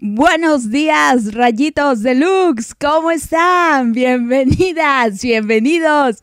Buenos 0.00 0.70
días, 0.70 1.34
rayitos 1.34 2.04
deluxe, 2.04 2.72
¿cómo 2.72 3.10
están? 3.10 3.90
Bienvenidas, 3.90 5.20
bienvenidos 5.20 6.18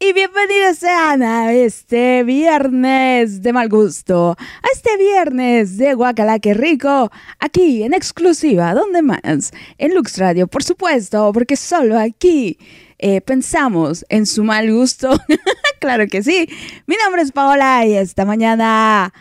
y 0.00 0.12
bienvenidos 0.12 0.78
sean 0.78 1.22
a 1.22 1.52
este 1.52 2.24
viernes 2.24 3.40
de 3.40 3.52
mal 3.52 3.68
gusto, 3.68 4.30
a 4.32 4.66
este 4.74 4.96
viernes 4.96 5.78
de 5.78 5.94
Guacala, 5.94 6.40
que 6.40 6.54
rico, 6.54 7.12
aquí 7.38 7.84
en 7.84 7.94
exclusiva, 7.94 8.74
¿dónde 8.74 9.00
más? 9.00 9.52
En 9.78 9.94
Lux 9.94 10.18
Radio, 10.18 10.48
por 10.48 10.64
supuesto, 10.64 11.30
porque 11.32 11.54
solo 11.54 12.00
aquí 12.00 12.58
eh, 12.98 13.20
pensamos 13.20 14.04
en 14.08 14.26
su 14.26 14.42
mal 14.42 14.72
gusto. 14.72 15.16
claro 15.80 16.08
que 16.08 16.24
sí. 16.24 16.48
Mi 16.86 16.96
nombre 16.96 17.22
es 17.22 17.30
Paola 17.30 17.86
y 17.86 17.94
esta 17.94 18.24
mañana 18.24 19.12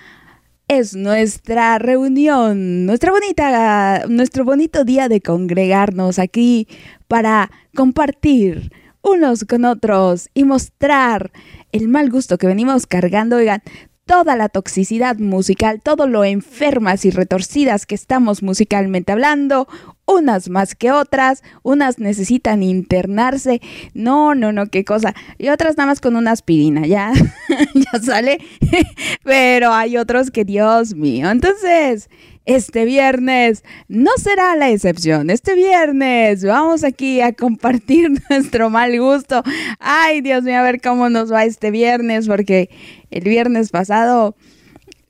es 0.70 0.96
nuestra 0.96 1.80
reunión, 1.80 2.86
nuestra 2.86 3.12
bonita, 3.12 4.06
nuestro 4.08 4.46
bonito 4.46 4.84
día 4.84 5.10
de 5.10 5.20
congregarnos 5.20 6.20
aquí 6.20 6.68
para 7.08 7.50
compartir 7.76 8.72
unos 9.02 9.46
con 9.46 9.66
otros 9.66 10.30
y 10.36 10.44
mostrar 10.44 11.32
el 11.72 11.88
mal 11.88 12.12
gusto 12.12 12.38
que 12.38 12.46
venimos 12.46 12.86
cargando. 12.86 13.38
Oigan, 13.38 13.64
toda 14.10 14.36
la 14.36 14.50
toxicidad 14.50 15.20
musical, 15.20 15.82
todo 15.84 16.08
lo 16.08 16.24
enfermas 16.26 17.06
y 17.06 17.12
retorcidas 17.12 17.86
que 17.86 17.94
estamos 17.94 18.42
musicalmente 18.42 19.12
hablando, 19.12 19.68
unas 20.08 20.50
más 20.50 20.74
que 20.74 20.92
otras, 20.92 21.44
unas 21.62 22.00
necesitan 22.00 22.64
internarse, 22.64 23.62
no, 23.94 24.34
no, 24.34 24.52
no, 24.52 24.66
qué 24.66 24.84
cosa, 24.84 25.14
y 25.38 25.50
otras 25.50 25.78
nada 25.78 25.92
más 25.92 26.02
con 26.02 26.16
una 26.16 26.32
aspirina, 26.32 26.88
ya, 26.88 27.12
ya 27.76 28.00
sale, 28.02 28.40
pero 29.24 29.74
hay 29.74 29.96
otros 29.96 30.32
que, 30.32 30.44
Dios 30.44 30.96
mío, 30.96 31.30
entonces, 31.30 32.10
este 32.50 32.84
viernes 32.86 33.64
no 33.88 34.10
será 34.18 34.56
la 34.56 34.72
excepción. 34.72 35.30
Este 35.30 35.54
viernes 35.54 36.44
vamos 36.44 36.84
aquí 36.84 37.22
a 37.22 37.34
compartir 37.34 38.10
nuestro 38.30 38.72
mal 38.72 39.00
gusto. 39.00 39.44
Ay, 39.78 40.22
Dios 40.22 40.44
mío, 40.44 40.58
a 40.58 40.64
ver 40.64 40.82
cómo 40.82 41.10
nos 41.10 41.32
va 41.32 41.46
este 41.46 41.70
viernes, 41.70 42.28
porque 42.28 42.72
el 43.12 43.24
viernes 43.24 43.70
pasado 43.70 44.36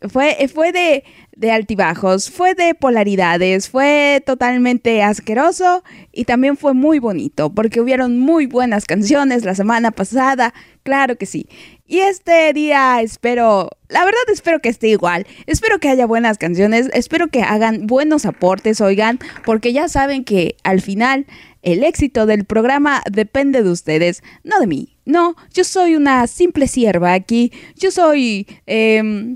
fue, 0.02 0.36
fue 0.54 0.74
de, 0.74 1.06
de 1.38 1.52
altibajos, 1.52 2.30
fue 2.30 2.56
de 2.56 2.76
polaridades, 2.76 3.70
fue 3.70 4.22
totalmente 4.26 5.02
asqueroso 5.02 5.86
y 6.12 6.26
también 6.26 6.58
fue 6.58 6.74
muy 6.74 7.00
bonito, 7.00 7.54
porque 7.54 7.80
hubieron 7.80 8.20
muy 8.20 8.48
buenas 8.48 8.84
canciones 8.84 9.46
la 9.46 9.56
semana 9.56 9.92
pasada, 9.92 10.54
claro 10.84 11.18
que 11.18 11.26
sí. 11.26 11.48
Y 11.92 12.02
este 12.02 12.54
día 12.54 13.02
espero, 13.02 13.72
la 13.88 14.06
verdad 14.06 14.22
espero 14.32 14.60
que 14.60 14.70
esté 14.70 14.90
igual, 14.90 15.26
espero 15.48 15.80
que 15.80 15.90
haya 15.90 16.06
buenas 16.06 16.38
canciones, 16.38 16.88
espero 16.94 17.30
que 17.30 17.42
hagan 17.42 17.88
buenos 17.88 18.28
aportes, 18.28 18.80
oigan, 18.80 19.18
porque 19.44 19.74
ya 19.74 19.88
saben 19.88 20.24
que 20.24 20.56
al 20.64 20.82
final 20.82 21.26
el 21.64 21.84
éxito 21.84 22.28
del 22.28 22.46
programa 22.46 23.02
depende 23.12 23.64
de 23.64 23.72
ustedes, 23.72 24.22
no 24.44 24.60
de 24.60 24.68
mí. 24.68 24.98
No, 25.06 25.36
yo 25.52 25.64
soy 25.64 25.96
una 25.96 26.28
simple 26.28 26.68
sierva 26.68 27.14
aquí, 27.14 27.52
yo 27.76 27.90
soy 27.90 28.46
eh, 28.68 29.36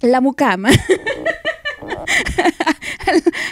la 0.00 0.20
mucama. 0.20 0.70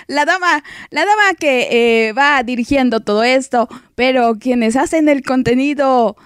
la 0.09 0.25
dama, 0.25 0.65
la 0.91 1.05
dama 1.05 1.35
que 1.39 2.09
eh, 2.09 2.13
va 2.15 2.43
dirigiendo 2.43 2.99
todo 2.99 3.23
esto, 3.23 3.69
pero 3.95 4.41
quienes 4.41 4.75
hacen 4.75 5.09
el 5.09 5.23
contenido 5.23 6.17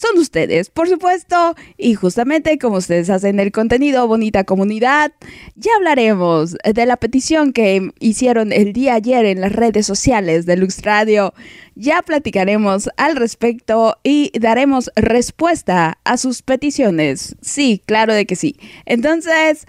son 0.00 0.18
ustedes, 0.18 0.70
por 0.70 0.88
supuesto, 0.88 1.54
y 1.76 1.94
justamente 1.94 2.58
como 2.58 2.78
ustedes 2.78 3.10
hacen 3.10 3.38
el 3.38 3.52
contenido, 3.52 4.08
bonita 4.08 4.44
comunidad, 4.44 5.12
ya 5.56 5.72
hablaremos 5.76 6.56
de 6.64 6.86
la 6.86 6.96
petición 6.96 7.52
que 7.52 7.90
hicieron 8.00 8.50
el 8.52 8.72
día 8.72 8.94
ayer 8.94 9.26
en 9.26 9.42
las 9.42 9.52
redes 9.52 9.84
sociales 9.84 10.46
de 10.46 10.56
Lux 10.56 10.80
Radio. 10.82 11.34
Ya 11.74 12.00
platicaremos 12.00 12.88
al 12.96 13.16
respecto 13.16 13.98
y 14.02 14.32
daremos 14.38 14.90
respuesta 14.96 15.98
a 16.04 16.16
sus 16.16 16.40
peticiones. 16.40 17.36
Sí, 17.42 17.82
claro 17.84 18.14
de 18.14 18.24
que 18.24 18.36
sí. 18.36 18.56
Entonces, 18.86 19.66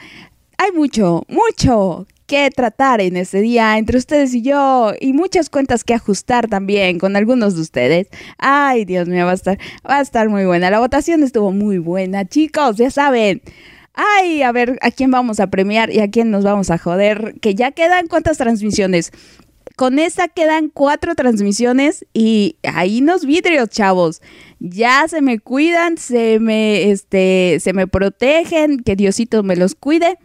hay 0.58 0.72
mucho, 0.72 1.25
mucho 1.28 2.08
que 2.31 2.50
tratar 2.50 3.02
en 3.02 3.18
este 3.18 3.42
día 3.42 3.78
entre 3.78 3.97
ustedes 3.97 4.34
y 4.34 4.42
yo 4.42 4.94
y 5.02 5.12
muchas 5.12 5.50
cuentas 5.50 5.84
que 5.84 5.94
ajustar 5.94 6.47
también 6.47 6.97
con 6.97 7.18
algunos 7.18 7.56
de 7.56 7.62
ustedes. 7.62 8.08
Ay, 8.38 8.86
Dios 8.86 9.09
mío, 9.09 9.25
va 9.25 9.31
a 9.31 9.34
estar, 9.34 9.59
va 9.86 9.97
a 9.97 10.02
estar 10.02 10.30
muy 10.30 10.46
buena. 10.46 10.69
La 10.69 10.80
votación 10.80 11.24
estuvo 11.24 11.52
muy 11.52 11.78
buena, 11.78 12.24
chicos, 12.24 12.78
ya 12.78 12.90
saben. 12.90 13.42
Ay, 13.94 14.44
a 14.44 14.53
ver 14.53 14.80
a 14.81 14.92
quién 14.92 15.12
vamos 15.12 15.42
a 15.42 15.47
premiar 15.47 15.92
y 15.92 16.00
a 16.00 16.09
quién 16.09 16.31
nos 16.31 16.46
vamos 16.46 16.69
a 16.69 16.78
joder. 16.78 17.36
Que 17.42 17.53
ya 17.53 17.72
quedan 17.72 18.08
cuántas 18.08 18.38
transmisiones. 18.38 19.12
Con 19.75 20.00
esa 20.00 20.30
quedan 20.30 20.69
cuatro 20.69 21.16
transmisiones 21.16 22.06
y 22.13 22.56
ahí 22.63 23.02
nos 23.02 23.25
vidrios, 23.25 23.68
chavos. 23.68 24.22
Ya 24.62 25.06
se 25.09 25.22
me 25.22 25.40
cuidan, 25.40 25.98
se 25.98 26.40
me, 26.40 26.92
este, 26.92 27.58
se 27.59 27.74
me 27.74 27.88
protegen, 27.88 28.80
que 28.80 28.96
Diosito 28.96 29.44
me 29.44 29.58
los 29.58 29.75
cuide 29.75 30.18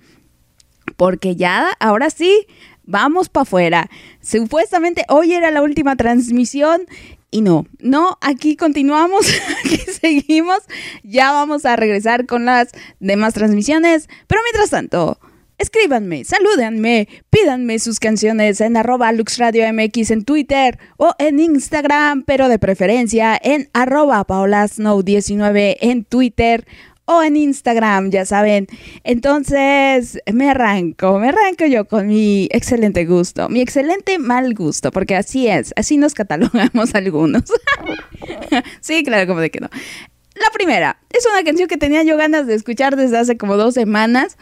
porque 0.96 1.36
ya, 1.36 1.72
ahora 1.80 2.10
sí, 2.10 2.46
vamos 2.84 3.28
para 3.28 3.42
afuera. 3.42 3.90
Supuestamente 4.20 5.04
hoy 5.08 5.32
era 5.32 5.50
la 5.50 5.62
última 5.62 5.96
transmisión 5.96 6.86
y 7.30 7.42
no, 7.42 7.66
no, 7.80 8.16
aquí 8.20 8.56
continuamos, 8.56 9.26
aquí 9.64 9.76
seguimos, 9.76 10.60
ya 11.02 11.32
vamos 11.32 11.66
a 11.66 11.76
regresar 11.76 12.26
con 12.26 12.46
las 12.46 12.70
demás 13.00 13.34
transmisiones, 13.34 14.08
pero 14.26 14.40
mientras 14.44 14.70
tanto... 14.70 15.18
Escríbanme, 15.58 16.22
salúdenme, 16.24 17.08
pídanme 17.30 17.78
sus 17.78 17.98
canciones 17.98 18.60
en 18.60 18.76
arroba 18.76 19.10
LuxRadioMX 19.12 20.10
en 20.10 20.22
Twitter 20.22 20.78
o 20.98 21.14
en 21.18 21.40
Instagram, 21.40 22.24
pero 22.24 22.50
de 22.50 22.58
preferencia 22.58 23.40
en 23.42 23.70
arroba 23.72 24.22
paulasnow19 24.26 25.78
en 25.80 26.04
Twitter 26.04 26.66
o 27.06 27.22
en 27.22 27.36
Instagram, 27.36 28.10
ya 28.10 28.24
saben. 28.24 28.66
Entonces, 29.04 30.18
me 30.32 30.50
arranco, 30.50 31.18
me 31.18 31.30
arranco 31.30 31.64
yo 31.64 31.86
con 31.86 32.08
mi 32.08 32.48
excelente 32.50 33.04
gusto, 33.06 33.48
mi 33.48 33.60
excelente 33.60 34.18
mal 34.18 34.54
gusto, 34.54 34.90
porque 34.90 35.16
así 35.16 35.48
es, 35.48 35.72
así 35.76 35.96
nos 35.96 36.14
catalogamos 36.14 36.94
algunos. 36.94 37.44
sí, 38.80 39.02
claro, 39.02 39.26
como 39.26 39.40
de 39.40 39.50
que 39.50 39.60
no. 39.60 39.70
La 40.34 40.50
primera, 40.52 40.98
es 41.10 41.26
una 41.26 41.42
canción 41.42 41.68
que 41.68 41.78
tenía 41.78 42.02
yo 42.02 42.16
ganas 42.16 42.46
de 42.46 42.54
escuchar 42.54 42.96
desde 42.96 43.16
hace 43.16 43.38
como 43.38 43.56
dos 43.56 43.72
semanas 43.72 44.36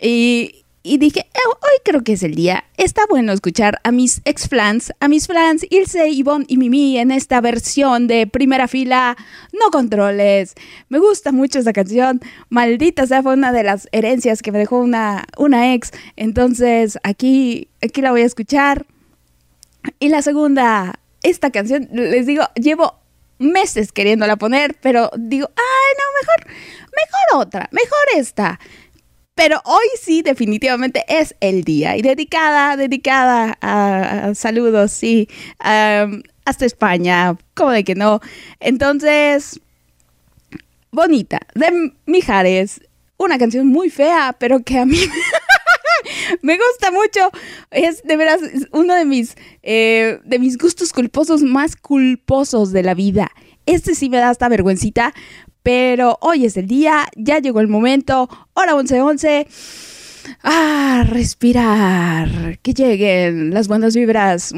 y, 0.00 0.64
y 0.86 0.98
dije, 0.98 1.20
eh, 1.20 1.38
hoy 1.46 1.80
creo 1.84 2.02
que 2.02 2.12
es 2.12 2.22
el 2.22 2.34
día. 2.34 2.64
Está 2.76 3.02
bueno 3.08 3.32
escuchar 3.32 3.80
a 3.82 3.90
mis 3.90 4.20
ex 4.24 4.48
flans, 4.48 4.92
a 5.00 5.08
mis 5.08 5.26
flans 5.26 5.66
Ilse, 5.68 6.14
Yvonne 6.14 6.44
y 6.48 6.56
Mimi 6.56 6.98
en 6.98 7.10
esta 7.10 7.40
versión 7.40 8.06
de 8.06 8.26
primera 8.26 8.68
fila, 8.68 9.16
no 9.52 9.70
controles. 9.70 10.54
Me 10.88 10.98
gusta 10.98 11.32
mucho 11.32 11.58
esta 11.58 11.72
canción. 11.72 12.20
Maldita 12.48 13.06
sea, 13.06 13.22
fue 13.22 13.34
una 13.34 13.52
de 13.52 13.64
las 13.64 13.88
herencias 13.92 14.42
que 14.42 14.52
me 14.52 14.58
dejó 14.58 14.78
una, 14.78 15.26
una 15.36 15.74
ex. 15.74 15.90
Entonces, 16.14 16.98
aquí, 17.02 17.68
aquí 17.82 18.00
la 18.00 18.12
voy 18.12 18.22
a 18.22 18.26
escuchar. 18.26 18.86
Y 19.98 20.08
la 20.08 20.22
segunda, 20.22 21.00
esta 21.22 21.50
canción, 21.50 21.88
les 21.92 22.26
digo, 22.26 22.44
llevo 22.54 22.94
meses 23.38 23.92
queriéndola 23.92 24.36
poner, 24.36 24.76
pero 24.80 25.10
digo, 25.16 25.50
ay, 25.56 25.96
no, 25.98 26.04
mejor, 26.20 26.56
mejor 26.86 27.46
otra, 27.46 27.68
mejor 27.72 27.98
esta. 28.16 28.58
Pero 29.36 29.60
hoy 29.66 29.84
sí, 30.00 30.22
definitivamente 30.22 31.04
es 31.08 31.36
el 31.40 31.62
día. 31.62 31.94
Y 31.96 32.02
dedicada, 32.02 32.74
dedicada 32.76 33.58
a, 33.60 34.34
saludos, 34.34 34.90
sí, 34.92 35.28
hasta 35.58 36.64
España, 36.64 37.36
como 37.54 37.70
de 37.70 37.84
que 37.84 37.94
no. 37.94 38.20
Entonces, 38.60 39.60
bonita, 40.90 41.38
de 41.54 41.92
Mijares. 42.06 42.80
Una 43.18 43.38
canción 43.38 43.66
muy 43.66 43.90
fea, 43.90 44.34
pero 44.38 44.62
que 44.62 44.78
a 44.78 44.86
mí 44.86 44.98
me 46.42 46.56
gusta 46.56 46.90
mucho. 46.90 47.30
Es 47.70 48.02
de 48.04 48.16
veras 48.16 48.40
uno 48.72 48.94
de 48.94 49.04
mis, 49.04 49.36
eh, 49.62 50.18
de 50.24 50.38
mis 50.38 50.56
gustos 50.56 50.94
culposos 50.94 51.42
más 51.42 51.76
culposos 51.76 52.72
de 52.72 52.82
la 52.82 52.94
vida. 52.94 53.30
Este 53.66 53.94
sí 53.94 54.08
me 54.08 54.18
da 54.18 54.30
hasta 54.30 54.48
vergüencita, 54.48 55.12
pero 55.66 56.16
hoy 56.20 56.44
es 56.44 56.56
el 56.56 56.68
día, 56.68 57.08
ya 57.16 57.40
llegó 57.40 57.58
el 57.58 57.66
momento, 57.66 58.28
hora 58.54 58.76
11:11. 58.76 59.48
Ah, 60.44 61.04
respirar, 61.08 62.60
que 62.60 62.72
lleguen 62.72 63.52
las 63.52 63.66
buenas 63.66 63.96
vibras. 63.96 64.52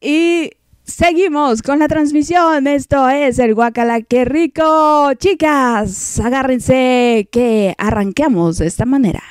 Y 0.00 0.52
seguimos 0.84 1.60
con 1.60 1.80
la 1.80 1.88
transmisión. 1.88 2.68
Esto 2.68 3.08
es 3.08 3.40
el 3.40 3.56
Guacala, 3.56 4.00
qué 4.02 4.24
rico. 4.24 5.12
Chicas, 5.14 6.20
agárrense 6.20 7.28
que 7.32 7.74
arranquemos 7.76 8.58
de 8.58 8.68
esta 8.68 8.84
manera. 8.84 9.24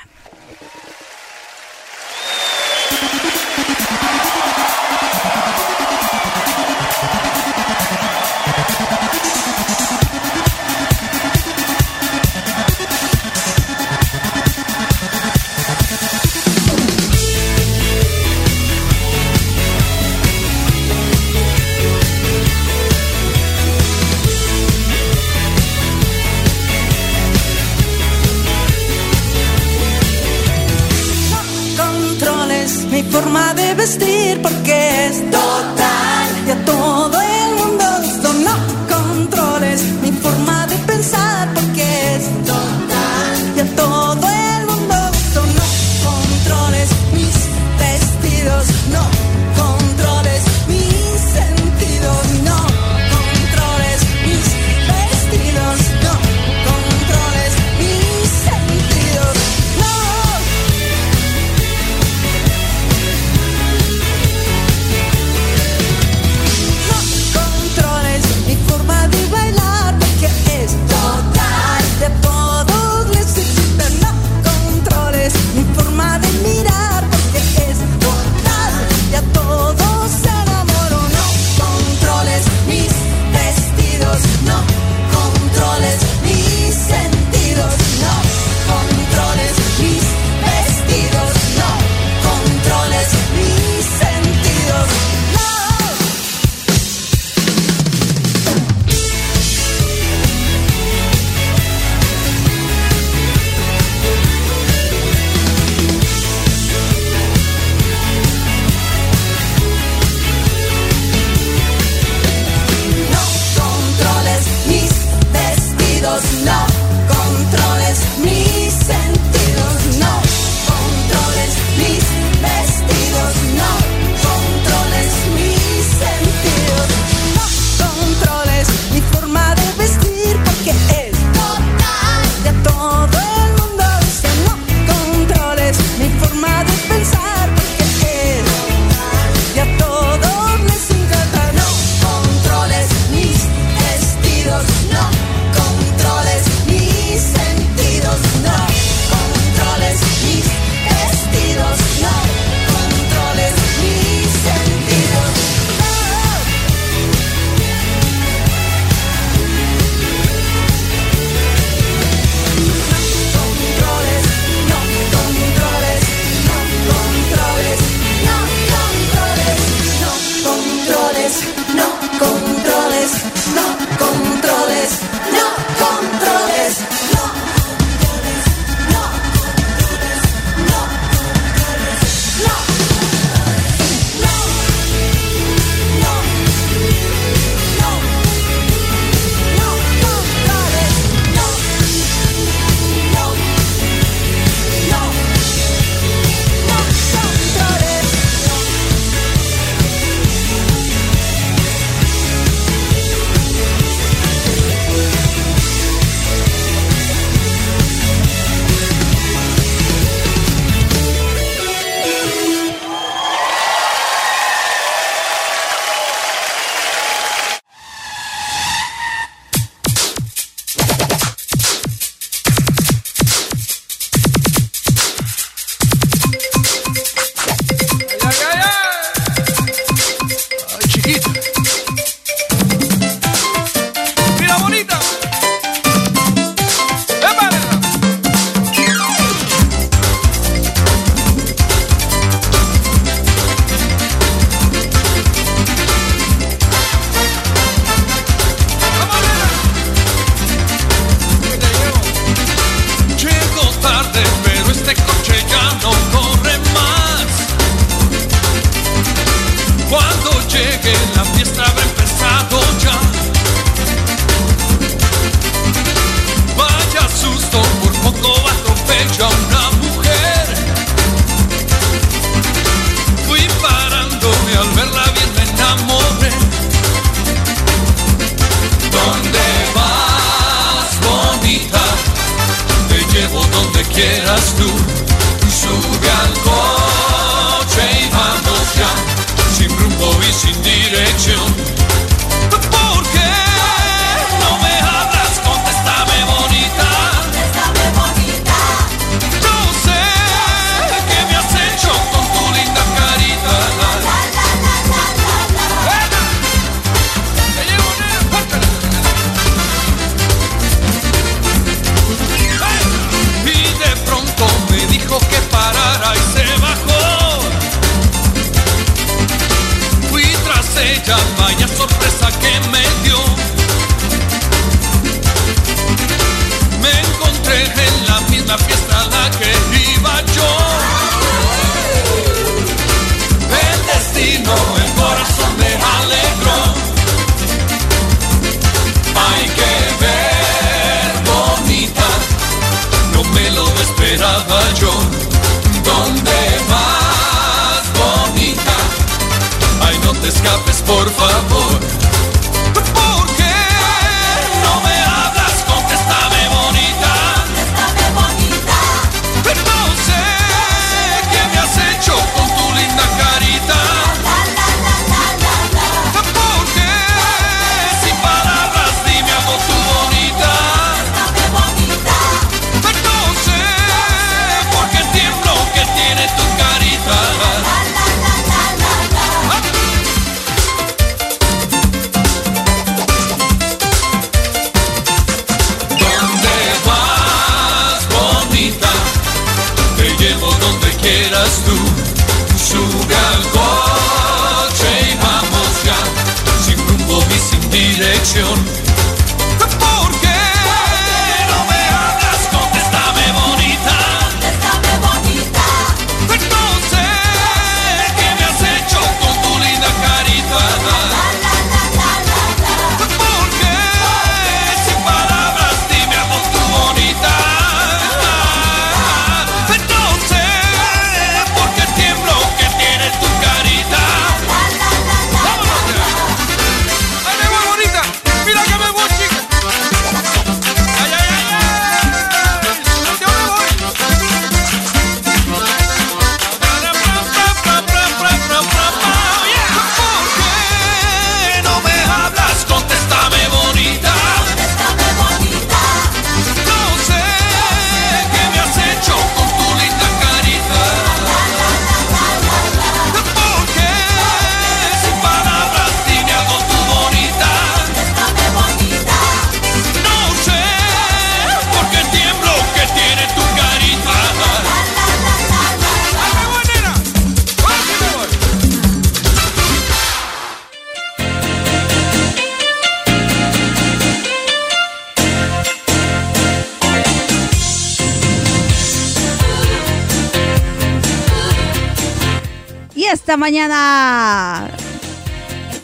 porque 34.41 35.07
estoy 35.07 35.56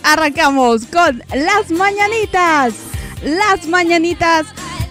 arrancamos 0.03 0.85
con 0.85 1.23
las 1.33 1.71
mañanitas. 1.71 2.73
Las 3.23 3.67
mañanitas 3.67 4.45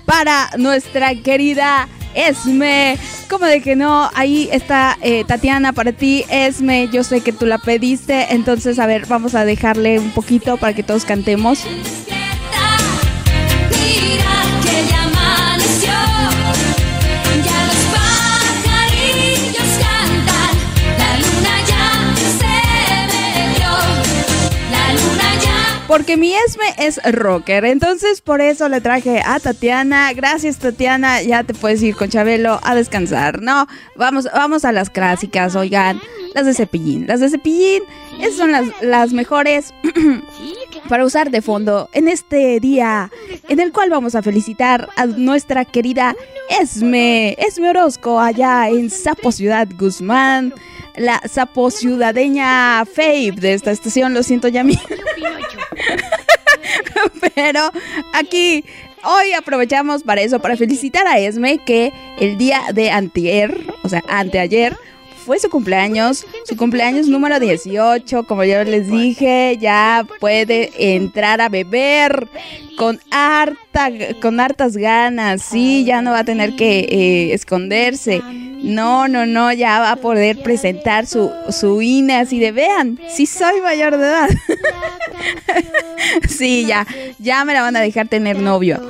para 0.05 0.51
nuestra 0.57 1.15
querida 1.15 1.89
Esme. 2.15 2.99
Como 3.29 3.47
de 3.47 3.61
que 3.62 3.77
no, 3.77 4.11
ahí 4.15 4.49
está 4.53 4.99
eh, 5.01 5.25
Tatiana 5.25 5.73
para 5.73 5.93
ti, 5.93 6.25
Esme. 6.29 6.89
Yo 6.93 7.05
sé 7.05 7.21
que 7.21 7.33
tú 7.33 7.47
la 7.47 7.59
pediste, 7.59 8.33
entonces 8.35 8.79
a 8.79 8.87
ver, 8.87 9.07
vamos 9.07 9.35
a 9.35 9.45
dejarle 9.45 9.99
un 9.99 10.11
poquito 10.11 10.57
para 10.57 10.75
que 10.75 10.83
todos 10.83 11.05
cantemos. 11.05 11.65
Porque 25.93 26.17
mi 26.17 26.33
Esme 26.33 26.65
es 26.79 26.99
rocker. 27.05 27.67
Entonces 27.67 28.23
por 28.23 28.41
eso 28.41 28.71
le 28.71 28.81
traje 28.81 29.21
a 29.23 29.39
Tatiana. 29.39 30.11
Gracias 30.15 30.57
Tatiana, 30.57 31.21
ya 31.21 31.45
te 31.45 31.53
puedes 31.53 31.83
ir 31.83 31.95
con 31.95 32.09
Chabelo 32.09 32.59
a 32.63 32.75
descansar, 32.75 33.43
¿no? 33.43 33.67
Vamos, 33.95 34.27
vamos 34.33 34.65
a 34.65 34.73
las 34.73 34.89
clásicas, 34.89 35.55
oigan. 35.55 36.01
Las 36.35 36.47
de 36.47 36.55
cepillín. 36.55 37.07
Las 37.07 37.21
de 37.21 37.29
cepillín, 37.29 37.83
esas 38.19 38.37
son 38.37 38.53
las, 38.53 38.65
las 38.81 39.13
mejores 39.13 39.75
para 40.89 41.05
usar 41.05 41.31
de 41.31 41.43
fondo 41.43 41.91
en 41.93 42.09
este 42.09 42.59
día 42.59 43.11
en 43.51 43.61
el 43.61 43.71
cual 43.71 43.91
vamos 43.91 44.15
a 44.15 44.23
felicitar 44.23 44.89
a 44.97 45.05
nuestra 45.05 45.67
querida 45.67 46.17
Esme, 46.59 47.37
Esme 47.39 47.69
Orozco, 47.69 48.19
allá 48.19 48.67
en 48.71 48.89
Sapo 48.89 49.31
Ciudad 49.31 49.69
Guzmán 49.79 50.55
la 50.97 51.21
sapo 51.29 51.71
ciudadeña 51.71 52.85
Fabe 52.85 53.33
de 53.33 53.55
esta 53.55 53.71
estación, 53.71 54.15
lo 54.15 54.23
siento 54.23 54.49
ya 54.49 54.65
mí. 54.65 54.79
Pero 57.35 57.71
aquí 58.13 58.65
hoy 59.05 59.33
aprovechamos 59.33 60.03
para 60.03 60.21
eso, 60.21 60.41
para 60.41 60.57
felicitar 60.57 61.07
a 61.07 61.19
Esme 61.19 61.59
que 61.59 61.93
el 62.19 62.39
día 62.39 62.61
de 62.73 62.91
antier, 62.91 63.67
o 63.83 63.89
sea, 63.89 64.03
anteayer, 64.09 64.77
fue 65.25 65.38
su 65.38 65.49
cumpleaños, 65.49 66.26
su 66.45 66.57
cumpleaños 66.57 67.07
número 67.07 67.38
18, 67.38 68.25
como 68.25 68.45
yo 68.45 68.62
les 68.64 68.91
dije, 68.91 69.57
ya 69.61 70.07
puede 70.21 70.71
entrar 70.95 71.41
a 71.41 71.49
beber 71.49 72.29
con 72.76 73.00
harta, 73.11 73.91
con 74.21 74.41
hartas 74.41 74.76
ganas, 74.76 75.43
sí, 75.43 75.85
ya 75.85 76.02
no 76.02 76.11
va 76.11 76.21
a 76.21 76.25
tener 76.25 76.57
que 76.57 76.81
eh, 76.81 77.35
esconderse. 77.35 78.23
No, 78.23 79.09
no, 79.09 79.26
no, 79.26 79.52
ya 79.52 79.81
va 79.81 79.93
a 79.93 79.97
poder 79.97 80.41
presentar 80.43 81.07
su, 81.07 81.33
su 81.50 81.83
INE 81.83 82.14
así 82.14 82.38
de 82.38 82.52
vean, 82.52 82.99
sí 83.09 83.26
soy 83.26 83.61
mayor 83.61 83.97
de 83.97 84.07
edad. 84.07 84.31
sí, 86.29 86.64
ya, 86.67 86.87
ya 87.19 87.45
me 87.45 87.55
la 87.55 87.62
van 87.62 87.76
a 87.76 87.81
dejar 87.81 88.07
tener 88.07 88.38
novio, 88.38 88.81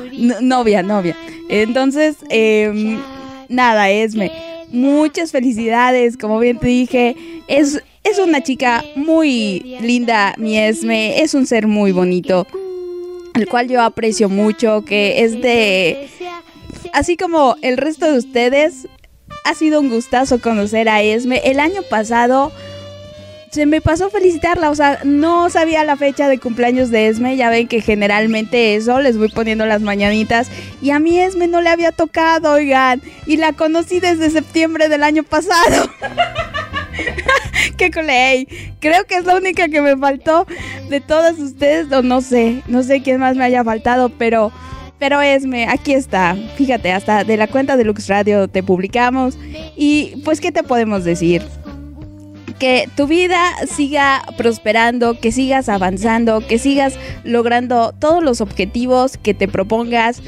novia, 0.42 0.82
novia. 0.82 1.16
Entonces, 1.48 2.16
eh, 2.28 2.98
nada, 3.48 3.90
Esme 3.90 4.30
muchas 4.72 5.30
felicidades, 5.30 6.16
como 6.16 6.38
bien 6.38 6.58
te 6.58 6.66
dije, 6.66 7.16
es, 7.46 7.82
es 8.02 8.18
una 8.18 8.42
chica 8.42 8.84
muy 8.96 9.78
linda, 9.80 10.34
mi 10.38 10.58
Esme, 10.58 11.22
es 11.22 11.34
un 11.34 11.46
ser 11.46 11.66
muy 11.66 11.92
bonito, 11.92 12.46
el 13.34 13.46
cual 13.48 13.68
yo 13.68 13.82
aprecio 13.82 14.28
mucho, 14.28 14.84
que 14.84 15.22
es 15.24 15.40
de, 15.40 16.08
así 16.92 17.16
como 17.16 17.56
el 17.62 17.76
resto 17.76 18.10
de 18.10 18.18
ustedes, 18.18 18.88
ha 19.44 19.54
sido 19.54 19.80
un 19.80 19.90
gustazo 19.90 20.40
conocer 20.40 20.88
a 20.88 21.02
Esme. 21.02 21.40
El 21.44 21.58
año 21.60 21.82
pasado 21.88 22.52
se 23.52 23.66
me 23.66 23.82
pasó 23.82 24.08
felicitarla, 24.08 24.70
o 24.70 24.74
sea, 24.74 25.00
no 25.04 25.50
sabía 25.50 25.84
la 25.84 25.96
fecha 25.96 26.26
de 26.26 26.38
cumpleaños 26.38 26.90
de 26.90 27.08
Esme, 27.08 27.36
ya 27.36 27.50
ven 27.50 27.68
que 27.68 27.82
generalmente 27.82 28.76
eso, 28.76 28.98
les 29.02 29.18
voy 29.18 29.28
poniendo 29.28 29.66
las 29.66 29.82
mañanitas, 29.82 30.50
y 30.80 30.90
a 30.90 30.98
mí 30.98 31.18
Esme 31.18 31.48
no 31.48 31.60
le 31.60 31.68
había 31.68 31.92
tocado, 31.92 32.52
oigan, 32.52 33.02
y 33.26 33.36
la 33.36 33.52
conocí 33.52 34.00
desde 34.00 34.30
septiembre 34.30 34.88
del 34.88 35.02
año 35.02 35.22
pasado. 35.22 35.90
¡Qué 37.76 37.90
coley! 37.90 38.48
Creo 38.80 39.04
que 39.04 39.16
es 39.16 39.26
la 39.26 39.36
única 39.36 39.68
que 39.68 39.82
me 39.82 39.98
faltó 39.98 40.46
de 40.88 41.02
todas 41.02 41.38
ustedes, 41.38 41.92
o 41.92 42.00
no 42.00 42.22
sé, 42.22 42.62
no 42.68 42.82
sé 42.82 43.02
quién 43.02 43.20
más 43.20 43.36
me 43.36 43.44
haya 43.44 43.62
faltado, 43.62 44.08
pero... 44.08 44.50
Pero 44.98 45.20
Esme, 45.20 45.66
aquí 45.68 45.94
está. 45.94 46.36
Fíjate, 46.56 46.92
hasta 46.92 47.24
de 47.24 47.36
la 47.36 47.48
cuenta 47.48 47.76
de 47.76 47.82
Lux 47.82 48.06
Radio 48.06 48.46
te 48.46 48.62
publicamos. 48.62 49.36
Y 49.74 50.22
pues, 50.24 50.40
¿qué 50.40 50.52
te 50.52 50.62
podemos 50.62 51.02
decir? 51.02 51.42
Que 52.62 52.88
tu 52.94 53.08
vida 53.08 53.42
siga 53.66 54.22
prosperando, 54.36 55.18
que 55.18 55.32
sigas 55.32 55.68
avanzando, 55.68 56.46
que 56.46 56.60
sigas 56.60 56.94
logrando 57.24 57.92
todos 57.98 58.22
los 58.22 58.40
objetivos 58.40 59.16
que 59.16 59.34
te 59.34 59.48
propongas, 59.48 60.22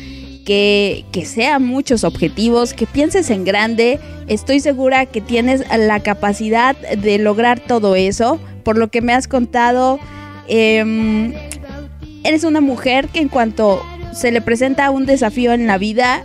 que, 0.45 1.05
que 1.13 1.27
sean 1.27 1.65
muchos 1.65 2.03
objetivos, 2.03 2.75
que 2.75 2.87
pienses 2.87 3.31
en 3.31 3.45
grande. 3.45 4.01
Estoy 4.27 4.59
segura 4.59 5.07
que 5.07 5.21
tienes 5.21 5.63
la 5.79 6.01
capacidad 6.01 6.75
de 6.77 7.19
lograr 7.19 7.61
todo 7.61 7.95
eso. 7.95 8.41
Por 8.65 8.79
lo 8.79 8.89
que 8.89 9.01
me 9.01 9.13
has 9.13 9.29
contado, 9.29 10.01
em, 10.49 11.35
eres 12.25 12.43
una 12.43 12.61
mujer 12.61 13.07
que 13.11 13.21
en 13.21 13.29
cuanto 13.29 13.81
se 14.13 14.33
le 14.33 14.41
presenta 14.41 14.91
un 14.91 15.07
desafío 15.07 15.53
en 15.53 15.69
la 15.69 15.79
vida, 15.79 16.25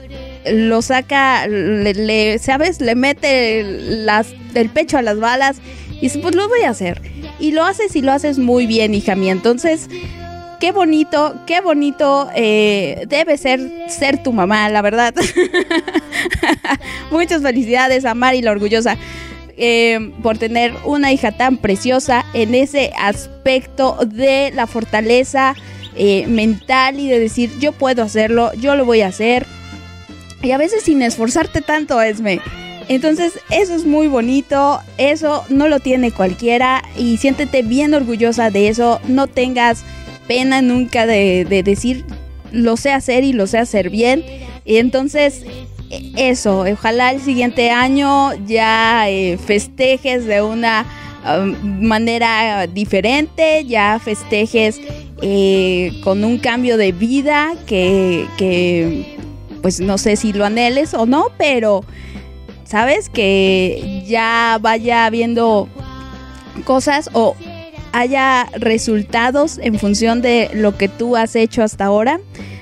lo 0.51 0.81
saca, 0.81 1.45
le, 1.45 2.39
¿sabes? 2.39 2.81
Le 2.81 2.95
mete 2.95 3.61
las, 3.63 4.33
el 4.55 4.69
pecho 4.69 4.97
a 4.97 5.03
las 5.03 5.19
balas 5.19 5.61
y 5.99 6.03
dice, 6.03 6.19
pues 6.19 6.35
lo 6.35 6.47
voy 6.47 6.61
a 6.61 6.69
hacer. 6.69 7.01
Y 7.39 7.51
lo 7.51 7.63
haces 7.63 7.95
y 7.95 8.01
lo 8.01 8.11
haces 8.11 8.37
muy 8.39 8.67
bien, 8.67 8.93
hija 8.93 9.15
mía. 9.15 9.31
Entonces, 9.31 9.89
qué 10.59 10.71
bonito, 10.71 11.35
qué 11.45 11.61
bonito 11.61 12.29
eh, 12.35 13.05
debe 13.07 13.37
ser 13.37 13.59
ser 13.89 14.21
tu 14.23 14.31
mamá, 14.31 14.69
la 14.69 14.81
verdad. 14.81 15.13
Muchas 17.11 17.41
felicidades 17.41 18.05
a 18.05 18.13
Mari 18.13 18.41
la 18.41 18.51
orgullosa. 18.51 18.97
Eh, 19.61 20.13
por 20.23 20.37
tener 20.37 20.73
una 20.85 21.11
hija 21.11 21.33
tan 21.33 21.57
preciosa 21.57 22.23
en 22.33 22.55
ese 22.55 22.93
aspecto 22.97 23.97
de 24.05 24.51
la 24.55 24.67
fortaleza 24.67 25.53
eh, 25.97 26.25
mental 26.27 26.97
y 26.97 27.09
de 27.09 27.19
decir 27.19 27.51
yo 27.59 27.73
puedo 27.73 28.01
hacerlo, 28.01 28.53
yo 28.53 28.75
lo 28.75 28.85
voy 28.85 29.01
a 29.01 29.07
hacer 29.07 29.45
y 30.41 30.51
a 30.51 30.57
veces 30.57 30.83
sin 30.83 31.01
esforzarte 31.01 31.61
tanto, 31.61 32.01
Esme. 32.01 32.39
Entonces, 32.89 33.39
eso 33.51 33.75
es 33.75 33.85
muy 33.85 34.07
bonito, 34.07 34.81
eso 34.97 35.45
no 35.49 35.67
lo 35.67 35.79
tiene 35.79 36.11
cualquiera 36.11 36.83
y 36.97 37.17
siéntete 37.17 37.61
bien 37.61 37.93
orgullosa 37.93 38.49
de 38.49 38.67
eso, 38.67 38.99
no 39.07 39.27
tengas 39.27 39.85
pena 40.27 40.63
nunca 40.63 41.05
de, 41.05 41.45
decir 41.63 42.03
lo 42.51 42.77
sé 42.77 42.91
hacer 42.91 43.23
y 43.23 43.31
lo 43.31 43.45
sé 43.45 43.59
hacer 43.59 43.91
bien. 43.91 44.25
Y 44.65 44.77
entonces, 44.77 45.43
eso, 46.17 46.61
ojalá 46.61 47.11
el 47.11 47.21
siguiente 47.21 47.69
año 47.69 48.33
ya 48.47 49.07
eh, 49.07 49.37
festejes 49.37 50.25
de 50.25 50.41
una 50.41 50.83
um, 51.23 51.85
manera 51.85 52.65
diferente, 52.65 53.65
ya 53.65 53.99
festejes 54.03 54.81
eh, 55.21 55.93
con 56.03 56.23
un 56.23 56.39
cambio 56.39 56.75
de 56.75 56.91
vida 56.91 57.53
que, 57.67 58.25
que, 58.35 59.15
pues 59.61 59.79
no 59.79 59.99
sé 59.99 60.15
si 60.15 60.33
lo 60.33 60.43
anheles 60.43 60.95
o 60.95 61.05
no, 61.05 61.27
pero 61.37 61.83
¿sabes? 62.69 63.09
Que 63.09 64.03
ya 64.07 64.59
vaya 64.61 65.09
viendo 65.09 65.67
cosas 66.65 67.09
o 67.13 67.35
haya 67.93 68.47
resultados 68.53 69.57
en 69.57 69.79
función 69.79 70.21
de 70.21 70.51
lo 70.53 70.77
que 70.77 70.87
tú 70.87 71.15
has 71.15 71.35
hecho 71.35 71.63
hasta 71.63 71.85
ahora. 71.85 72.19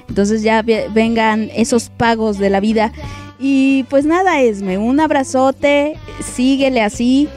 Entonces 0.07 0.43
ya 0.43 0.61
vengan 0.61 1.49
esos 1.53 1.89
pagos 1.89 2.37
de 2.37 2.49
la 2.49 2.61
vida. 2.61 2.93
Y 3.37 3.83
pues 3.89 4.05
nada, 4.05 4.39
Esme, 4.39 4.77
un 4.77 5.01
abrazote, 5.01 5.97
síguele 6.23 6.81
así. 6.81 7.27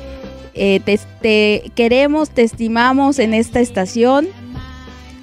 Eh, 0.55 0.81
te, 1.21 1.73
queremos, 1.75 2.31
te 2.31 2.43
estimamos 2.43 3.19
en 3.19 3.35
esta 3.35 3.59
estación. 3.59 4.29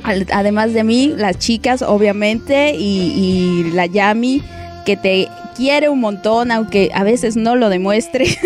Además 0.03 0.73
de 0.73 0.83
mí, 0.83 1.13
las 1.15 1.39
chicas, 1.39 1.81
obviamente, 1.81 2.75
y, 2.75 3.63
y 3.65 3.71
la 3.71 3.85
Yami, 3.85 4.43
que 4.85 4.97
te 4.97 5.27
quiere 5.57 5.89
un 5.89 5.99
montón, 5.99 6.51
aunque 6.51 6.91
a 6.93 7.03
veces 7.03 7.35
no 7.35 7.55
lo 7.55 7.69
demuestre. 7.69 8.25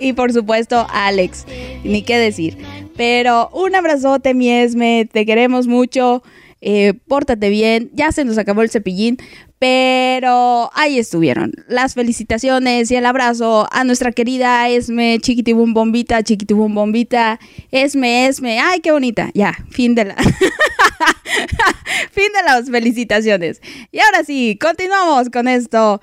y 0.00 0.14
por 0.14 0.32
supuesto, 0.32 0.86
Alex, 0.90 1.46
ni 1.84 2.02
qué 2.02 2.16
decir. 2.16 2.56
Pero 2.96 3.50
un 3.52 3.74
abrazote, 3.74 4.32
mi 4.32 4.50
Esme, 4.50 5.06
te 5.10 5.26
queremos 5.26 5.66
mucho. 5.66 6.22
Eh, 6.60 6.94
pórtate 7.08 7.48
bien, 7.48 7.90
ya 7.94 8.12
se 8.12 8.24
nos 8.24 8.36
acabó 8.36 8.62
el 8.62 8.70
cepillín, 8.70 9.16
pero 9.58 10.70
ahí 10.74 10.98
estuvieron. 10.98 11.52
Las 11.68 11.94
felicitaciones 11.94 12.90
y 12.90 12.96
el 12.96 13.06
abrazo 13.06 13.68
a 13.70 13.84
nuestra 13.84 14.12
querida 14.12 14.68
Esme, 14.68 15.18
chiquitibum 15.20 15.72
bombita, 15.74 16.22
chiquitibum 16.22 16.74
bombita, 16.74 17.40
Esme, 17.70 18.26
Esme, 18.26 18.58
ay, 18.58 18.80
qué 18.80 18.92
bonita. 18.92 19.30
Ya, 19.34 19.56
fin 19.70 19.94
de 19.94 20.06
la. 20.06 20.16
fin 22.10 22.28
de 22.34 22.42
las 22.44 22.70
felicitaciones. 22.70 23.60
Y 23.92 24.00
ahora 24.00 24.24
sí, 24.24 24.58
continuamos 24.60 25.30
con 25.30 25.48
esto 25.48 26.00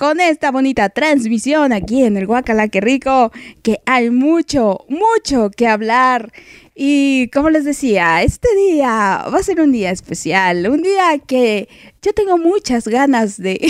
con 0.00 0.18
esta 0.18 0.50
bonita 0.50 0.88
transmisión 0.88 1.74
aquí 1.74 2.04
en 2.04 2.16
el 2.16 2.26
Guacala, 2.26 2.68
que 2.68 2.80
rico, 2.80 3.32
que 3.62 3.82
hay 3.84 4.08
mucho, 4.08 4.86
mucho 4.88 5.50
que 5.50 5.68
hablar. 5.68 6.32
Y 6.82 7.28
como 7.28 7.50
les 7.50 7.66
decía, 7.66 8.22
este 8.22 8.48
día 8.56 9.26
va 9.30 9.36
a 9.38 9.42
ser 9.42 9.60
un 9.60 9.70
día 9.70 9.90
especial, 9.90 10.66
un 10.66 10.80
día 10.80 11.18
que 11.18 11.68
yo 12.00 12.14
tengo 12.14 12.38
muchas 12.38 12.88
ganas 12.88 13.36
de, 13.42 13.60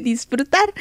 disfrutar 0.00 0.72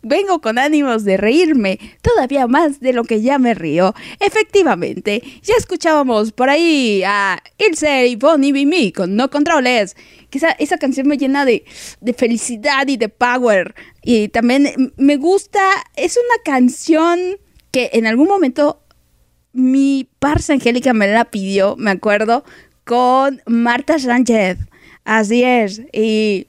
vengo 0.00 0.40
con 0.40 0.58
ánimos 0.58 1.02
de 1.02 1.16
reírme 1.16 1.80
todavía 2.02 2.46
más 2.46 2.78
de 2.78 2.92
lo 2.92 3.02
que 3.02 3.20
ya 3.20 3.40
me 3.40 3.54
río. 3.54 3.96
Efectivamente, 4.20 5.20
ya 5.42 5.54
escuchábamos 5.58 6.30
por 6.30 6.50
ahí 6.50 7.02
a 7.04 7.42
Ilse 7.58 8.06
y 8.06 8.14
Bonnie 8.14 8.52
Bimi 8.52 8.92
con 8.92 9.16
No 9.16 9.28
Controles. 9.28 9.96
Que 10.30 10.38
esa, 10.38 10.52
esa 10.52 10.78
canción 10.78 11.08
me 11.08 11.18
llena 11.18 11.44
de, 11.44 11.64
de 12.00 12.14
felicidad 12.14 12.86
y 12.86 12.96
de 12.96 13.08
power. 13.08 13.74
Y 14.02 14.28
también 14.28 14.92
me 14.96 15.16
gusta, 15.16 15.58
es 15.96 16.16
una 16.16 16.44
canción 16.44 17.18
que 17.72 17.90
en 17.94 18.06
algún 18.06 18.28
momento 18.28 18.84
mi 19.52 20.08
parsa 20.18 20.52
Angélica 20.52 20.92
me 20.92 21.08
la 21.08 21.24
pidió, 21.24 21.76
me 21.76 21.90
acuerdo, 21.90 22.44
con 22.84 23.42
Marta 23.46 23.98
Sánchez. 23.98 24.58
Así 25.04 25.42
es. 25.42 25.82
Y 25.92 26.48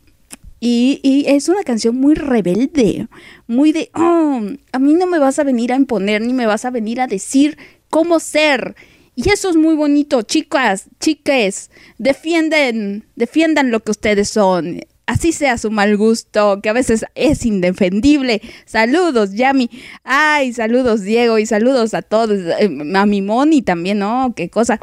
y, 0.59 0.99
y, 1.03 1.25
es 1.27 1.47
una 1.47 1.63
canción 1.63 1.95
muy 1.95 2.15
rebelde, 2.15 3.07
muy 3.47 3.71
de, 3.71 3.89
oh, 3.93 4.41
a 4.73 4.79
mí 4.79 4.93
no 4.93 5.05
me 5.05 5.19
vas 5.19 5.39
a 5.39 5.43
venir 5.43 5.71
a 5.71 5.77
imponer 5.77 6.21
ni 6.21 6.33
me 6.33 6.45
vas 6.45 6.65
a 6.65 6.69
venir 6.69 6.99
a 6.99 7.07
decir 7.07 7.57
cómo 7.89 8.19
ser. 8.19 8.75
Y 9.15 9.29
eso 9.29 9.49
es 9.49 9.55
muy 9.55 9.75
bonito, 9.75 10.21
chicas, 10.21 10.89
chiques, 10.99 11.71
defienden, 11.97 13.05
defiendan 13.15 13.71
lo 13.71 13.79
que 13.81 13.91
ustedes 13.91 14.29
son. 14.29 14.81
Así 15.09 15.31
sea 15.31 15.57
su 15.57 15.71
mal 15.71 15.97
gusto, 15.97 16.59
que 16.61 16.69
a 16.69 16.73
veces 16.73 17.03
es 17.15 17.43
indefendible. 17.43 18.43
Saludos, 18.65 19.33
Yami. 19.33 19.67
Ay, 20.03 20.53
saludos, 20.53 21.01
Diego, 21.01 21.39
y 21.39 21.47
saludos 21.47 21.95
a 21.95 22.03
todos. 22.03 22.37
Eh, 22.59 22.69
a 22.93 23.05
mi 23.07 23.23
Moni 23.23 23.63
también, 23.63 23.97
¿no? 23.97 24.33
Qué 24.35 24.51
cosa 24.51 24.79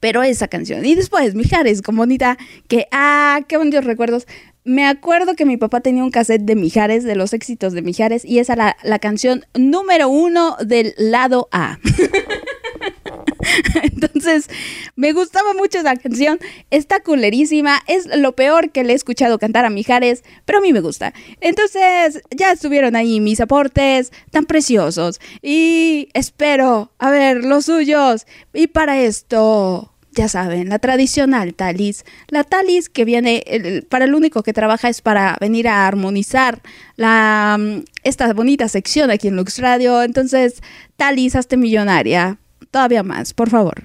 pero 0.00 0.24
esa 0.24 0.48
canción. 0.48 0.84
Y 0.84 0.96
después, 0.96 1.36
Mijares, 1.36 1.80
con 1.80 1.94
bonita, 1.94 2.36
que, 2.66 2.88
ah, 2.90 3.42
qué 3.46 3.56
bonitos 3.56 3.84
recuerdos. 3.84 4.26
Me 4.64 4.84
acuerdo 4.84 5.36
que 5.36 5.44
mi 5.44 5.58
papá 5.58 5.80
tenía 5.80 6.02
un 6.02 6.10
cassette 6.10 6.42
de 6.42 6.56
Mijares, 6.56 7.04
de 7.04 7.14
los 7.14 7.32
éxitos 7.32 7.72
de 7.72 7.82
Mijares, 7.82 8.24
y 8.24 8.40
esa 8.40 8.54
era 8.54 8.76
la, 8.82 8.98
canción 8.98 9.44
número 9.54 10.08
uno 10.08 10.56
del 10.64 10.94
lado 10.96 11.48
A. 11.52 11.78
Entonces, 13.82 14.48
me 14.96 15.12
gustaba 15.12 15.54
mucho 15.54 15.78
esa 15.78 15.96
canción. 15.96 16.38
Está 16.70 17.00
culerísima. 17.00 17.80
Es 17.86 18.06
lo 18.16 18.34
peor 18.34 18.70
que 18.70 18.84
le 18.84 18.92
he 18.92 18.96
escuchado 18.96 19.38
cantar 19.38 19.64
a 19.64 19.70
Mijares, 19.70 20.24
pero 20.44 20.58
a 20.58 20.62
mí 20.62 20.72
me 20.72 20.80
gusta. 20.80 21.12
Entonces, 21.40 22.22
ya 22.30 22.52
estuvieron 22.52 22.96
ahí 22.96 23.20
mis 23.20 23.40
aportes 23.40 24.12
tan 24.30 24.44
preciosos. 24.44 25.20
Y 25.42 26.08
espero, 26.14 26.92
a 26.98 27.10
ver, 27.10 27.44
los 27.44 27.66
suyos. 27.66 28.26
Y 28.52 28.68
para 28.68 29.00
esto 29.00 29.92
ya 30.14 30.28
saben, 30.28 30.68
la 30.68 30.78
tradicional 30.78 31.54
talis. 31.54 32.04
La 32.28 32.44
talis 32.44 32.88
que 32.88 33.04
viene, 33.04 33.84
para 33.88 34.04
el 34.04 34.14
único 34.14 34.42
que 34.42 34.52
trabaja 34.52 34.88
es 34.88 35.00
para 35.00 35.36
venir 35.40 35.68
a 35.68 35.86
armonizar 35.86 36.60
la, 36.96 37.56
mm, 37.58 37.84
esta 38.04 38.32
bonita 38.34 38.68
sección 38.68 39.10
aquí 39.10 39.28
en 39.28 39.36
Lux 39.36 39.58
Radio. 39.58 40.02
Entonces, 40.02 40.62
talis, 40.96 41.34
hazte 41.34 41.56
millonaria. 41.56 42.38
Todavía 42.70 43.02
más, 43.02 43.34
por 43.34 43.50
favor. 43.50 43.84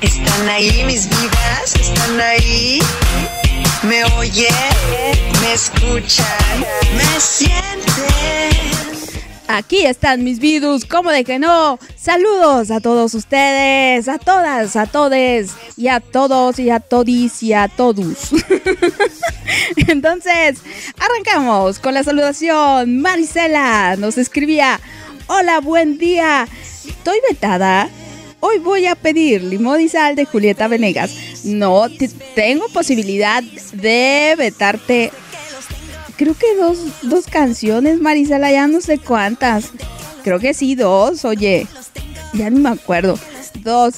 ¿Están 0.00 0.48
ahí 0.48 0.84
mis 0.86 1.08
vidas? 1.08 1.74
¿Están 1.74 2.20
ahí? 2.20 2.80
¿Me 3.82 4.04
oyen? 4.04 4.48
¿Me 5.40 5.52
escuchan? 5.52 6.66
¿Me 6.96 7.20
sienten? 7.20 8.55
Aquí 9.48 9.86
están 9.86 10.24
mis 10.24 10.40
vidus, 10.40 10.84
¿cómo 10.84 11.10
de 11.10 11.22
que 11.22 11.38
no? 11.38 11.78
Saludos 11.96 12.72
a 12.72 12.80
todos 12.80 13.14
ustedes, 13.14 14.08
a 14.08 14.18
todas, 14.18 14.74
a 14.74 14.86
todes, 14.86 15.52
y 15.76 15.86
a 15.86 16.00
todos, 16.00 16.58
y 16.58 16.70
a 16.70 16.80
todis, 16.80 17.42
y 17.44 17.52
a 17.52 17.68
todos. 17.68 18.32
Entonces, 19.76 20.58
arrancamos 20.98 21.78
con 21.78 21.94
la 21.94 22.02
saludación. 22.02 23.00
Marisela 23.00 23.94
nos 23.96 24.18
escribía, 24.18 24.80
hola, 25.28 25.60
buen 25.60 25.96
día, 25.96 26.48
estoy 26.84 27.18
vetada. 27.30 27.88
Hoy 28.40 28.58
voy 28.58 28.86
a 28.86 28.96
pedir 28.96 29.44
limón 29.44 29.80
y 29.80 29.88
sal 29.88 30.16
de 30.16 30.24
Julieta 30.24 30.66
Venegas. 30.66 31.44
No, 31.44 31.86
tengo 32.34 32.68
posibilidad 32.68 33.42
de 33.72 34.34
vetarte 34.36 35.12
creo 36.16 36.34
que 36.34 36.56
dos, 36.56 36.78
dos 37.02 37.26
canciones, 37.26 38.00
Marisela, 38.00 38.50
ya 38.50 38.66
no 38.66 38.80
sé 38.80 38.98
cuántas. 38.98 39.70
Creo 40.24 40.38
que 40.38 40.54
sí, 40.54 40.74
dos, 40.74 41.24
oye. 41.24 41.66
Ya 42.32 42.50
ni 42.50 42.60
me 42.60 42.70
acuerdo. 42.70 43.18
Dos. 43.60 43.96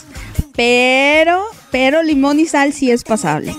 Pero, 0.55 1.45
pero 1.71 2.03
Limón 2.03 2.41
y 2.41 2.47
Sal 2.47 2.73
sí 2.73 2.91
es 2.91 3.05
pasable. 3.05 3.55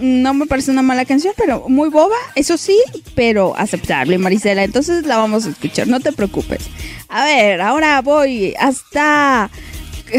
No 0.00 0.34
me 0.34 0.46
parece 0.46 0.70
una 0.70 0.82
mala 0.82 1.04
canción, 1.04 1.34
pero 1.36 1.68
muy 1.68 1.88
boba, 1.88 2.16
eso 2.34 2.56
sí, 2.56 2.76
pero 3.14 3.54
aceptable, 3.56 4.18
Marisela. 4.18 4.64
Entonces 4.64 5.06
la 5.06 5.18
vamos 5.18 5.46
a 5.46 5.50
escuchar, 5.50 5.86
no 5.86 6.00
te 6.00 6.12
preocupes. 6.12 6.64
A 7.08 7.24
ver, 7.24 7.60
ahora 7.60 8.00
voy 8.02 8.54
hasta 8.58 9.50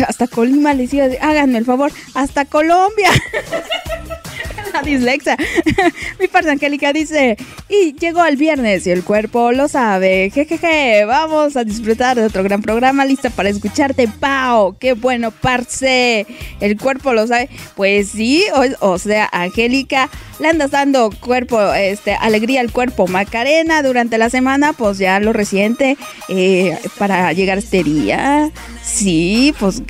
hasta 0.08 0.28
Colima, 0.28 0.74
les 0.74 0.94
iba 0.94 1.06
háganme 1.22 1.58
el 1.58 1.66
favor, 1.66 1.92
hasta 2.14 2.46
Colombia. 2.46 3.10
la 4.76 4.82
dislexia. 4.82 5.38
Mi 6.20 6.28
parte 6.28 6.52
Angélica 6.52 6.92
dice, 6.94 7.38
y 7.70 7.94
llegó 7.94 8.26
el 8.26 8.38
viernes 8.38 8.86
y 8.88 8.92
el 8.92 9.04
cuerpo 9.04 9.52
lo 9.52 9.68
sabe. 9.68 10.30
Jejeje, 10.34 11.06
vamos 11.06 11.56
a 11.56 11.64
disfrutar 11.64 12.18
de 12.18 12.26
otro 12.26 12.44
gran 12.44 12.62
programa, 12.62 13.06
lista 13.06 13.30
para 13.30 13.50
escucharte. 13.50 14.08
¡Pau! 14.08 14.78
¡Qué 14.78 14.94
bueno, 14.94 15.32
parce! 15.32 16.26
El 16.60 16.78
cuerpo 16.78 17.14
lo 17.14 17.28
sabe. 17.28 17.50
Pues 17.76 18.10
sí, 18.10 18.44
o, 18.80 18.98
sea, 18.98 19.30
Angélica, 19.32 20.10
le 20.40 20.50
andas 20.50 20.72
dando 20.72 21.10
cuerpo, 21.20 21.74
este, 21.74 22.14
alegría 22.14 22.62
al 22.62 22.72
cuerpo. 22.72 23.08
Macarena 23.08 23.82
durante 23.82 24.18
la 24.18 24.30
semana, 24.30 24.74
pues 24.74 24.98
ya 24.98 25.20
lo 25.20 25.34
reciente 25.34 25.98
eh, 26.28 26.78
para 26.98 27.32
llegar 27.34 27.58
este 27.58 27.84
día. 27.84 28.52
Sí, 28.84 29.54
pues 29.60 29.82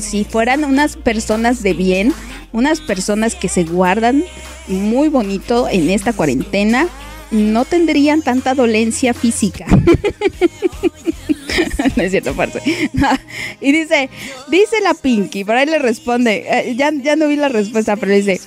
si 0.00 0.24
fueran 0.24 0.64
unas 0.64 0.96
personas 0.96 1.62
de 1.62 1.72
bien, 1.72 2.14
unas 2.52 2.80
personas 2.80 3.34
que 3.34 3.48
se 3.48 3.64
guardan 3.64 4.24
muy 4.68 5.08
bonito 5.08 5.68
en 5.68 5.90
esta 5.90 6.12
cuarentena, 6.12 6.88
no 7.30 7.64
tendrían 7.64 8.22
tanta 8.22 8.54
dolencia 8.54 9.14
física. 9.14 9.66
no 11.96 12.02
es 12.02 12.10
cierto, 12.10 12.34
parce. 12.34 12.60
Y 13.60 13.72
dice, 13.72 14.10
dice 14.48 14.80
la 14.82 14.94
Pinky, 14.94 15.44
por 15.44 15.56
ahí 15.56 15.66
le 15.66 15.78
responde, 15.78 16.46
eh, 16.48 16.74
ya, 16.76 16.90
ya 16.92 17.16
no 17.16 17.28
vi 17.28 17.36
la 17.36 17.48
respuesta, 17.48 17.96
pero 17.96 18.12
dice, 18.12 18.40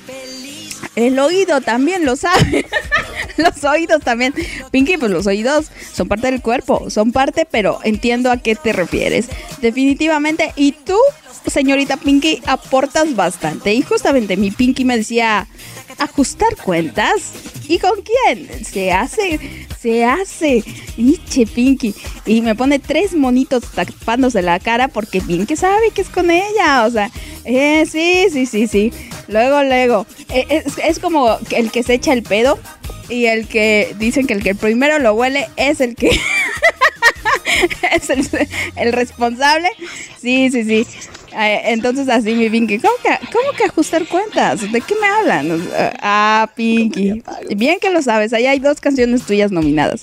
el 0.96 1.20
oído 1.20 1.62
también 1.62 2.06
lo 2.06 2.16
sabe. 2.16 2.66
los 3.38 3.64
oídos 3.64 4.02
también. 4.02 4.34
Pinky, 4.72 4.98
pues 4.98 5.12
los 5.12 5.28
oídos 5.28 5.72
son 5.94 6.08
parte 6.08 6.32
del 6.32 6.42
cuerpo, 6.42 6.90
son 6.90 7.12
parte, 7.12 7.48
pero 7.50 7.80
entiendo 7.84 8.32
a 8.32 8.38
qué 8.38 8.56
te 8.56 8.74
refieres. 8.74 9.28
Definitivamente. 9.62 10.54
Y 10.56 10.74
tú, 10.74 10.98
señorita 11.48 11.98
Pinky, 11.98 12.42
aportas 12.46 13.16
bastante. 13.16 13.74
Y 13.74 13.82
justamente 13.82 14.38
mi 14.38 14.52
Pinky 14.52 14.86
me 14.86 14.98
decía, 14.98 15.48
ajustar 15.98 16.56
cuentas. 16.64 17.34
¿Y 17.68 17.80
con 17.80 18.02
quién? 18.02 18.66
Se 18.66 18.92
hace, 18.92 19.68
se 19.80 20.06
hace. 20.06 20.64
Iche 20.98 21.46
Pinky. 21.46 21.94
Y 22.26 22.42
me 22.42 22.56
pone 22.56 22.80
tres 22.80 23.14
monitos 23.14 23.64
tapándose 23.72 24.42
la 24.42 24.60
cara 24.60 24.88
porque 24.88 25.22
Pinky 25.22 25.56
sabe 25.56 25.92
que 25.94 26.02
es 26.02 26.10
con 26.10 26.32
ella. 26.32 26.86
O 26.86 26.92
sea, 26.92 27.12
eh, 27.46 27.86
sí, 27.86 28.28
sí, 28.32 28.46
sí, 28.46 28.68
sí. 28.68 28.92
Luego, 29.28 29.64
luego. 29.64 30.06
Eh, 30.30 30.46
es, 30.50 30.78
es 30.84 31.00
como 31.00 31.38
el 31.52 31.72
que 31.72 31.84
se 31.84 31.96
echa 31.96 32.14
el 32.14 32.24
pedo 32.24 32.60
y 33.10 33.26
el 33.26 33.48
que 33.48 33.96
dicen 33.98 34.28
que 34.28 34.34
el 34.34 34.44
que 34.44 34.56
primero 34.56 35.00
lo 35.00 35.14
huele 35.14 35.50
es 35.58 35.82
el 35.82 35.96
que 35.96 36.12
es 37.92 38.10
el, 38.76 38.94
responsable. 38.94 39.70
Sí, 40.22 40.50
sí, 40.52 40.64
sí. 40.64 40.88
Eh, 41.38 41.62
entonces 41.66 42.10
así 42.10 42.34
mi 42.34 42.50
Pinky, 42.50 42.80
¿cómo 42.80 42.94
que, 43.02 43.10
¿cómo 43.28 43.52
que 43.58 43.66
ajustar 43.66 44.06
cuentas? 44.08 44.62
¿De 44.72 44.82
qué 44.82 44.96
me 45.00 45.08
hablan? 45.08 45.70
Ah, 46.02 46.50
Pinky. 46.56 47.22
Bien 47.56 47.80
que 47.80 47.90
lo 47.90 48.02
sabes, 48.02 48.34
ahí 48.34 48.46
hay 48.46 48.60
dos 48.60 48.80
canciones 48.80 49.24
tuyas 49.24 49.52
nominadas. 49.52 50.02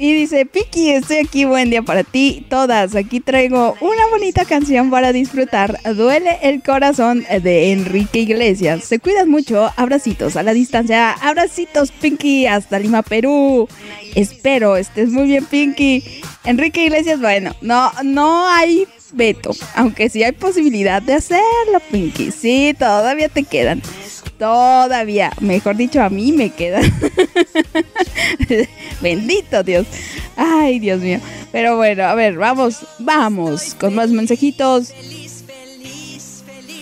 Y 0.00 0.12
dice, 0.12 0.46
Piki, 0.46 0.90
estoy 0.90 1.16
aquí, 1.16 1.44
buen 1.44 1.70
día 1.70 1.82
para 1.82 2.04
ti, 2.04 2.46
todas. 2.48 2.94
Aquí 2.94 3.18
traigo 3.18 3.74
una 3.80 4.06
bonita 4.12 4.44
canción 4.44 4.90
para 4.90 5.12
disfrutar. 5.12 5.80
Duele 5.96 6.38
el 6.42 6.62
corazón 6.62 7.26
de 7.42 7.72
Enrique 7.72 8.20
Iglesias. 8.20 8.84
Se 8.84 9.00
cuidan 9.00 9.28
mucho, 9.28 9.72
abracitos 9.76 10.36
a 10.36 10.44
la 10.44 10.52
distancia. 10.52 11.10
Abracitos, 11.10 11.90
Pinky, 11.90 12.46
hasta 12.46 12.78
Lima, 12.78 13.02
Perú. 13.02 13.68
Espero 14.14 14.76
estés 14.76 15.08
muy 15.08 15.26
bien, 15.26 15.44
Pinky. 15.44 16.04
Enrique 16.44 16.84
Iglesias, 16.84 17.20
bueno, 17.20 17.56
no, 17.60 17.90
no 18.04 18.46
hay 18.46 18.86
veto, 19.12 19.50
aunque 19.74 20.08
sí 20.08 20.22
hay 20.22 20.32
posibilidad 20.32 21.02
de 21.02 21.14
hacerlo, 21.14 21.80
Pinky. 21.90 22.30
Sí, 22.30 22.74
todavía 22.78 23.28
te 23.28 23.44
quedan. 23.44 23.82
Todavía, 24.38 25.32
mejor 25.40 25.76
dicho, 25.76 26.00
a 26.00 26.10
mí 26.10 26.32
me 26.32 26.50
quedan. 26.50 26.82
Bendito 29.00 29.64
Dios. 29.64 29.86
Ay, 30.36 30.78
Dios 30.78 31.00
mío. 31.00 31.18
Pero 31.50 31.76
bueno, 31.76 32.04
a 32.04 32.14
ver, 32.14 32.36
vamos, 32.36 32.86
vamos 33.00 33.74
con 33.74 33.94
más 33.94 34.10
mensajitos. 34.10 34.92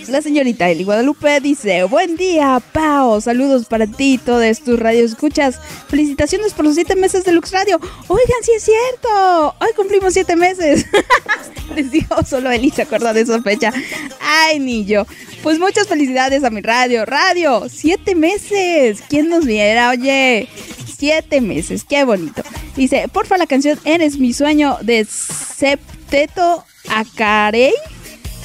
La 0.09 0.23
señorita 0.23 0.71
Eli 0.71 0.85
Guadalupe 0.85 1.41
dice, 1.41 1.83
buen 1.85 2.17
día, 2.17 2.63
Pao, 2.73 3.21
saludos 3.21 3.67
para 3.67 3.89
ti, 3.89 4.21
todas 4.25 4.61
tus 4.61 4.79
radio 4.79 5.05
escuchas. 5.05 5.59
Felicitaciones 5.89 6.53
por 6.55 6.65
los 6.65 6.77
siete 6.77 6.95
meses 6.95 7.25
de 7.25 7.33
Lux 7.33 7.51
Radio. 7.51 7.81
Oigan, 8.07 8.43
sí 8.43 8.53
es 8.57 8.63
cierto, 8.63 9.55
hoy 9.61 9.69
cumplimos 9.75 10.13
siete 10.13 10.37
meses. 10.37 10.87
Les 11.75 11.91
digo, 11.91 12.17
solo 12.25 12.53
Eli 12.53 12.71
se 12.71 12.83
acuerda 12.83 13.13
de 13.13 13.23
esa 13.23 13.43
fecha. 13.43 13.73
Ay, 14.21 14.61
ni 14.61 14.85
yo. 14.85 15.07
Pues 15.43 15.59
muchas 15.59 15.89
felicidades 15.89 16.45
a 16.45 16.51
mi 16.51 16.61
radio. 16.61 17.05
Radio, 17.05 17.67
siete 17.69 18.15
meses. 18.15 19.03
¿Quién 19.09 19.29
nos 19.29 19.45
viera? 19.45 19.91
Oye, 19.91 20.49
siete 20.97 21.41
meses, 21.41 21.83
qué 21.83 22.05
bonito. 22.05 22.43
Dice, 22.77 23.09
porfa 23.13 23.39
la 23.39 23.47
canción 23.47 23.79
Eres 23.85 24.19
mi 24.19 24.33
sueño 24.33 24.79
de 24.83 25.05
Septeto 25.05 26.65
Acarey. 26.89 27.73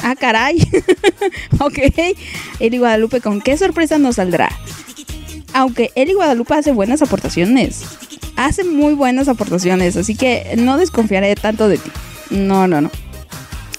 Ah, 0.03 0.15
caray. 0.15 0.59
ok. 1.59 1.79
Eli 2.59 2.77
Guadalupe, 2.77 3.21
¿con 3.21 3.41
qué 3.41 3.57
sorpresa 3.57 3.97
nos 3.97 4.15
saldrá? 4.15 4.49
Aunque 5.53 5.91
Eli 5.95 6.13
Guadalupe 6.13 6.53
hace 6.53 6.71
buenas 6.71 7.01
aportaciones. 7.01 7.83
Hace 8.35 8.63
muy 8.63 8.93
buenas 8.93 9.27
aportaciones, 9.27 9.97
así 9.97 10.15
que 10.15 10.55
no 10.57 10.77
desconfiaré 10.77 11.35
tanto 11.35 11.67
de 11.67 11.77
ti. 11.77 11.91
No, 12.29 12.67
no, 12.67 12.81
no. 12.81 12.89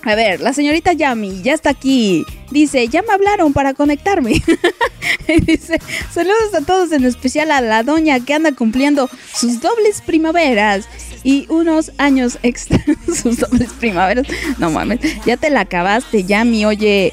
A 0.05 0.15
ver, 0.17 0.41
la 0.41 0.53
señorita 0.53 0.93
Yami 0.93 1.43
ya 1.43 1.55
está 1.55 1.71
aquí. 1.71 2.25
Dice, 2.51 2.89
ya 2.89 3.03
me 3.03 3.13
hablaron 3.13 3.53
para 3.53 3.73
conectarme. 3.73 4.43
Dice, 5.47 5.79
saludos 6.13 6.55
a 6.55 6.61
todos, 6.63 6.93
en 6.93 7.05
especial 7.05 7.53
a 7.53 7.61
la 7.61 7.83
doña 7.83 8.19
que 8.21 8.35
anda 8.35 8.53
cumpliendo 8.53 9.09
sus 9.33 9.61
dobles 9.61 10.01
primaveras 10.01 10.89
y 11.23 11.47
unos 11.49 11.93
años 11.99 12.39
extra. 12.43 12.85
sus 13.07 13.39
dobles 13.39 13.71
primaveras. 13.75 14.27
No 14.59 14.71
mames, 14.71 15.01
ya 15.25 15.37
te 15.37 15.51
la 15.51 15.61
acabaste, 15.61 16.25
Yami. 16.25 16.65
Oye, 16.65 17.13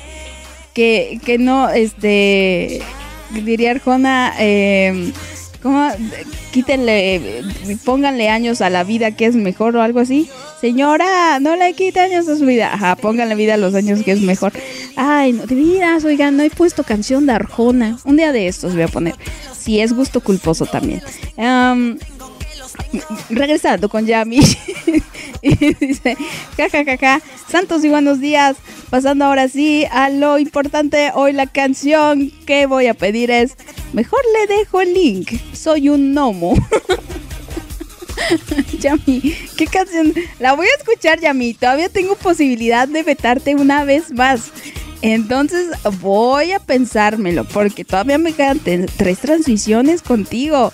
que, 0.74 1.20
que 1.24 1.38
no, 1.38 1.70
este, 1.70 2.82
diría 3.32 3.72
Arjona, 3.72 4.34
eh, 4.40 5.12
¿cómo? 5.62 5.90
Quítenle, 6.52 7.44
pónganle 7.86 8.30
años 8.30 8.62
a 8.62 8.70
la 8.70 8.84
vida 8.84 9.12
que 9.12 9.26
es 9.26 9.36
mejor 9.36 9.76
o 9.76 9.82
algo 9.82 10.00
así. 10.00 10.30
Señora, 10.62 11.40
no 11.40 11.56
le 11.56 11.74
quite 11.74 12.00
años 12.00 12.28
a 12.28 12.38
su 12.38 12.46
vida. 12.46 12.74
Ajá, 12.74 12.96
pónganle 12.96 13.36
vida 13.36 13.54
a 13.54 13.58
los 13.58 13.76
años 13.76 14.04
que 14.04 14.12
es 14.12 14.22
mejor. 14.22 14.52
Ay, 14.96 15.34
no, 15.34 15.46
de 15.46 15.56
veras, 15.56 16.04
oigan, 16.04 16.38
no 16.38 16.44
he 16.44 16.50
puesto 16.50 16.84
canción 16.84 17.26
de 17.26 17.34
Arjona. 17.34 17.98
Un 18.04 18.18
día 18.18 18.32
de 18.32 18.48
estos 18.48 18.74
voy 18.74 18.84
a 18.84 18.88
poner. 18.88 19.16
Si 19.58 19.80
es 19.80 19.94
gusto 19.94 20.22
culposo 20.22 20.66
también. 20.66 21.02
Am, 21.38 21.98
regresando 23.30 23.90
con 23.90 24.06
Yami. 24.06 24.40
y 25.42 25.74
dice, 25.76 26.18
jajajaja, 26.58 27.22
santos 27.48 27.84
y 27.84 27.90
buenos 27.90 28.20
días. 28.20 28.58
Pasando 28.90 29.26
ahora 29.26 29.48
sí 29.48 29.86
a 29.92 30.10
lo 30.10 30.40
importante, 30.40 31.12
hoy 31.14 31.34
la 31.34 31.48
canción 31.48 32.32
que 32.46 32.66
voy 32.66 32.88
a 32.88 32.94
pedir 32.94 33.32
es, 33.32 33.56
mejor 33.94 34.22
le 34.34 34.56
dejo 34.56 34.82
el 34.82 34.94
link, 34.94 35.32
soy 35.54 35.90
un 35.90 36.14
gnomo. 36.14 36.56
Yami, 38.80 39.36
¿qué 39.56 39.68
canción? 39.68 40.14
La 40.40 40.54
voy 40.54 40.68
a 40.68 40.78
escuchar, 40.78 41.20
Yami. 41.20 41.54
Todavía 41.54 41.90
tengo 41.90 42.16
posibilidad 42.16 42.88
de 42.88 43.04
vetarte 43.04 43.56
una 43.56 43.84
vez 43.84 44.12
más. 44.12 44.52
Entonces 45.02 45.70
voy 46.02 46.52
a 46.52 46.60
pensármelo, 46.60 47.46
porque 47.46 47.86
todavía 47.86 48.18
me 48.18 48.34
quedan 48.34 48.60
tres 48.98 49.20
transmisiones 49.20 50.02
contigo 50.02 50.74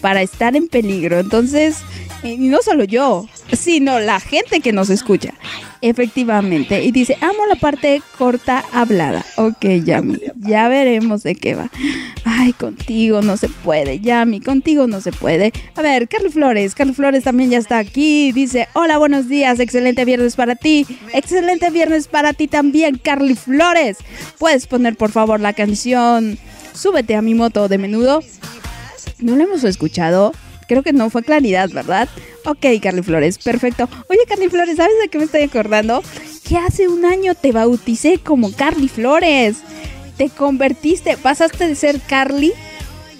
para 0.00 0.22
estar 0.22 0.56
en 0.56 0.68
peligro. 0.68 1.18
Entonces, 1.18 1.78
y 2.22 2.36
no 2.36 2.60
solo 2.62 2.84
yo, 2.84 3.26
sino 3.52 3.98
la 4.00 4.20
gente 4.20 4.60
que 4.60 4.72
nos 4.72 4.90
escucha. 4.90 5.34
Efectivamente. 5.82 6.82
Y 6.84 6.92
dice, 6.92 7.16
amo 7.22 7.46
la 7.48 7.54
parte 7.54 8.02
corta 8.18 8.64
hablada. 8.72 9.24
Ok, 9.36 9.64
Yami, 9.82 10.18
ya 10.36 10.68
veremos 10.68 11.22
de 11.22 11.34
qué 11.34 11.54
va. 11.54 11.70
Ay, 12.24 12.52
contigo 12.52 13.22
no 13.22 13.38
se 13.38 13.48
puede, 13.48 13.98
Yami, 14.00 14.40
contigo 14.40 14.86
no 14.86 15.00
se 15.00 15.10
puede. 15.10 15.52
A 15.76 15.82
ver, 15.82 16.06
Carly 16.06 16.28
Flores, 16.28 16.74
Carly 16.74 16.92
Flores 16.92 17.24
también 17.24 17.50
ya 17.50 17.58
está 17.58 17.78
aquí. 17.78 18.30
Dice, 18.32 18.68
hola, 18.74 18.98
buenos 18.98 19.28
días, 19.28 19.58
excelente 19.58 20.04
viernes 20.04 20.36
para 20.36 20.54
ti. 20.54 20.86
Excelente 21.14 21.70
viernes 21.70 22.08
para 22.08 22.34
ti 22.34 22.46
también, 22.46 22.98
Carly 22.98 23.34
Flores. 23.34 23.96
¿Puedes 24.38 24.66
poner 24.66 24.96
por 24.96 25.10
favor 25.10 25.40
la 25.40 25.54
canción 25.54 26.38
Súbete 26.72 27.14
a 27.14 27.22
mi 27.22 27.34
moto 27.34 27.68
de 27.68 27.78
menudo? 27.78 28.22
No 29.20 29.36
lo 29.36 29.44
hemos 29.44 29.64
escuchado. 29.64 30.32
Creo 30.66 30.82
que 30.82 30.92
no 30.92 31.10
fue 31.10 31.22
claridad, 31.22 31.68
¿verdad? 31.70 32.08
Ok, 32.44 32.64
Carly 32.80 33.02
Flores, 33.02 33.38
perfecto. 33.38 33.88
Oye, 34.08 34.20
Carly 34.28 34.48
Flores, 34.48 34.76
¿sabes 34.76 34.94
de 35.02 35.08
qué 35.08 35.18
me 35.18 35.24
estoy 35.24 35.42
acordando? 35.42 36.02
Que 36.44 36.58
hace 36.58 36.86
un 36.88 37.04
año 37.04 37.34
te 37.34 37.52
bauticé 37.52 38.18
como 38.18 38.52
Carly 38.52 38.88
Flores. 38.88 39.56
Te 40.16 40.28
convertiste, 40.28 41.16
pasaste 41.16 41.66
de 41.66 41.74
ser 41.74 42.00
Carly 42.00 42.52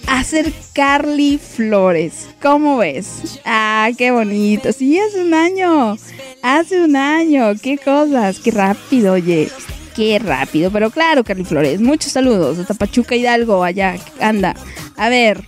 a 0.07 0.23
ser 0.23 0.51
Carly 0.73 1.37
Flores. 1.37 2.27
¿Cómo 2.41 2.77
ves? 2.77 3.39
Ah, 3.45 3.89
qué 3.97 4.11
bonito. 4.11 4.71
Sí, 4.73 4.99
hace 4.99 5.21
un 5.21 5.33
año. 5.33 5.97
Hace 6.41 6.81
un 6.81 6.95
año. 6.95 7.53
Qué 7.61 7.77
cosas. 7.77 8.39
Qué 8.39 8.51
rápido, 8.51 9.13
oye. 9.13 9.49
Qué 9.95 10.19
rápido. 10.19 10.71
Pero 10.71 10.89
claro, 10.89 11.23
Carly 11.23 11.45
Flores. 11.45 11.81
Muchos 11.81 12.11
saludos. 12.13 12.59
Hasta 12.59 12.73
Pachuca 12.73 13.15
Hidalgo, 13.15 13.63
allá. 13.63 13.95
Anda. 14.19 14.55
A 14.97 15.09
ver. 15.09 15.43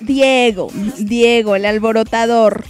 Diego, 0.00 0.70
Diego, 0.98 1.56
el 1.56 1.66
alborotador. 1.66 2.64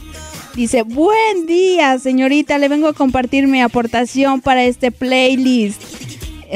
Dice, 0.55 0.83
buen 0.83 1.47
día, 1.47 1.99
señorita, 1.99 2.57
le 2.59 2.69
vengo 2.69 2.89
a 2.89 2.95
compartir 2.95 3.47
mi 3.47 3.61
aportación 3.61 4.41
para 4.41 4.65
este 4.65 4.91
playlist. 4.91 5.83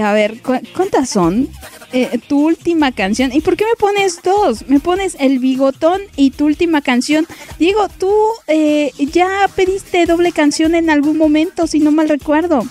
A 0.02 0.12
ver, 0.12 0.40
¿cu- 0.40 0.60
¿cuántas 0.74 1.10
son? 1.10 1.48
Eh, 1.92 2.18
tu 2.28 2.46
última 2.46 2.92
canción. 2.92 3.32
¿Y 3.32 3.40
por 3.40 3.56
qué 3.56 3.64
me 3.64 3.74
pones 3.76 4.22
dos? 4.22 4.64
Me 4.68 4.78
pones 4.80 5.16
el 5.18 5.38
bigotón 5.40 6.00
y 6.16 6.30
tu 6.30 6.46
última 6.46 6.80
canción. 6.82 7.26
Diego, 7.58 7.88
tú 7.98 8.12
eh, 8.46 8.92
ya 9.12 9.28
pediste 9.56 10.06
doble 10.06 10.30
canción 10.32 10.74
en 10.76 10.88
algún 10.88 11.18
momento, 11.18 11.66
si 11.66 11.80
no 11.80 11.90
mal 11.90 12.08
recuerdo. 12.08 12.62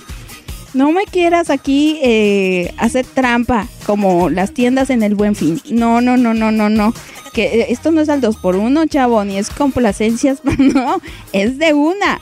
No 0.73 0.91
me 0.91 1.05
quieras 1.05 1.49
aquí 1.49 1.99
eh, 2.03 2.73
hacer 2.77 3.05
trampa 3.05 3.67
como 3.86 4.29
las 4.29 4.53
tiendas 4.53 4.89
en 4.89 5.03
el 5.03 5.15
buen 5.15 5.36
fin. 5.36 5.62
No, 5.69 6.01
no, 6.01 6.17
no, 6.17 6.34
no, 6.34 6.51
no, 6.51 6.69
no. 6.69 6.93
Que 7.34 7.62
eh, 7.62 7.65
esto 7.69 7.91
no 7.91 8.01
es 8.01 8.10
al 8.10 8.21
2 8.21 8.38
por 8.38 8.55
1 8.55 8.86
chavo, 8.88 9.23
ni 9.23 9.38
es 9.38 9.49
complacencias. 9.49 10.41
No, 10.58 11.01
es 11.34 11.58
de 11.58 11.73
una. 11.73 12.19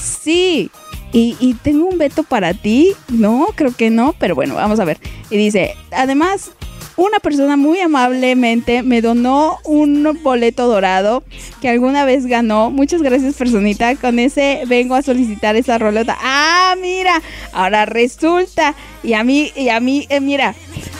Sí. 0.00 0.70
Y, 1.12 1.36
y 1.40 1.54
tengo 1.54 1.86
un 1.86 1.98
veto 1.98 2.22
para 2.22 2.54
ti. 2.54 2.94
No, 3.08 3.46
creo 3.54 3.74
que 3.74 3.90
no, 3.90 4.14
pero 4.18 4.34
bueno, 4.34 4.54
vamos 4.54 4.80
a 4.80 4.84
ver. 4.84 4.98
Y 5.28 5.36
dice, 5.36 5.74
además, 5.90 6.52
una 7.00 7.18
persona 7.18 7.56
muy 7.56 7.80
amablemente 7.80 8.82
me 8.82 9.00
donó 9.00 9.58
un 9.64 10.18
boleto 10.22 10.68
dorado 10.68 11.24
que 11.62 11.70
alguna 11.70 12.04
vez 12.04 12.26
ganó. 12.26 12.70
Muchas 12.70 13.00
gracias, 13.00 13.36
personita. 13.36 13.96
Con 13.96 14.18
ese 14.18 14.64
vengo 14.66 14.94
a 14.94 15.00
solicitar 15.00 15.56
esa 15.56 15.78
roleta. 15.78 16.14
Ah, 16.20 16.74
mira, 16.78 17.22
ahora 17.54 17.86
resulta. 17.86 18.74
Y 19.02 19.14
a 19.14 19.24
mí, 19.24 19.50
y 19.56 19.70
a 19.70 19.80
mí, 19.80 20.06
eh, 20.10 20.20
mira, 20.20 20.54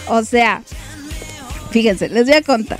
o 0.08 0.24
sea, 0.24 0.62
fíjense, 1.70 2.08
les 2.08 2.24
voy 2.24 2.34
a 2.34 2.42
contar. 2.42 2.78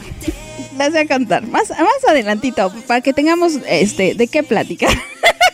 Les 0.79 0.91
voy 0.91 1.01
a 1.01 1.07
contar 1.07 1.47
más, 1.47 1.69
más 1.69 2.09
adelantito 2.09 2.73
para 2.87 3.03
que 3.03 3.13
tengamos 3.13 3.59
este 3.69 4.15
de 4.15 4.29
qué 4.29 4.43
platicar. 4.43 4.97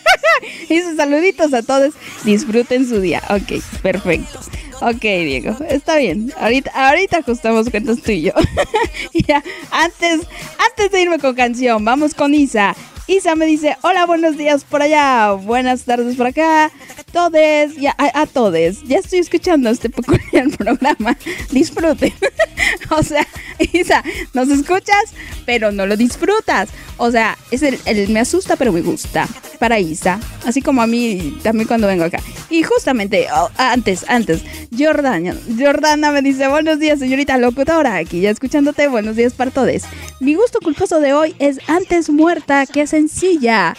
y 0.69 0.83
sus 0.83 0.97
saluditos 0.97 1.53
a 1.53 1.65
todos. 1.65 1.95
Disfruten 2.23 2.89
su 2.89 3.01
día. 3.01 3.25
Ok, 3.29 3.61
perfecto. 3.83 4.39
Ok, 4.81 5.01
Diego, 5.01 5.57
está 5.69 5.97
bien. 5.97 6.33
Ahorita, 6.39 6.71
ahorita 6.75 7.19
ajustamos 7.19 7.71
cuentas 7.71 8.01
tú 8.03 8.13
y 8.13 8.23
yo. 8.23 8.33
Ya, 9.27 9.43
antes, 9.71 10.21
antes 10.59 10.91
de 10.91 11.01
irme 11.01 11.19
con 11.19 11.35
canción, 11.35 11.85
vamos 11.85 12.15
con 12.15 12.35
Isa. 12.35 12.77
Isa 13.09 13.37
me 13.37 13.47
dice, 13.47 13.77
hola, 13.83 14.05
buenos 14.05 14.37
días 14.37 14.65
por 14.65 14.83
allá, 14.83 15.31
buenas 15.31 15.85
tardes 15.85 16.17
por 16.17 16.27
acá, 16.27 16.73
todes, 17.13 17.77
ya, 17.77 17.95
a, 17.99 18.23
a 18.23 18.27
todes, 18.27 18.83
ya 18.83 18.99
estoy 18.99 19.21
escuchando 19.21 19.71
este 19.71 19.89
peculiar 19.89 20.49
programa, 20.59 21.17
disfruten. 21.53 22.13
o 22.91 23.03
sea, 23.05 23.25
Isa, 23.73 24.03
nos 24.35 24.49
escuchas, 24.49 25.15
pero 25.45 25.71
no 25.71 25.87
lo 25.87 25.97
disfrutas. 25.97 26.69
O 26.99 27.11
sea, 27.11 27.37
es 27.51 27.63
el, 27.63 27.79
me 28.09 28.21
asusta, 28.21 28.57
pero 28.57 28.73
me 28.73 28.81
gusta, 28.81 29.29
para 29.59 29.79
Isa, 29.79 30.19
así 30.45 30.63
como 30.63 30.83
a 30.83 30.87
mí 30.87 31.39
también 31.43 31.69
cuando 31.69 31.87
vengo 31.87 32.05
acá. 32.05 32.21
Y 32.49 32.63
justamente, 32.63 33.27
oh, 33.35 33.51
antes, 33.57 34.05
antes, 34.09 34.43
Jordana, 34.77 35.37
Jordana 35.59 36.11
me 36.11 36.23
dice, 36.23 36.49
buenos 36.49 36.79
días, 36.79 36.99
señorita 36.99 37.39
locutora, 37.39 37.97
aquí 37.97 38.21
ya 38.21 38.31
escuchándote, 38.31 38.89
buenos 38.89 39.17
días 39.17 39.35
para 39.35 39.51
todos. 39.51 39.83
Mi 40.21 40.35
gusto 40.35 40.59
culposo 40.63 41.01
de 41.01 41.13
hoy 41.13 41.37
es 41.39 41.59
antes 41.69 42.09
muerta 42.09 42.65
que 42.67 42.87
sencilla. 42.97 43.77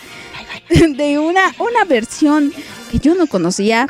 De 0.69 1.17
una, 1.17 1.53
una 1.59 1.85
versión 1.85 2.53
que 2.91 2.99
yo 2.99 3.15
no 3.15 3.27
conocía 3.27 3.87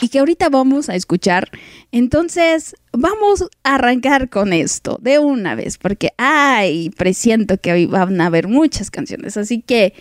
y 0.00 0.08
que 0.08 0.18
ahorita 0.18 0.48
vamos 0.48 0.88
a 0.88 0.94
escuchar. 0.94 1.50
Entonces, 1.92 2.74
vamos 2.92 3.44
a 3.62 3.74
arrancar 3.74 4.28
con 4.28 4.52
esto 4.52 4.98
de 5.00 5.18
una 5.18 5.54
vez, 5.54 5.78
porque, 5.78 6.10
ay, 6.18 6.90
presiento 6.90 7.56
que 7.58 7.72
hoy 7.72 7.86
van 7.86 8.20
a 8.20 8.26
haber 8.26 8.48
muchas 8.48 8.90
canciones, 8.90 9.36
así 9.36 9.62
que 9.62 9.94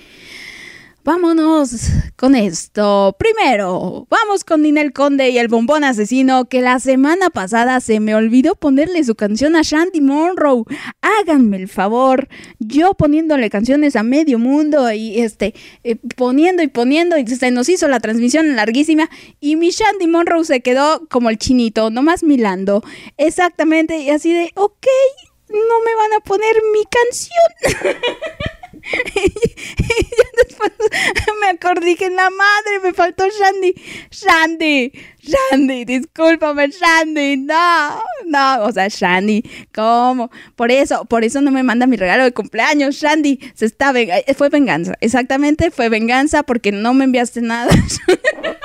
Vámonos 1.10 1.72
con 2.16 2.36
esto. 2.36 3.16
Primero, 3.18 4.06
vamos 4.12 4.44
con 4.44 4.62
Ninel 4.62 4.94
Conde 4.94 5.32
y 5.32 5.40
el 5.40 5.48
bombón 5.48 5.84
asesino 5.84 6.46
que 6.46 6.62
la 6.62 6.80
semana 6.80 7.32
pasada 7.32 7.80
se 7.80 8.00
me 8.00 8.14
olvidó 8.14 8.54
ponerle 8.54 9.04
su 9.04 9.16
canción 9.16 9.56
a 9.56 9.64
Shandy 9.64 10.02
Monroe. 10.02 10.66
Háganme 11.02 11.58
el 11.58 11.68
favor. 11.68 12.28
Yo 12.60 12.94
poniéndole 12.94 13.50
canciones 13.50 13.96
a 13.96 14.04
medio 14.04 14.38
mundo 14.38 14.92
y 14.92 15.20
este 15.20 15.56
eh, 15.84 15.96
poniendo 16.16 16.62
y 16.62 16.68
poniendo 16.68 17.18
y 17.18 17.26
se 17.26 17.50
nos 17.50 17.70
hizo 17.70 17.88
la 17.88 18.00
transmisión 18.00 18.56
larguísima 18.56 19.10
y 19.40 19.56
mi 19.56 19.72
Shandy 19.72 20.06
Monroe 20.06 20.46
se 20.46 20.62
quedó 20.62 21.08
como 21.10 21.32
el 21.32 21.40
chinito, 21.40 21.90
nomás 21.90 22.22
milando. 22.22 22.84
Exactamente 23.18 23.98
y 23.98 24.12
así 24.12 24.32
de, 24.32 24.52
ok, 24.54 24.86
no 25.50 25.56
me 25.58 25.96
van 25.96 26.14
a 26.20 26.24
poner 26.24 26.56
mi 26.72 26.84
canción. 26.86 27.96
y 29.16 29.22
después 30.48 30.72
me 31.42 31.48
acordé 31.50 31.96
que 31.96 32.06
en 32.06 32.16
la 32.16 32.30
madre 32.30 32.80
me 32.84 32.94
faltó 32.94 33.26
Shandy. 33.28 33.74
Shandy, 34.12 34.92
Shandy, 35.22 35.86
discúlpame, 35.86 36.70
Shandy. 36.70 37.38
No, 37.38 38.02
no, 38.26 38.64
o 38.64 38.72
sea, 38.72 38.88
Shandy, 38.88 39.44
¿cómo? 39.74 40.32
Por 40.56 40.72
eso, 40.72 41.06
por 41.06 41.24
eso 41.24 41.42
no 41.42 41.52
me 41.52 41.64
manda 41.64 41.88
mi 41.88 41.98
regalo 41.98 42.24
de 42.24 42.32
cumpleaños, 42.34 42.96
Shandy. 42.96 43.40
Se 43.54 43.66
está 43.66 43.94
fue 44.36 44.50
venganza. 44.50 44.94
Exactamente, 45.02 45.72
fue 45.72 45.90
venganza 45.90 46.44
porque 46.44 46.72
no 46.72 46.94
me 46.94 47.06
enviaste 47.06 47.42
nada. 47.42 47.72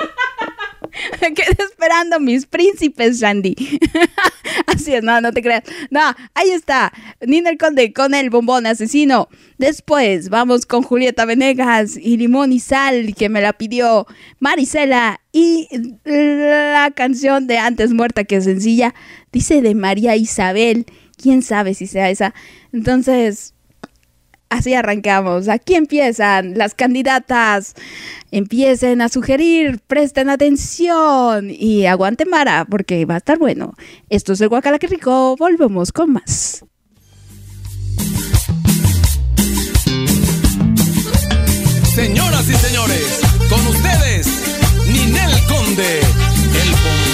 Quedé 1.19 1.63
esperando 1.63 2.19
mis 2.19 2.45
príncipes, 2.45 3.19
Shandy. 3.19 3.55
Así 4.67 4.93
es, 4.93 5.03
no, 5.03 5.19
no 5.21 5.31
te 5.31 5.41
creas. 5.41 5.63
No, 5.89 6.01
ahí 6.33 6.51
está. 6.51 6.93
Nina 7.21 7.55
Conde 7.57 7.93
con 7.93 8.13
el 8.13 8.29
bombón 8.29 8.65
asesino. 8.65 9.27
Después 9.57 10.29
vamos 10.29 10.65
con 10.65 10.83
Julieta 10.83 11.25
Venegas 11.25 11.97
y 11.97 12.17
Limón 12.17 12.51
y 12.51 12.59
Sal, 12.59 13.15
que 13.15 13.29
me 13.29 13.41
la 13.41 13.53
pidió 13.53 14.07
Marisela. 14.39 15.21
Y 15.31 15.67
la 16.05 16.91
canción 16.95 17.47
de 17.47 17.57
Antes 17.57 17.91
Muerta 17.93 18.23
que 18.23 18.39
sencilla, 18.39 18.93
dice 19.31 19.61
de 19.61 19.75
María 19.75 20.15
Isabel. 20.15 20.85
Quién 21.21 21.41
sabe 21.41 21.73
si 21.73 21.87
sea 21.87 22.09
esa. 22.09 22.33
Entonces, 22.71 23.54
Así 24.49 24.73
arrancamos. 24.73 25.49
Aquí 25.49 25.75
empiezan 25.75 26.57
las 26.57 26.75
candidatas. 26.75 27.75
Empiecen 28.31 29.01
a 29.01 29.09
sugerir, 29.09 29.79
presten 29.87 30.29
atención 30.29 31.49
y 31.49 31.85
aguanten 31.85 32.29
Mara 32.29 32.65
porque 32.69 33.05
va 33.05 33.15
a 33.15 33.17
estar 33.17 33.37
bueno. 33.37 33.73
Esto 34.09 34.33
es 34.33 34.41
el 34.41 34.49
Guacala 34.49 34.79
que 34.79 34.87
rico. 34.87 35.35
Volvemos 35.37 35.91
con 35.91 36.13
más. 36.13 36.63
Señoras 41.95 42.49
y 42.49 42.53
señores, 42.53 43.21
con 43.49 43.65
ustedes, 43.67 44.27
Ninel 44.85 45.31
Conde, 45.47 45.99
el 46.01 47.04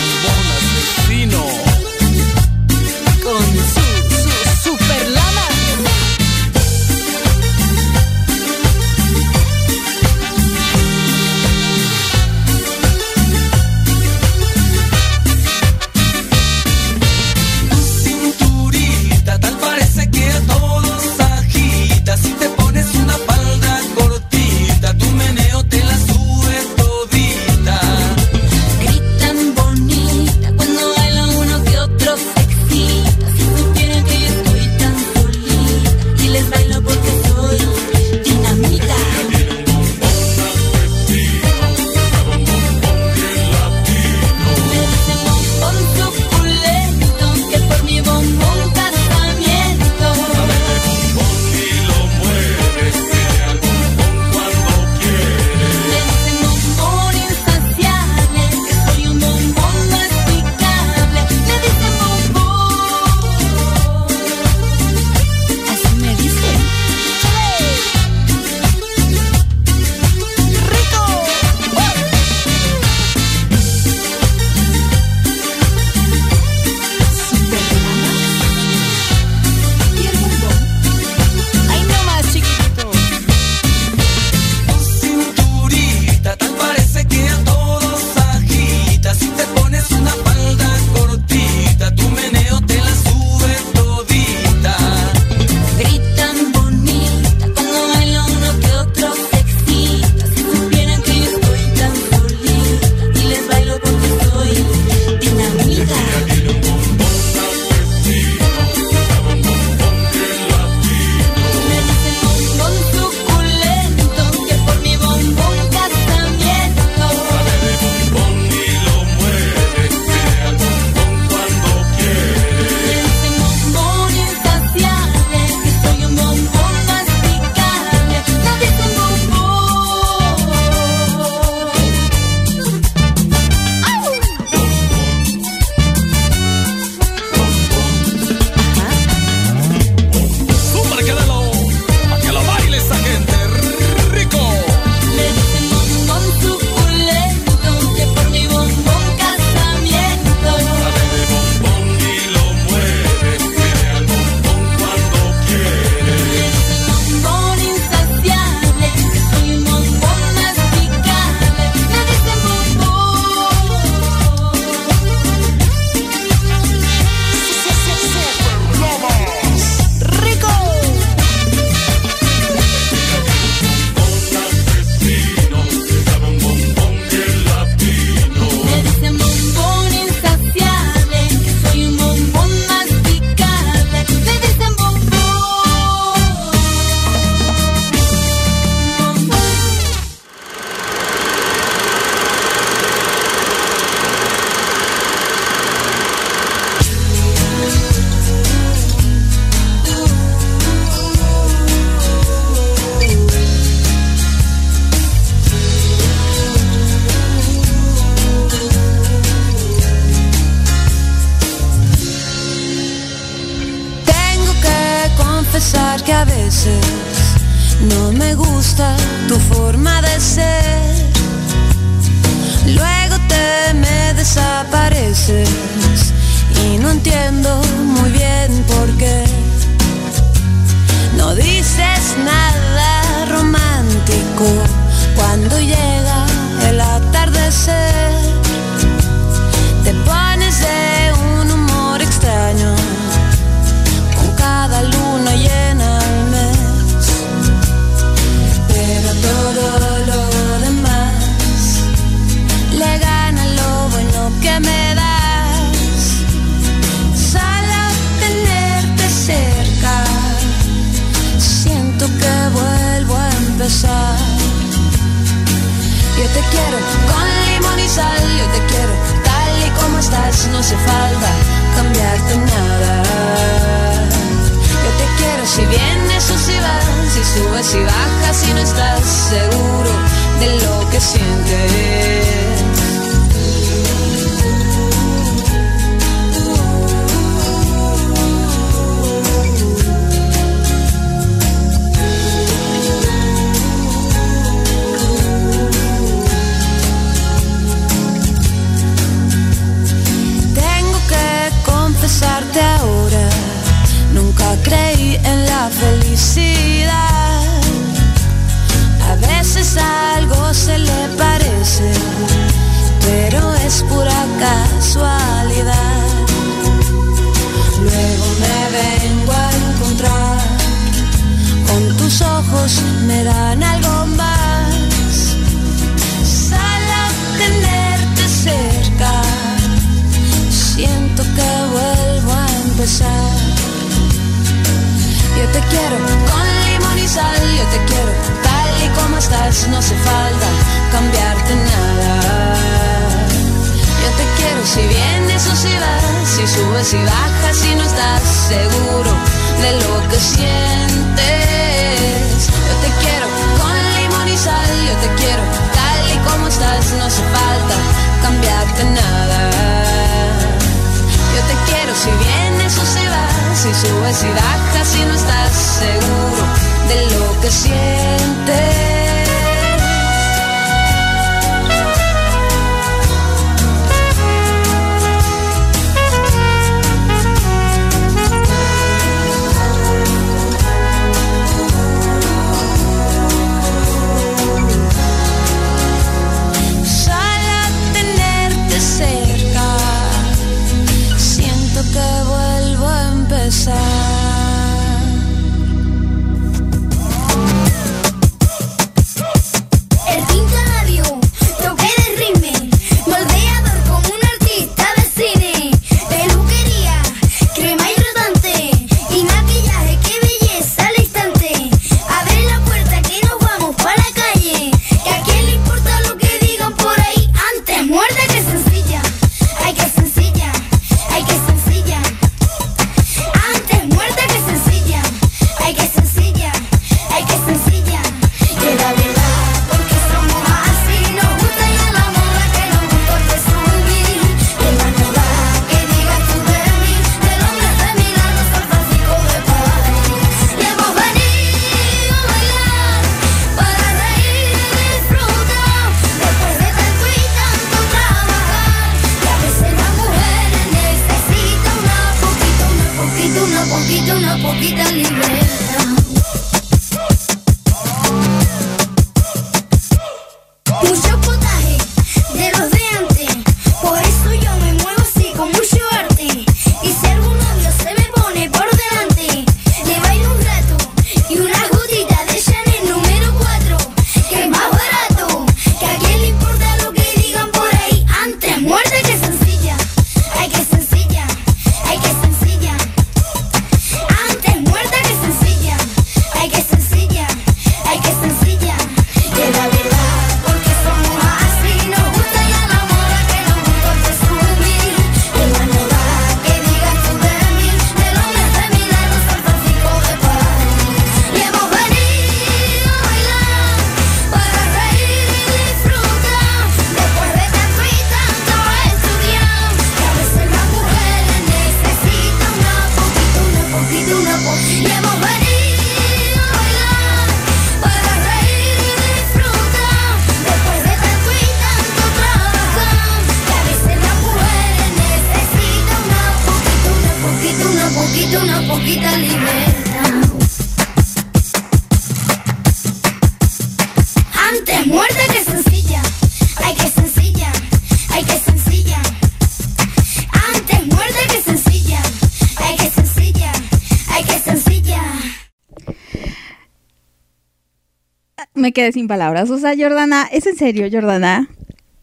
quedé 548.72 548.92
sin 548.92 549.08
palabras. 549.08 549.50
O 549.50 549.58
sea, 549.58 549.74
Jordana, 549.78 550.28
¿es 550.32 550.46
en 550.48 550.56
serio, 550.56 550.88
Jordana? 550.92 551.50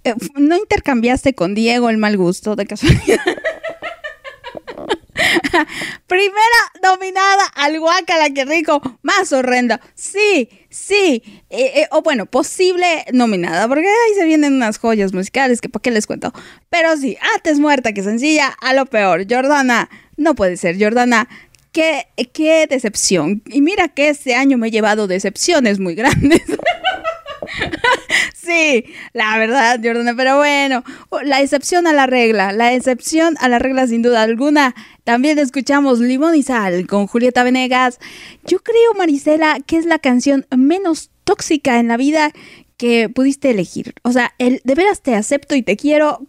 Eh, 0.04 0.14
¿No 0.36 0.56
intercambiaste 0.56 1.34
con 1.34 1.54
Diego 1.54 1.90
el 1.90 1.98
mal 1.98 2.16
gusto 2.16 2.56
de 2.56 2.66
casualidad? 2.66 3.20
Primera 6.06 6.60
nominada 6.82 7.44
al 7.54 7.78
Guacala, 7.78 8.30
qué 8.30 8.44
rico, 8.44 8.80
más 9.02 9.32
horrenda. 9.32 9.80
Sí, 9.94 10.48
sí. 10.70 11.22
Eh, 11.50 11.72
eh, 11.80 11.88
o 11.90 12.02
bueno, 12.02 12.26
posible 12.26 13.04
nominada, 13.12 13.68
porque 13.68 13.86
ahí 13.86 14.14
se 14.14 14.24
vienen 14.24 14.54
unas 14.54 14.78
joyas 14.78 15.12
musicales 15.12 15.60
que 15.60 15.68
para 15.68 15.82
qué 15.82 15.90
les 15.90 16.06
cuento. 16.06 16.32
Pero 16.70 16.96
sí, 16.96 17.16
antes 17.34 17.58
muerta 17.58 17.92
que 17.92 18.02
sencilla, 18.02 18.54
a 18.60 18.74
lo 18.74 18.86
peor. 18.86 19.26
Jordana, 19.28 19.90
no 20.16 20.34
puede 20.34 20.56
ser, 20.56 20.78
Jordana. 20.82 21.28
Qué, 22.32 22.66
decepción. 22.68 23.42
Y 23.46 23.62
mira 23.62 23.86
que 23.86 24.08
este 24.08 24.34
año 24.34 24.58
me 24.58 24.66
he 24.66 24.70
llevado 24.72 25.06
decepciones 25.06 25.78
muy 25.78 25.94
grandes. 25.94 26.42
sí, 28.34 28.84
la 29.12 29.38
verdad, 29.38 29.78
Jordana, 29.80 30.16
pero 30.16 30.38
bueno, 30.38 30.82
la 31.22 31.40
excepción 31.40 31.86
a 31.86 31.92
la 31.92 32.06
regla, 32.06 32.52
la 32.52 32.74
excepción 32.74 33.36
a 33.38 33.48
la 33.48 33.60
regla 33.60 33.86
sin 33.86 34.02
duda 34.02 34.22
alguna. 34.22 34.74
También 35.04 35.38
escuchamos 35.38 36.00
Limón 36.00 36.34
y 36.34 36.42
Sal 36.42 36.88
con 36.88 37.06
Julieta 37.06 37.44
Venegas. 37.44 38.00
Yo 38.44 38.58
creo, 38.58 38.94
Marisela, 38.96 39.58
que 39.64 39.76
es 39.76 39.86
la 39.86 40.00
canción 40.00 40.46
menos 40.56 41.10
tóxica 41.22 41.78
en 41.78 41.86
la 41.86 41.96
vida 41.96 42.32
que 42.76 43.08
pudiste 43.08 43.50
elegir. 43.50 43.94
O 44.02 44.10
sea, 44.10 44.34
el 44.38 44.60
de 44.64 44.74
veras 44.74 45.00
te 45.00 45.14
acepto 45.14 45.54
y 45.54 45.62
te 45.62 45.76
quiero 45.76 46.26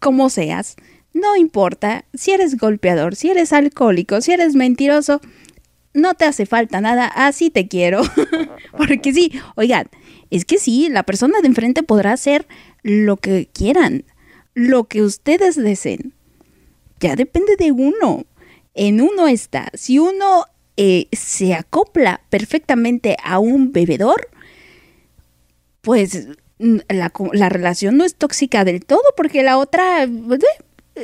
como 0.00 0.28
seas. 0.28 0.76
No 1.14 1.36
importa 1.36 2.04
si 2.14 2.32
eres 2.32 2.56
golpeador, 2.56 3.16
si 3.16 3.30
eres 3.30 3.52
alcohólico, 3.52 4.20
si 4.20 4.32
eres 4.32 4.54
mentiroso, 4.54 5.20
no 5.94 6.14
te 6.14 6.24
hace 6.24 6.46
falta 6.46 6.80
nada, 6.80 7.06
así 7.06 7.50
te 7.50 7.68
quiero. 7.68 8.02
Porque 8.76 9.12
sí, 9.12 9.32
oigan, 9.56 9.88
es 10.30 10.44
que 10.44 10.58
sí, 10.58 10.88
la 10.88 11.02
persona 11.02 11.40
de 11.40 11.48
enfrente 11.48 11.82
podrá 11.82 12.12
hacer 12.12 12.46
lo 12.82 13.16
que 13.18 13.48
quieran, 13.52 14.04
lo 14.54 14.84
que 14.84 15.02
ustedes 15.02 15.56
deseen. 15.56 16.14
Ya 17.00 17.16
depende 17.16 17.56
de 17.56 17.72
uno. 17.72 18.24
En 18.74 19.00
uno 19.00 19.28
está. 19.28 19.70
Si 19.74 19.98
uno 19.98 20.46
eh, 20.76 21.08
se 21.12 21.52
acopla 21.52 22.22
perfectamente 22.30 23.16
a 23.22 23.38
un 23.38 23.72
bebedor, 23.72 24.30
pues 25.82 26.28
la, 26.58 27.12
la, 27.32 27.48
relación 27.48 27.96
no 27.96 28.04
es 28.04 28.14
tóxica 28.14 28.64
del 28.64 28.86
todo 28.86 29.02
porque 29.16 29.42
la 29.42 29.58
otra 29.58 30.04
eh, 30.04 30.08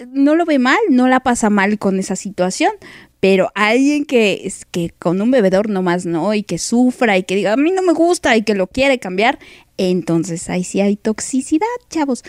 no 0.08 0.34
lo 0.34 0.44
ve 0.44 0.58
mal, 0.58 0.78
no 0.90 1.08
la 1.08 1.20
pasa 1.20 1.50
mal 1.50 1.78
con 1.78 1.98
esa 1.98 2.16
situación, 2.16 2.72
pero 3.20 3.50
alguien 3.54 4.04
que, 4.04 4.42
es 4.44 4.64
que 4.64 4.90
con 4.98 5.20
un 5.20 5.30
bebedor 5.30 5.68
nomás 5.68 6.06
no, 6.06 6.34
y 6.34 6.42
que 6.42 6.58
sufra 6.58 7.18
y 7.18 7.22
que 7.24 7.36
diga, 7.36 7.54
a 7.54 7.56
mí 7.56 7.70
no 7.72 7.82
me 7.82 7.92
gusta 7.92 8.36
y 8.36 8.42
que 8.42 8.54
lo 8.54 8.66
quiere 8.66 8.98
cambiar, 8.98 9.38
entonces 9.76 10.48
ahí 10.50 10.64
sí 10.64 10.80
hay 10.80 10.96
toxicidad, 10.96 11.66
chavos. 11.90 12.22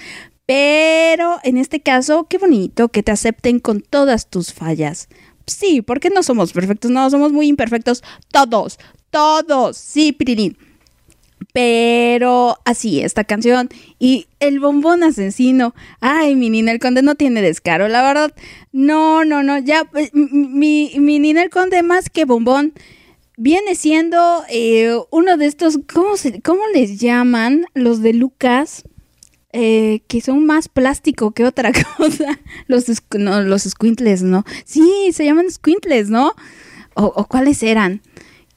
Pero 0.45 1.39
en 1.43 1.57
este 1.57 1.79
caso, 1.79 2.25
qué 2.27 2.39
bonito 2.39 2.89
que 2.89 3.03
te 3.03 3.11
acepten 3.11 3.59
con 3.59 3.81
todas 3.81 4.29
tus 4.29 4.51
fallas. 4.51 5.07
Sí, 5.45 5.81
porque 5.81 6.09
no 6.09 6.23
somos 6.23 6.53
perfectos, 6.53 6.89
no, 6.89 7.09
somos 7.09 7.31
muy 7.31 7.47
imperfectos, 7.47 8.03
todos, 8.31 8.79
todos, 9.11 9.77
sí, 9.77 10.11
Pirilín. 10.11 10.57
Pero 11.53 12.57
así, 12.65 13.01
esta 13.01 13.23
canción 13.23 13.69
y 13.97 14.27
el 14.39 14.59
bombón 14.59 15.03
asesino. 15.03 15.73
Ay, 15.99 16.35
mi 16.35 16.49
Nina 16.49 16.71
el 16.71 16.79
Conde 16.79 17.01
no 17.01 17.15
tiene 17.15 17.41
descaro, 17.41 17.87
la 17.87 18.03
verdad. 18.03 18.33
No, 18.71 19.25
no, 19.25 19.41
no, 19.41 19.57
ya, 19.57 19.85
pues, 19.85 20.11
mi, 20.13 20.93
mi 20.97 21.19
Nina 21.19 21.41
el 21.41 21.49
Conde 21.49 21.81
más 21.81 22.09
que 22.09 22.25
bombón 22.25 22.73
viene 23.37 23.73
siendo 23.75 24.43
eh, 24.49 24.95
uno 25.11 25.37
de 25.37 25.45
estos, 25.45 25.79
¿cómo, 25.91 26.13
¿cómo 26.43 26.61
les 26.73 26.99
llaman? 26.99 27.65
Los 27.73 28.01
de 28.01 28.13
Lucas. 28.13 28.83
Eh, 29.51 30.03
que 30.07 30.21
son 30.21 30.45
más 30.45 30.69
plástico 30.69 31.31
que 31.31 31.43
otra 31.43 31.71
cosa. 31.97 32.39
Los, 32.67 32.85
no, 33.17 33.41
los 33.41 33.63
squintles, 33.63 34.21
¿no? 34.21 34.45
Sí, 34.63 35.09
se 35.11 35.25
llaman 35.25 35.49
squintles, 35.49 36.11
¿no? 36.11 36.33
¿O, 36.93 37.05
o 37.05 37.27
cuáles 37.27 37.63
eran? 37.63 38.03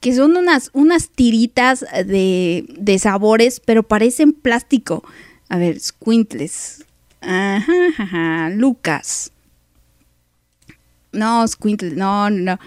Que 0.03 0.13
son 0.13 0.35
unas, 0.35 0.69
unas 0.73 1.07
tiritas 1.07 1.85
de, 2.05 2.65
de 2.77 2.99
sabores, 2.99 3.61
pero 3.61 3.83
parecen 3.83 4.33
plástico. 4.33 5.01
A 5.47 5.57
ver, 5.57 5.79
squintles. 5.79 6.83
Ajá, 7.21 7.71
ajá, 7.97 8.49
Lucas. 8.49 9.31
No, 11.13 11.47
squintles, 11.47 11.93
no, 11.93 12.29
no. 12.29 12.59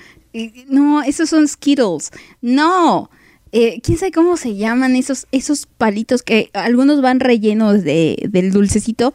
No, 0.69 1.03
esos 1.03 1.29
son 1.29 1.47
Skittles. 1.47 2.11
No. 2.41 3.11
Eh, 3.53 3.83
¿Quién 3.83 3.99
sabe 3.99 4.13
cómo 4.13 4.39
se 4.39 4.57
llaman 4.57 4.97
esos, 4.97 5.27
esos 5.31 5.67
palitos 5.67 6.23
que 6.23 6.49
algunos 6.55 7.03
van 7.03 7.21
rellenos 7.21 7.85
de, 7.85 8.29
del 8.31 8.51
dulcecito? 8.51 9.13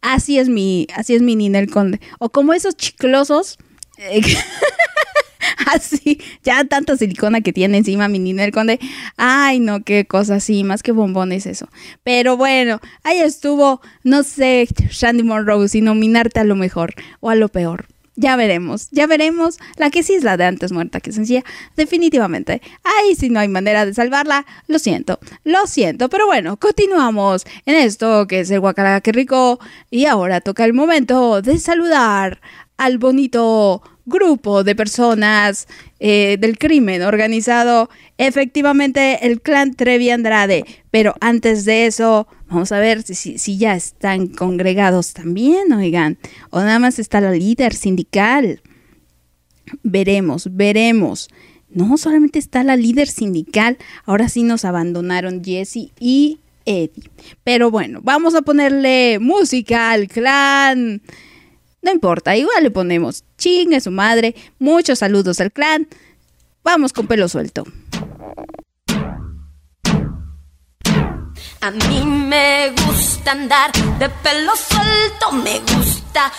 Así 0.00 0.38
es 0.38 0.48
mi, 0.48 0.86
así 0.94 1.14
es 1.14 1.20
mi 1.20 1.36
Ninel 1.36 1.70
Conde. 1.70 2.00
O 2.18 2.30
como 2.30 2.54
esos 2.54 2.74
chiclosos. 2.74 3.58
Eh, 3.98 4.22
así, 5.72 6.20
ya 6.42 6.64
tanta 6.64 6.96
silicona 6.96 7.40
que 7.40 7.52
tiene 7.52 7.78
encima 7.78 8.08
mi 8.08 8.18
Ninel 8.18 8.52
Conde. 8.52 8.78
Ay, 9.16 9.60
no, 9.60 9.82
qué 9.82 10.06
cosa 10.06 10.36
así, 10.36 10.64
más 10.64 10.82
que 10.82 10.92
bombones 10.92 11.46
eso. 11.46 11.68
Pero 12.02 12.36
bueno, 12.36 12.80
ahí 13.02 13.18
estuvo, 13.18 13.80
no 14.02 14.22
sé, 14.22 14.68
Shandy 14.90 15.22
Monroe, 15.22 15.68
si 15.68 15.80
nominarte 15.80 16.40
a 16.40 16.44
lo 16.44 16.56
mejor 16.56 16.94
o 17.20 17.30
a 17.30 17.34
lo 17.34 17.48
peor. 17.48 17.86
Ya 18.16 18.36
veremos, 18.36 18.88
ya 18.92 19.08
veremos. 19.08 19.58
La 19.76 19.90
que 19.90 20.04
sí 20.04 20.14
es 20.14 20.22
la 20.22 20.36
de 20.36 20.44
antes 20.44 20.70
muerta 20.70 21.00
que 21.00 21.10
sencilla, 21.10 21.42
definitivamente. 21.76 22.62
Ay, 22.84 23.16
si 23.16 23.28
no 23.28 23.40
hay 23.40 23.48
manera 23.48 23.84
de 23.84 23.92
salvarla, 23.92 24.46
lo 24.68 24.78
siento, 24.78 25.18
lo 25.42 25.66
siento. 25.66 26.08
Pero 26.08 26.26
bueno, 26.26 26.56
continuamos 26.56 27.44
en 27.66 27.74
esto 27.74 28.28
que 28.28 28.40
es 28.40 28.50
el 28.52 28.60
guacala 28.60 29.00
que 29.00 29.10
rico. 29.10 29.58
Y 29.90 30.06
ahora 30.06 30.40
toca 30.40 30.64
el 30.64 30.74
momento 30.74 31.42
de 31.42 31.58
saludar 31.58 32.40
al 32.76 32.98
bonito 32.98 33.82
grupo 34.06 34.64
de 34.64 34.74
personas 34.74 35.66
eh, 35.98 36.36
del 36.38 36.58
crimen 36.58 37.02
organizado, 37.02 37.88
efectivamente 38.18 39.26
el 39.26 39.40
clan 39.40 39.74
Trevi 39.74 40.10
Andrade. 40.10 40.64
Pero 40.90 41.14
antes 41.20 41.64
de 41.64 41.86
eso, 41.86 42.28
vamos 42.48 42.72
a 42.72 42.78
ver 42.78 43.02
si, 43.02 43.38
si, 43.38 43.58
ya 43.58 43.74
están 43.74 44.28
congregados 44.28 45.12
también, 45.12 45.72
oigan, 45.72 46.18
o 46.50 46.60
nada 46.60 46.78
más 46.78 46.98
está 46.98 47.20
la 47.20 47.32
líder 47.32 47.74
sindical. 47.74 48.60
Veremos, 49.82 50.48
veremos. 50.54 51.28
No, 51.70 51.96
solamente 51.96 52.38
está 52.38 52.62
la 52.62 52.76
líder 52.76 53.08
sindical. 53.08 53.78
Ahora 54.04 54.28
sí 54.28 54.44
nos 54.44 54.64
abandonaron 54.64 55.42
Jesse 55.42 55.90
y 55.98 56.38
Eddie. 56.66 57.10
Pero 57.42 57.70
bueno, 57.70 58.00
vamos 58.02 58.34
a 58.34 58.42
ponerle 58.42 59.18
música 59.18 59.90
al 59.90 60.06
clan. 60.06 61.02
No 61.84 61.92
importa, 61.92 62.34
igual 62.34 62.62
le 62.62 62.70
ponemos 62.70 63.24
chingue 63.36 63.78
su 63.78 63.90
madre. 63.90 64.34
Muchos 64.58 65.00
saludos 65.00 65.38
al 65.40 65.52
clan. 65.52 65.86
Vamos 66.62 66.94
con 66.94 67.06
pelo 67.06 67.28
suelto. 67.28 67.64
A 71.60 71.70
mí 71.70 72.04
me 72.06 72.70
gusta 72.70 73.32
andar 73.32 73.70
de 73.98 74.08
pelo 74.08 74.52
suelto, 74.56 75.32
me 75.32 75.60
gusta 75.60 76.32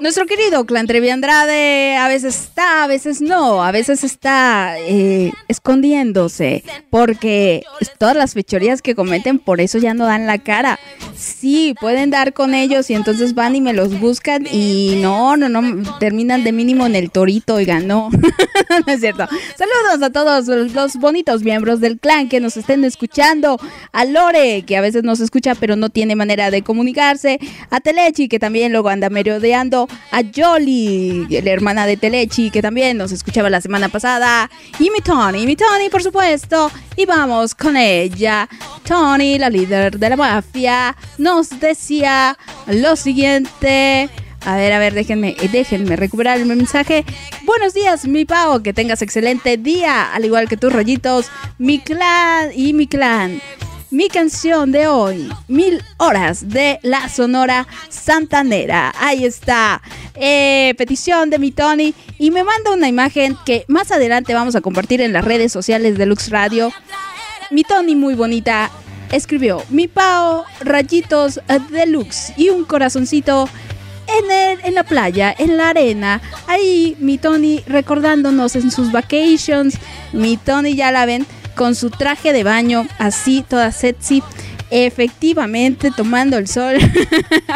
Nuestro 0.00 0.26
querido 0.26 0.64
clan 0.64 0.86
Trevi 0.86 1.10
Andrade 1.10 1.96
a 1.96 2.06
veces 2.06 2.36
está, 2.38 2.84
a 2.84 2.86
veces 2.86 3.20
no, 3.20 3.64
a 3.64 3.72
veces 3.72 4.04
está 4.04 4.76
eh, 4.78 5.32
escondiéndose, 5.48 6.62
porque 6.88 7.64
todas 7.98 8.14
las 8.14 8.34
fechorías 8.34 8.80
que 8.80 8.94
cometen 8.94 9.40
por 9.40 9.60
eso 9.60 9.78
ya 9.78 9.94
no 9.94 10.06
dan 10.06 10.26
la 10.26 10.38
cara. 10.38 10.78
Sí, 11.16 11.74
pueden 11.80 12.10
dar 12.10 12.32
con 12.32 12.54
ellos 12.54 12.88
y 12.90 12.94
entonces 12.94 13.34
van 13.34 13.56
y 13.56 13.60
me 13.60 13.72
los 13.72 13.98
buscan 13.98 14.46
y 14.50 15.00
no, 15.02 15.36
no, 15.36 15.48
no, 15.48 15.98
terminan 15.98 16.44
de 16.44 16.52
mínimo 16.52 16.86
en 16.86 16.94
el 16.94 17.10
torito, 17.10 17.54
oigan, 17.54 17.88
no, 17.88 18.08
no 18.86 18.92
es 18.92 19.00
cierto. 19.00 19.26
Saludos 19.56 20.06
a 20.06 20.10
todos 20.10 20.46
los, 20.46 20.96
bonitos 20.96 21.42
miembros 21.42 21.80
del 21.80 21.98
clan 21.98 22.28
que 22.28 22.38
nos 22.38 22.56
estén 22.56 22.84
escuchando, 22.84 23.58
a 23.90 24.04
Lore, 24.04 24.62
que 24.62 24.76
a 24.76 24.80
veces 24.80 25.02
nos 25.02 25.18
escucha 25.18 25.56
pero 25.56 25.74
no 25.74 25.90
tiene 25.90 26.14
manera 26.14 26.52
de 26.52 26.62
comunicarse, 26.62 27.40
a 27.70 27.80
Telechi, 27.80 28.28
que 28.28 28.38
también 28.38 28.70
luego 28.70 28.88
anda 28.88 29.10
merodeando, 29.10 29.87
a 30.10 30.22
Jolly, 30.34 31.26
la 31.28 31.50
hermana 31.50 31.86
de 31.86 31.96
Telechi, 31.96 32.50
que 32.50 32.62
también 32.62 32.96
nos 32.96 33.12
escuchaba 33.12 33.50
la 33.50 33.60
semana 33.60 33.88
pasada, 33.88 34.50
y 34.78 34.90
mi 34.90 35.00
Tony, 35.00 35.46
mi 35.46 35.56
Tony, 35.56 35.88
por 35.90 36.02
supuesto, 36.02 36.70
y 36.96 37.06
vamos 37.06 37.54
con 37.54 37.76
ella. 37.76 38.48
Tony, 38.84 39.38
la 39.38 39.50
líder 39.50 39.98
de 39.98 40.10
la 40.10 40.16
mafia, 40.16 40.96
nos 41.18 41.60
decía 41.60 42.36
lo 42.66 42.96
siguiente. 42.96 44.08
A 44.44 44.56
ver, 44.56 44.72
a 44.72 44.78
ver, 44.78 44.94
déjenme, 44.94 45.36
eh, 45.40 45.48
déjenme 45.50 45.96
recuperar 45.96 46.38
el 46.38 46.46
mensaje. 46.46 47.04
Buenos 47.44 47.74
días, 47.74 48.06
mi 48.06 48.24
Pau, 48.24 48.62
que 48.62 48.72
tengas 48.72 49.02
excelente 49.02 49.56
día, 49.56 50.12
al 50.12 50.24
igual 50.24 50.48
que 50.48 50.56
tus 50.56 50.72
rollitos, 50.72 51.26
mi 51.58 51.80
clan 51.80 52.50
y 52.54 52.72
mi 52.72 52.86
clan. 52.86 53.40
Mi 53.90 54.08
canción 54.08 54.70
de 54.70 54.86
hoy, 54.86 55.30
Mil 55.48 55.82
Horas 55.96 56.50
de 56.50 56.78
la 56.82 57.08
Sonora 57.08 57.66
Santanera. 57.88 58.92
Ahí 59.00 59.24
está. 59.24 59.80
Eh, 60.14 60.74
petición 60.76 61.30
de 61.30 61.38
mi 61.38 61.52
Tony. 61.52 61.94
Y 62.18 62.30
me 62.30 62.44
manda 62.44 62.72
una 62.72 62.86
imagen 62.86 63.34
que 63.46 63.64
más 63.66 63.90
adelante 63.90 64.34
vamos 64.34 64.56
a 64.56 64.60
compartir 64.60 65.00
en 65.00 65.14
las 65.14 65.24
redes 65.24 65.52
sociales 65.52 65.96
de 65.96 66.04
Lux 66.04 66.28
Radio. 66.28 66.70
mi 67.50 67.64
Tony 67.64 67.96
muy 67.96 68.14
bonita 68.14 68.70
escribió 69.10 69.62
mi 69.70 69.88
Pao, 69.88 70.44
rayitos 70.60 71.40
deluxe 71.70 72.34
y 72.36 72.50
un 72.50 72.66
corazoncito 72.66 73.48
en, 74.06 74.30
el, 74.30 74.66
en 74.66 74.74
la 74.74 74.84
playa, 74.84 75.34
en 75.38 75.56
la 75.56 75.70
arena. 75.70 76.20
Ahí 76.46 76.94
mi 76.98 77.16
Tony 77.16 77.62
recordándonos 77.66 78.54
en 78.54 78.70
sus 78.70 78.92
vacations. 78.92 79.78
Mi 80.12 80.36
Tony 80.36 80.74
ya 80.74 80.92
la 80.92 81.06
ven 81.06 81.26
con 81.58 81.74
su 81.74 81.90
traje 81.90 82.32
de 82.32 82.44
baño, 82.44 82.86
así 82.98 83.44
toda 83.46 83.72
sexy. 83.72 84.22
Efectivamente, 84.70 85.90
tomando 85.90 86.38
el 86.38 86.46
sol. 86.46 86.76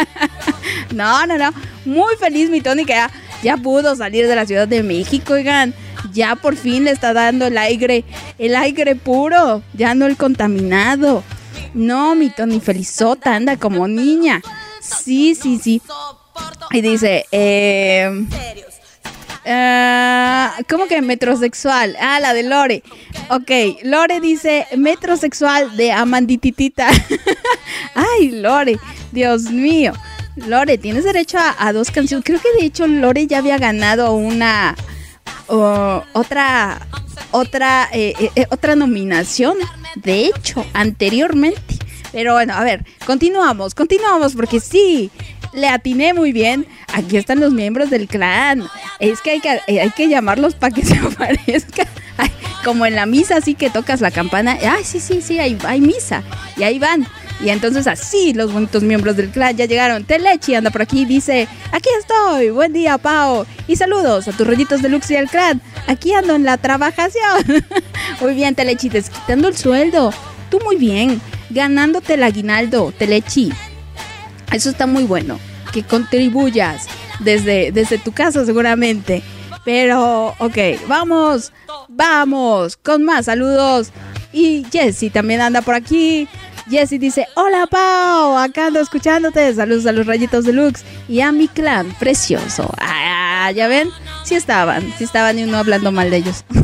no, 0.95 1.25
no, 1.27 1.39
no. 1.39 1.51
Muy 1.85 2.17
feliz 2.17 2.51
mi 2.51 2.61
Tony 2.61 2.85
que 2.85 2.95
ya, 2.95 3.11
ya 3.45 3.57
pudo 3.57 3.95
salir 3.95 4.27
de 4.27 4.35
la 4.35 4.45
Ciudad 4.45 4.67
de 4.67 4.83
México, 4.83 5.35
oigan. 5.35 5.73
Ya 6.13 6.35
por 6.35 6.57
fin 6.57 6.85
le 6.85 6.91
está 6.91 7.13
dando 7.13 7.47
el 7.47 7.57
aire, 7.57 8.05
el 8.39 8.57
aire 8.57 8.97
puro, 8.97 9.63
ya 9.73 9.95
no 9.95 10.07
el 10.07 10.17
contaminado. 10.17 11.23
No, 11.73 12.17
mi 12.17 12.29
Tony 12.29 12.59
Felizota 12.59 13.37
anda 13.37 13.57
como 13.57 13.87
niña. 13.87 14.43
Sí, 14.81 15.37
sí, 15.37 15.61
sí. 15.63 15.81
Y 16.73 16.81
dice, 16.81 17.27
eh, 17.31 18.27
ah, 19.47 20.57
¿cómo 20.69 20.87
que 20.87 21.01
metrosexual? 21.03 21.97
Ah, 22.01 22.21
la 22.21 22.35
de 22.35 22.43
Lore. 22.43 22.83
Ok, 23.29 23.51
Lore 23.83 24.21
dice 24.21 24.67
metrosexual 24.77 25.77
de 25.77 25.93
Amandititita. 25.93 26.89
Ay, 27.95 28.31
Lore, 28.31 28.79
Dios 29.13 29.45
mío. 29.45 29.93
Lore, 30.37 30.79
tienes 30.79 31.05
derecho 31.05 31.39
a, 31.39 31.73
dos 31.73 31.91
canciones. 31.91 32.25
Creo 32.25 32.41
que 32.41 32.53
de 32.59 32.67
hecho 32.67 32.87
Lore 32.87 33.27
ya 33.27 33.39
había 33.39 33.59
ganado 33.59 34.15
una 34.15 34.75
otra 35.47 36.87
otra 37.31 37.89
eh, 37.93 38.15
eh, 38.19 38.31
eh, 38.35 38.47
otra 38.51 38.77
nominación. 38.77 39.59
De 39.97 40.27
hecho, 40.27 40.65
anteriormente. 40.73 41.79
Pero 42.13 42.35
bueno, 42.35 42.55
a 42.55 42.63
ver, 42.63 42.85
continuamos, 43.07 43.75
continuamos 43.75 44.35
porque 44.35 44.61
sí, 44.61 45.11
le 45.53 45.69
atiné 45.69 46.15
muy 46.15 46.33
bien. 46.33 46.67
Aquí 46.93 47.17
están 47.17 47.41
los 47.41 47.53
miembros 47.53 47.91
del 47.91 48.09
clan. 48.09 48.65
Es 48.99 49.21
que 49.21 49.33
hay 49.33 49.41
que, 49.41 49.61
eh, 49.67 49.81
hay 49.81 49.91
que 49.91 50.09
llamarlos 50.09 50.55
para 50.55 50.75
que 50.75 50.85
se 50.85 50.97
aparezcan. 50.97 51.87
Como 52.65 52.87
en 52.87 52.95
la 52.95 53.07
misa, 53.07 53.39
así 53.39 53.55
que 53.55 53.71
tocas 53.71 54.01
la 54.01 54.13
campana. 54.13 54.57
Ay, 54.63 54.85
sí, 54.85 55.01
sí, 55.01 55.21
sí, 55.21 55.41
hay, 55.41 55.59
hay 55.65 55.81
misa. 55.81 56.23
Y 56.57 56.63
ahí 56.63 56.79
van. 56.79 57.07
Y 57.45 57.51
entonces 57.51 57.89
así 57.89 58.35
los 58.35 58.53
bonitos 58.53 58.85
miembros 58.85 59.17
del 59.17 59.31
clan 59.31 59.57
ya 59.57 59.65
llegaron. 59.65 60.05
Telechi 60.05 60.55
anda 60.55 60.71
por 60.71 60.83
aquí 60.83 61.05
dice, 61.05 61.49
aquí 61.73 61.89
estoy, 61.99 62.51
buen 62.51 62.73
día 62.73 62.99
Pau. 62.99 63.45
Y 63.67 63.75
saludos 63.75 64.29
a 64.29 64.33
tus 64.33 64.47
rollitos 64.47 64.81
de 64.81 64.89
Lux 64.89 65.11
y 65.11 65.17
al 65.17 65.29
clan. 65.29 65.61
Aquí 65.89 66.13
ando 66.13 66.37
en 66.37 66.45
la 66.45 66.57
trabajación. 66.57 67.65
muy 68.21 68.35
bien 68.35 68.55
Telechi, 68.55 68.89
desquitando 68.89 69.49
el 69.49 69.57
sueldo. 69.57 70.13
Tú 70.51 70.61
muy 70.65 70.77
bien, 70.77 71.21
ganándote 71.51 72.15
el 72.15 72.23
aguinaldo, 72.23 72.93
Telechi. 72.97 73.53
Eso 74.53 74.71
está 74.71 74.87
muy 74.87 75.05
bueno, 75.05 75.39
que 75.73 75.83
contribuyas 75.83 76.87
desde, 77.21 77.73
desde 77.73 77.99
tu 77.99 78.13
casa 78.13 78.45
seguramente. 78.45 79.23
Pero, 79.65 80.35
ok, 80.39 80.57
vamos, 80.89 81.53
vamos, 81.89 82.77
con 82.77 83.05
más 83.05 83.27
saludos. 83.27 83.91
Y 84.33 84.67
Jessy 84.71 85.11
también 85.11 85.41
anda 85.41 85.63
por 85.63 85.75
aquí. 85.75 86.29
Jessy 86.69 86.99
dice, 86.99 87.27
hola 87.35 87.67
Pau, 87.67 88.37
acá 88.37 88.67
ando 88.67 88.81
escuchándote. 88.81 89.55
Saludos 89.55 89.87
a 89.87 89.93
los 89.93 90.07
rayitos 90.07 90.45
deluxe 90.45 90.85
y 91.09 91.21
a 91.21 91.33
mi 91.33 91.49
clan 91.49 91.95
precioso. 91.99 92.73
Ah, 92.79 93.51
ya 93.53 93.69
ven, 93.69 93.89
sí 94.25 94.35
estaban, 94.35 94.93
sí 94.97 95.05
estaban 95.05 95.39
y 95.39 95.45
uno 95.45 95.59
hablando 95.59 95.93
mal 95.93 96.11
de 96.11 96.19
ellos. 96.19 96.45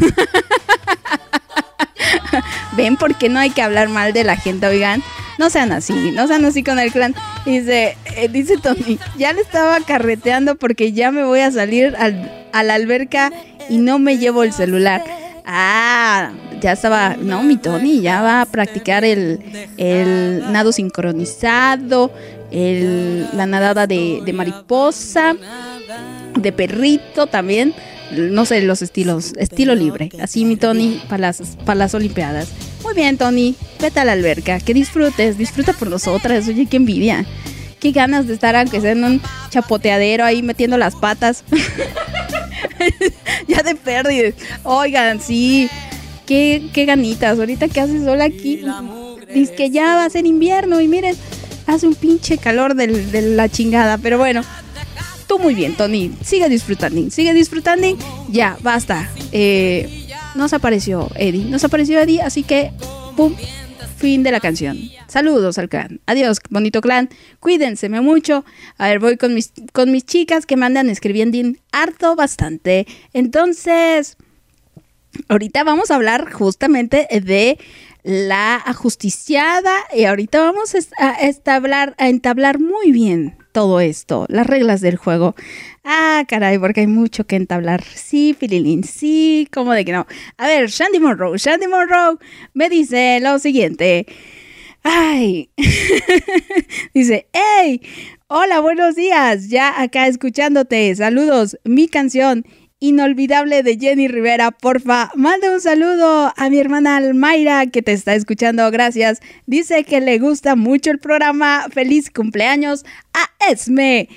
ven 2.77 2.97
por 2.97 3.17
qué 3.17 3.29
no 3.29 3.39
hay 3.39 3.51
que 3.51 3.63
hablar 3.63 3.89
mal 3.89 4.13
de 4.13 4.25
la 4.25 4.37
gente, 4.37 4.67
oigan. 4.67 5.03
No 5.39 5.51
sean 5.51 5.73
así, 5.73 6.11
no 6.13 6.27
sean 6.27 6.45
así 6.45 6.63
con 6.63 6.79
el 6.79 6.91
clan. 6.91 7.15
Dice, 7.47 7.97
eh, 8.17 8.29
dice 8.29 8.57
Tony, 8.59 8.99
ya 9.17 9.33
le 9.33 9.41
estaba 9.41 9.79
carreteando 9.81 10.57
porque 10.57 10.93
ya 10.93 11.13
me 11.13 11.25
voy 11.25 11.41
a 11.41 11.51
salir 11.51 11.95
al, 11.97 12.31
a 12.53 12.63
la 12.63 12.75
alberca 12.75 13.33
y 13.69 13.79
no 13.79 13.99
me 13.99 14.19
llevo 14.19 14.43
el 14.43 14.53
celular. 14.53 15.03
Ah, 15.47 16.33
ya 16.61 16.73
estaba, 16.73 17.17
no, 17.17 17.43
mi 17.43 17.57
Tony 17.57 18.01
ya 18.01 18.21
va 18.21 18.43
a 18.43 18.47
practicar 18.47 19.05
el, 19.05 19.41
el 19.79 20.53
nado 20.53 20.73
sincronizado, 20.73 22.13
el, 22.51 23.29
la 23.33 23.47
nadada 23.47 23.87
de, 23.87 24.21
de 24.25 24.33
mariposa, 24.33 25.37
de 26.37 26.53
perrito 26.53 27.29
también. 27.29 27.75
No 28.11 28.45
sé 28.45 28.63
los 28.63 28.83
estilos, 28.83 29.35
estilo 29.37 29.75
libre. 29.75 30.11
Así 30.21 30.45
mi 30.45 30.57
Tony 30.57 31.01
para 31.09 31.29
las, 31.29 31.41
para 31.65 31.79
las 31.79 31.95
Olimpiadas. 31.95 32.49
Muy 32.83 32.95
bien, 32.95 33.19
Tony, 33.19 33.55
vete 33.81 34.01
a 34.01 34.05
la 34.05 34.13
alberca, 34.13 34.61
que 34.61 34.75
disfrutes, 34.75 35.37
disfruta 35.37 35.73
por 35.73 35.89
nosotras. 35.89 36.47
Oye, 36.49 36.67
qué 36.67 36.77
envidia. 36.77 37.27
Qué 37.81 37.93
ganas 37.93 38.27
de 38.27 38.35
estar, 38.35 38.57
aunque 38.57 38.81
sea 38.81 38.93
en 38.93 39.05
un 39.05 39.23
chapoteadero 39.51 40.25
ahí 40.25 40.43
metiendo 40.43 40.77
las 40.77 40.97
patas. 40.97 41.45
ya 43.49 43.63
de 43.63 43.75
pérdida. 43.75 44.31
Oigan, 44.65 45.21
sí. 45.21 45.69
Qué, 46.27 46.69
qué 46.73 46.85
ganitas. 46.85 47.39
Ahorita 47.39 47.69
que 47.69 47.81
hace 47.81 48.05
sol 48.05 48.21
aquí. 48.21 48.63
Dice 49.33 49.55
que 49.55 49.71
ya 49.71 49.95
va 49.95 50.05
a 50.05 50.11
ser 50.11 50.27
invierno 50.27 50.81
y 50.81 50.89
miren, 50.89 51.15
hace 51.67 51.87
un 51.87 51.95
pinche 51.95 52.39
calor 52.39 52.75
de 52.75 53.23
la 53.23 53.49
chingada. 53.49 53.99
Pero 53.99 54.19
bueno, 54.19 54.43
tú 55.29 55.39
muy 55.39 55.55
bien, 55.55 55.75
Tony. 55.75 56.13
Sigue 56.25 56.49
disfrutando, 56.49 57.11
sigue 57.11 57.33
disfrutando. 57.33 57.97
Ya, 58.29 58.57
basta. 58.63 59.09
Eh, 59.31 60.08
nos 60.39 60.55
apareció 60.55 61.11
Eddie, 61.17 61.45
nos 61.45 61.65
apareció 61.65 62.01
Eddie, 62.01 62.23
así 62.23 62.45
que, 62.45 62.71
pum, 63.17 63.35
fin 63.97 64.23
de 64.23 64.31
la 64.31 64.41
canción. 64.41 64.79
Saludos 65.09 65.59
al 65.59 65.69
clan. 65.69 66.01
Adiós, 66.07 66.39
bonito 66.49 66.81
clan. 66.81 67.11
Cuídense 67.41 67.89
mucho. 67.89 68.45
A 68.79 68.89
ver, 68.89 69.01
voy 69.01 69.17
con 69.17 69.35
mis, 69.35 69.53
con 69.73 69.91
mis 69.91 70.07
chicas 70.07 70.47
que 70.47 70.57
me 70.57 70.65
andan 70.65 70.89
escribiendo 70.89 71.37
harto 71.73 72.15
bastante. 72.15 72.87
Entonces, 73.13 74.17
ahorita 75.29 75.65
vamos 75.65 75.91
a 75.91 75.97
hablar 75.97 76.33
justamente 76.33 77.09
de 77.11 77.59
la 78.05 78.55
ajusticiada 78.57 79.75
y 79.95 80.05
ahorita 80.05 80.41
vamos 80.41 80.75
a 80.75 80.79
a 80.99 81.29
establar, 81.29 81.95
a 81.99 82.09
entablar 82.09 82.61
muy 82.61 82.93
bien 82.93 83.37
todo 83.59 83.81
esto, 83.81 84.25
las 84.29 84.47
reglas 84.47 84.81
del 84.81 84.97
juego. 84.97 85.35
Ah, 85.83 86.23
caray, 86.29 86.61
porque 86.61 86.83
hay 86.83 86.87
mucho 86.87 87.27
que 87.27 87.35
entablar. 87.35 87.83
Sí, 87.83 88.37
Fililín, 88.39 88.85
sí, 88.85 89.49
como 89.53 89.73
de 89.73 89.85
que 89.85 89.91
no. 89.91 90.07
A 90.37 90.47
ver, 90.47 90.69
Shandy 90.69 91.01
Monroe, 91.01 91.37
Shandy 91.39 91.67
Monroe 91.67 92.19
me 92.55 92.69
dice 92.69 93.19
lo 93.21 93.41
siguiente. 93.41 94.07
Ay, 94.85 95.51
dice, 96.95 97.27
hey, 97.33 97.83
hola, 98.29 98.61
buenos 98.61 98.95
días, 98.95 99.49
ya 99.49 99.83
acá 99.83 100.07
escuchándote, 100.07 100.95
saludos, 100.95 101.59
mi 101.65 101.89
canción 101.89 102.45
inolvidable 102.81 103.63
de 103.63 103.77
Jenny 103.77 104.09
Rivera, 104.09 104.51
porfa, 104.51 105.11
mande 105.15 105.51
un 105.51 105.61
saludo 105.61 106.33
a 106.37 106.51
mi 106.51 106.59
hermana 106.59 106.97
Almayra 106.97 107.67
que 107.67 107.83
te 107.83 107.93
está 107.93 108.15
escuchando, 108.15 108.71
gracias, 108.71 109.21
dice 109.47 109.85
que 109.85 110.01
le 110.01 110.19
gusta 110.19 110.55
mucho 110.57 110.91
el 110.91 110.99
programa, 110.99 111.67
feliz 111.73 112.11
cumpleaños 112.11 112.85
a 113.13 113.51
Esme. 113.51 114.09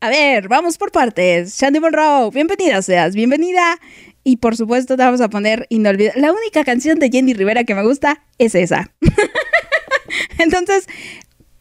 A 0.00 0.08
ver, 0.08 0.48
vamos 0.48 0.78
por 0.78 0.92
partes. 0.92 1.58
Shandy 1.58 1.80
Monroe, 1.80 2.30
bienvenida 2.30 2.82
seas, 2.82 3.14
bienvenida. 3.14 3.78
Y 4.24 4.38
por 4.38 4.56
supuesto 4.56 4.96
te 4.96 5.02
vamos 5.02 5.20
a 5.20 5.30
poner 5.30 5.66
inolvidable. 5.68 6.20
La 6.20 6.32
única 6.32 6.64
canción 6.64 6.98
de 6.98 7.10
Jenny 7.10 7.32
Rivera 7.32 7.64
que 7.64 7.74
me 7.74 7.82
gusta 7.82 8.22
es 8.38 8.54
esa. 8.54 8.90
Entonces, 10.38 10.86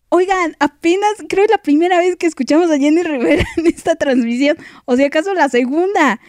oigan, 0.10 0.56
apenas 0.60 1.12
creo 1.28 1.46
es 1.46 1.52
la 1.52 1.58
primera 1.58 2.00
vez 2.00 2.16
que 2.16 2.28
escuchamos 2.28 2.70
a 2.72 2.78
Jenny 2.78 3.04
Rivera 3.04 3.46
en 3.58 3.68
esta 3.68 3.96
transmisión, 3.96 4.58
o 4.86 4.96
si 4.96 5.04
acaso 5.04 5.34
la 5.34 5.50
segunda. 5.50 6.20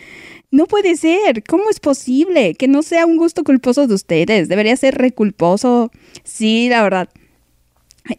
No 0.52 0.66
puede 0.66 0.96
ser, 0.96 1.42
¿cómo 1.42 1.70
es 1.70 1.80
posible 1.80 2.54
que 2.54 2.68
no 2.68 2.82
sea 2.82 3.04
un 3.04 3.16
gusto 3.16 3.42
culposo 3.42 3.86
de 3.88 3.94
ustedes? 3.94 4.48
Debería 4.48 4.76
ser 4.76 4.94
reculposo. 4.94 5.90
Sí, 6.22 6.68
la 6.70 6.82
verdad. 6.82 7.08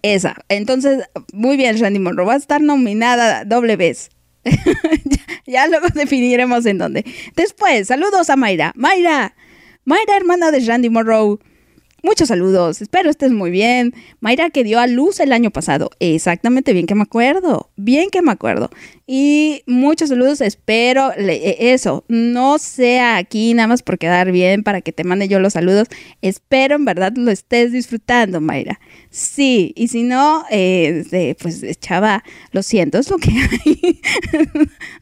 Esa. 0.01 0.35
Entonces, 0.49 1.03
muy 1.31 1.55
bien, 1.55 1.77
Shandy 1.77 1.99
Monroe. 1.99 2.27
Va 2.27 2.33
a 2.33 2.37
estar 2.37 2.61
nominada 2.61 3.45
doble 3.45 3.77
vez. 3.77 4.09
ya, 5.47 5.67
luego 5.67 5.87
definiremos 5.93 6.65
en 6.65 6.77
dónde. 6.77 7.05
Después, 7.35 7.87
saludos 7.87 8.29
a 8.29 8.35
Mayra. 8.35 8.73
Mayra. 8.75 9.33
Mayra, 9.85 10.17
hermana 10.17 10.51
de 10.51 10.59
Shandy 10.59 10.89
Monroe. 10.89 11.37
Muchos 12.03 12.27
saludos, 12.27 12.79
espero 12.81 13.09
estés 13.09 13.31
muy 13.31 13.49
bien. 13.49 13.93
Mayra 14.19 14.51
que 14.51 14.63
dio 14.63 14.79
a 14.79 14.85
luz 14.85 15.19
el 15.19 15.33
año 15.33 15.49
pasado. 15.49 15.89
Exactamente, 15.99 16.73
bien 16.73 16.85
que 16.85 16.93
me 16.93 17.01
acuerdo. 17.01 17.71
Bien 17.75 18.09
que 18.11 18.21
me 18.21 18.31
acuerdo. 18.31 18.69
Y 19.09 19.63
muchos 19.67 20.09
saludos, 20.09 20.41
espero 20.41 21.13
eh, 21.15 21.55
eso, 21.71 22.03
no 22.09 22.57
sea 22.57 23.15
aquí 23.15 23.53
nada 23.53 23.69
más 23.69 23.81
por 23.81 23.97
quedar 23.97 24.33
bien 24.33 24.63
para 24.63 24.81
que 24.81 24.91
te 24.91 25.05
mande 25.05 25.29
yo 25.29 25.39
los 25.39 25.53
saludos. 25.53 25.87
Espero 26.21 26.75
en 26.75 26.83
verdad 26.83 27.13
lo 27.15 27.31
estés 27.31 27.71
disfrutando, 27.71 28.41
Mayra. 28.41 28.81
Sí, 29.09 29.71
y 29.77 29.87
si 29.87 30.03
no, 30.03 30.43
eh, 30.51 31.35
pues 31.41 31.63
chava, 31.79 32.21
lo 32.51 32.61
siento, 32.63 32.97
es 32.97 33.09
lo 33.09 33.17
que 33.17 33.31
hay. 33.31 34.01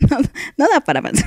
no, 0.58 0.68
da 0.70 0.82
para 0.82 1.02
más. 1.02 1.14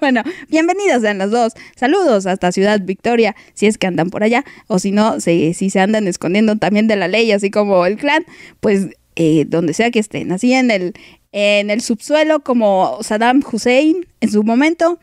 Bueno, 0.00 0.22
bienvenidas 0.48 1.00
sean 1.00 1.16
las 1.16 1.30
dos. 1.30 1.54
Saludos 1.74 2.26
hasta 2.26 2.52
Ciudad 2.52 2.82
Victoria, 2.82 3.34
si 3.54 3.66
es 3.66 3.78
que 3.78 3.86
andan 3.86 4.10
por 4.10 4.22
allá, 4.22 4.44
o 4.66 4.78
si 4.78 4.92
no, 4.92 5.20
si, 5.20 5.54
si 5.54 5.70
se 5.70 5.80
andan 5.80 6.06
escondiendo 6.06 6.56
también 6.56 6.86
de 6.86 6.96
la 6.96 7.08
ley, 7.08 7.32
así 7.32 7.50
como 7.50 7.86
el 7.86 7.96
clan, 7.96 8.26
pues 8.60 8.88
eh, 9.18 9.46
donde 9.48 9.72
sea 9.72 9.90
que 9.90 9.98
estén, 9.98 10.30
así 10.30 10.52
en 10.52 10.70
el, 10.70 10.92
en 11.38 11.68
el 11.68 11.82
subsuelo 11.82 12.40
como 12.40 12.96
Saddam 13.02 13.42
Hussein 13.52 14.06
en 14.22 14.30
su 14.30 14.42
momento, 14.42 14.98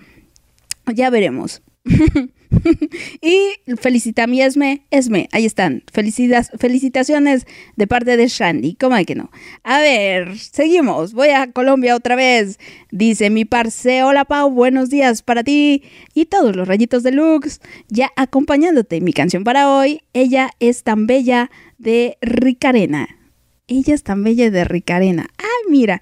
ya 0.92 1.12
veremos. 1.12 1.62
y 3.22 3.52
felicita 3.78 4.24
a 4.24 4.28
mi 4.28 4.42
Esme, 4.42 4.82
Esme, 4.90 5.30
ahí 5.32 5.46
están. 5.46 5.84
Felicitas, 5.92 6.50
felicitaciones 6.58 7.46
de 7.76 7.86
parte 7.86 8.18
de 8.18 8.28
Shandy, 8.28 8.74
¿cómo 8.74 8.96
hay 8.96 9.06
que 9.06 9.14
no? 9.14 9.30
A 9.62 9.78
ver, 9.78 10.40
seguimos. 10.40 11.14
Voy 11.14 11.30
a 11.30 11.52
Colombia 11.52 11.96
otra 11.96 12.16
vez. 12.16 12.58
Dice 12.90 13.30
mi 13.30 13.46
parce, 13.46 14.02
hola 14.02 14.26
Pau, 14.26 14.50
buenos 14.50 14.90
días 14.90 15.22
para 15.22 15.44
ti 15.44 15.84
y 16.16 16.26
todos 16.26 16.56
los 16.56 16.68
rayitos 16.68 17.04
de 17.04 17.12
Lux. 17.12 17.62
Ya 17.90 18.12
acompañándote, 18.16 19.02
mi 19.02 19.14
canción 19.14 19.44
para 19.44 19.70
hoy, 19.70 20.02
ella 20.14 20.50
es 20.60 20.82
tan 20.82 21.06
bella 21.06 21.52
de 21.78 22.18
Ricarena. 22.22 23.20
Ella 23.68 23.94
es 23.94 24.02
tan 24.02 24.24
bella 24.24 24.50
de 24.50 24.66
Ricarena. 24.66 25.28
Ay, 25.38 25.53
mira. 25.74 26.02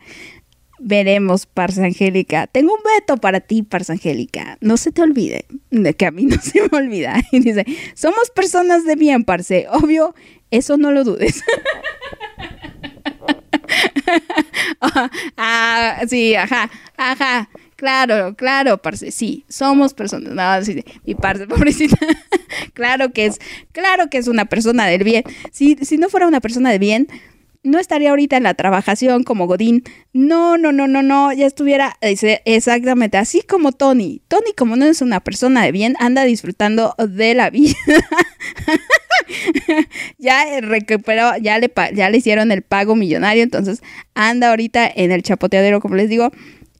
Veremos, 0.83 1.45
Parsa 1.45 1.83
Angélica. 1.85 2.47
Tengo 2.47 2.73
un 2.73 2.81
veto 2.83 3.17
para 3.17 3.39
ti, 3.39 3.61
Parsa 3.61 3.93
Angélica. 3.93 4.57
No 4.61 4.77
se 4.77 4.91
te 4.91 5.03
olvide, 5.03 5.45
de 5.69 5.93
que 5.93 6.07
a 6.07 6.11
mí 6.11 6.25
no 6.31 6.41
se 6.41 6.61
me 6.61 6.77
olvida. 6.77 7.21
Y 7.31 7.39
dice, 7.39 7.65
somos 7.93 8.31
personas 8.31 8.83
de 8.83 8.95
bien, 8.95 9.23
Parce. 9.23 9.67
Obvio, 9.69 10.15
eso 10.49 10.77
no 10.77 10.91
lo 10.91 11.03
dudes. 11.03 11.43
ah, 15.37 16.01
sí, 16.07 16.35
ajá, 16.35 16.69
ajá. 16.97 17.49
Claro, 17.75 18.35
claro, 18.35 18.79
parce, 18.79 19.09
sí, 19.09 19.43
somos 19.49 19.95
personas. 19.95 20.33
No, 20.33 20.63
sí, 20.63 20.83
mi 21.03 21.15
parce, 21.15 21.47
pobrecita. 21.47 21.97
claro 22.73 23.11
que 23.11 23.25
es, 23.25 23.39
claro 23.71 24.07
que 24.09 24.19
es 24.19 24.27
una 24.27 24.45
persona 24.45 24.85
del 24.85 25.03
bien. 25.03 25.23
Si, 25.51 25.77
si 25.81 25.97
no 25.97 26.09
fuera 26.09 26.27
una 26.27 26.41
persona 26.41 26.69
de 26.69 26.77
bien, 26.77 27.07
no 27.63 27.79
estaría 27.79 28.09
ahorita 28.09 28.37
en 28.37 28.43
la 28.43 28.53
trabajación 28.53 29.23
como 29.23 29.47
Godín. 29.47 29.83
No, 30.13 30.57
no, 30.57 30.71
no, 30.71 30.87
no, 30.87 31.03
no, 31.03 31.31
ya 31.31 31.45
estuviera 31.45 31.95
exactamente 32.01 33.17
así 33.17 33.41
como 33.41 33.71
Tony. 33.71 34.21
Tony, 34.27 34.53
como 34.57 34.75
no 34.75 34.85
es 34.85 35.01
una 35.01 35.19
persona 35.19 35.63
de 35.63 35.71
bien, 35.71 35.95
anda 35.99 36.23
disfrutando 36.23 36.95
de 36.97 37.35
la 37.35 37.49
vida. 37.49 37.75
ya 40.17 40.57
eh, 40.57 40.61
recuperó, 40.61 41.37
ya 41.37 41.59
le, 41.59 41.71
ya 41.93 42.09
le 42.09 42.17
hicieron 42.17 42.51
el 42.51 42.63
pago 42.63 42.95
millonario, 42.95 43.43
entonces 43.43 43.81
anda 44.15 44.49
ahorita 44.49 44.91
en 44.93 45.11
el 45.11 45.21
chapoteadero, 45.23 45.81
como 45.81 45.95
les 45.95 46.09
digo, 46.09 46.31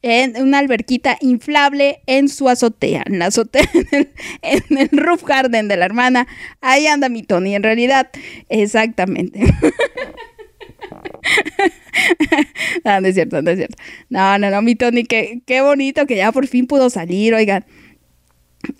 en 0.03 0.41
una 0.41 0.59
alberquita 0.59 1.17
inflable 1.21 2.01
en 2.07 2.27
su 2.27 2.49
azotea, 2.49 3.03
en 3.05 3.19
la 3.19 3.27
azotea, 3.27 3.69
en 4.41 4.77
el 4.77 4.89
roof 4.91 5.23
garden 5.23 5.67
de 5.67 5.77
la 5.77 5.86
hermana. 5.86 6.27
Ahí 6.59 6.88
anda 6.88 7.09
mi 7.09 7.23
Tony, 7.23 7.55
en 7.55 7.63
realidad, 7.63 8.09
exactamente. 8.49 9.41
no, 12.84 13.01
no 13.01 13.07
es 13.07 13.15
cierto, 13.15 13.41
no 13.41 13.51
es 13.51 13.57
cierto. 13.57 13.78
No, 14.09 14.38
no, 14.38 14.49
no, 14.49 14.61
mi 14.61 14.76
Tony, 14.76 15.03
qué, 15.03 15.41
qué 15.45 15.61
bonito 15.61 16.05
que 16.05 16.15
ya 16.15 16.32
por 16.32 16.47
fin 16.47 16.67
pudo 16.67 16.89
salir, 16.89 17.34
oigan. 17.34 17.65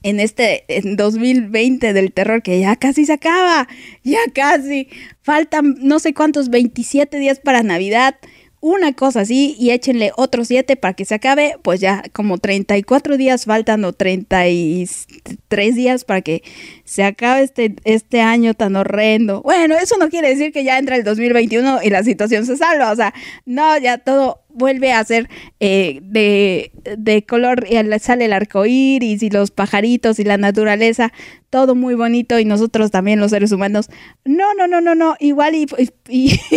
En 0.04 0.20
este 0.20 0.64
en 0.68 0.96
2020 0.96 1.94
del 1.94 2.14
terror 2.14 2.44
que 2.44 2.60
ya 2.60 2.76
casi 2.76 3.06
se 3.06 3.14
acaba, 3.14 3.68
ya 4.04 4.20
casi. 4.34 4.90
Faltan 5.24 5.76
no 5.80 5.98
sé 6.00 6.14
cuántos, 6.14 6.50
27 6.50 7.18
días 7.18 7.40
para 7.40 7.64
Navidad. 7.64 8.16
Una 8.64 8.94
cosa 8.94 9.22
así 9.22 9.56
y 9.58 9.72
échenle 9.72 10.12
otros 10.16 10.48
7 10.48 10.76
para 10.76 10.94
que 10.94 11.04
se 11.04 11.16
acabe. 11.16 11.56
Pues 11.64 11.80
ya 11.80 12.04
como 12.14 12.38
34 12.38 13.18
días 13.18 13.46
faltan 13.46 13.84
o 13.86 13.92
33 13.92 15.76
días 15.76 16.06
para 16.06 16.22
que 16.22 16.44
se 16.86 17.04
acabe 17.04 17.42
este, 17.42 17.76
este 17.86 18.22
año 18.22 18.54
tan 18.54 18.76
horrendo. 18.76 19.42
Bueno, 19.42 19.76
eso 19.76 19.98
no 19.98 20.10
quiere 20.10 20.30
decir 20.30 20.52
que 20.54 20.64
ya 20.64 20.78
entra 20.78 20.96
el 20.96 21.04
2021 21.04 21.80
y 21.82 21.90
la 21.90 22.04
situación 22.04 22.46
se 22.46 22.56
salva. 22.56 22.92
O 22.92 22.96
sea, 22.96 23.16
no, 23.48 23.80
ya 23.80 23.98
todo 23.98 24.41
vuelve 24.54 24.94
a 24.94 25.04
ser 25.04 25.30
eh, 25.60 26.00
de, 26.04 26.72
de 26.98 27.24
color, 27.26 27.66
sale 28.00 28.26
el 28.26 28.34
arco 28.34 28.66
iris 28.66 29.24
y 29.24 29.30
los 29.30 29.52
pajaritos 29.52 30.20
y 30.20 30.24
la 30.24 30.38
naturaleza, 30.38 31.12
todo 31.50 31.76
muy 31.76 31.96
bonito 31.96 32.40
y 32.40 32.46
nosotros 32.46 32.92
también 32.92 33.20
los 33.20 33.32
seres 33.32 33.52
humanos. 33.52 33.90
No, 34.26 34.54
no, 34.54 34.68
no, 34.68 34.82
no, 34.82 34.96
no, 34.96 35.16
igual 35.20 35.56
y, 35.56 35.68
y- 36.10 36.40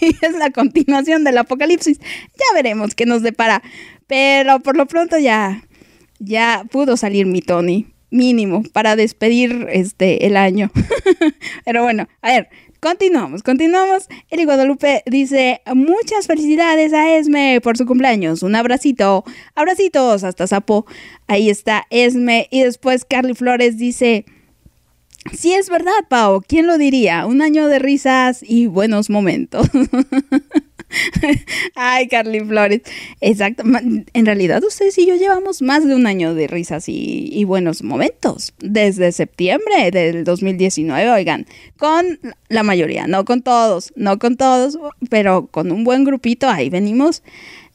y 0.00 0.16
es 0.22 0.32
la 0.38 0.50
continuación 0.50 1.24
del 1.24 1.38
apocalipsis. 1.38 1.98
Ya 1.98 2.54
veremos 2.54 2.94
qué 2.94 3.06
nos 3.06 3.22
depara. 3.22 3.62
Pero 4.06 4.60
por 4.60 4.76
lo 4.76 4.86
pronto 4.86 5.18
ya, 5.18 5.64
ya 6.18 6.64
pudo 6.70 6.96
salir 6.96 7.26
mi 7.26 7.40
Tony, 7.40 7.86
mínimo, 8.10 8.62
para 8.72 8.94
despedir 8.96 9.66
este 9.70 10.26
el 10.26 10.36
año. 10.36 10.70
Pero 11.64 11.82
bueno, 11.82 12.08
a 12.22 12.30
ver, 12.30 12.48
continuamos, 12.80 13.42
continuamos. 13.42 14.08
Eli 14.30 14.44
Guadalupe 14.44 15.02
dice, 15.06 15.60
muchas 15.74 16.26
felicidades 16.26 16.92
a 16.92 17.16
Esme 17.16 17.60
por 17.60 17.76
su 17.76 17.86
cumpleaños. 17.86 18.42
Un 18.42 18.54
abracito, 18.54 19.24
abracitos 19.54 20.24
hasta 20.24 20.46
Sapo. 20.46 20.86
Ahí 21.26 21.50
está 21.50 21.86
Esme. 21.90 22.48
Y 22.50 22.62
después 22.62 23.04
Carly 23.04 23.34
Flores 23.34 23.78
dice... 23.78 24.24
Sí, 25.32 25.52
es 25.54 25.68
verdad, 25.68 25.90
Pau. 26.08 26.40
¿Quién 26.46 26.68
lo 26.68 26.78
diría? 26.78 27.26
Un 27.26 27.42
año 27.42 27.66
de 27.66 27.80
risas 27.80 28.44
y 28.46 28.66
buenos 28.68 29.10
momentos. 29.10 29.68
Ay, 31.74 32.08
Carly 32.08 32.40
Flores. 32.40 32.82
Exacto. 33.20 33.62
En 34.12 34.26
realidad, 34.26 34.62
ustedes 34.64 34.96
y 34.98 35.06
yo 35.06 35.16
llevamos 35.16 35.62
más 35.62 35.86
de 35.86 35.94
un 35.94 36.06
año 36.06 36.34
de 36.34 36.46
risas 36.46 36.88
y, 36.88 37.28
y 37.32 37.44
buenos 37.44 37.82
momentos. 37.82 38.54
Desde 38.58 39.12
septiembre 39.12 39.90
del 39.90 40.24
2019, 40.24 41.10
oigan. 41.10 41.46
Con 41.76 42.18
la 42.48 42.62
mayoría, 42.62 43.06
no 43.06 43.24
con 43.24 43.42
todos, 43.42 43.92
no 43.96 44.18
con 44.18 44.36
todos, 44.36 44.78
pero 45.10 45.46
con 45.46 45.72
un 45.72 45.84
buen 45.84 46.04
grupito. 46.04 46.48
Ahí 46.48 46.70
venimos 46.70 47.22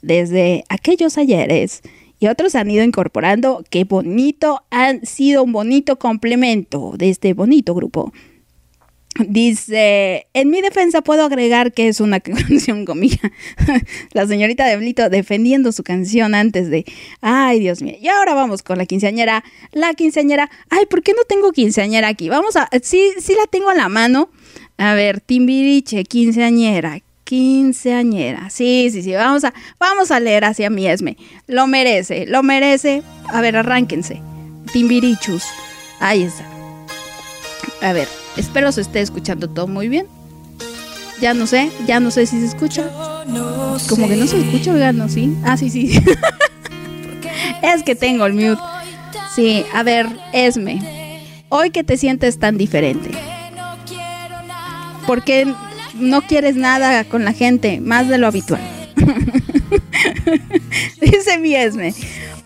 desde 0.02 0.64
aquellos 0.70 1.18
ayeres. 1.18 1.82
Y 2.20 2.28
otros 2.28 2.54
han 2.54 2.70
ido 2.70 2.84
incorporando. 2.84 3.64
Qué 3.72 3.84
bonito. 3.84 4.64
Han 4.70 5.06
sido 5.06 5.44
un 5.44 5.52
bonito 5.52 5.98
complemento 5.98 6.94
de 6.96 7.10
este 7.10 7.34
bonito 7.34 7.74
grupo. 7.74 8.14
Dice, 9.20 10.28
en 10.34 10.50
mi 10.50 10.62
defensa 10.62 11.02
puedo 11.02 11.26
agregar 11.26 11.74
que 11.74 11.90
es 11.90 12.00
una 12.00 12.20
canción 12.22 12.86
cómica. 12.86 13.32
la 14.14 14.26
señorita 14.26 14.66
de 14.66 14.78
Blito 14.78 15.10
defendiendo 15.10 15.72
su 15.72 15.84
canción 15.84 16.34
antes 16.34 16.70
de... 16.70 16.86
Ay, 17.20 17.60
Dios 17.60 17.82
mío. 17.82 17.96
Y 18.00 18.08
ahora 18.08 18.34
vamos 18.34 18.64
con 18.64 18.78
la 18.78 18.86
quinceañera. 18.86 19.44
La 19.72 19.94
quinceañera... 19.94 20.50
Ay, 20.70 20.86
¿por 20.86 21.04
qué 21.04 21.14
no 21.14 21.24
tengo 21.28 21.52
quinceañera 21.52 22.08
aquí? 22.08 22.30
Vamos 22.30 22.56
a... 22.56 22.70
Sí, 22.82 23.12
sí 23.20 23.36
la 23.36 23.48
tengo 23.48 23.70
a 23.70 23.76
la 23.76 23.90
mano. 23.90 24.30
A 24.78 24.94
ver, 24.94 25.20
Timbiriche, 25.20 26.06
quinceañera. 26.06 27.00
Quinceañera. 27.26 28.50
Sí, 28.50 28.90
sí, 28.92 29.04
sí. 29.04 29.14
Vamos 29.14 29.44
a, 29.44 29.54
vamos 29.78 30.12
a 30.12 30.20
leer 30.20 30.46
hacia 30.46 30.70
mi 30.70 30.88
Esme. 30.88 31.18
Lo 31.48 31.68
merece, 31.68 32.26
lo 32.26 32.44
merece. 32.44 33.04
A 33.28 33.42
ver, 33.42 33.58
arránquense. 33.58 34.22
Timbirichus. 34.72 35.44
Ahí 36.00 36.24
está. 36.24 36.50
A 37.82 37.94
ver, 37.94 38.08
espero 38.38 38.72
se 38.72 38.82
esté 38.82 39.02
escuchando 39.02 39.50
todo 39.50 39.68
muy 39.68 39.88
bien. 39.88 40.08
Ya 41.22 41.34
no 41.34 41.46
sé, 41.46 41.72
ya 41.86 42.00
no 42.00 42.10
sé 42.10 42.26
si 42.26 42.40
se 42.40 42.48
escucha. 42.48 42.90
Como 43.88 44.08
que 44.08 44.16
no 44.16 44.26
se 44.26 44.40
escucha, 44.40 44.74
oigan, 44.74 44.98
¿no? 44.98 45.08
Sí. 45.08 45.38
Ah, 45.44 45.56
sí, 45.56 45.70
sí. 45.70 45.92
es 47.62 47.84
que 47.84 47.96
tengo 47.96 48.26
el 48.26 48.34
mute. 48.34 48.62
Sí, 49.36 49.64
a 49.74 49.84
ver, 49.84 50.08
Esme. 50.34 50.82
Hoy 51.50 51.70
que 51.70 51.84
te 51.84 51.98
sientes 51.98 52.40
tan 52.40 52.58
diferente. 52.58 53.12
¿Por 55.06 55.24
qué 55.24 55.54
no 55.96 56.22
quieres 56.22 56.56
nada 56.56 57.04
con 57.04 57.24
la 57.24 57.34
gente 57.34 57.82
más 57.82 58.08
de 58.08 58.18
lo 58.18 58.28
habitual? 58.28 58.62
Dice 61.02 61.38
mi 61.38 61.56
Esme. 61.56 61.94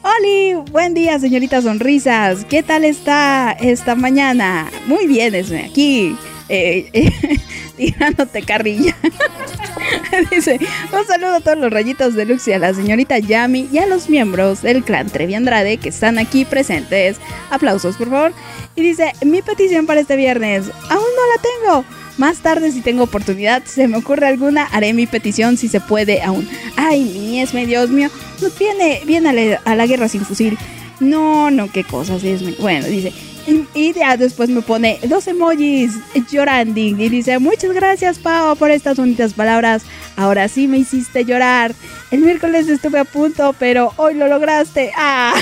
Oli, 0.05 0.53
buen 0.69 0.93
día, 0.93 1.17
señorita 1.17 1.63
Sonrisas. 1.63 2.45
¿Qué 2.45 2.61
tal 2.61 2.85
está 2.85 3.53
esta 3.53 3.95
mañana? 3.95 4.69
Muy 4.85 5.07
bien, 5.07 5.33
Esme, 5.33 5.65
aquí 5.65 6.15
eh, 6.47 6.87
eh, 6.93 7.39
tirándote 7.75 8.43
carrilla. 8.43 8.95
Dice, 10.29 10.59
un 10.93 11.07
saludo 11.07 11.33
a 11.33 11.39
todos 11.39 11.57
los 11.57 11.73
rayitos 11.73 12.13
de 12.13 12.25
Lux 12.25 12.47
y 12.47 12.53
a 12.53 12.59
la 12.59 12.75
señorita 12.75 13.17
Yami 13.17 13.67
y 13.71 13.79
a 13.79 13.87
los 13.87 14.07
miembros 14.07 14.61
del 14.61 14.83
clan 14.83 15.09
Trevi 15.09 15.33
Andrade 15.33 15.77
que 15.77 15.89
están 15.89 16.19
aquí 16.19 16.45
presentes. 16.45 17.17
Aplausos, 17.49 17.95
por 17.95 18.11
favor. 18.11 18.33
Y 18.75 18.83
dice, 18.83 19.11
mi 19.25 19.41
petición 19.41 19.87
para 19.87 20.01
este 20.01 20.15
viernes, 20.15 20.69
aún 20.87 21.01
no 21.15 21.73
la 21.73 21.81
tengo. 21.81 22.04
Más 22.17 22.37
tarde, 22.39 22.71
si 22.71 22.81
tengo 22.81 23.03
oportunidad, 23.03 23.63
se 23.65 23.87
me 23.87 23.97
ocurre 23.97 24.27
alguna, 24.27 24.63
haré 24.65 24.93
mi 24.93 25.05
petición 25.05 25.57
si 25.57 25.67
se 25.67 25.81
puede 25.81 26.21
aún. 26.21 26.47
Ay, 26.77 27.03
mi 27.03 27.41
Esme, 27.41 27.65
Dios 27.65 27.89
mío, 27.89 28.09
viene, 28.57 29.01
viene 29.05 29.59
a, 29.65 29.75
la, 29.75 29.85
guerra 29.85 30.07
sin 30.07 30.21
fusil. 30.21 30.57
No, 31.01 31.51
no, 31.51 31.69
qué 31.71 31.83
cosas, 31.83 32.23
Esme. 32.23 32.55
Bueno, 32.59 32.87
dice, 32.87 33.11
y, 33.47 33.65
y 33.73 33.93
ya 33.93 34.15
después 34.15 34.49
me 34.49 34.61
pone 34.61 34.97
dos 35.07 35.27
emojis 35.27 35.91
llorando 36.31 36.79
y 36.79 36.93
dice, 36.93 37.37
muchas 37.39 37.73
gracias, 37.73 38.17
Pau, 38.17 38.55
por 38.55 38.71
estas 38.71 38.95
bonitas 38.95 39.33
palabras. 39.33 39.83
Ahora 40.15 40.47
sí 40.47 40.67
me 40.69 40.77
hiciste 40.77 41.25
llorar. 41.25 41.75
El 42.11 42.21
miércoles 42.21 42.69
estuve 42.69 42.99
a 42.99 43.03
punto, 43.03 43.53
pero 43.59 43.91
hoy 43.97 44.13
lo 44.13 44.27
lograste. 44.27 44.91
Ah, 44.95 45.33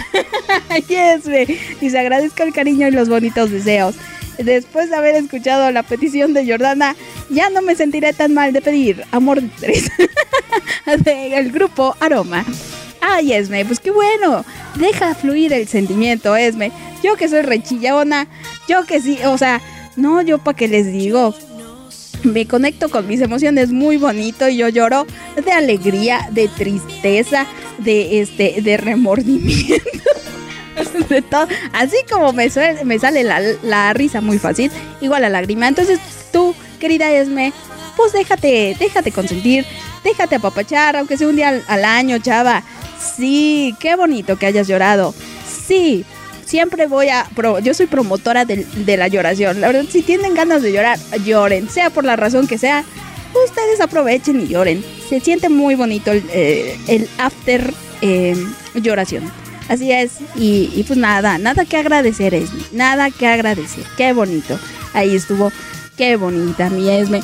yes, 0.88 1.26
me. 1.26 1.46
Dice, 1.80 2.00
agradezco 2.00 2.42
el 2.42 2.52
cariño 2.52 2.88
y 2.88 2.92
los 2.92 3.10
bonitos 3.10 3.52
deseos. 3.52 3.96
Después 4.38 4.90
de 4.90 4.96
haber 4.96 5.16
escuchado 5.16 5.72
la 5.72 5.84
petición 5.84 6.34
de 6.34 6.46
Jordana, 6.46 6.96
ya 7.30 7.50
no 7.50 7.62
me 7.62 7.76
sentiré 7.76 8.14
tan 8.14 8.34
mal 8.34 8.54
de 8.54 8.62
pedir 8.62 9.04
amor 9.12 9.42
de 9.42 9.50
tres 9.60 9.92
del 11.04 11.52
grupo 11.52 11.96
Aroma. 12.00 12.46
Ay, 13.02 13.34
Esme, 13.34 13.66
pues 13.66 13.80
qué 13.80 13.92
bueno. 13.92 14.46
Deja 14.76 15.14
fluir 15.14 15.54
el 15.54 15.68
sentimiento, 15.68 16.36
Esme. 16.36 16.72
Yo 17.04 17.16
que 17.16 17.28
soy 17.28 17.42
rechillona, 17.42 18.28
yo 18.68 18.86
que 18.86 19.02
sí, 19.02 19.20
o 19.26 19.38
sea, 19.38 19.62
no, 19.96 20.22
yo 20.22 20.38
para 20.38 20.58
qué 20.58 20.68
les 20.68 20.92
digo. 20.92 21.36
Me 22.24 22.48
conecto 22.48 22.90
con 22.90 23.06
mis 23.06 23.20
emociones 23.20 23.72
muy 23.72 23.98
bonito 23.98 24.48
y 24.48 24.56
yo 24.56 24.70
lloro 24.70 25.06
de 25.44 25.52
alegría, 25.52 26.30
de 26.32 26.48
tristeza, 26.48 27.46
de 27.80 28.22
este, 28.22 28.62
de 28.62 28.78
remordimiento. 28.78 29.84
de 31.10 31.22
todo. 31.22 31.48
Así 31.74 31.98
como 32.10 32.34
me, 32.34 32.50
suel- 32.50 32.84
me 32.84 33.00
sale 33.00 33.24
la, 33.24 33.40
la 33.64 33.94
risa 33.94 34.22
muy 34.22 34.40
fácil, 34.40 34.72
igual 35.02 35.22
la 35.22 35.30
lágrima. 35.30 35.68
Entonces 35.68 36.00
tú, 36.32 36.56
querida 36.80 37.12
Esme, 37.12 37.54
pues 37.96 38.14
déjate, 38.14 38.76
déjate 38.80 39.12
consentir, 39.12 39.66
déjate 40.04 40.36
apapachar, 40.36 40.96
aunque 40.96 41.18
sea 41.18 41.28
un 41.28 41.36
día 41.36 41.62
al, 41.68 41.86
año, 41.86 42.18
chava. 42.20 42.64
Sí, 43.18 43.76
qué 43.80 43.96
bonito 43.96 44.38
que 44.38 44.46
hayas 44.46 44.68
llorado. 44.68 45.14
Sí, 45.68 46.06
siempre 46.46 46.88
voy 46.88 47.10
a... 47.10 47.26
pro- 47.36 47.60
yo 47.60 47.74
soy 47.74 47.88
promotora 47.88 48.46
del- 48.46 48.86
de, 48.86 48.98
la 48.98 49.08
lloración. 49.08 49.62
La 49.62 49.68
verdad, 49.68 49.86
si 49.90 50.02
tienen 50.02 50.34
ganas 50.34 50.62
de 50.62 50.72
llorar, 50.72 50.98
lloren. 51.26 51.70
Sea 51.70 51.90
por 51.90 52.06
la 52.06 52.16
razón 52.16 52.48
que 52.48 52.58
sea, 52.58 52.84
ustedes 53.46 53.82
aprovechen 53.82 54.40
y 54.42 54.48
lloren. 54.48 54.84
Se 55.10 55.20
siente 55.20 55.50
muy 55.50 55.76
bonito 55.76 56.12
el, 56.12 56.24
eh, 56.32 56.78
el 56.88 57.10
after 57.18 57.74
eh, 58.02 58.36
lloración. 58.76 59.30
Así 59.70 59.92
es. 59.92 60.18
Y, 60.36 60.84
pues 60.86 60.98
nada, 60.98 61.38
nada 61.38 61.66
que 61.66 61.78
agradecer, 61.78 62.34
Esme. 62.34 62.62
Nada 62.72 63.12
que 63.12 63.28
agradecer. 63.28 63.84
Qué 63.98 64.14
bonito. 64.14 64.60
Ahí 64.94 65.16
estuvo. 65.16 65.52
Qué 65.98 66.16
bonita 66.16 66.70
mi 66.70 66.90
Esme. 66.90 67.22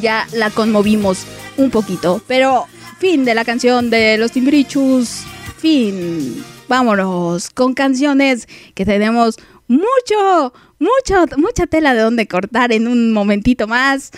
Ya 0.00 0.26
la 0.32 0.50
conmovimos 0.50 1.24
un 1.56 1.70
poquito. 1.70 2.22
Pero 2.26 2.66
fin 2.98 3.24
de 3.24 3.34
la 3.34 3.44
canción 3.44 3.90
de 3.90 4.18
los 4.18 4.32
Timbirichus. 4.32 5.22
Fin. 5.58 6.44
Vámonos 6.68 7.50
con 7.50 7.74
canciones 7.74 8.48
que 8.74 8.84
tenemos 8.84 9.36
mucho, 9.68 10.52
mucho, 10.78 11.26
mucha 11.36 11.66
tela 11.66 11.94
de 11.94 12.00
donde 12.02 12.26
cortar 12.26 12.72
en 12.72 12.88
un 12.88 13.12
momentito 13.12 13.66
más. 13.66 14.10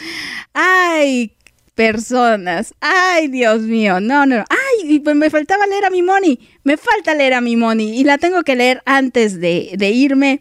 Ay, 0.53 1.33
personas. 1.75 2.75
Ay, 2.81 3.29
Dios 3.29 3.63
mío. 3.63 4.01
No, 4.01 4.27
no, 4.27 4.39
no. 4.39 4.45
Ay, 4.49 4.99
pues 5.01 5.17
me 5.17 5.31
faltaba 5.31 5.67
leer 5.67 5.85
a 5.85 5.91
mi 5.91 6.03
Moni. 6.03 6.39
Me 6.63 6.77
falta 6.77 7.15
leer 7.15 7.35
a 7.35 7.41
mi 7.41 7.57
Moni. 7.57 7.99
Y 7.99 8.05
la 8.05 8.19
tengo 8.19 8.43
que 8.43 8.57
leer 8.57 8.83
antes 8.87 9.41
de, 9.41 9.73
de 9.77 9.91
irme. 9.91 10.41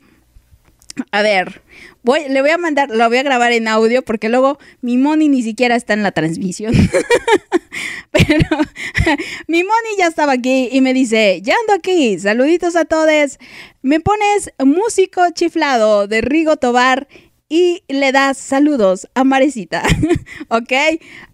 A 1.11 1.23
ver, 1.23 1.63
voy, 2.03 2.21
le 2.29 2.41
voy 2.41 2.51
a 2.51 2.57
mandar, 2.59 2.89
lo 2.91 3.07
voy 3.07 3.17
a 3.17 3.23
grabar 3.23 3.51
en 3.51 3.67
audio 3.67 4.03
porque 4.03 4.29
luego 4.29 4.59
mi 4.81 4.97
Moni 4.97 5.27
ni 5.27 5.41
siquiera 5.41 5.75
está 5.75 5.93
en 5.93 6.03
la 6.03 6.11
transmisión. 6.11 6.73
Pero 8.11 8.47
mi 9.47 9.63
Moni 9.63 9.97
ya 9.97 10.07
estaba 10.07 10.33
aquí 10.33 10.69
y 10.71 10.81
me 10.81 10.93
dice, 10.93 11.41
ya 11.41 11.55
ando 11.61 11.73
aquí, 11.73 12.19
saluditos 12.19 12.75
a 12.75 12.85
todos. 12.85 13.39
Me 13.81 13.99
pones 13.99 14.51
músico 14.63 15.23
chiflado 15.33 16.07
de 16.07 16.21
Rigo 16.21 16.57
Tobar 16.57 17.07
y 17.53 17.83
le 17.87 18.11
das 18.11 18.39
saludos 18.39 19.07
a 19.13 19.23
Marecita. 19.23 19.83
¿Ok? 20.47 20.71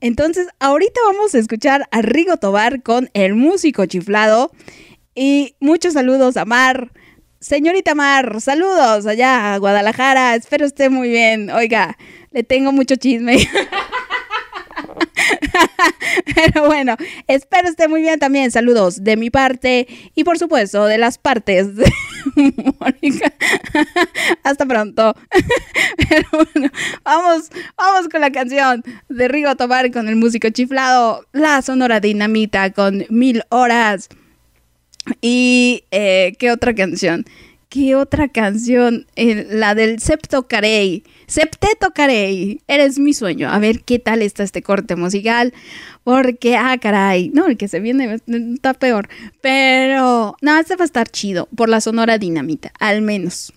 Entonces, 0.02 0.50
ahorita 0.60 1.00
vamos 1.06 1.34
a 1.34 1.38
escuchar 1.38 1.88
a 1.92 2.02
Rigo 2.02 2.36
Tobar 2.36 2.84
con 2.84 3.10
el 3.14 3.36
músico 3.36 3.86
chiflado. 3.86 4.52
Y 5.16 5.56
muchos 5.62 5.94
saludos 5.94 6.36
a 6.36 6.44
Mar. 6.44 6.92
Señorita 7.40 7.96
Mar, 7.96 8.42
saludos 8.42 9.06
allá 9.06 9.54
a 9.54 9.58
Guadalajara. 9.60 10.36
Espero 10.36 10.66
esté 10.66 10.90
muy 10.90 11.08
bien. 11.08 11.52
Oiga, 11.52 11.98
le 12.32 12.44
tengo 12.44 12.74
mucho 12.74 12.98
chisme. 12.98 13.38
Pero 16.36 16.66
bueno, 16.66 16.96
espero 17.28 17.68
esté 17.68 17.88
muy 17.88 18.02
bien 18.02 18.20
también. 18.20 18.52
Saludos 18.52 19.04
de 19.04 19.18
mi 19.18 19.30
parte 19.30 19.88
y 20.16 20.24
por 20.24 20.38
supuesto 20.38 20.86
de 20.86 20.98
las 20.98 21.18
partes 21.18 21.76
de 21.76 21.92
Mónica. 22.80 23.34
Hasta 24.44 24.66
pronto. 24.66 25.16
Pero 26.10 26.28
bueno, 26.32 26.72
vamos, 27.04 27.50
vamos 27.78 28.10
con 28.10 28.22
la 28.22 28.32
canción 28.32 28.84
de 29.08 29.28
Rigo 29.28 29.56
Tobar 29.56 29.92
con 29.92 30.08
el 30.08 30.16
músico 30.16 30.50
chiflado, 30.50 31.26
la 31.32 31.62
sonora 31.62 32.00
dinamita 32.00 32.72
con 32.72 33.06
mil 33.10 33.44
horas. 33.50 34.10
Y 35.22 35.86
eh, 35.92 36.36
qué 36.38 36.52
otra 36.52 36.76
canción. 36.76 37.26
¿Qué 37.70 37.96
otra 37.96 38.30
canción? 38.30 39.06
Eh, 39.16 39.46
la 39.52 39.76
del 39.76 40.00
Septo 40.00 40.48
Carey. 40.48 41.04
Septeto 41.28 41.92
Carey. 41.94 42.62
Eres 42.68 42.98
mi 42.98 43.14
sueño. 43.14 43.48
A 43.48 43.60
ver 43.60 43.84
qué 43.84 44.00
tal 44.00 44.24
está 44.24 44.42
este 44.42 44.64
corte 44.64 44.96
musical. 44.96 45.54
Porque, 46.04 46.58
ah, 46.58 46.76
caray. 46.82 47.30
No, 47.30 47.46
el 47.46 47.58
que 47.58 47.68
se 47.68 47.80
viene 47.80 48.18
está 48.26 48.74
peor. 48.74 49.08
Pero, 49.42 50.36
no, 50.42 50.58
este 50.60 50.78
va 50.78 50.84
a 50.84 50.86
estar 50.86 51.10
chido. 51.10 51.48
Por 51.56 51.70
la 51.70 51.80
sonora 51.80 52.18
dinamita. 52.18 52.72
Al 52.80 53.04
menos. 53.04 53.54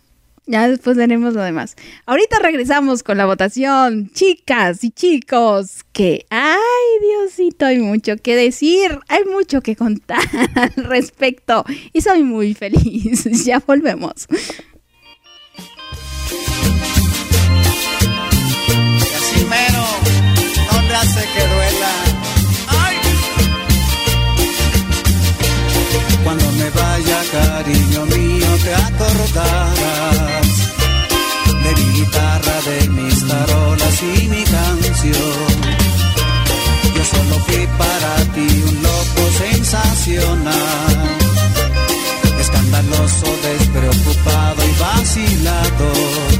Ya 0.46 0.68
después 0.68 0.96
veremos 0.96 1.34
lo 1.34 1.42
demás. 1.42 1.76
Ahorita 2.04 2.40
regresamos 2.40 3.04
con 3.04 3.16
la 3.16 3.26
votación. 3.26 4.10
Chicas 4.12 4.82
y 4.82 4.90
chicos, 4.90 5.84
que, 5.92 6.26
ay 6.30 6.58
Diosito, 7.00 7.66
hay 7.66 7.78
mucho 7.78 8.16
que 8.16 8.34
decir, 8.34 8.98
hay 9.08 9.24
mucho 9.24 9.60
que 9.60 9.76
contar 9.76 10.18
al 10.56 10.84
respecto 10.84 11.64
y 11.92 12.00
soy 12.00 12.24
muy 12.24 12.54
feliz. 12.54 13.28
Ya 13.44 13.60
volvemos. 13.60 14.26
Y 18.98 19.14
así 19.14 19.44
mero, 19.44 19.84
no 20.88 20.96
hace 20.96 21.20
que 21.20 21.40
duela. 21.40 22.21
Cuando 26.24 26.52
me 26.52 26.70
vaya, 26.70 27.22
cariño 27.32 28.06
mío, 28.06 28.46
te 28.64 28.74
acordarás 28.74 30.62
de 31.64 31.74
mi 31.76 31.92
guitarra, 31.98 32.60
de 32.66 32.88
mis 32.90 33.26
tarolas 33.26 34.02
y 34.02 34.28
mi 34.28 34.42
canción. 34.44 35.52
Yo 36.94 37.04
solo 37.04 37.34
fui 37.46 37.66
para 37.78 38.16
ti 38.34 38.48
un 38.68 38.82
loco 38.82 39.22
sensacional, 39.38 40.96
escandaloso, 42.40 43.26
despreocupado 43.42 44.62
y 44.64 44.80
vacilador. 44.80 46.32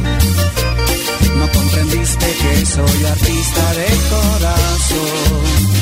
No 1.39 1.49
comprendiste 1.51 2.27
que 2.27 2.67
soy 2.67 3.05
artista 3.05 3.75
de 3.75 3.89
corazón. 4.11 5.82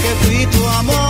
Porque 0.00 0.14
fui 0.24 0.46
tu 0.46 0.66
amor. 0.66 1.09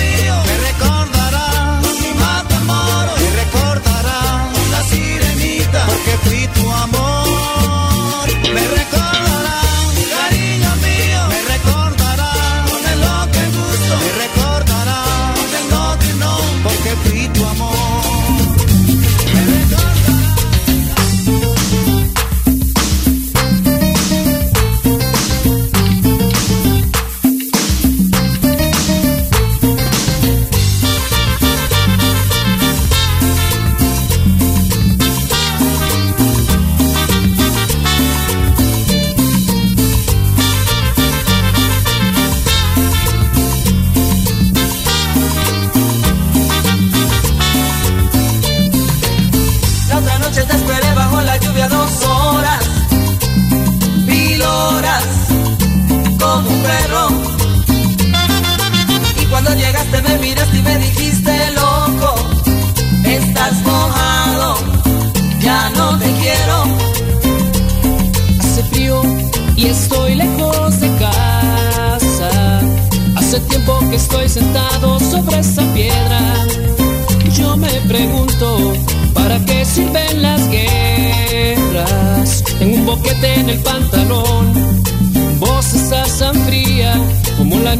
Porque 6.03 6.17
fui 6.29 6.47
tu 6.47 6.71
amor. 6.71 8.27
Me 8.55 8.67
recordarás, 8.79 9.85
cariño 10.09 10.75
mío. 10.77 11.21
Me 11.29 11.41
recordarás, 11.53 12.71
con 12.71 12.83
el 12.91 12.99
lo 13.01 13.31
que 13.31 13.45
gusto. 13.57 13.93
Me 14.01 14.11
recordarás, 14.23 15.37
con 15.37 15.49
el 15.59 15.99
que 15.99 16.13
no. 16.15 16.37
Porque 16.63 16.95
fui 17.03 17.27
tu 17.27 17.45
amor. 17.45 17.70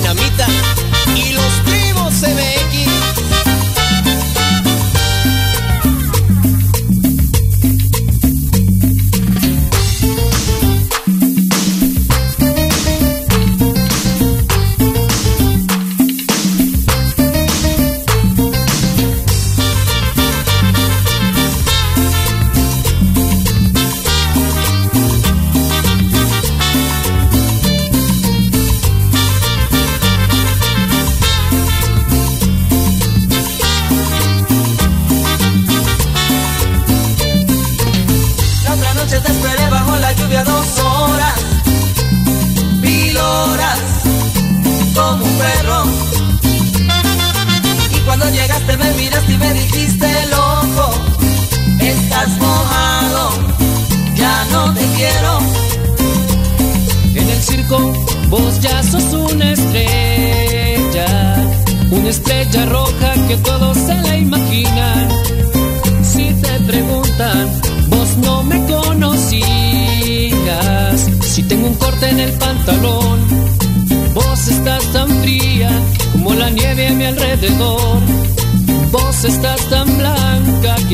dinamita 0.00 0.46
y 1.14 1.32
los 1.32 1.52
primos 1.66 2.14
CBX. 2.14 2.30
La 2.30 2.69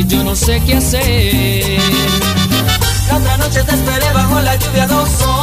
yo 0.08 0.24
no 0.24 0.34
sé 0.36 0.62
qué 0.66 0.76
hacer. 0.76 1.80
La 3.08 3.16
otra 3.16 3.36
noche 3.38 3.62
te 3.62 3.74
esperé 3.74 4.12
bajo 4.12 4.40
la 4.40 4.56
lluvia 4.56 4.86
dos 4.86 5.08
horas, 5.22 5.35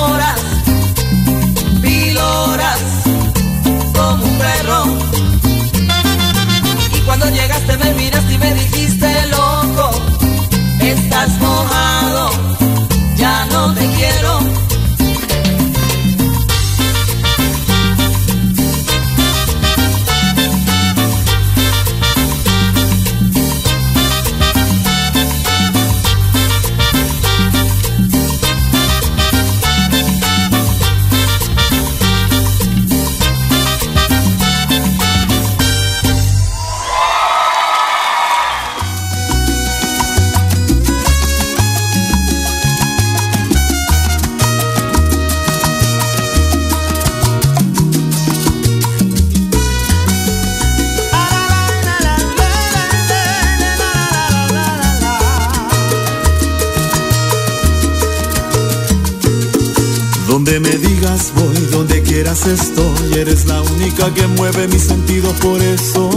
mueve 64.53 64.67
mis 64.73 64.83
sentidos, 64.83 65.33
por 65.41 65.61
eso 65.61 66.09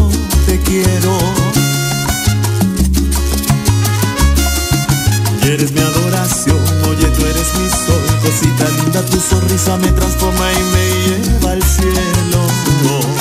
te 0.47 0.59
quiero. 0.61 1.18
Eres 5.43 5.72
mi 5.72 5.80
adoración, 5.80 6.59
oye 6.89 7.07
tú 7.09 7.24
eres 7.24 7.55
mi 7.55 7.68
sol, 7.68 8.03
cosita 8.22 8.68
linda, 8.82 9.03
tu 9.07 9.20
sonrisa 9.20 9.76
me 9.78 9.89
transforma 9.93 10.53
y 10.53 10.62
me 10.72 11.28
lleva 11.28 11.53
al 11.53 11.62
cielo. 11.62 13.16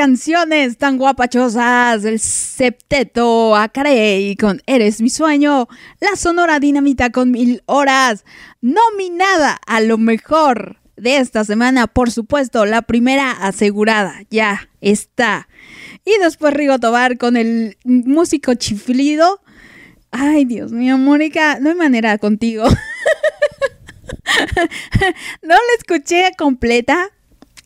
canciones 0.00 0.78
tan 0.78 0.96
guapachosas 0.96 2.02
del 2.02 2.20
septeto 2.20 3.54
Acarey 3.54 4.34
con 4.34 4.62
Eres 4.64 5.02
mi 5.02 5.10
sueño, 5.10 5.68
la 6.00 6.16
Sonora 6.16 6.58
Dinamita 6.58 7.10
con 7.10 7.30
Mil 7.30 7.62
Horas, 7.66 8.24
nominada 8.62 9.58
a 9.66 9.82
lo 9.82 9.98
mejor 9.98 10.78
de 10.96 11.18
esta 11.18 11.44
semana, 11.44 11.86
por 11.86 12.10
supuesto, 12.10 12.64
la 12.64 12.80
primera 12.80 13.30
asegurada, 13.30 14.22
ya 14.30 14.70
está. 14.80 15.48
Y 16.06 16.12
después 16.22 16.54
Rigo 16.54 16.78
Tobar 16.78 17.18
con 17.18 17.36
el 17.36 17.76
músico 17.84 18.54
chiflido. 18.54 19.42
Ay, 20.12 20.46
Dios 20.46 20.72
mío, 20.72 20.96
Mónica, 20.96 21.58
no 21.60 21.68
hay 21.68 21.76
manera 21.76 22.16
contigo. 22.16 22.64
no 25.42 25.42
la 25.42 25.74
escuché 25.76 26.30
completa, 26.38 27.10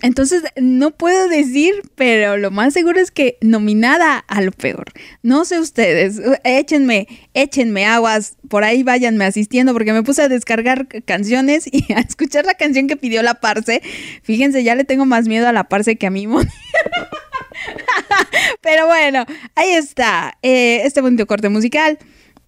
entonces 0.04 0.42
no 0.60 0.90
puedo 0.90 1.28
decir, 1.28 1.72
pero 1.94 2.36
lo 2.36 2.50
más 2.50 2.74
seguro 2.74 3.00
es 3.00 3.10
que 3.10 3.38
nominada 3.40 4.18
a 4.18 4.42
lo 4.42 4.52
peor. 4.52 4.92
No 5.22 5.46
sé 5.46 5.58
ustedes, 5.58 6.20
échenme, 6.44 7.08
échenme 7.32 7.86
aguas, 7.86 8.36
por 8.50 8.64
ahí 8.64 8.82
váyanme 8.82 9.24
asistiendo 9.24 9.72
porque 9.72 9.94
me 9.94 10.02
puse 10.02 10.20
a 10.20 10.28
descargar 10.28 10.88
canciones 11.06 11.66
y 11.72 11.90
a 11.94 12.00
escuchar 12.00 12.44
la 12.44 12.52
canción 12.52 12.86
que 12.86 12.98
pidió 12.98 13.22
la 13.22 13.40
Parse. 13.40 13.80
Fíjense, 14.22 14.62
ya 14.62 14.74
le 14.74 14.84
tengo 14.84 15.06
más 15.06 15.26
miedo 15.26 15.48
a 15.48 15.52
la 15.52 15.70
Parse 15.70 15.96
que 15.96 16.06
a 16.06 16.10
mí. 16.10 16.26
pero 18.60 18.86
bueno, 18.86 19.24
ahí 19.54 19.70
está, 19.70 20.36
eh, 20.42 20.82
este 20.84 21.00
bonito 21.00 21.26
corte 21.26 21.48
musical. 21.48 21.98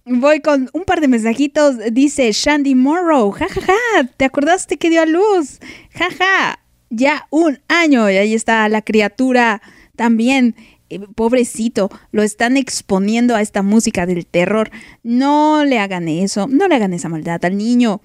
Voy 0.05 0.41
con 0.41 0.69
un 0.73 0.83
par 0.83 1.01
de 1.01 1.07
mensajitos. 1.07 1.77
Dice 1.91 2.31
Shandy 2.31 2.75
Morrow. 2.75 3.31
jajaja, 3.31 3.61
ja, 3.61 3.73
ja. 3.95 4.03
¿Te 4.15 4.25
acordaste 4.25 4.77
que 4.77 4.91
dio 4.91 5.01
a 5.01 5.07
luz? 5.07 5.59
Jaja. 5.95 6.15
Ja, 6.19 6.59
ya 6.89 7.27
un 7.29 7.59
año. 7.67 8.09
Y 8.09 8.17
ahí 8.17 8.33
está 8.33 8.67
la 8.69 8.81
criatura 8.81 9.61
también. 9.95 10.55
Eh, 10.89 10.99
pobrecito, 11.15 11.89
lo 12.11 12.23
están 12.23 12.55
exponiendo 12.55 13.35
a 13.35 13.41
esta 13.41 13.61
música 13.61 14.05
del 14.05 14.25
terror. 14.25 14.71
No 15.03 15.65
le 15.65 15.79
hagan 15.79 16.07
eso. 16.07 16.47
No 16.47 16.67
le 16.67 16.75
hagan 16.75 16.93
esa 16.93 17.09
maldad 17.09 17.43
al 17.43 17.57
niño. 17.57 18.01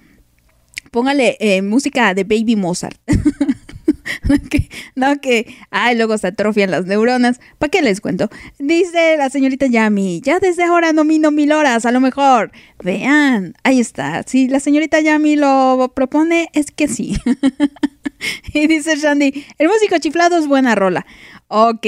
Póngale 0.90 1.36
eh, 1.40 1.62
música 1.62 2.12
de 2.14 2.24
Baby 2.24 2.56
Mozart. 2.56 2.98
que, 4.50 4.68
no, 4.94 5.20
que, 5.20 5.54
ay, 5.70 5.96
luego 5.96 6.18
se 6.18 6.28
atrofian 6.28 6.70
las 6.70 6.86
neuronas. 6.86 7.40
¿Para 7.58 7.70
qué 7.70 7.82
les 7.82 8.00
cuento? 8.00 8.28
Dice 8.58 9.16
la 9.16 9.30
señorita 9.30 9.66
Yami, 9.66 10.20
ya 10.22 10.38
desde 10.38 10.64
ahora 10.64 10.92
nomino 10.92 11.30
mil 11.30 11.52
horas, 11.52 11.86
a 11.86 11.92
lo 11.92 12.00
mejor. 12.00 12.52
Vean, 12.82 13.54
ahí 13.62 13.80
está. 13.80 14.22
Si 14.26 14.48
la 14.48 14.60
señorita 14.60 15.00
Yami 15.00 15.36
lo 15.36 15.92
propone, 15.94 16.48
es 16.52 16.70
que 16.70 16.88
sí. 16.88 17.16
y 18.52 18.66
dice 18.66 18.96
Shandy, 18.96 19.44
el 19.58 19.68
músico 19.68 19.98
chiflado 19.98 20.38
es 20.38 20.46
buena 20.46 20.74
rola. 20.74 21.06
Ok, 21.48 21.86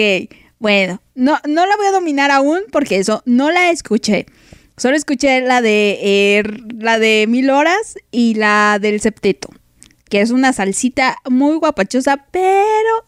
bueno, 0.59 1.01
no, 1.15 1.39
no 1.47 1.67
la 1.67 1.77
voy 1.77 1.87
a 1.87 1.93
dominar 1.93 2.31
aún 2.31 2.61
porque 2.71 2.99
eso 2.99 3.23
no 3.27 3.51
la 3.51 3.71
escuché. 3.71 4.27
Solo 4.77 4.97
escuché 4.97 5.41
la 5.41 5.63
de 5.63 5.99
eh, 6.03 6.43
la 6.79 6.99
de 6.99 7.27
mil 7.29 7.51
horas 7.51 7.97
y 8.11 8.35
la 8.35 8.79
del 8.81 9.01
septeto 9.01 9.51
que 10.15 10.21
es 10.21 10.31
una 10.31 10.53
salsita 10.53 11.17
muy 11.29 11.57
guapachosa, 11.57 12.27
pero, 12.31 13.05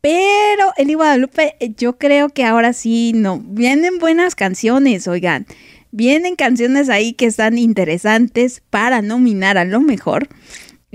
pero 0.00 0.72
el 0.76 0.96
Guadalupe, 0.96 1.56
yo 1.76 1.96
creo 1.96 2.28
que 2.30 2.44
ahora 2.44 2.72
sí, 2.72 3.12
no, 3.14 3.40
vienen 3.44 3.98
buenas 3.98 4.34
canciones, 4.34 5.06
oigan, 5.06 5.46
vienen 5.92 6.34
canciones 6.34 6.88
ahí 6.88 7.12
que 7.12 7.26
están 7.26 7.56
interesantes 7.56 8.62
para 8.68 9.00
nominar 9.00 9.58
a 9.58 9.64
lo 9.64 9.80
mejor. 9.80 10.28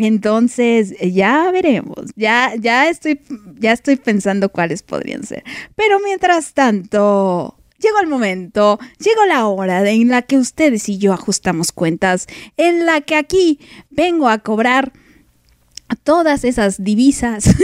Entonces, 0.02 0.96
ya 1.02 1.52
veremos. 1.52 2.12
Ya, 2.16 2.54
ya 2.58 2.90
estoy, 2.90 3.20
ya 3.60 3.74
estoy 3.74 3.98
pensando 3.98 4.48
cuáles 4.48 4.82
podrían 4.82 5.24
ser. 5.24 5.44
Pero 5.76 6.00
mientras 6.00 6.54
tanto, 6.54 7.58
llegó 7.80 8.00
el 8.00 8.08
momento, 8.08 8.80
llegó 8.98 9.26
la 9.26 9.46
hora 9.46 9.90
en 9.90 10.08
la 10.08 10.22
que 10.22 10.38
ustedes 10.38 10.88
y 10.88 11.00
yo 11.00 11.12
ajustamos 11.12 11.74
cuentas, 11.74 12.28
en 12.56 12.86
la 12.86 13.02
que 13.02 13.18
aquí 13.18 13.60
vengo 13.90 14.30
a 14.30 14.38
cobrar 14.38 14.94
todas 16.06 16.46
esas 16.46 16.82
divisas 16.82 17.50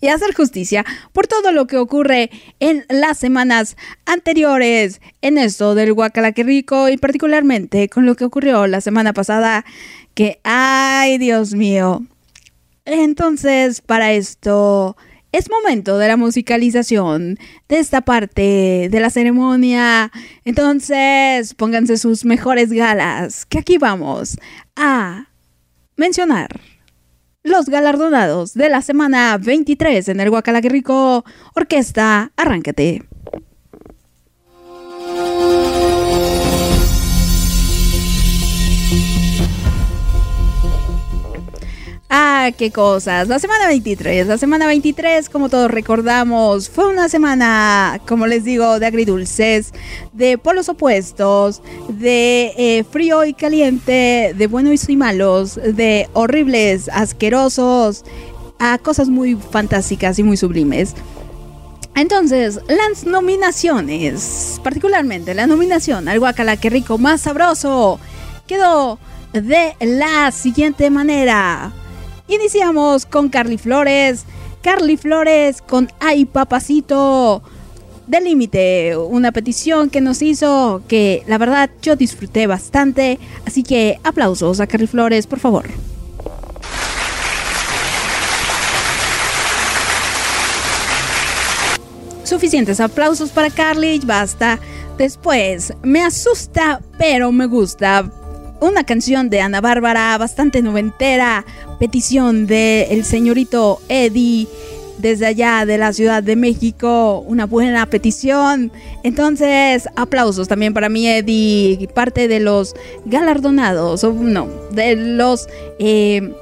y, 0.00 0.08
hacer 0.08 0.34
justicia 0.34 0.84
por 1.12 1.26
todo 1.26 1.52
lo 1.52 1.66
que 1.66 1.76
ocurre 1.76 2.30
en 2.60 2.84
las 2.88 3.18
semanas 3.18 3.76
anteriores 4.06 5.00
en 5.20 5.38
esto 5.38 5.74
del 5.74 5.92
Guacalaque 5.92 6.42
Rico 6.42 6.88
y 6.88 6.96
particularmente 6.96 7.88
con 7.88 8.06
lo 8.06 8.14
que 8.14 8.24
ocurrió 8.24 8.66
la 8.66 8.80
semana 8.80 9.12
pasada 9.12 9.64
que, 10.14 10.40
ay 10.44 11.18
Dios 11.18 11.54
mío. 11.54 12.02
Entonces, 12.84 13.80
para 13.80 14.12
esto 14.12 14.96
es 15.32 15.48
momento 15.50 15.98
de 15.98 16.08
la 16.08 16.16
musicalización 16.16 17.38
de 17.68 17.78
esta 17.78 18.02
parte 18.02 18.88
de 18.90 19.00
la 19.00 19.10
ceremonia. 19.10 20.12
Entonces, 20.44 21.54
pónganse 21.54 21.96
sus 21.96 22.24
mejores 22.24 22.70
galas, 22.70 23.46
que 23.46 23.58
aquí 23.58 23.78
vamos 23.78 24.38
a 24.76 25.28
mencionar 25.96 26.60
los 27.42 27.66
galardonados 27.66 28.54
de 28.54 28.68
la 28.68 28.82
semana 28.82 29.38
23 29.38 30.08
en 30.08 30.20
el 30.20 30.30
Rico 30.68 31.24
Orquesta. 31.54 32.30
Arráncate. 32.36 33.02
Ah, 42.14 42.50
qué 42.58 42.70
cosas. 42.70 43.26
La 43.28 43.38
semana 43.38 43.68
23. 43.68 44.26
La 44.26 44.36
semana 44.36 44.66
23, 44.66 45.30
como 45.30 45.48
todos 45.48 45.70
recordamos, 45.70 46.68
fue 46.68 46.86
una 46.86 47.08
semana, 47.08 48.02
como 48.06 48.26
les 48.26 48.44
digo, 48.44 48.78
de 48.78 48.84
agridulces, 48.84 49.72
de 50.12 50.36
polos 50.36 50.68
opuestos, 50.68 51.62
de 51.88 52.52
eh, 52.58 52.84
frío 52.84 53.24
y 53.24 53.32
caliente, 53.32 54.34
de 54.36 54.46
buenos 54.46 54.90
y 54.90 54.96
malos, 54.96 55.54
de 55.54 56.06
horribles, 56.12 56.90
asquerosos, 56.90 58.04
a 58.58 58.76
cosas 58.76 59.08
muy 59.08 59.34
fantásticas 59.34 60.18
y 60.18 60.22
muy 60.22 60.36
sublimes. 60.36 60.94
Entonces, 61.94 62.60
las 62.68 63.06
nominaciones, 63.06 64.60
particularmente 64.62 65.32
la 65.32 65.46
nominación 65.46 66.06
al 66.08 66.18
Guacala 66.18 66.56
rico 66.56 66.98
más 66.98 67.22
sabroso, 67.22 67.98
quedó 68.46 68.98
de 69.32 69.74
la 69.80 70.30
siguiente 70.30 70.90
manera. 70.90 71.72
Iniciamos 72.28 73.04
con 73.04 73.28
Carly 73.28 73.58
Flores. 73.58 74.24
Carly 74.62 74.96
Flores 74.96 75.60
con 75.60 75.90
Ay 76.00 76.24
Papacito. 76.24 77.42
Del 78.06 78.24
límite, 78.24 78.96
una 78.96 79.32
petición 79.32 79.88
que 79.88 80.00
nos 80.00 80.22
hizo 80.22 80.82
que 80.88 81.22
la 81.26 81.38
verdad 81.38 81.70
yo 81.82 81.96
disfruté 81.96 82.46
bastante. 82.46 83.18
Así 83.46 83.62
que 83.62 83.98
aplausos 84.04 84.60
a 84.60 84.66
Carly 84.66 84.86
Flores, 84.86 85.26
por 85.26 85.40
favor. 85.40 85.64
Suficientes 92.24 92.80
aplausos 92.80 93.30
para 93.30 93.50
Carly, 93.50 94.00
basta. 94.04 94.58
Después, 94.96 95.72
me 95.82 96.02
asusta, 96.02 96.80
pero 96.98 97.32
me 97.32 97.46
gusta 97.46 98.10
una 98.62 98.84
canción 98.84 99.28
de 99.28 99.40
Ana 99.40 99.60
Bárbara 99.60 100.16
bastante 100.18 100.62
noventera, 100.62 101.44
petición 101.80 102.46
de 102.46 102.84
el 102.90 103.04
señorito 103.04 103.80
Eddie 103.88 104.46
desde 104.98 105.26
allá 105.26 105.66
de 105.66 105.78
la 105.78 105.92
Ciudad 105.92 106.22
de 106.22 106.36
México, 106.36 107.24
una 107.26 107.44
buena 107.46 107.84
petición. 107.86 108.70
Entonces, 109.02 109.88
aplausos 109.96 110.46
también 110.46 110.74
para 110.74 110.88
mi 110.88 111.08
Eddie, 111.08 111.88
parte 111.92 112.28
de 112.28 112.38
los 112.38 112.76
galardonados, 113.04 114.04
o 114.04 114.12
no, 114.12 114.48
de 114.70 114.94
los 114.94 115.48
eh, 115.80 116.32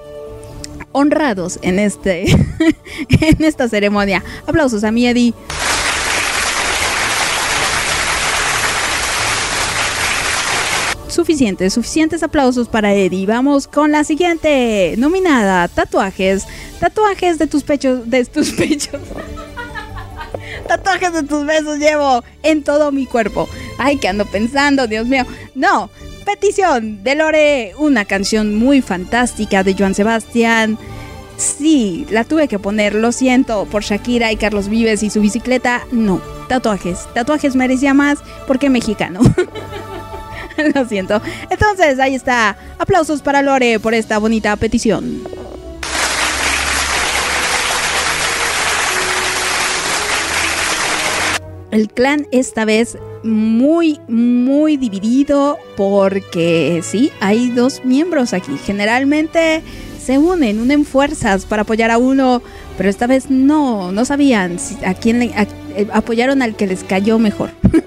honrados 0.93 1.59
en, 1.63 1.79
este, 1.79 2.31
en 3.09 3.45
esta 3.45 3.67
ceremonia. 3.67 4.23
Aplausos 4.47 4.85
a 4.85 4.93
mi 4.93 5.07
Eddie. 5.07 5.33
Suficientes, 11.11 11.75
suficientes 11.75 12.23
aplausos 12.23 12.69
para 12.69 12.95
Eddie. 12.95 13.27
Vamos 13.27 13.67
con 13.69 13.93
la 13.93 14.05
siguiente 14.05 14.95
nominada, 14.99 15.69
tatuajes. 15.69 16.47
Tatuajes 16.79 17.39
de 17.39 17.47
tus 17.47 17.63
pechos, 17.63 18.09
de 18.09 18.25
tus 18.25 18.51
pechos. 18.57 19.01
tatuajes 20.67 21.13
de 21.13 21.23
tus 21.25 21.45
besos 21.45 21.79
llevo 21.79 22.23
en 22.43 22.63
todo 22.63 22.93
mi 22.93 23.07
cuerpo. 23.07 23.49
Ay, 23.79 23.97
que 23.97 24.09
ando 24.09 24.27
pensando, 24.27 24.87
Dios 24.87 25.07
mío. 25.07 25.25
No, 25.55 25.91
petición 26.25 27.03
de 27.03 27.15
Lore, 27.15 27.73
una 27.79 28.05
canción 28.05 28.55
muy 28.55 28.83
fantástica 28.83 29.63
de 29.63 29.75
Joan 29.75 29.95
Sebastián. 29.95 30.79
Sí, 31.37 32.07
la 32.11 32.25
tuve 32.25 32.49
que 32.49 32.59
poner, 32.59 32.95
lo 32.95 33.13
siento, 33.13 33.65
por 33.65 33.83
Shakira 33.83 34.31
y 34.31 34.37
Carlos 34.37 34.69
Vives 34.69 35.03
y 35.03 35.09
su 35.09 35.23
bicicleta. 35.23 35.87
No, 35.91 36.21
tatuajes. 36.49 37.07
Tatuajes 37.15 37.57
merecía 37.57 37.95
más 37.95 38.19
porque 38.47 38.69
mexicano. 38.69 39.21
Lo 40.75 40.87
siento. 40.87 41.21
Entonces, 41.51 41.99
ahí 41.99 42.15
está. 42.15 42.57
Aplausos 42.79 43.23
para 43.23 43.43
Lore 43.43 43.81
por 43.81 43.95
esta 43.95 44.19
bonita 44.19 44.57
petición. 44.57 45.23
El 51.71 51.89
clan 51.89 52.27
esta 52.33 52.65
vez 52.65 52.99
muy, 53.23 54.01
muy 54.09 54.77
dividido 54.77 55.59
porque 55.77 56.81
sí, 56.83 57.13
hay 57.21 57.51
dos 57.51 57.85
miembros 57.85 58.33
aquí. 58.33 58.57
Generalmente 58.65 59.63
se 60.03 60.19
unen, 60.19 60.61
unen 60.61 60.85
fuerzas 60.85 61.45
para 61.45 61.63
apoyar 61.63 61.93
a 61.93 61.99
uno, 61.99 62.43
pero 62.77 62.89
esta 62.89 63.07
vez 63.07 63.31
no, 63.31 63.93
no 63.93 64.05
sabían 64.05 64.57
a 64.85 64.95
quién 64.95 65.21
le, 65.21 65.27
eh, 65.27 65.87
apoyaron 65.93 66.43
al 66.43 66.57
que 66.57 66.67
les 66.67 66.83
cayó 66.83 67.19
mejor. 67.19 67.51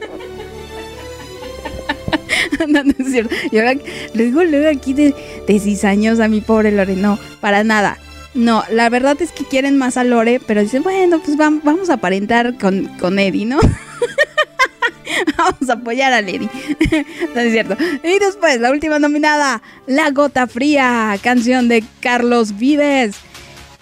no, 2.67 2.83
no 2.83 2.93
es 2.97 3.11
cierto. 3.11 3.33
Yo 3.51 3.59
ahora 3.61 3.75
digo 4.13 4.43
luego 4.43 4.69
aquí 4.69 4.93
de, 4.93 5.13
de 5.47 5.59
cizaños 5.59 6.19
a 6.19 6.27
mi 6.27 6.41
pobre 6.41 6.71
Lore. 6.71 6.95
No, 6.95 7.19
para 7.41 7.63
nada. 7.63 7.97
No, 8.35 8.63
la 8.71 8.89
verdad 8.89 9.21
es 9.21 9.31
que 9.31 9.45
quieren 9.45 9.77
más 9.77 9.95
a 9.97 10.03
Lore, 10.03 10.39
pero 10.45 10.61
dicen, 10.61 10.81
bueno, 10.83 11.19
pues 11.23 11.37
vam- 11.37 11.61
vamos 11.63 11.89
a 11.89 11.93
aparentar 11.95 12.57
con, 12.57 12.85
con 12.99 13.19
Eddie, 13.19 13.45
¿no? 13.45 13.59
vamos 15.37 15.69
a 15.69 15.73
apoyar 15.73 16.13
a 16.13 16.21
Lady. 16.21 16.49
no 17.35 17.41
es 17.41 17.51
cierto. 17.51 17.77
Y 18.03 18.19
después, 18.19 18.59
la 18.59 18.71
última 18.71 18.97
nominada, 18.99 19.61
La 19.85 20.09
Gota 20.11 20.47
Fría, 20.47 21.15
canción 21.21 21.67
de 21.67 21.83
Carlos 21.99 22.57
Vives. 22.57 23.15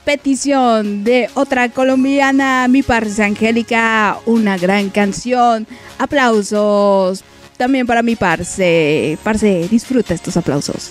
Petición 0.03 1.03
de 1.03 1.29
otra 1.35 1.69
colombiana, 1.69 2.67
mi 2.67 2.81
parce 2.81 3.23
Angélica, 3.23 4.17
una 4.25 4.57
gran 4.57 4.89
canción. 4.89 5.67
Aplausos 5.99 7.23
también 7.61 7.85
para 7.85 8.01
mi 8.01 8.15
parce. 8.15 9.19
Parce, 9.23 9.67
disfruta 9.69 10.15
estos 10.15 10.35
aplausos. 10.35 10.89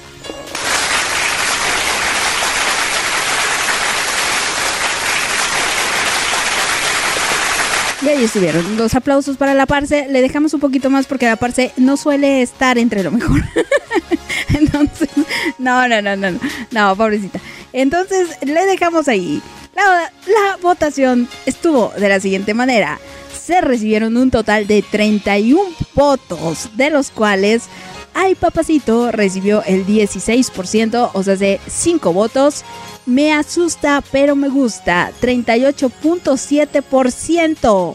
Y 8.02 8.08
ahí 8.08 8.22
estuvieron 8.22 8.76
los 8.76 8.94
aplausos 8.94 9.36
para 9.36 9.52
la 9.54 9.66
parce. 9.66 10.06
Le 10.08 10.22
dejamos 10.22 10.54
un 10.54 10.60
poquito 10.60 10.90
más 10.90 11.06
porque 11.06 11.26
la 11.26 11.34
parce 11.34 11.72
no 11.76 11.96
suele 11.96 12.40
estar 12.40 12.78
entre 12.78 13.02
lo 13.02 13.10
mejor. 13.10 13.42
Entonces, 14.54 15.08
no, 15.58 15.88
no, 15.88 16.00
no, 16.00 16.14
no, 16.14 16.38
no, 16.70 16.96
pobrecita. 16.96 17.40
Entonces, 17.72 18.28
le 18.42 18.64
dejamos 18.66 19.08
ahí. 19.08 19.42
La, 19.74 20.12
la 20.28 20.56
votación 20.62 21.28
estuvo 21.46 21.92
de 21.98 22.08
la 22.08 22.20
siguiente 22.20 22.54
manera. 22.54 23.00
Se 23.44 23.60
recibieron 23.60 24.16
un 24.16 24.30
total 24.30 24.66
de 24.66 24.82
31 24.82 25.62
votos, 25.94 26.70
de 26.76 26.90
los 26.90 27.10
cuales 27.10 27.64
Ay 28.14 28.34
Papacito 28.34 29.12
recibió 29.12 29.62
el 29.64 29.86
16%, 29.86 31.10
o 31.12 31.22
sea, 31.22 31.36
de 31.36 31.60
5 31.66 32.12
votos. 32.12 32.64
Me 33.06 33.32
asusta, 33.32 34.02
pero 34.12 34.36
me 34.36 34.48
gusta, 34.48 35.10
38.7%, 35.20 37.94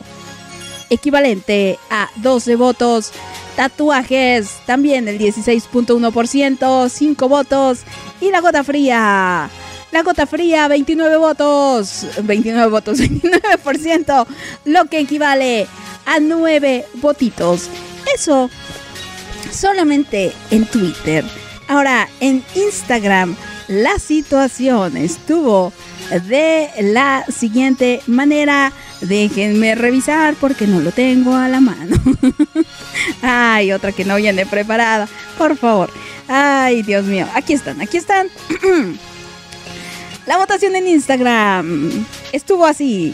equivalente 0.89 1.77
a 1.89 2.09
12 2.17 2.55
votos. 2.55 3.11
Tatuajes, 3.55 4.49
también 4.65 5.07
el 5.07 5.19
16.1%, 5.19 6.89
5 6.89 7.29
votos. 7.29 7.79
Y 8.19 8.31
la 8.31 8.41
gota 8.41 8.63
fría, 8.63 9.51
la 9.95 10.03
gota 10.03 10.27
fría, 10.27 10.67
29 10.67 11.15
votos, 11.15 12.05
29 12.21 12.69
votos, 12.69 12.99
29%, 12.99 14.27
lo 14.65 14.85
que 14.87 14.99
equivale 14.99 15.67
a 16.05 16.19
9 16.19 16.85
votitos. 16.95 17.69
Eso 18.13 18.49
solamente 19.49 20.33
en 20.51 20.65
Twitter. 20.65 21.23
Ahora, 21.69 22.09
en 22.19 22.43
Instagram, 22.55 23.37
la 23.69 23.97
situación 23.97 24.97
estuvo 24.97 25.71
de 26.27 26.69
la 26.81 27.23
siguiente 27.29 28.01
manera. 28.05 28.73
Déjenme 28.99 29.75
revisar 29.75 30.35
porque 30.35 30.67
no 30.67 30.81
lo 30.81 30.91
tengo 30.91 31.35
a 31.35 31.47
la 31.47 31.61
mano. 31.61 31.95
Ay, 33.21 33.71
otra 33.71 33.93
que 33.93 34.03
no 34.03 34.17
viene 34.17 34.45
preparada. 34.45 35.07
Por 35.37 35.55
favor. 35.55 35.89
Ay, 36.27 36.81
Dios 36.81 37.05
mío. 37.05 37.29
Aquí 37.33 37.53
están, 37.53 37.79
aquí 37.79 37.95
están. 37.95 38.27
La 40.25 40.37
votación 40.37 40.75
en 40.75 40.87
Instagram 40.87 42.05
estuvo 42.31 42.65
así. 42.65 43.13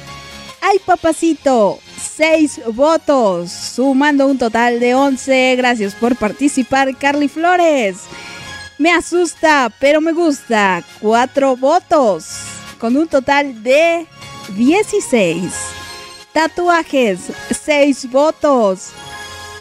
Ay, 0.61 0.79
papacito, 0.85 1.79
6 2.17 2.61
votos, 2.73 3.51
sumando 3.51 4.27
un 4.27 4.37
total 4.37 4.79
de 4.79 4.95
11. 4.95 5.55
Gracias 5.57 5.93
por 5.93 6.15
participar, 6.15 6.95
Carly 6.95 7.27
Flores. 7.27 7.97
Me 8.77 8.91
asusta, 8.91 9.71
pero 9.79 9.99
me 9.99 10.13
gusta. 10.13 10.83
4 11.01 11.57
votos, 11.57 12.27
con 12.79 12.95
un 12.95 13.07
total 13.07 13.61
de 13.61 14.07
16. 14.55 15.51
Tatuajes, 16.31 17.19
6 17.65 18.09
votos. 18.09 18.89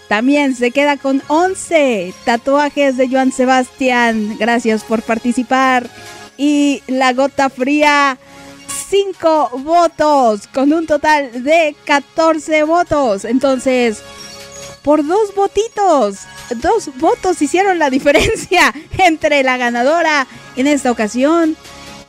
También 0.08 0.54
se 0.54 0.70
queda 0.70 0.96
con 0.96 1.22
11 1.28 2.14
tatuajes 2.24 2.96
de 2.96 3.08
Joan 3.08 3.32
Sebastián. 3.32 4.36
Gracias 4.38 4.84
por 4.84 5.02
participar. 5.02 5.88
Y 6.42 6.82
la 6.86 7.12
gota 7.12 7.50
fría, 7.50 8.16
5 8.88 9.50
votos, 9.58 10.46
con 10.46 10.72
un 10.72 10.86
total 10.86 11.44
de 11.44 11.76
14 11.84 12.62
votos. 12.64 13.26
Entonces, 13.26 14.02
por 14.80 15.06
dos 15.06 15.34
votitos, 15.34 16.20
dos 16.56 16.90
votos 16.96 17.42
hicieron 17.42 17.78
la 17.78 17.90
diferencia 17.90 18.72
entre 18.98 19.42
la 19.42 19.58
ganadora 19.58 20.26
en 20.56 20.66
esta 20.66 20.90
ocasión 20.90 21.58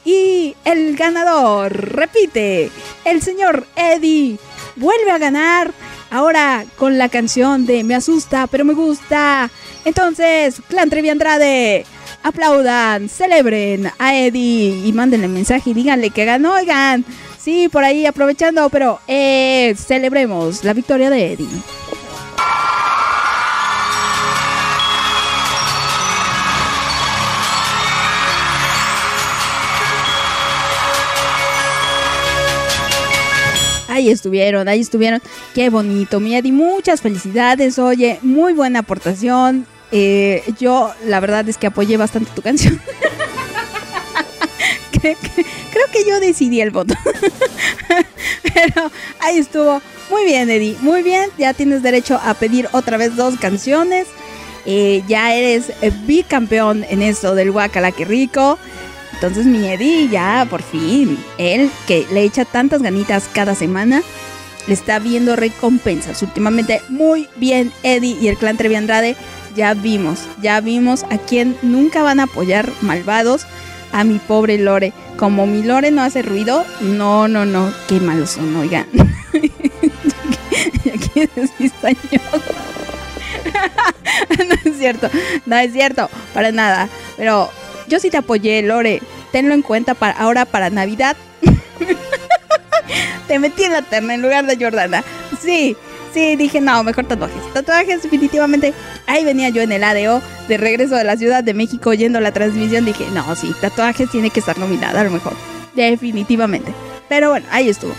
y 0.06 0.56
el 0.64 0.96
ganador. 0.96 1.74
Repite, 1.74 2.72
el 3.04 3.22
señor 3.22 3.68
Eddie 3.76 4.40
vuelve 4.78 5.12
a 5.12 5.18
ganar. 5.18 5.74
Ahora 6.10 6.66
con 6.78 6.98
la 6.98 7.10
canción 7.10 7.66
de 7.66 7.84
Me 7.84 7.96
asusta, 7.96 8.48
pero 8.48 8.64
me 8.64 8.74
gusta. 8.74 9.50
Entonces, 9.84 10.62
Clan 10.70 10.90
Trevi 10.90 11.10
Andrade, 11.10 11.86
aplaudan, 12.24 13.10
celebren 13.10 13.90
a 13.98 14.16
Eddie 14.16 14.86
y 14.86 14.94
mándenle 14.94 15.28
mensaje 15.28 15.72
y 15.72 15.74
díganle 15.74 16.10
que 16.10 16.26
ganó. 16.26 16.54
Oigan, 16.54 17.06
sí, 17.40 17.70
por 17.70 17.84
ahí 17.84 18.06
aprovechando, 18.06 18.70
pero 18.70 19.00
eh, 19.08 19.76
celebremos 19.78 20.64
la 20.64 20.74
victoria 20.74 21.10
de 21.10 21.34
Eddie. 21.34 21.48
Ahí 33.88 34.10
estuvieron, 34.10 34.68
ahí 34.70 34.80
estuvieron. 34.80 35.22
Qué 35.54 35.70
bonito, 35.70 36.20
mi 36.20 36.34
Eddie. 36.36 36.54
Muchas 36.54 37.02
felicidades. 37.02 37.78
Oye, 37.78 38.20
muy 38.22 38.54
buena 38.54 38.80
aportación. 38.80 39.68
Eh, 39.92 40.44
yo, 40.60 40.94
la 41.06 41.20
verdad 41.20 41.48
es 41.50 41.58
que 41.58 41.68
apoyé 41.68 41.98
bastante 41.98 42.32
tu 42.34 42.42
canción. 42.42 42.80
creo, 45.02 45.88
que, 45.92 46.06
yo 46.08 46.20
decidí 46.20 46.62
el 46.62 46.72
voto. 46.72 46.94
Pero 48.44 48.92
ahí 49.20 49.38
estuvo. 49.38 49.82
Muy 50.10 50.26
bien, 50.26 50.50
Eddie. 50.50 50.78
Muy 50.82 51.04
bien. 51.04 51.30
Ya 51.38 51.54
tienes 51.54 51.84
derecho 51.84 52.20
a 52.24 52.34
pedir 52.34 52.68
otra 52.72 52.98
vez 52.98 53.16
dos 53.16 53.38
canciones. 53.40 54.08
Eh, 54.66 55.04
ya 55.08 55.34
eres 55.34 55.72
eh, 55.82 55.92
bicampeón 56.06 56.86
en 56.90 57.02
esto 57.02 57.36
del 57.36 57.52
Guacala, 57.52 57.92
que 57.92 58.06
rico. 58.06 58.58
Entonces 59.14 59.46
mi 59.46 59.68
Eddie 59.68 60.10
ya 60.10 60.48
por 60.50 60.64
fin, 60.64 61.24
él 61.38 61.70
que 61.86 62.08
le 62.12 62.24
echa 62.24 62.44
tantas 62.44 62.82
ganitas 62.82 63.30
cada 63.32 63.54
semana, 63.54 64.02
le 64.66 64.74
está 64.74 64.98
viendo 64.98 65.36
recompensas. 65.36 66.24
Últimamente 66.24 66.82
muy 66.90 67.30
bien 67.36 67.72
Eddie 67.84 68.18
y 68.20 68.30
el 68.30 68.38
clan 68.38 68.58
Trevi 68.58 68.76
Andrade. 68.76 69.16
Ya 69.56 69.74
vimos, 69.74 70.28
ya 70.42 70.62
vimos 70.62 71.04
a 71.10 71.18
quien 71.18 71.58
nunca 71.62 72.04
van 72.04 72.20
a 72.20 72.24
apoyar 72.24 72.70
malvados. 72.82 73.46
A 73.92 74.06
mi 74.06 74.20
pobre 74.20 74.58
Lore. 74.58 74.94
Como 75.18 75.46
mi 75.46 75.64
Lore 75.64 75.92
no 75.92 76.02
hace 76.02 76.22
ruido, 76.22 76.66
no, 76.80 77.28
no, 77.28 77.46
no, 77.46 77.74
qué 77.90 78.00
malos 78.00 78.32
son, 78.32 78.56
oigan. 78.56 78.88
ya 80.86 80.94
quieres 81.14 81.52
cizañoso. 81.58 82.42
no 84.48 84.56
es 84.66 84.78
cierto, 84.78 85.10
no 85.46 85.58
es 85.58 85.74
cierto, 85.74 86.10
para 86.34 86.52
nada. 86.52 86.88
Pero 87.18 87.50
yo 87.88 88.00
sí 88.00 88.10
te 88.10 88.18
apoyé, 88.18 88.62
Lore. 88.62 89.02
Tenlo 89.32 89.54
en 89.54 89.62
cuenta 89.62 89.94
para 89.94 90.14
ahora 90.14 90.46
para 90.46 90.70
Navidad. 90.70 91.16
te 93.28 93.40
metí 93.40 93.64
en 93.64 93.74
la 93.74 93.82
terna 93.82 94.14
en 94.14 94.22
lugar 94.22 94.46
de 94.46 94.58
Jordana. 94.64 95.04
Sí, 95.42 95.76
sí, 96.14 96.36
dije, 96.36 96.62
no, 96.62 96.84
mejor 96.84 97.06
tatuajes. 97.06 97.54
Tatuajes, 97.54 98.04
definitivamente. 98.04 98.74
Ahí 99.08 99.24
venía 99.24 99.50
yo 99.50 99.62
en 99.62 99.72
el 99.72 99.84
ADO 99.84 100.22
de 100.48 100.58
regreso 100.58 100.96
de 100.96 101.04
la 101.04 101.18
Ciudad 101.18 101.44
de 101.44 101.54
México 101.54 101.90
oyendo 101.90 102.20
la 102.20 102.32
transmisión. 102.32 102.86
Dije, 102.86 103.06
no, 103.14 103.36
sí, 103.36 103.54
tatuajes 103.62 104.10
tiene 104.10 104.30
que 104.30 104.40
estar 104.40 104.58
nominada 104.58 105.02
a 105.02 105.04
lo 105.04 105.12
mejor. 105.12 105.34
Definitivamente. 105.76 106.74
Pero 107.10 107.30
bueno, 107.30 107.46
ahí 107.52 107.70
estuvo. 107.70 107.94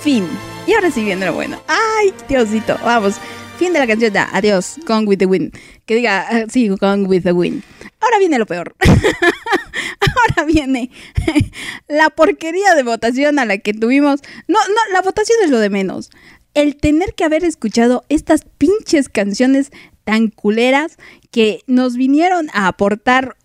Fin. 0.00 0.26
Y 0.66 0.74
ahora 0.74 0.90
sí 0.90 1.04
viene 1.04 1.26
lo 1.26 1.32
bueno. 1.32 1.60
Ay, 1.66 2.12
Diosito, 2.28 2.78
vamos. 2.84 3.16
Fin 3.58 3.72
de 3.72 3.78
la 3.78 3.86
canción. 3.86 4.12
Ya, 4.12 4.28
adiós. 4.32 4.76
Gone 4.86 5.06
with 5.06 5.18
the 5.18 5.26
wind. 5.26 5.56
Que 5.86 5.94
diga, 5.94 6.26
ah, 6.28 6.44
sí, 6.48 6.68
gone 6.68 7.04
with 7.04 7.22
the 7.22 7.32
wind. 7.32 7.62
Ahora 8.00 8.18
viene 8.18 8.38
lo 8.38 8.46
peor. 8.46 8.74
Ahora 10.00 10.44
viene 10.46 10.90
la 11.88 12.10
porquería 12.10 12.74
de 12.74 12.82
votación 12.82 13.38
a 13.38 13.44
la 13.44 13.58
que 13.58 13.72
tuvimos. 13.72 14.20
No, 14.48 14.58
no, 14.68 14.92
la 14.92 15.02
votación 15.02 15.38
es 15.44 15.50
lo 15.50 15.58
de 15.58 15.70
menos. 15.70 16.10
El 16.54 16.76
tener 16.76 17.14
que 17.14 17.24
haber 17.24 17.44
escuchado 17.44 18.04
estas 18.08 18.44
pinches 18.58 19.08
canciones 19.08 19.70
tan 20.04 20.28
culeras 20.28 20.98
que 21.30 21.60
nos 21.66 21.96
vinieron 21.96 22.48
a 22.52 22.66
aportar 22.66 23.36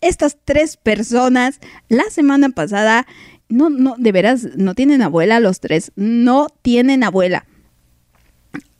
estas 0.00 0.38
tres 0.44 0.76
personas 0.76 1.60
la 1.88 2.04
semana 2.10 2.50
pasada. 2.50 3.06
No, 3.48 3.70
no, 3.70 3.94
de 3.98 4.12
veras, 4.12 4.48
no 4.56 4.74
tienen 4.74 5.02
abuela 5.02 5.40
los 5.40 5.60
tres. 5.60 5.92
No 5.94 6.48
tienen 6.62 7.04
abuela. 7.04 7.46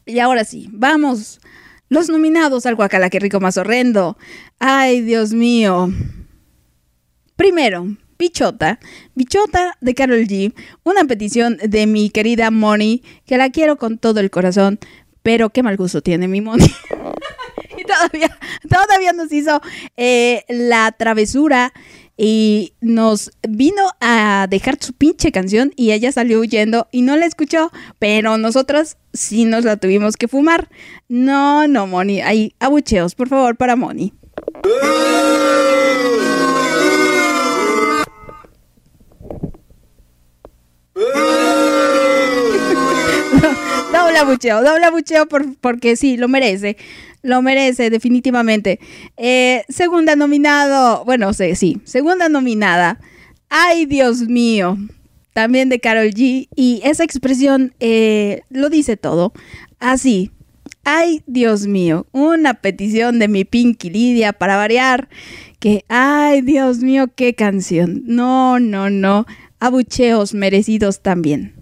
Y 0.05 0.19
ahora 0.21 0.45
sí, 0.45 0.69
vamos. 0.73 1.41
Los 1.89 2.09
nominados 2.09 2.67
al 2.67 2.75
Guacala, 2.75 3.11
qué 3.11 3.21
rico 3.21 3.39
más 3.39 3.57
horrendo. 3.57 4.17
Ay, 4.59 5.03
Dios 5.03 5.33
mío. 5.33 5.89
Primero, 7.37 7.97
Bichota. 8.19 8.79
Bichota 9.15 9.77
de 9.81 9.95
Carol 9.95 10.27
G. 10.27 10.55
Una 10.85 11.05
petición 11.05 11.59
de 11.63 11.87
mi 11.87 12.11
querida 12.11 12.51
Moni, 12.51 13.03
que 13.27 13.37
la 13.37 13.51
quiero 13.51 13.77
con 13.77 13.99
todo 13.99 14.21
el 14.21 14.31
corazón, 14.31 14.79
pero 15.23 15.51
qué 15.51 15.63
mal 15.63 15.77
gusto 15.77 16.03
tiene 16.03 16.29
mi 16.29 16.41
Moni. 16.41 16.65
y 17.79 17.85
todavía, 17.85 18.39
todavía 18.69 19.13
nos 19.13 19.33
hizo 19.33 19.61
eh, 19.97 20.45
la 20.49 20.93
travesura 20.93 21.73
y 22.17 22.73
nos 22.81 23.31
vino 23.47 23.91
a 24.01 24.47
dejar 24.49 24.83
su 24.83 24.95
pinche 24.95 25.33
canción 25.33 25.73
y 25.77 25.93
ella 25.93 26.13
salió 26.13 26.41
huyendo 26.41 26.89
y 26.91 27.03
no 27.03 27.17
la 27.17 27.27
escuchó, 27.27 27.71
pero 27.99 28.39
nosotras 28.39 28.97
sí 29.13 29.45
nos 29.45 29.65
la 29.65 29.77
tuvimos 29.77 30.17
que 30.17 30.29
fumar. 30.29 30.69
No, 31.09 31.69
no, 31.69 31.87
Moni, 31.87 32.23
hay 32.23 32.55
abucheos, 32.59 33.15
por 33.15 33.29
favor, 33.29 33.57
para 33.57 33.77
Moni. 33.77 34.13
Doble 43.93 44.19
abucheo, 44.19 44.63
doble 44.63 44.85
abucheo 44.87 45.27
por- 45.27 45.57
porque 45.57 45.97
sí, 45.97 46.17
lo 46.17 46.29
merece. 46.29 46.77
Lo 47.23 47.43
merece, 47.43 47.91
definitivamente. 47.91 48.79
Eh, 49.17 49.65
segunda 49.69 50.15
nominado, 50.17 51.05
bueno, 51.05 51.33
sí, 51.33 51.55
sí, 51.57 51.81
segunda 51.85 52.29
nominada. 52.29 53.01
Ay, 53.49 53.87
Dios 53.87 54.21
mío. 54.23 54.77
También 55.33 55.69
de 55.69 55.81
Carol 55.81 56.09
G. 56.11 56.49
Y 56.55 56.81
esa 56.85 57.05
expresión 57.05 57.75
eh, 57.81 58.43
lo 58.49 58.71
dice 58.71 58.97
todo. 58.97 59.33
Así. 59.81 60.31
Ay, 60.85 61.23
Dios 61.27 61.67
mío. 61.67 62.07
Una 62.13 62.55
petición 62.55 63.19
de 63.19 63.29
mi 63.29 63.45
Pinky 63.45 63.91
Lidia 63.91 64.33
para 64.33 64.57
variar. 64.57 65.09
Que, 65.59 65.85
ay, 65.89 66.43
Dios 66.43 66.79
mío, 66.79 67.09
qué 67.15 67.35
canción. 67.35 68.03
No, 68.07 68.61
no, 68.61 68.89
no. 68.89 69.27
Abucheos 69.61 70.35
merecidos 70.35 71.03
también. 71.03 71.55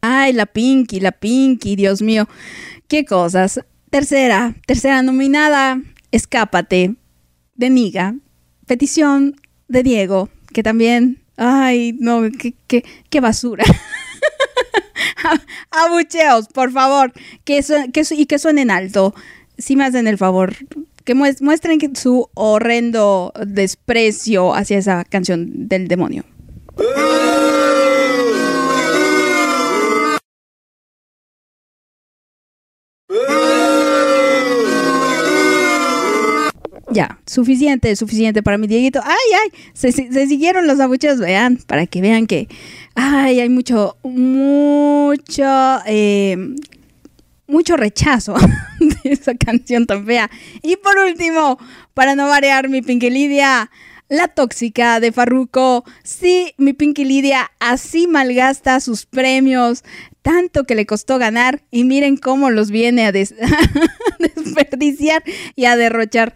Ay, 0.00 0.32
la 0.32 0.46
Pinky, 0.46 1.00
la 1.00 1.12
Pinky, 1.12 1.76
Dios 1.76 2.02
mío. 2.02 2.28
Qué 2.88 3.04
cosas. 3.04 3.60
Tercera, 3.90 4.54
tercera 4.66 5.02
nominada, 5.02 5.80
Escápate, 6.10 6.96
de 7.54 7.70
Niga. 7.70 8.14
Petición 8.66 9.36
de 9.68 9.82
Diego, 9.82 10.28
que 10.52 10.62
también, 10.62 11.22
ay, 11.36 11.96
no, 12.00 12.22
qué, 12.38 12.54
qué, 12.66 12.84
qué 13.10 13.20
basura. 13.20 13.64
Abucheos, 15.70 16.48
por 16.48 16.72
favor, 16.72 17.12
que, 17.44 17.62
su- 17.62 17.90
que 17.92 18.02
y 18.12 18.26
que 18.26 18.38
suenen 18.38 18.70
alto. 18.70 19.14
Si 19.58 19.76
me 19.76 19.84
hacen 19.84 20.06
el 20.06 20.18
favor, 20.18 20.54
que 21.04 21.14
mues- 21.14 21.40
muestren 21.40 21.78
su 21.96 22.28
horrendo 22.34 23.32
desprecio 23.46 24.54
hacia 24.54 24.78
esa 24.78 25.04
canción 25.04 25.68
del 25.68 25.88
demonio. 25.88 26.24
Ya, 36.90 37.18
suficiente, 37.26 37.96
suficiente 37.96 38.42
para 38.42 38.58
mi 38.58 38.66
Dieguito. 38.66 39.00
Ay, 39.02 39.16
ay, 39.42 39.50
se 39.72 39.92
siguieron 39.92 40.66
los 40.66 40.78
abucheos, 40.78 41.18
vean, 41.18 41.58
para 41.66 41.86
que 41.86 42.02
vean 42.02 42.26
que, 42.26 42.48
ay, 42.94 43.40
hay 43.40 43.48
mucho, 43.48 43.96
mucho, 44.02 45.44
eh, 45.86 46.36
mucho 47.52 47.76
rechazo 47.76 48.34
de 48.80 49.12
esa 49.12 49.34
canción 49.36 49.86
tan 49.86 50.04
fea. 50.06 50.28
Y 50.62 50.76
por 50.76 50.98
último, 50.98 51.58
para 51.94 52.16
no 52.16 52.26
variar 52.26 52.68
mi 52.68 52.82
Pinky 52.82 53.10
Lidia, 53.10 53.70
la 54.08 54.28
tóxica 54.28 54.98
de 55.00 55.12
Farruko. 55.12 55.84
Sí, 56.02 56.54
mi 56.58 56.72
Pinky 56.72 57.04
Lidia 57.04 57.50
así 57.60 58.06
malgasta 58.08 58.80
sus 58.80 59.06
premios, 59.06 59.84
tanto 60.22 60.64
que 60.64 60.74
le 60.74 60.86
costó 60.86 61.18
ganar 61.18 61.62
y 61.70 61.84
miren 61.84 62.16
cómo 62.16 62.50
los 62.50 62.70
viene 62.70 63.06
a 63.06 63.12
des- 63.12 63.34
desperdiciar 64.18 65.22
y 65.56 65.64
a 65.66 65.76
derrochar. 65.76 66.34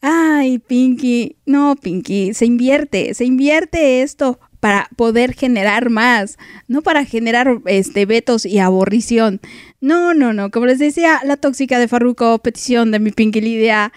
Ay, 0.00 0.58
Pinky, 0.58 1.36
no, 1.46 1.76
Pinky, 1.76 2.34
se 2.34 2.44
invierte, 2.46 3.14
se 3.14 3.24
invierte 3.24 4.02
esto 4.02 4.40
para 4.62 4.88
poder 4.94 5.34
generar 5.34 5.90
más, 5.90 6.38
no 6.68 6.82
para 6.82 7.04
generar 7.04 7.58
este 7.66 8.06
vetos 8.06 8.46
y 8.46 8.60
aborrición. 8.60 9.40
No, 9.80 10.14
no, 10.14 10.32
no, 10.32 10.52
como 10.52 10.66
les 10.66 10.78
decía, 10.78 11.18
la 11.24 11.36
tóxica 11.36 11.80
de 11.80 11.88
Farruko, 11.88 12.38
petición 12.38 12.92
de 12.92 13.00
mi 13.00 13.10
Pinky 13.10 13.40
Lidia, 13.40 13.92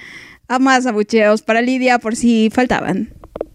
a 0.47 0.57
más 0.57 0.87
abucheos 0.87 1.43
para 1.43 1.61
Lidia 1.61 1.99
por 1.99 2.15
si 2.15 2.49
faltaban. 2.51 3.13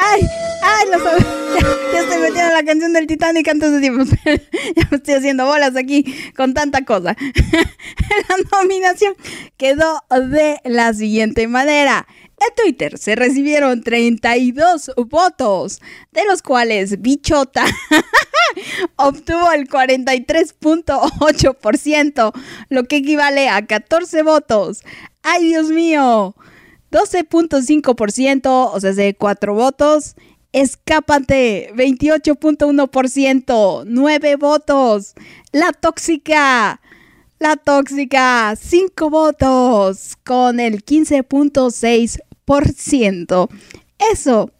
Ay, 0.00 0.20
ay, 0.62 0.88
lo 0.90 0.98
sab- 0.98 1.91
metiendo 2.22 2.54
la 2.54 2.64
canción 2.64 2.92
del 2.92 3.06
Titanic 3.06 3.48
antes 3.48 3.72
de 3.72 3.80
ya 4.76 4.88
me 4.90 4.96
estoy 4.96 5.14
haciendo 5.14 5.46
bolas 5.46 5.76
aquí 5.76 6.04
con 6.36 6.52
tanta 6.54 6.84
cosa. 6.84 7.16
la 8.28 8.36
nominación 8.60 9.14
quedó 9.56 10.02
de 10.10 10.60
la 10.64 10.92
siguiente 10.94 11.48
manera. 11.48 12.06
En 12.38 12.54
Twitter 12.56 12.96
se 12.98 13.14
recibieron 13.14 13.82
32 13.82 14.92
votos, 15.08 15.80
de 16.10 16.24
los 16.24 16.42
cuales 16.42 17.00
Bichota 17.00 17.64
obtuvo 18.96 19.52
el 19.52 19.68
43.8%, 19.68 22.32
lo 22.68 22.84
que 22.84 22.96
equivale 22.96 23.48
a 23.48 23.64
14 23.64 24.24
votos. 24.24 24.82
¡Ay, 25.22 25.44
Dios 25.46 25.68
mío! 25.68 26.34
12.5%, 26.90 28.70
o 28.72 28.80
sea, 28.80 28.92
de 28.92 29.14
4 29.14 29.54
votos. 29.54 30.16
Escápate, 30.52 31.72
28.1%, 31.74 33.84
9 33.86 34.36
votos. 34.36 35.14
La 35.52 35.72
tóxica, 35.72 36.80
la 37.38 37.56
tóxica, 37.56 38.54
5 38.56 39.10
votos, 39.10 40.16
con 40.24 40.60
el 40.60 40.84
15.6%. 40.84 43.48
Eso 44.12 44.50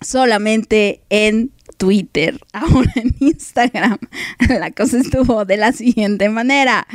solamente 0.00 1.02
en 1.10 1.52
Twitter. 1.76 2.40
Ahora 2.52 2.92
en 2.96 3.14
Instagram 3.20 3.98
la 4.48 4.70
cosa 4.70 4.98
estuvo 4.98 5.44
de 5.44 5.56
la 5.56 5.72
siguiente 5.72 6.28
manera. 6.28 6.86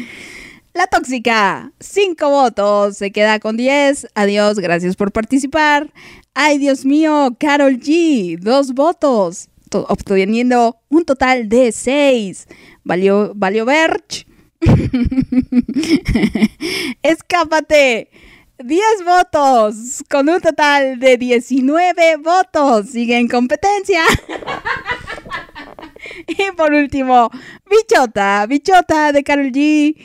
La 0.74 0.88
tóxica, 0.88 1.72
5 1.80 2.30
votos, 2.30 2.98
se 2.98 3.12
queda 3.12 3.40
con 3.40 3.58
10. 3.58 4.08
Adiós, 4.16 4.58
gracias 4.60 4.96
por 4.96 5.12
participar. 5.12 5.92
Ay, 6.34 6.58
Dios 6.60 6.86
mío, 6.86 7.36
Carol 7.40 7.78
G, 7.78 8.38
2 8.40 8.74
votos, 8.74 9.50
to- 9.70 9.86
obteniendo 9.90 10.78
un 10.90 11.04
total 11.04 11.50
de 11.50 11.74
6. 11.74 12.48
Valió, 12.86 13.34
valió 13.36 13.66
Verge. 13.66 14.26
Escápate. 17.04 18.10
10 18.64 18.84
votos, 19.06 20.04
con 20.08 20.30
un 20.30 20.40
total 20.40 21.00
de 21.00 21.18
19 21.18 22.18
votos. 22.18 22.90
Sigue 22.92 23.18
en 23.18 23.28
competencia. 23.28 24.04
y 26.28 26.52
por 26.56 26.72
último, 26.72 27.30
Bichota, 27.70 28.46
Bichota 28.46 29.12
de 29.12 29.24
Carol 29.24 29.52
G. 29.52 29.96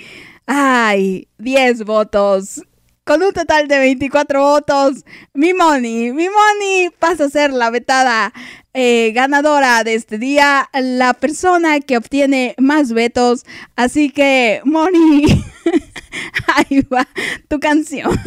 Ay, 0.47 1.28
10 1.39 1.85
votos. 1.85 2.62
Con 3.05 3.23
un 3.23 3.32
total 3.32 3.68
de 3.68 3.78
24 3.78 4.43
votos, 4.43 5.05
mi 5.32 5.55
Moni, 5.55 6.12
mi 6.12 6.28
Moni 6.28 6.90
pasa 6.98 7.27
a 7.27 7.31
ser 7.31 7.52
la 7.52 7.70
vetada 7.70 8.32
eh, 8.74 9.12
ganadora 9.14 9.85
de 9.85 9.94
este 9.94 10.18
día, 10.18 10.68
la 10.73 11.14
persona 11.14 11.78
que 11.78 11.97
obtiene 11.97 12.56
más 12.59 12.93
vetos. 12.93 13.44
Así 13.77 14.10
que, 14.10 14.60
Moni, 14.64 15.24
ahí 16.56 16.81
va 16.93 17.06
tu 17.48 17.60
canción. 17.60 18.10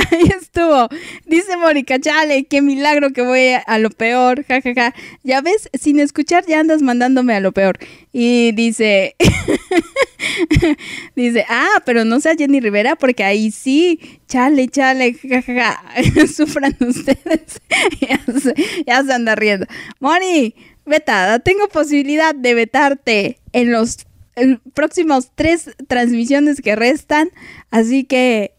Ahí 0.10 0.22
estuvo. 0.40 0.88
Dice 1.26 1.56
Mónica, 1.56 1.98
chale, 1.98 2.44
qué 2.44 2.62
milagro 2.62 3.12
que 3.12 3.22
voy 3.22 3.52
a 3.66 3.78
lo 3.78 3.90
peor. 3.90 4.44
Ja, 4.46 4.60
ja, 4.60 4.72
ja. 4.74 4.94
Ya 5.22 5.40
ves, 5.40 5.68
sin 5.78 6.00
escuchar 6.00 6.44
ya 6.46 6.60
andas 6.60 6.82
mandándome 6.82 7.34
a 7.34 7.40
lo 7.40 7.52
peor. 7.52 7.78
Y 8.12 8.52
dice, 8.52 9.16
Dice, 11.16 11.44
ah, 11.48 11.82
pero 11.84 12.04
no 12.04 12.20
sea 12.20 12.34
Jenny 12.36 12.60
Rivera 12.60 12.96
porque 12.96 13.24
ahí 13.24 13.50
sí, 13.50 14.20
chale, 14.28 14.68
chale, 14.68 15.14
jajaja, 15.14 15.82
sufran 16.34 16.76
ustedes. 16.80 17.60
ya, 18.86 19.02
se, 19.04 19.12
anda 19.12 19.34
riendo. 19.34 19.66
Moni, 19.98 20.54
vetada, 20.86 21.38
tengo 21.38 21.68
posibilidad 21.68 22.34
de 22.34 22.54
vetarte 22.54 23.38
en 23.52 23.72
los 23.72 24.06
el- 24.36 24.60
próximos 24.74 25.30
tres 25.34 25.70
transmisiones 25.88 26.60
que 26.60 26.76
restan, 26.76 27.30
así 27.70 28.04
que 28.04 28.52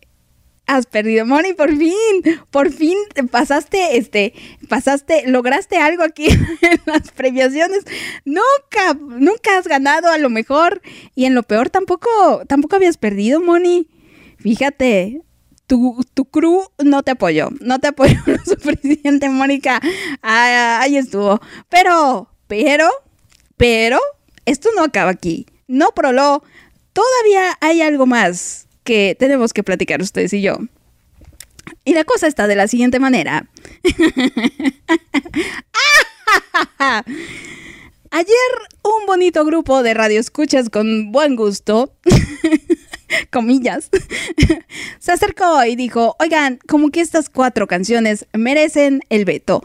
has 0.72 0.86
perdido 0.86 1.26
Moni 1.26 1.54
por 1.54 1.76
fin, 1.76 2.40
por 2.50 2.72
fin 2.72 2.98
pasaste, 3.30 3.98
este, 3.98 4.34
pasaste, 4.70 5.28
lograste 5.28 5.78
algo 5.78 6.04
aquí 6.04 6.28
en 6.62 6.82
las 6.86 7.12
premiaciones. 7.12 7.84
Nunca, 8.24 8.98
nunca 9.00 9.58
has 9.58 9.68
ganado 9.68 10.10
a 10.10 10.18
lo 10.18 10.30
mejor 10.30 10.82
y 11.14 11.26
en 11.26 11.36
lo 11.36 11.44
peor 11.44 11.70
tampoco, 11.70 12.10
tampoco 12.48 12.78
habías 12.78 12.98
perdido 12.98 13.42
Moni. 13.42 13.90
Fíjate, 14.38 15.22
tu, 15.68 16.06
tu 16.14 16.26
crew 16.26 16.64
no 16.84 17.04
te 17.04 17.12
apoyó, 17.12 17.50
no 17.60 17.80
te 17.80 17.90
apoyó 17.90 18.18
lo 18.26 18.38
suficiente, 18.46 19.28
Mónica. 19.28 19.82
Ah, 20.22 20.80
ahí 20.82 20.96
estuvo. 20.96 21.42
Pero, 21.68 22.30
pero, 22.48 22.90
pero, 23.58 24.00
esto 24.46 24.70
no 24.76 24.84
acaba 24.84 25.12
aquí. 25.12 25.48
No, 25.68 25.92
Prolo, 25.92 26.44
todavía 26.94 27.58
hay 27.60 27.82
algo 27.82 28.06
más 28.06 28.68
que 28.92 29.16
tenemos 29.18 29.54
que 29.54 29.64
platicar 29.64 30.02
ustedes 30.02 30.34
y 30.34 30.42
yo. 30.42 30.58
Y 31.86 31.94
la 31.94 32.04
cosa 32.04 32.28
está 32.28 32.46
de 32.46 32.58
la 32.58 32.68
siguiente 32.68 33.00
manera. 33.00 33.48
Ayer 38.12 38.52
un 38.84 39.06
bonito 39.08 39.46
grupo 39.46 39.82
de 39.82 39.94
radioescuchas 39.94 40.70
con 40.70 41.14
buen 41.14 41.38
gusto, 41.38 41.94
comillas, 43.32 43.90
se 45.00 45.14
acercó 45.14 45.64
y 45.64 45.78
dijo, 45.78 46.18
oigan, 46.20 46.60
como 46.68 46.92
que 46.92 47.00
estas 47.00 47.30
cuatro 47.30 47.68
canciones 47.68 48.28
merecen 48.34 49.00
el 49.08 49.24
veto. 49.24 49.64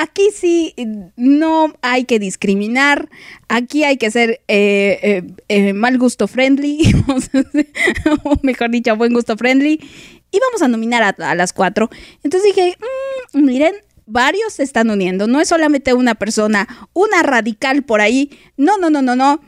Aquí 0.00 0.30
sí 0.32 0.74
no 1.16 1.74
hay 1.82 2.04
que 2.04 2.20
discriminar, 2.20 3.10
aquí 3.48 3.82
hay 3.82 3.96
que 3.96 4.12
ser 4.12 4.40
eh, 4.46 5.00
eh, 5.02 5.22
eh, 5.48 5.72
mal 5.72 5.98
gusto 5.98 6.28
friendly, 6.28 6.94
o 8.22 8.36
mejor 8.42 8.70
dicho, 8.70 8.94
buen 8.94 9.12
gusto 9.12 9.36
friendly, 9.36 9.80
y 10.30 10.38
vamos 10.38 10.62
a 10.62 10.68
nominar 10.68 11.16
a, 11.18 11.34
las 11.34 11.52
cuatro. 11.52 11.90
Entonces 12.22 12.54
dije, 12.54 12.78
"Mm, 13.32 13.44
miren, 13.44 13.74
varios 14.06 14.52
se 14.52 14.62
están 14.62 14.88
uniendo, 14.88 15.26
no 15.26 15.40
es 15.40 15.48
solamente 15.48 15.92
una 15.94 16.14
persona, 16.14 16.68
una 16.92 17.24
radical 17.24 17.82
por 17.82 18.00
ahí, 18.00 18.30
no, 18.56 18.78
no, 18.78 18.90
no, 18.90 19.02
no, 19.02 19.16
no, 19.16 19.40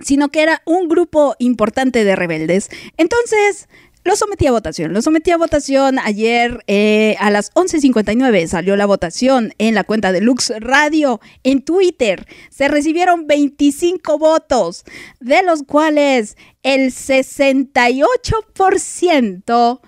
sino 0.00 0.30
que 0.30 0.42
era 0.42 0.60
un 0.64 0.88
grupo 0.88 1.36
importante 1.38 2.02
de 2.02 2.16
rebeldes. 2.16 2.68
Entonces, 2.96 3.68
lo 4.04 4.16
sometí 4.16 4.46
a 4.46 4.52
votación. 4.52 4.92
Lo 4.92 5.00
sometí 5.00 5.30
a 5.30 5.36
votación 5.36 5.98
ayer 5.98 6.62
eh, 6.66 7.16
a 7.20 7.30
las 7.30 7.52
11.59. 7.54 8.48
Salió 8.48 8.76
la 8.76 8.84
votación 8.86 9.54
en 9.58 9.74
la 9.74 9.84
cuenta 9.84 10.12
de 10.12 10.20
Lux 10.20 10.52
Radio 10.58 11.20
en 11.44 11.62
Twitter. 11.62 12.26
Se 12.50 12.68
recibieron 12.68 13.26
25 13.26 14.18
votos, 14.18 14.84
de 15.20 15.42
los 15.42 15.62
cuales 15.62 16.36
el 16.62 16.92
68% 16.92 19.80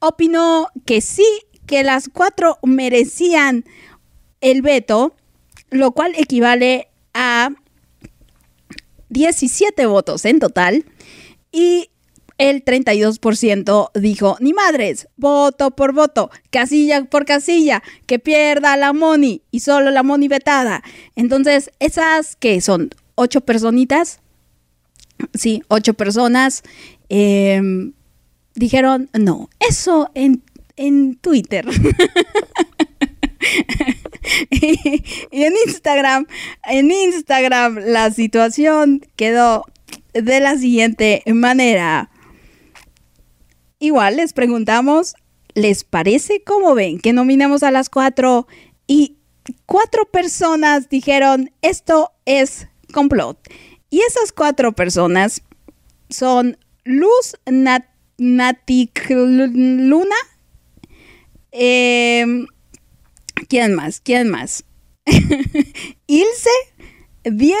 opinó 0.00 0.68
que 0.84 1.00
sí, 1.00 1.26
que 1.66 1.84
las 1.84 2.08
cuatro 2.08 2.58
merecían 2.62 3.64
el 4.40 4.62
veto, 4.62 5.14
lo 5.70 5.92
cual 5.92 6.14
equivale 6.16 6.88
a 7.14 7.50
17 9.10 9.86
votos 9.86 10.24
en 10.24 10.40
total 10.40 10.84
y 11.52 11.90
el 12.40 12.64
32% 12.64 13.90
dijo, 13.94 14.36
ni 14.40 14.54
madres, 14.54 15.08
voto 15.18 15.72
por 15.72 15.92
voto, 15.92 16.30
casilla 16.48 17.04
por 17.04 17.26
casilla, 17.26 17.82
que 18.06 18.18
pierda 18.18 18.78
la 18.78 18.94
Moni 18.94 19.42
y 19.50 19.60
solo 19.60 19.90
la 19.90 20.02
Moni 20.02 20.26
vetada. 20.26 20.82
Entonces, 21.16 21.70
esas 21.80 22.36
que 22.36 22.62
son 22.62 22.88
ocho 23.14 23.42
personitas, 23.42 24.20
sí, 25.34 25.62
ocho 25.68 25.92
personas, 25.92 26.62
eh, 27.10 27.60
dijeron, 28.54 29.10
no, 29.12 29.50
eso 29.58 30.10
en, 30.14 30.42
en 30.76 31.16
Twitter. 31.16 31.66
y 34.50 35.42
en 35.42 35.52
Instagram, 35.66 36.26
en 36.64 36.90
Instagram 36.90 37.80
la 37.84 38.10
situación 38.10 39.02
quedó 39.16 39.66
de 40.14 40.40
la 40.40 40.56
siguiente 40.56 41.22
manera. 41.26 42.09
Igual 43.82 44.18
les 44.18 44.34
preguntamos, 44.34 45.14
¿les 45.54 45.84
parece 45.84 46.42
cómo 46.44 46.74
ven 46.74 47.00
que 47.00 47.14
nominamos 47.14 47.62
a 47.62 47.70
las 47.70 47.88
cuatro? 47.88 48.46
Y 48.86 49.16
cuatro 49.64 50.04
personas 50.04 50.90
dijeron, 50.90 51.50
esto 51.62 52.12
es 52.26 52.68
complot. 52.92 53.38
Y 53.88 54.02
esas 54.02 54.32
cuatro 54.32 54.72
personas 54.72 55.42
son 56.10 56.58
Luz 56.84 57.36
Nat 57.46 57.86
Naticluna, 58.18 60.14
eh, 61.52 62.26
¿quién 63.48 63.74
más? 63.74 64.02
¿Quién 64.02 64.28
más? 64.28 64.64
Ilse, 66.06 66.50
Diego 67.24 67.58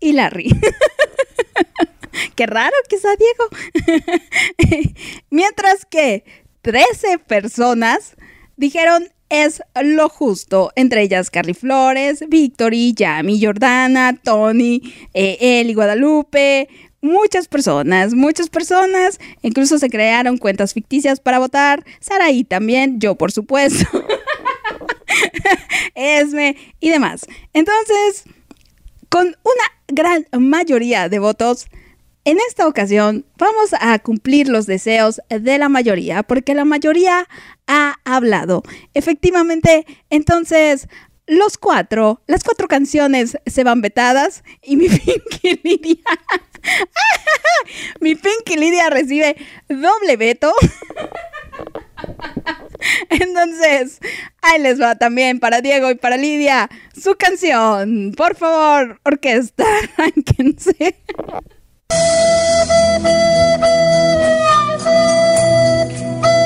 y 0.00 0.12
Larry. 0.14 0.50
Qué 2.34 2.46
raro 2.46 2.74
sea 2.88 3.16
Diego. 3.16 4.94
Mientras 5.30 5.86
que 5.86 6.24
13 6.62 7.18
personas 7.18 8.16
dijeron 8.56 9.08
es 9.28 9.62
lo 9.82 10.08
justo. 10.08 10.70
Entre 10.76 11.02
ellas 11.02 11.30
Carly 11.30 11.54
Flores, 11.54 12.24
Victory, 12.28 12.92
Yami, 12.92 13.42
Jordana, 13.42 14.18
Tony, 14.22 14.82
eh, 15.14 15.38
Eli 15.40 15.74
Guadalupe. 15.74 16.68
Muchas 17.00 17.48
personas, 17.48 18.14
muchas 18.14 18.50
personas. 18.50 19.18
Incluso 19.40 19.78
se 19.78 19.88
crearon 19.88 20.36
cuentas 20.36 20.74
ficticias 20.74 21.18
para 21.18 21.38
votar. 21.38 21.84
Saraí 21.98 22.44
también, 22.44 23.00
yo 23.00 23.16
por 23.16 23.32
supuesto. 23.32 23.86
Esme 25.94 26.56
y 26.78 26.90
demás. 26.90 27.26
Entonces, 27.54 28.24
con 29.08 29.26
una 29.26 29.64
gran 29.88 30.26
mayoría 30.38 31.08
de 31.08 31.18
votos, 31.18 31.68
en 32.24 32.38
esta 32.48 32.66
ocasión 32.68 33.26
vamos 33.36 33.70
a 33.80 33.98
cumplir 33.98 34.48
los 34.48 34.66
deseos 34.66 35.20
de 35.28 35.58
la 35.58 35.68
mayoría, 35.68 36.22
porque 36.22 36.54
la 36.54 36.64
mayoría 36.64 37.28
ha 37.66 37.96
hablado. 38.04 38.62
Efectivamente, 38.94 39.86
entonces, 40.10 40.88
los 41.26 41.58
cuatro, 41.58 42.22
las 42.26 42.44
cuatro 42.44 42.68
canciones 42.68 43.38
se 43.46 43.64
van 43.64 43.80
vetadas 43.80 44.44
y 44.62 44.76
mi 44.76 44.88
Pinky 44.88 45.60
Lidia, 45.62 46.04
mi 48.00 48.14
Pinky 48.14 48.56
Lidia 48.56 48.90
recibe 48.90 49.36
doble 49.68 50.16
veto. 50.16 50.52
Entonces, 53.10 54.00
ahí 54.42 54.60
les 54.60 54.80
va 54.80 54.96
también 54.96 55.38
para 55.38 55.60
Diego 55.60 55.90
y 55.90 55.94
para 55.94 56.16
Lidia 56.16 56.68
su 57.00 57.14
canción. 57.14 58.12
Por 58.16 58.34
favor, 58.34 59.00
orquesta, 59.04 59.64
arránquense. 59.96 60.96
Thank 64.84 66.00
you. 66.00 66.41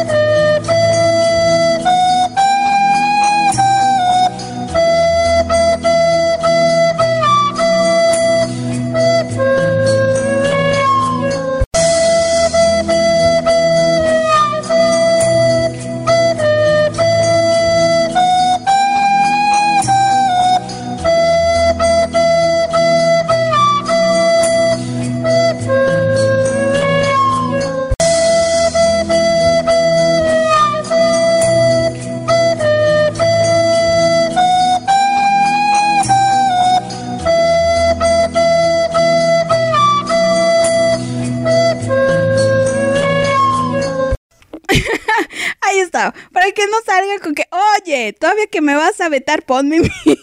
Ahí 45.76 45.82
está. 45.82 46.14
Para 46.32 46.50
que 46.52 46.66
no 46.66 46.76
salga 46.86 47.18
con 47.18 47.34
que, 47.34 47.44
oye, 47.82 48.14
todavía 48.14 48.46
que 48.46 48.62
me 48.62 48.74
vas 48.74 48.98
a 49.02 49.10
vetar, 49.10 49.44
ponme 49.44 49.80
mi, 49.80 49.90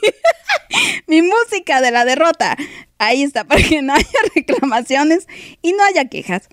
mi 1.07 1.21
música 1.21 1.79
de 1.79 1.91
la 1.91 2.05
derrota. 2.05 2.57
Ahí 2.97 3.21
está, 3.21 3.43
para 3.47 3.61
que 3.61 3.81
no 3.83 3.93
haya 3.93 4.07
reclamaciones 4.35 5.27
y 5.61 5.73
no 5.73 5.83
haya 5.83 6.05
quejas. 6.05 6.49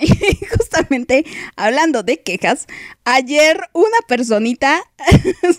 Y 0.00 0.06
justamente 0.56 1.24
hablando 1.56 2.04
de 2.04 2.20
quejas, 2.20 2.66
ayer 3.04 3.58
una 3.72 3.98
personita 4.06 4.84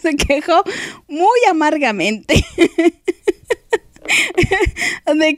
se 0.01 0.15
quejó 0.15 0.63
muy 1.07 1.39
amargamente 1.49 2.45
de 5.15 5.37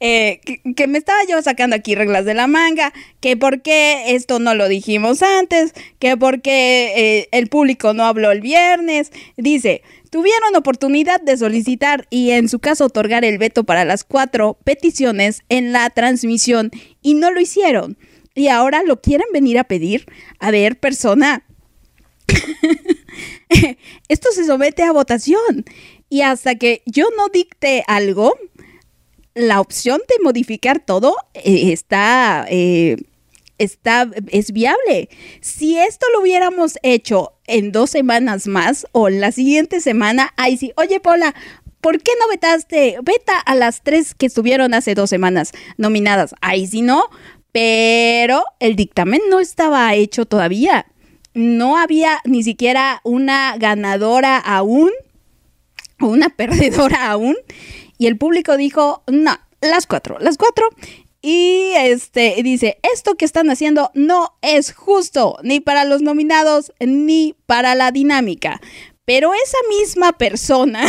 eh, 0.00 0.40
que, 0.44 0.60
que 0.74 0.86
me 0.86 0.98
estaba 0.98 1.18
yo 1.28 1.40
sacando 1.42 1.76
aquí 1.76 1.94
reglas 1.94 2.24
de 2.24 2.34
la 2.34 2.46
manga, 2.46 2.92
que 3.20 3.36
por 3.36 3.62
qué 3.62 4.14
esto 4.14 4.38
no 4.38 4.54
lo 4.54 4.68
dijimos 4.68 5.22
antes, 5.22 5.72
que 5.98 6.16
por 6.16 6.42
qué 6.42 6.92
eh, 6.96 7.28
el 7.32 7.48
público 7.48 7.92
no 7.92 8.04
habló 8.04 8.30
el 8.30 8.40
viernes. 8.40 9.12
Dice, 9.36 9.82
tuvieron 10.10 10.56
oportunidad 10.56 11.20
de 11.20 11.36
solicitar 11.36 12.06
y 12.10 12.30
en 12.30 12.48
su 12.48 12.58
caso 12.58 12.86
otorgar 12.86 13.24
el 13.24 13.38
veto 13.38 13.64
para 13.64 13.84
las 13.84 14.04
cuatro 14.04 14.58
peticiones 14.64 15.42
en 15.48 15.72
la 15.72 15.90
transmisión 15.90 16.70
y 17.02 17.14
no 17.14 17.30
lo 17.30 17.40
hicieron. 17.40 17.98
Y 18.34 18.48
ahora 18.48 18.82
lo 18.84 19.00
quieren 19.00 19.26
venir 19.32 19.58
a 19.58 19.64
pedir. 19.64 20.06
A 20.38 20.50
ver, 20.50 20.78
persona. 20.78 21.44
Esto 24.08 24.30
se 24.32 24.44
somete 24.44 24.82
a 24.82 24.92
votación. 24.92 25.64
Y 26.10 26.22
hasta 26.22 26.56
que 26.56 26.82
yo 26.86 27.06
no 27.16 27.28
dicte 27.28 27.84
algo, 27.86 28.34
la 29.34 29.60
opción 29.60 30.00
de 30.08 30.22
modificar 30.22 30.80
todo 30.80 31.14
eh, 31.34 31.72
está, 31.72 32.44
eh, 32.50 32.96
está, 33.58 34.10
es 34.28 34.52
viable. 34.52 35.08
Si 35.40 35.78
esto 35.78 36.06
lo 36.12 36.20
hubiéramos 36.20 36.78
hecho 36.82 37.34
en 37.46 37.70
dos 37.70 37.90
semanas 37.90 38.48
más 38.48 38.88
o 38.90 39.08
la 39.08 39.30
siguiente 39.30 39.80
semana, 39.80 40.34
ahí 40.36 40.56
sí, 40.56 40.72
oye 40.76 40.98
Paula, 40.98 41.32
¿por 41.80 42.02
qué 42.02 42.10
no 42.20 42.28
vetaste? 42.28 42.98
Veta 43.02 43.38
a 43.38 43.54
las 43.54 43.82
tres 43.82 44.14
que 44.14 44.26
estuvieron 44.26 44.74
hace 44.74 44.96
dos 44.96 45.10
semanas 45.10 45.52
nominadas. 45.76 46.34
Ahí 46.40 46.66
sí 46.66 46.82
no, 46.82 47.04
pero 47.52 48.42
el 48.58 48.74
dictamen 48.74 49.20
no 49.30 49.38
estaba 49.38 49.94
hecho 49.94 50.26
todavía. 50.26 50.86
No 51.34 51.76
había 51.76 52.18
ni 52.24 52.42
siquiera 52.42 53.00
una 53.04 53.56
ganadora 53.58 54.38
aún 54.38 54.90
una 56.00 56.28
perdedora 56.30 57.10
aún. 57.10 57.36
Y 57.98 58.06
el 58.06 58.16
público 58.16 58.56
dijo, 58.56 59.02
no, 59.06 59.38
las 59.60 59.86
cuatro, 59.86 60.18
las 60.18 60.36
cuatro. 60.36 60.68
Y 61.22 61.72
este 61.76 62.36
dice, 62.42 62.78
esto 62.94 63.16
que 63.16 63.26
están 63.26 63.50
haciendo 63.50 63.90
no 63.94 64.38
es 64.40 64.72
justo, 64.72 65.36
ni 65.42 65.60
para 65.60 65.84
los 65.84 66.00
nominados, 66.00 66.72
ni 66.80 67.36
para 67.46 67.74
la 67.74 67.92
dinámica. 67.92 68.60
Pero 69.04 69.32
esa 69.34 69.58
misma 69.68 70.12
persona 70.12 70.82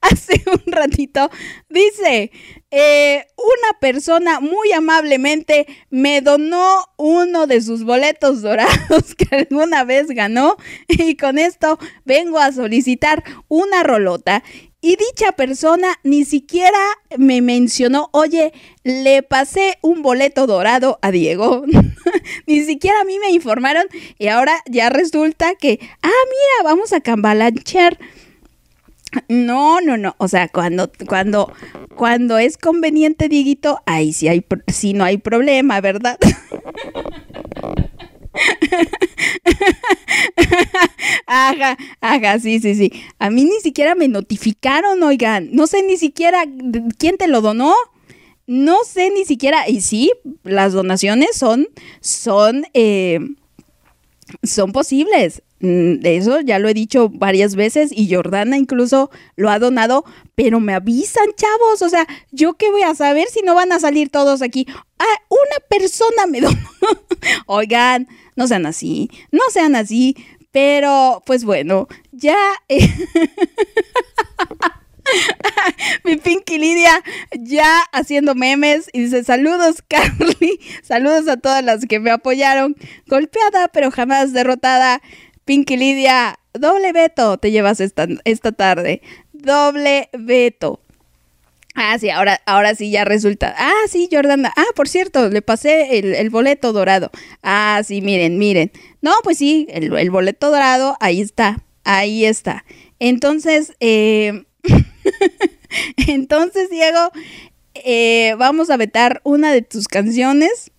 hace 0.00 0.42
un 0.46 0.65
ratito 0.76 1.30
dice, 1.68 2.30
eh, 2.70 3.26
una 3.38 3.80
persona 3.80 4.40
muy 4.40 4.72
amablemente 4.72 5.66
me 5.90 6.20
donó 6.20 6.84
uno 6.96 7.46
de 7.46 7.60
sus 7.62 7.84
boletos 7.84 8.42
dorados 8.42 9.14
que 9.16 9.34
alguna 9.34 9.84
vez 9.84 10.08
ganó 10.08 10.56
y 10.88 11.16
con 11.16 11.38
esto 11.38 11.78
vengo 12.04 12.38
a 12.38 12.52
solicitar 12.52 13.24
una 13.48 13.82
rolota. 13.82 14.42
Y 14.82 14.96
dicha 14.96 15.32
persona 15.32 15.98
ni 16.04 16.24
siquiera 16.24 16.78
me 17.16 17.40
mencionó, 17.40 18.08
oye, 18.12 18.52
le 18.84 19.22
pasé 19.22 19.78
un 19.82 20.02
boleto 20.02 20.46
dorado 20.46 20.98
a 21.02 21.10
Diego. 21.10 21.64
ni 22.46 22.62
siquiera 22.62 23.00
a 23.00 23.04
mí 23.04 23.18
me 23.18 23.30
informaron 23.30 23.86
y 24.18 24.28
ahora 24.28 24.62
ya 24.66 24.90
resulta 24.90 25.54
que, 25.56 25.80
ah, 26.02 26.08
mira, 26.08 26.70
vamos 26.70 26.92
a 26.92 27.00
cambalanchear. 27.00 27.98
No, 29.28 29.80
no, 29.80 29.96
no. 29.96 30.14
O 30.18 30.28
sea, 30.28 30.48
cuando, 30.48 30.90
cuando, 31.08 31.52
cuando 31.94 32.38
es 32.38 32.56
conveniente, 32.58 33.28
Dieguito, 33.28 33.80
ahí 33.86 34.12
sí 34.12 34.28
hay, 34.28 34.44
sí 34.68 34.92
no 34.92 35.04
hay 35.04 35.18
problema, 35.18 35.80
¿verdad? 35.80 36.18
Ajá, 41.26 41.76
ajá, 42.00 42.38
sí, 42.38 42.60
sí, 42.60 42.74
sí. 42.74 42.92
A 43.18 43.30
mí 43.30 43.44
ni 43.44 43.60
siquiera 43.60 43.94
me 43.94 44.08
notificaron, 44.08 45.02
oigan. 45.02 45.48
No 45.52 45.66
sé 45.66 45.82
ni 45.82 45.96
siquiera 45.96 46.44
quién 46.98 47.16
te 47.16 47.28
lo 47.28 47.40
donó. 47.40 47.74
No 48.46 48.78
sé 48.84 49.10
ni 49.10 49.24
siquiera. 49.24 49.68
Y 49.68 49.80
sí, 49.80 50.12
las 50.44 50.72
donaciones 50.72 51.36
son, 51.36 51.68
son, 52.00 52.66
eh, 52.74 53.18
son 54.42 54.72
posibles. 54.72 55.42
Mm, 55.60 56.04
Eso 56.04 56.40
ya 56.40 56.58
lo 56.58 56.68
he 56.68 56.74
dicho 56.74 57.08
varias 57.08 57.54
veces 57.56 57.90
y 57.92 58.12
Jordana 58.12 58.58
incluso 58.58 59.10
lo 59.36 59.50
ha 59.50 59.58
donado, 59.58 60.04
pero 60.34 60.60
me 60.60 60.74
avisan, 60.74 61.26
chavos. 61.36 61.82
O 61.82 61.88
sea, 61.88 62.06
¿yo 62.30 62.54
qué 62.54 62.70
voy 62.70 62.82
a 62.82 62.94
saber 62.94 63.28
si 63.28 63.40
no 63.42 63.54
van 63.54 63.72
a 63.72 63.80
salir 63.80 64.10
todos 64.10 64.42
aquí? 64.42 64.66
Ah, 64.98 65.22
una 65.28 65.66
persona 65.68 66.26
me 66.28 66.40
donó. 66.42 66.58
Oigan, 67.46 68.06
no 68.36 68.46
sean 68.46 68.66
así, 68.66 69.10
no 69.32 69.40
sean 69.50 69.76
así. 69.76 70.16
Pero, 70.52 71.22
pues 71.26 71.44
bueno, 71.44 71.86
ya... 72.12 72.36
eh, 72.68 72.88
Mi 76.04 76.16
Pinky 76.16 76.58
Lidia 76.58 77.02
ya 77.38 77.80
haciendo 77.92 78.34
memes 78.34 78.88
y 78.92 79.02
dice 79.02 79.22
saludos 79.22 79.82
Carly, 79.88 80.58
saludos 80.82 81.28
a 81.28 81.36
todas 81.36 81.62
las 81.62 81.86
que 81.86 82.00
me 82.00 82.10
apoyaron, 82.10 82.76
golpeada 83.06 83.68
pero 83.68 83.90
jamás 83.90 84.32
derrotada. 84.32 85.00
Pinky 85.46 85.76
Lidia, 85.76 86.40
doble 86.54 86.92
veto 86.92 87.38
te 87.38 87.52
llevas 87.52 87.80
esta, 87.80 88.06
esta 88.24 88.52
tarde, 88.52 89.00
doble 89.32 90.10
veto. 90.12 90.80
Ah, 91.76 91.96
sí, 91.98 92.10
ahora, 92.10 92.40
ahora 92.46 92.74
sí 92.74 92.90
ya 92.90 93.04
resulta. 93.04 93.54
Ah, 93.56 93.86
sí, 93.88 94.08
Jordana. 94.10 94.52
Ah, 94.56 94.64
por 94.74 94.88
cierto, 94.88 95.28
le 95.28 95.42
pasé 95.42 95.98
el, 95.98 96.14
el 96.14 96.30
boleto 96.30 96.72
dorado. 96.72 97.10
Ah, 97.42 97.80
sí, 97.84 98.00
miren, 98.00 98.38
miren. 98.38 98.72
No, 99.02 99.12
pues 99.22 99.38
sí, 99.38 99.66
el, 99.70 99.96
el 99.96 100.10
boleto 100.10 100.50
dorado, 100.50 100.96
ahí 101.00 101.20
está, 101.20 101.64
ahí 101.84 102.24
está. 102.24 102.64
Entonces, 102.98 103.74
eh, 103.78 104.44
entonces, 106.08 106.70
Diego, 106.70 107.10
eh, 107.74 108.34
vamos 108.38 108.70
a 108.70 108.78
vetar 108.78 109.20
una 109.22 109.52
de 109.52 109.62
tus 109.62 109.86
canciones. 109.86 110.72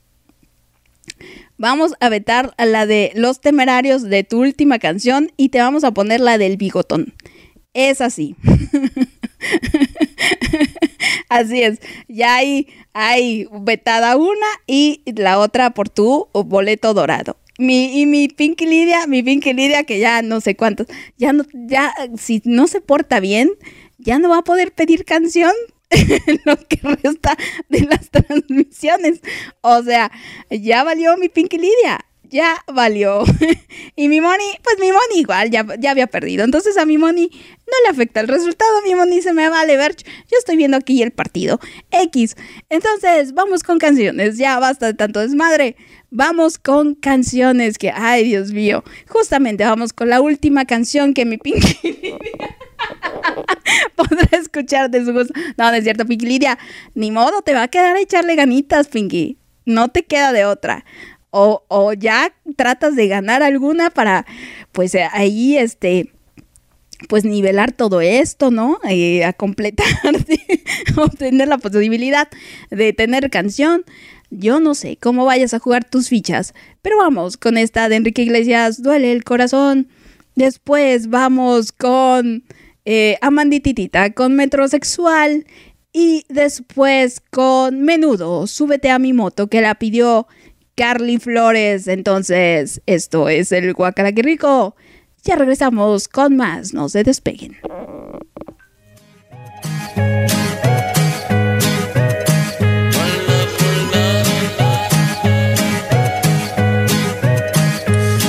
Vamos 1.58 1.94
a 2.00 2.10
vetar 2.10 2.54
a 2.58 2.66
la 2.66 2.86
de 2.86 3.12
Los 3.16 3.42
Temerarios 3.42 4.04
de 4.04 4.24
tu 4.24 4.42
última 4.42 4.78
canción 4.78 5.32
y 5.38 5.50
te 5.50 5.60
vamos 5.60 5.84
a 5.84 5.92
poner 5.92 6.20
la 6.20 6.38
del 6.38 6.58
bigotón. 6.58 7.16
Es 7.74 8.02
así. 8.02 8.36
Así 11.30 11.64
es. 11.64 11.80
Ya 12.08 12.36
hay, 12.36 12.68
hay 12.94 13.48
vetada 13.62 14.18
una 14.18 14.48
y 14.68 15.02
la 15.16 15.40
otra 15.40 15.72
por 15.72 15.90
tu 15.90 16.28
boleto 16.34 16.94
dorado. 16.94 17.38
Mi, 17.58 18.02
y 18.02 18.06
mi 18.06 18.28
Pinky 18.28 18.68
Lidia, 18.68 19.08
mi 19.08 19.24
Pinky 19.24 19.54
Lidia, 19.54 19.84
que 19.84 19.98
ya 19.98 20.22
no 20.22 20.42
sé 20.42 20.56
cuántos, 20.56 20.86
ya 21.18 21.34
no, 21.34 21.44
ya, 21.54 21.92
si 22.16 22.44
no 22.46 22.68
se 22.68 22.82
porta 22.82 23.20
bien, 23.20 23.50
ya 23.98 24.20
no 24.20 24.30
va 24.30 24.40
a 24.40 24.44
poder 24.44 24.74
pedir 24.74 25.06
canción 25.06 25.52
lo 26.45 26.57
que 26.68 26.80
resta 26.84 27.38
de 27.69 27.81
las 27.81 28.09
transmisiones. 28.11 29.22
O 29.61 29.81
sea, 29.84 30.11
ya 30.49 30.84
valió 30.84 31.18
mi 31.18 31.30
Pinky 31.30 31.57
Lidia. 31.57 32.03
Ya 32.30 32.61
valió. 32.68 33.23
y 33.95 34.09
mi 34.09 34.19
Moni, 34.19 34.43
pues 34.61 34.77
mi 34.80 34.91
Moni 34.91 35.22
igual, 35.22 35.49
ya, 35.49 35.65
ya 35.80 35.91
había 35.91 36.07
perdido. 36.07 36.43
Entonces 36.43 36.77
a 36.77 36.85
mi 36.85 36.97
Moni 36.97 37.30
no 37.31 37.73
le 37.85 37.89
afecta 37.89 38.19
el 38.19 38.27
resultado. 38.27 38.81
Mi 38.84 38.95
Moni 38.95 39.22
se 39.22 39.31
me 39.31 39.47
vale 39.49 39.77
ver. 39.77 39.95
Yo 39.95 40.38
estoy 40.38 40.57
viendo 40.57 40.76
aquí 40.76 41.01
el 41.01 41.11
partido. 41.11 41.59
X. 41.91 42.35
Entonces, 42.69 43.34
vamos 43.34 43.64
con 43.64 43.80
canciones. 43.80 44.38
Ya 44.38 44.59
basta 44.59 44.88
de 44.88 44.93
tanto 44.93 45.22
desmadre. 45.22 45.77
Vamos 46.09 46.57
con 46.57 46.95
canciones 46.95 47.77
que, 47.77 47.91
ay 47.91 48.26
Dios 48.26 48.51
mío. 48.51 48.84
Justamente 49.07 49.64
vamos 49.64 49.93
con 49.93 50.09
la 50.09 50.19
última 50.19 50.65
canción 50.65 51.14
que 51.14 51.23
mi 51.23 51.38
Pinky 51.38 51.77
Lidia 51.84 52.18
podrá 53.95 54.38
escuchar 54.38 54.90
de 54.90 55.06
su 55.06 55.14
gusto. 55.14 55.34
No, 55.58 55.70
no 55.70 55.74
es 55.74 55.84
cierto, 55.84 56.06
Pinky 56.06 56.26
Lidia. 56.26 56.58
Ni 56.94 57.12
modo, 57.12 57.41
te 57.41 57.54
va 57.54 57.64
a 57.64 57.68
quedar 57.68 57.95
a 57.95 57.99
echarle 57.99 58.36
ganitas, 58.36 58.88
Pinky. 58.88 59.38
No 59.66 59.90
te 59.90 60.04
queda 60.04 60.32
de 60.32 60.45
otra. 60.45 60.86
O, 61.30 61.66
o 61.68 61.94
ya 61.94 62.34
tratas 62.56 62.95
de 62.95 63.08
ganar 63.08 63.44
alguna 63.44 63.90
para, 63.90 64.26
pues 64.72 64.95
eh, 64.95 65.08
ahí, 65.12 65.58
este, 65.58 66.14
pues 67.10 67.26
nivelar 67.26 67.72
todo 67.72 68.02
esto, 68.02 68.49
¿no? 68.49 68.80
A 69.24 69.34
completar, 69.34 69.88
obtener 70.98 71.48
la 71.48 71.58
posibilidad 71.58 72.28
de 72.72 72.94
tener 72.94 73.30
canción. 73.30 73.84
Yo 74.30 74.60
no 74.60 74.74
sé 74.76 74.98
cómo 74.98 75.26
vayas 75.26 75.54
a 75.54 75.60
jugar 75.60 75.86
tus 75.86 76.10
fichas, 76.10 76.54
pero 76.82 76.98
vamos 76.98 77.38
con 77.38 77.58
esta 77.58 77.88
de 77.88 77.95
Enrique 77.98 78.24
Iglesias, 78.24 78.82
duele 78.82 79.12
el 79.12 79.24
corazón. 79.24 79.90
Después 80.36 81.08
vamos 81.08 81.72
con 81.72 82.44
eh, 82.89 83.18
amandititita 83.19 84.14
con 84.14 84.38
Metrosexual 84.38 85.45
y 85.91 86.26
después 86.30 87.22
con 87.31 87.81
Menudo, 87.81 88.47
Súbete 88.47 88.89
a 88.91 88.97
mi 88.97 89.11
moto, 89.11 89.47
que 89.47 89.59
la 89.59 89.76
pidió 89.76 90.26
Carly 90.73 91.18
Flores. 91.18 91.89
Entonces, 91.89 92.81
esto 92.85 93.27
es 93.27 93.51
el 93.51 93.73
Guacalaque 93.73 94.22
Rico. 94.22 94.77
Ya 95.26 95.35
regresamos 95.35 96.07
con 96.07 96.38
más, 96.38 96.73
no 96.73 96.88
se 96.88 97.03
despeguen. 97.03 97.57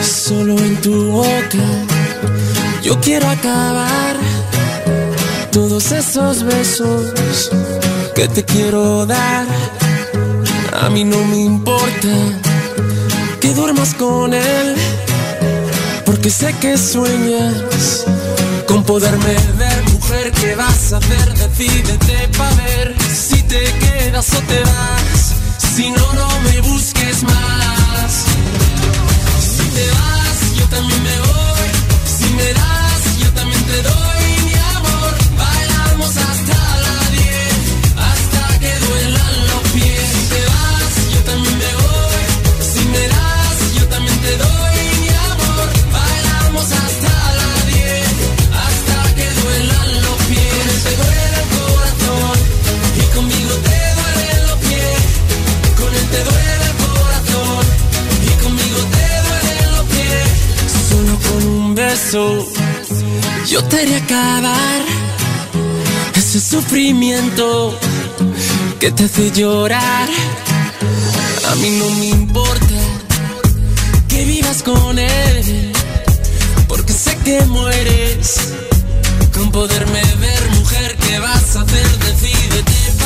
Solo 0.02 0.59
en 0.59 0.80
tu 0.80 1.12
boca 1.12 1.89
yo 2.82 2.98
quiero 3.01 3.28
acabar 3.28 4.07
todos 5.59 5.90
esos 5.90 6.44
besos 6.44 7.51
que 8.14 8.28
te 8.28 8.44
quiero 8.44 9.05
dar. 9.06 9.44
A 10.85 10.89
mí 10.89 11.02
no 11.02 11.18
me 11.24 11.39
importa 11.39 12.14
que 13.40 13.52
duermas 13.55 13.93
con 13.94 14.35
él, 14.35 14.76
porque 16.06 16.30
sé 16.30 16.55
que 16.60 16.78
sueñas 16.78 18.05
con 18.68 18.85
poderme 18.85 19.35
ver. 19.62 19.82
Mujer, 19.94 20.30
¿qué 20.40 20.55
vas 20.55 20.93
a 20.93 20.98
hacer? 20.98 21.26
Decídete 21.35 22.28
pa' 22.39 22.55
ver 22.62 22.94
si 23.12 23.43
te 23.43 23.64
quedas 23.82 24.28
o 24.35 24.40
te 24.51 24.60
vas. 24.60 25.20
Si 25.74 25.90
no, 25.90 26.06
no 26.20 26.28
me 26.47 26.60
busques 26.70 27.24
más. 27.24 28.12
Si 29.56 29.64
te 29.76 29.86
vas, 29.98 30.39
yo 30.56 30.64
también 30.68 31.02
me 31.02 31.18
voy. 31.26 31.48
yo 63.47 63.65
te 63.65 63.81
haré 63.81 63.97
acabar 63.97 64.83
ese 66.15 66.41
sufrimiento 66.41 67.77
que 68.79 68.93
te 68.93 69.05
hace 69.05 69.33
llorar. 69.33 70.09
A 71.51 71.55
mí 71.57 71.70
no 71.70 71.91
me 71.97 72.07
importa 72.07 72.79
que 74.09 74.25
vivas 74.25 74.62
con 74.62 74.99
él, 74.99 75.73
porque 76.69 76.93
sé 76.93 77.16
que 77.25 77.45
mueres 77.47 78.55
con 79.35 79.51
poderme 79.51 80.03
ver, 80.20 80.51
mujer. 80.61 80.97
¿Qué 81.05 81.19
vas 81.19 81.57
a 81.57 81.62
hacer? 81.62 81.99
Decídete. 81.99 82.98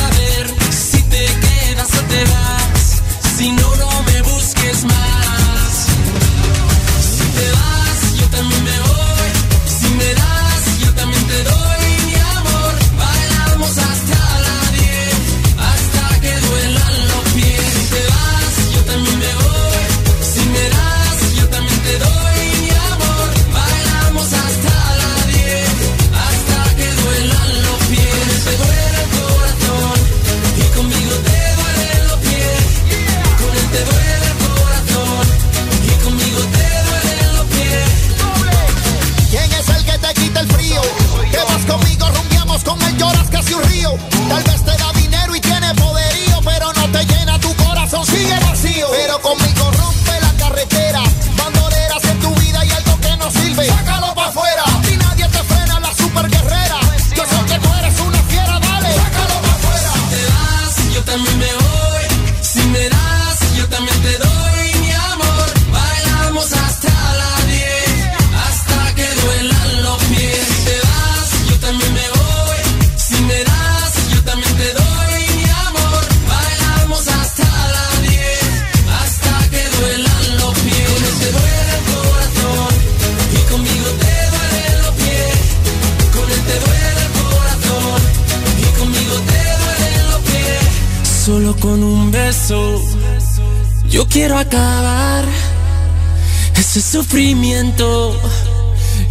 sufrimiento 97.13 98.19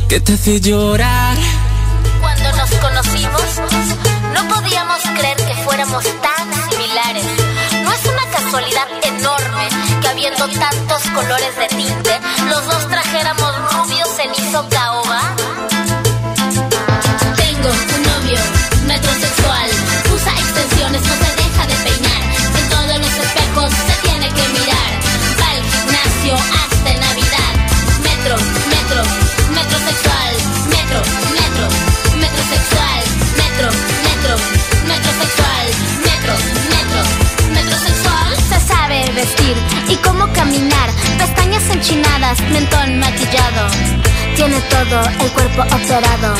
que 0.08 0.18
te 0.18 0.32
hace 0.32 0.60
llorar. 0.60 1.36
Cuando 2.20 2.50
nos 2.56 2.70
conocimos, 2.72 3.42
no 4.34 4.48
podíamos 4.52 5.00
creer 5.16 5.36
que 5.36 5.54
fuéramos 5.62 6.02
tan 6.02 6.52
similares. 6.68 7.24
No 7.84 7.92
es 7.92 8.04
una 8.04 8.26
casualidad 8.32 8.88
enorme 9.04 9.68
que 10.00 10.08
habiendo 10.08 10.48
tantos 10.48 11.02
colores 11.14 11.56
de 11.56 11.68
tinte, 11.76 12.20
los 12.48 12.66
dos 12.66 12.88
trajéramos 12.88 13.72
rubio 13.72 14.04
cenizo 14.16 14.68
caoba. 14.68 15.41
todo 44.70 45.02
el 45.20 45.32
cuerpo 45.32 45.62
operado. 45.62 46.34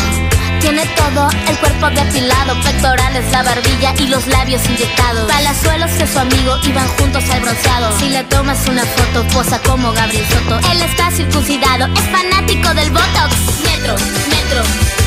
Tiene 0.61 0.86
todo 0.97 1.28
el 1.49 1.59
cuerpo 1.59 1.90
depilado, 1.90 2.55
pectorales, 2.62 3.24
la 3.32 3.43
barbilla 3.43 3.94
y 3.99 4.07
los 4.09 4.27
labios 4.28 4.62
inyectados. 4.69 5.31
Palazuelos 5.31 5.90
que 5.93 6.07
su 6.07 6.19
amigo 6.19 6.57
iban 6.65 6.86
juntos 6.99 7.24
al 7.31 7.40
bronceado. 7.40 7.99
Si 7.99 8.09
le 8.09 8.23
tomas 8.24 8.66
una 8.69 8.85
foto, 8.85 9.27
posa 9.35 9.59
como 9.61 9.93
Gabriel 9.93 10.24
Soto. 10.28 10.59
Él 10.70 10.82
está 10.82 11.11
circuncidado, 11.11 11.86
es 11.94 12.05
fanático 12.11 12.73
del 12.74 12.90
Botox. 12.90 13.35
Metro, 13.65 13.94
metro, 14.31 14.62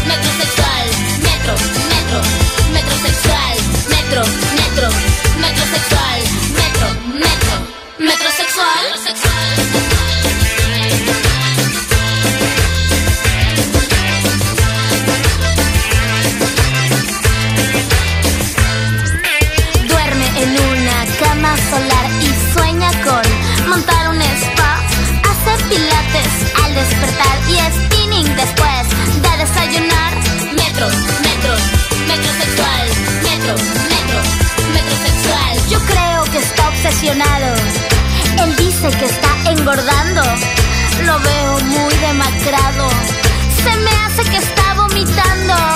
metrosexual. 0.07 0.87
Metro, 1.23 1.53
metro, 1.93 2.21
metrosexual. 2.73 3.55
Metro, 3.89 4.23
metro, 4.57 4.89
metrosexual. 5.39 6.04
Él 37.07 38.55
dice 38.57 38.89
que 38.97 39.05
está 39.05 39.51
engordando. 39.51 40.23
Lo 41.03 41.19
veo 41.19 41.59
muy 41.59 41.93
demacrado. 41.97 42.89
Se 43.63 43.77
me 43.77 43.91
hace 43.91 44.23
que 44.23 44.37
está 44.37 44.73
vomitando. 44.73 45.74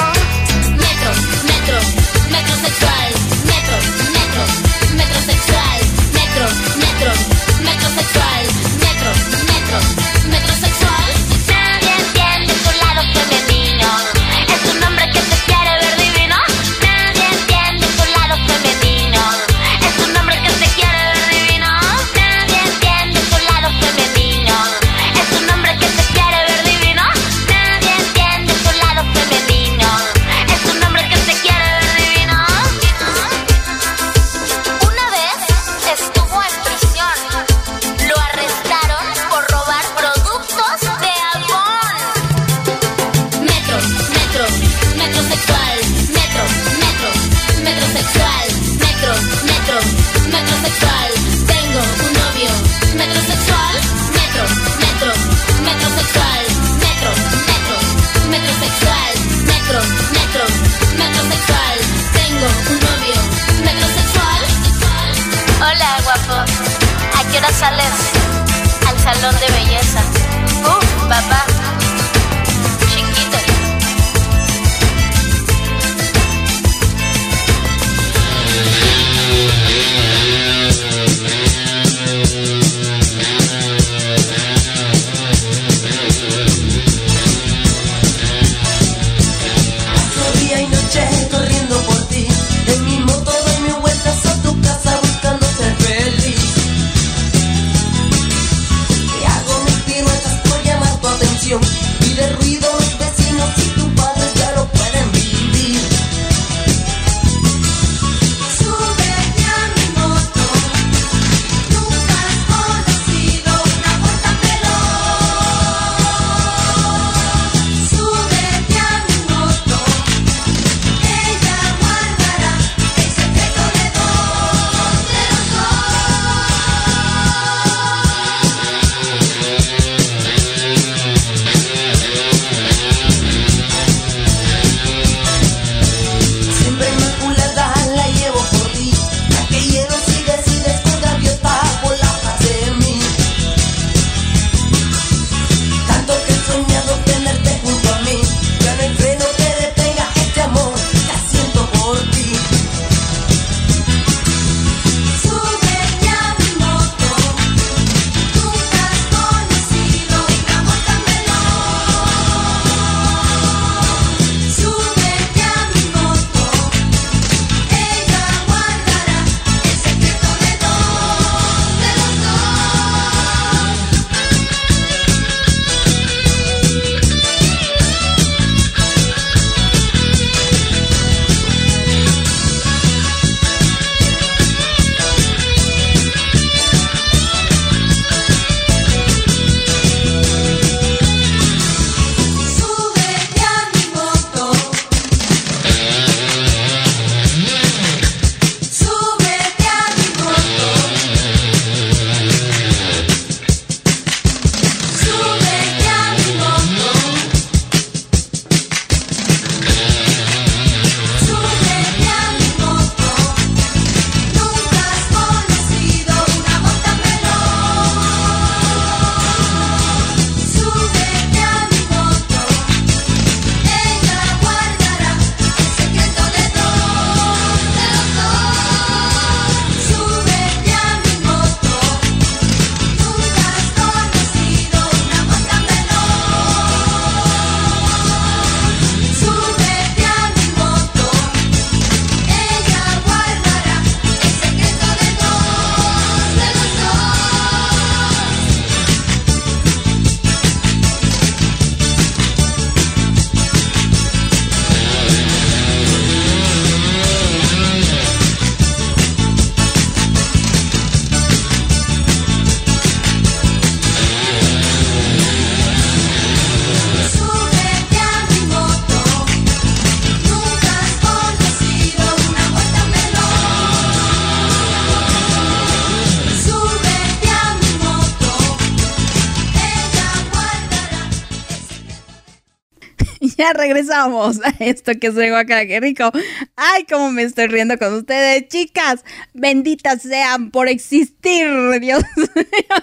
Regresamos 283.60 284.40
a 284.44 284.50
esto 284.60 284.94
que 285.00 285.12
soy 285.12 285.28
acá, 285.28 285.66
qué 285.66 285.80
rico. 285.80 286.10
Ay, 286.56 286.86
cómo 286.90 287.12
me 287.12 287.24
estoy 287.24 287.48
riendo 287.48 287.78
con 287.78 287.94
ustedes, 287.94 288.48
chicas. 288.48 289.04
Benditas 289.34 290.02
sean 290.02 290.50
por 290.50 290.68
existir, 290.70 291.48
Dios 291.82 292.04
mío. 292.36 292.78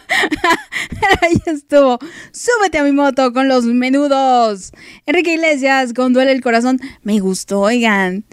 Ahí 1.23 1.37
estuvo. 1.47 1.99
Súbete 2.33 2.79
a 2.79 2.85
mi 2.85 2.93
moto 2.93 3.33
con 3.33 3.49
los 3.49 3.65
menudos. 3.65 4.73
Enrique 5.07 5.35
Iglesias, 5.35 5.93
con 5.95 6.13
Duele 6.13 6.33
el 6.33 6.43
Corazón. 6.43 6.79
Me 7.03 7.19
gustó, 7.21 7.61
oigan. 7.61 8.25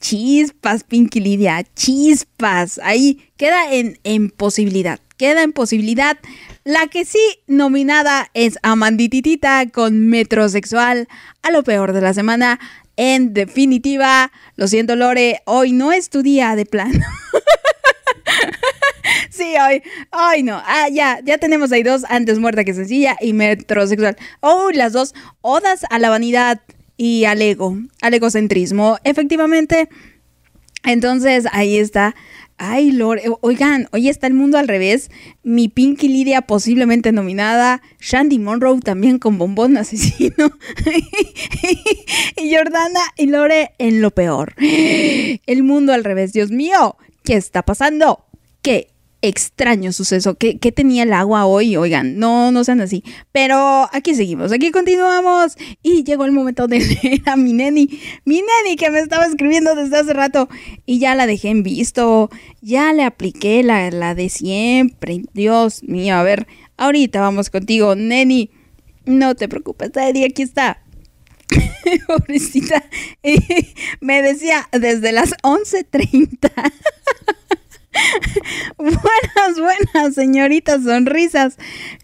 Chispas, 0.00 0.82
Pinky 0.82 1.20
Lidia, 1.20 1.62
chispas. 1.76 2.80
Ahí 2.82 3.28
queda 3.36 3.74
en, 3.74 3.98
en 4.04 4.30
posibilidad. 4.30 4.98
Queda 5.18 5.42
en 5.42 5.52
posibilidad. 5.52 6.16
La 6.64 6.88
que 6.88 7.04
sí 7.04 7.18
nominada 7.46 8.30
es 8.34 8.58
Amandititita 8.62 9.66
con 9.70 10.08
Metrosexual 10.08 11.08
a 11.42 11.50
lo 11.50 11.62
peor 11.64 11.92
de 11.92 12.02
la 12.02 12.12
semana. 12.12 12.60
En 12.96 13.32
definitiva, 13.32 14.30
lo 14.56 14.68
siento 14.68 14.94
Lore, 14.94 15.40
hoy 15.46 15.72
no 15.72 15.90
es 15.90 16.10
tu 16.10 16.22
día 16.22 16.54
de 16.56 16.66
plano. 16.66 17.00
Sí, 19.30 19.54
hoy, 19.56 19.82
hoy 20.12 20.42
no. 20.42 20.60
Ah, 20.66 20.88
ya, 20.92 21.20
ya 21.24 21.38
tenemos 21.38 21.72
ahí 21.72 21.82
dos, 21.82 22.04
antes 22.08 22.38
muerta 22.38 22.64
que 22.64 22.74
sencilla 22.74 23.16
y 23.20 23.32
metrosexual. 23.32 24.16
Oh, 24.40 24.70
las 24.72 24.92
dos, 24.92 25.14
odas 25.40 25.84
a 25.88 25.98
la 25.98 26.10
vanidad 26.10 26.60
y 26.96 27.24
al 27.24 27.40
ego, 27.40 27.76
al 28.02 28.12
egocentrismo. 28.14 28.98
Efectivamente, 29.02 29.88
entonces 30.84 31.46
ahí 31.52 31.78
está. 31.78 32.14
Ay, 32.62 32.92
Lore, 32.92 33.22
oigan, 33.40 33.88
hoy 33.90 34.10
está 34.10 34.26
el 34.26 34.34
mundo 34.34 34.58
al 34.58 34.68
revés. 34.68 35.10
Mi 35.42 35.68
Pinky 35.68 36.08
Lidia 36.08 36.42
posiblemente 36.42 37.10
nominada. 37.10 37.80
Shandy 38.00 38.38
Monroe 38.38 38.80
también 38.80 39.18
con 39.18 39.38
bombón 39.38 39.78
asesino. 39.78 40.52
y 42.36 42.54
Jordana 42.54 43.00
y 43.16 43.28
Lore 43.28 43.70
en 43.78 44.02
lo 44.02 44.10
peor. 44.10 44.54
El 44.58 45.62
mundo 45.62 45.94
al 45.94 46.04
revés, 46.04 46.34
Dios 46.34 46.50
mío. 46.50 46.98
¿Qué 47.24 47.36
está 47.36 47.62
pasando? 47.62 48.26
¿Qué 48.60 48.90
extraño 49.22 49.92
suceso? 49.92 50.36
¿Qué, 50.36 50.54
tenía 50.72 51.02
el 51.02 51.12
agua 51.12 51.46
hoy? 51.46 51.76
Oigan, 51.76 52.18
no, 52.18 52.52
no 52.52 52.64
sean 52.64 52.80
así. 52.80 53.04
Pero 53.32 53.88
aquí 53.92 54.14
seguimos, 54.14 54.52
aquí 54.52 54.70
continuamos. 54.70 55.56
Y 55.82 56.04
llegó 56.04 56.24
el 56.24 56.32
momento 56.32 56.66
de 56.66 56.80
leer 57.02 57.22
a 57.26 57.36
mi 57.36 57.52
neni. 57.52 57.88
Mi 58.24 58.42
neni 58.42 58.76
que 58.76 58.90
me 58.90 59.00
estaba 59.00 59.26
escribiendo 59.26 59.74
desde 59.74 59.98
hace 59.98 60.12
rato. 60.12 60.48
Y 60.86 60.98
ya 60.98 61.14
la 61.14 61.26
dejé 61.26 61.48
en 61.50 61.62
visto. 61.62 62.30
Ya 62.60 62.92
le 62.92 63.04
apliqué 63.04 63.62
la, 63.62 63.90
la 63.90 64.14
de 64.14 64.28
siempre. 64.28 65.22
Dios 65.34 65.82
mío, 65.82 66.16
a 66.16 66.22
ver. 66.22 66.46
Ahorita 66.76 67.20
vamos 67.20 67.50
contigo, 67.50 67.94
Neni. 67.94 68.50
No 69.04 69.34
te 69.34 69.48
preocupes, 69.48 69.90
Neni, 69.94 70.24
aquí 70.24 70.42
está. 70.42 70.82
Pobrecita. 72.06 72.84
Me 74.00 74.22
decía 74.22 74.68
desde 74.72 75.12
las 75.12 75.32
11.30. 75.42 76.50
buenas, 78.78 79.58
buenas, 79.58 80.14
señoritas 80.14 80.84
sonrisas. 80.84 81.56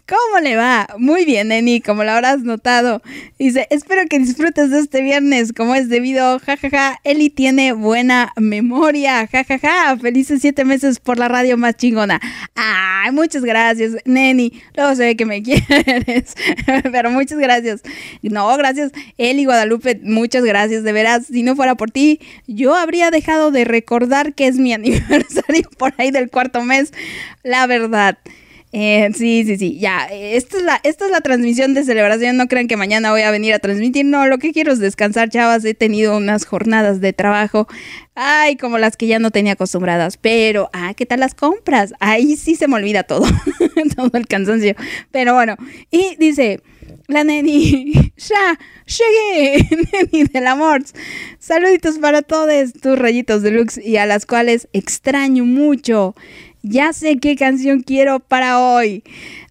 ¿Cómo 0.07 0.39
le 0.41 0.55
va? 0.55 0.87
Muy 0.97 1.25
bien, 1.25 1.49
Neni, 1.49 1.81
como 1.81 2.05
lo 2.05 2.11
habrás 2.11 2.39
notado. 2.39 3.01
Dice, 3.37 3.67
espero 3.69 4.03
que 4.09 4.19
disfrutes 4.19 4.71
de 4.71 4.79
este 4.79 5.01
viernes 5.01 5.51
como 5.51 5.75
es 5.75 5.89
debido. 5.89 6.39
Ja, 6.39 6.55
ja, 6.55 6.69
ja. 6.69 6.99
Eli 7.03 7.29
tiene 7.29 7.73
buena 7.73 8.31
memoria. 8.37 9.27
Ja, 9.27 9.43
ja, 9.43 9.59
ja. 9.59 9.97
Felices 9.97 10.39
siete 10.39 10.63
meses 10.63 11.01
por 11.01 11.17
la 11.17 11.27
radio 11.27 11.57
más 11.57 11.75
chingona. 11.75 12.21
Ay, 12.55 13.11
muchas 13.11 13.43
gracias, 13.43 13.97
Neni. 14.05 14.53
Luego 14.77 14.95
se 14.95 15.03
ve 15.03 15.17
que 15.17 15.25
me 15.25 15.43
quieres. 15.43 16.35
Pero 16.89 17.11
muchas 17.11 17.39
gracias. 17.39 17.81
No, 18.21 18.55
gracias, 18.55 18.93
Eli 19.17 19.43
Guadalupe. 19.43 19.99
Muchas 20.03 20.45
gracias, 20.45 20.83
de 20.83 20.93
veras. 20.93 21.25
Si 21.25 21.43
no 21.43 21.53
fuera 21.57 21.75
por 21.75 21.91
ti, 21.91 22.21
yo 22.47 22.75
habría 22.75 23.11
dejado 23.11 23.51
de 23.51 23.65
recordar 23.65 24.33
que 24.35 24.47
es 24.47 24.55
mi 24.55 24.71
aniversario 24.73 25.69
por 25.77 25.93
ahí 25.97 26.11
del 26.11 26.29
cuarto 26.29 26.63
mes. 26.63 26.93
La 27.43 27.67
verdad. 27.67 28.17
Eh, 28.73 29.09
sí, 29.15 29.43
sí, 29.45 29.57
sí, 29.57 29.79
ya. 29.79 30.07
eh, 30.11 30.35
Esta 30.35 30.57
es, 30.57 30.63
la, 30.63 30.79
esta 30.83 31.05
es 31.05 31.11
la 31.11 31.21
transmisión 31.21 31.73
de 31.73 31.83
celebración. 31.83 32.35
No 32.37 32.47
crean 32.47 32.67
que 32.67 32.75
mañana 32.77 33.11
voy 33.11 33.21
a 33.21 33.31
venir 33.31 33.53
a 33.53 33.59
transmitir. 33.59 34.05
No, 34.05 34.27
lo 34.27 34.37
que 34.37 34.51
quiero 34.51 34.73
es 34.73 34.79
descansar, 34.79 35.29
chavas. 35.29 35.63
He 35.65 35.73
tenido 35.73 36.17
unas 36.17 36.45
jornadas 36.45 36.99
de 36.99 37.13
trabajo. 37.13 37.67
Ay, 38.13 38.57
como 38.57 38.77
las 38.77 38.97
que 38.97 39.07
ya 39.07 39.19
no 39.19 39.31
tenía 39.31 39.53
acostumbradas. 39.53 40.17
Pero, 40.17 40.69
ah, 40.73 40.93
¿qué 40.95 41.05
tal 41.05 41.21
las 41.21 41.33
compras? 41.33 41.93
Ahí 41.99 42.35
sí 42.35 42.55
se 42.55 42.67
me 42.67 42.75
olvida 42.75 43.03
todo. 43.03 43.25
todo 43.95 44.11
el 44.13 44.27
cansancio. 44.27 44.75
Pero 45.11 45.33
bueno. 45.33 45.55
Y 45.89 46.15
dice. 46.19 46.61
La 47.07 47.23
neni, 47.23 47.93
ya, 48.17 48.59
llegué, 48.85 49.65
neni 50.11 50.23
del 50.25 50.47
amor. 50.47 50.83
Saluditos 51.39 51.99
para 51.99 52.21
todos 52.21 52.73
tus 52.73 52.97
rayitos 52.99 53.41
deluxe 53.43 53.77
y 53.77 53.95
a 53.97 54.05
las 54.05 54.25
cuales 54.25 54.67
extraño 54.73 55.45
mucho. 55.45 56.15
Ya 56.63 56.93
sé 56.93 57.17
qué 57.17 57.35
canción 57.35 57.81
quiero 57.81 58.19
para 58.19 58.59
hoy. 58.59 59.03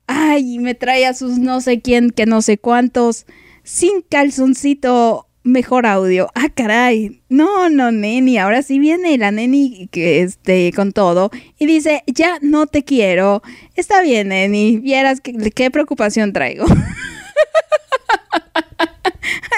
Ay, 0.07 0.59
me 0.59 0.75
trae 0.75 1.07
a 1.07 1.15
sus 1.15 1.39
no 1.39 1.61
sé 1.61 1.81
quién, 1.81 2.11
que 2.11 2.27
no 2.27 2.43
sé 2.43 2.59
cuántos. 2.59 3.27
Sin 3.63 4.03
calzoncito, 4.03 5.27
mejor 5.43 5.87
audio. 5.87 6.29
Ah, 6.35 6.49
caray. 6.55 7.23
No, 7.29 7.69
no, 7.71 7.91
neni. 7.91 8.39
Ahora 8.39 8.63
sí 8.63 8.79
viene 8.79 9.17
la 9.19 9.31
neni 9.31 9.89
que 9.91 10.23
este, 10.23 10.73
con 10.75 10.93
todo. 10.93 11.31
Y 11.59 11.67
dice, 11.67 12.03
ya 12.07 12.39
no 12.43 12.67
te 12.67 12.85
quiero. 12.85 13.43
Está 13.75 14.03
bien, 14.03 14.29
neni. 14.29 14.77
Vieras 14.79 15.21
qué, 15.21 15.33
qué 15.53 15.71
preocupación 15.71 16.33
traigo. 16.33 16.67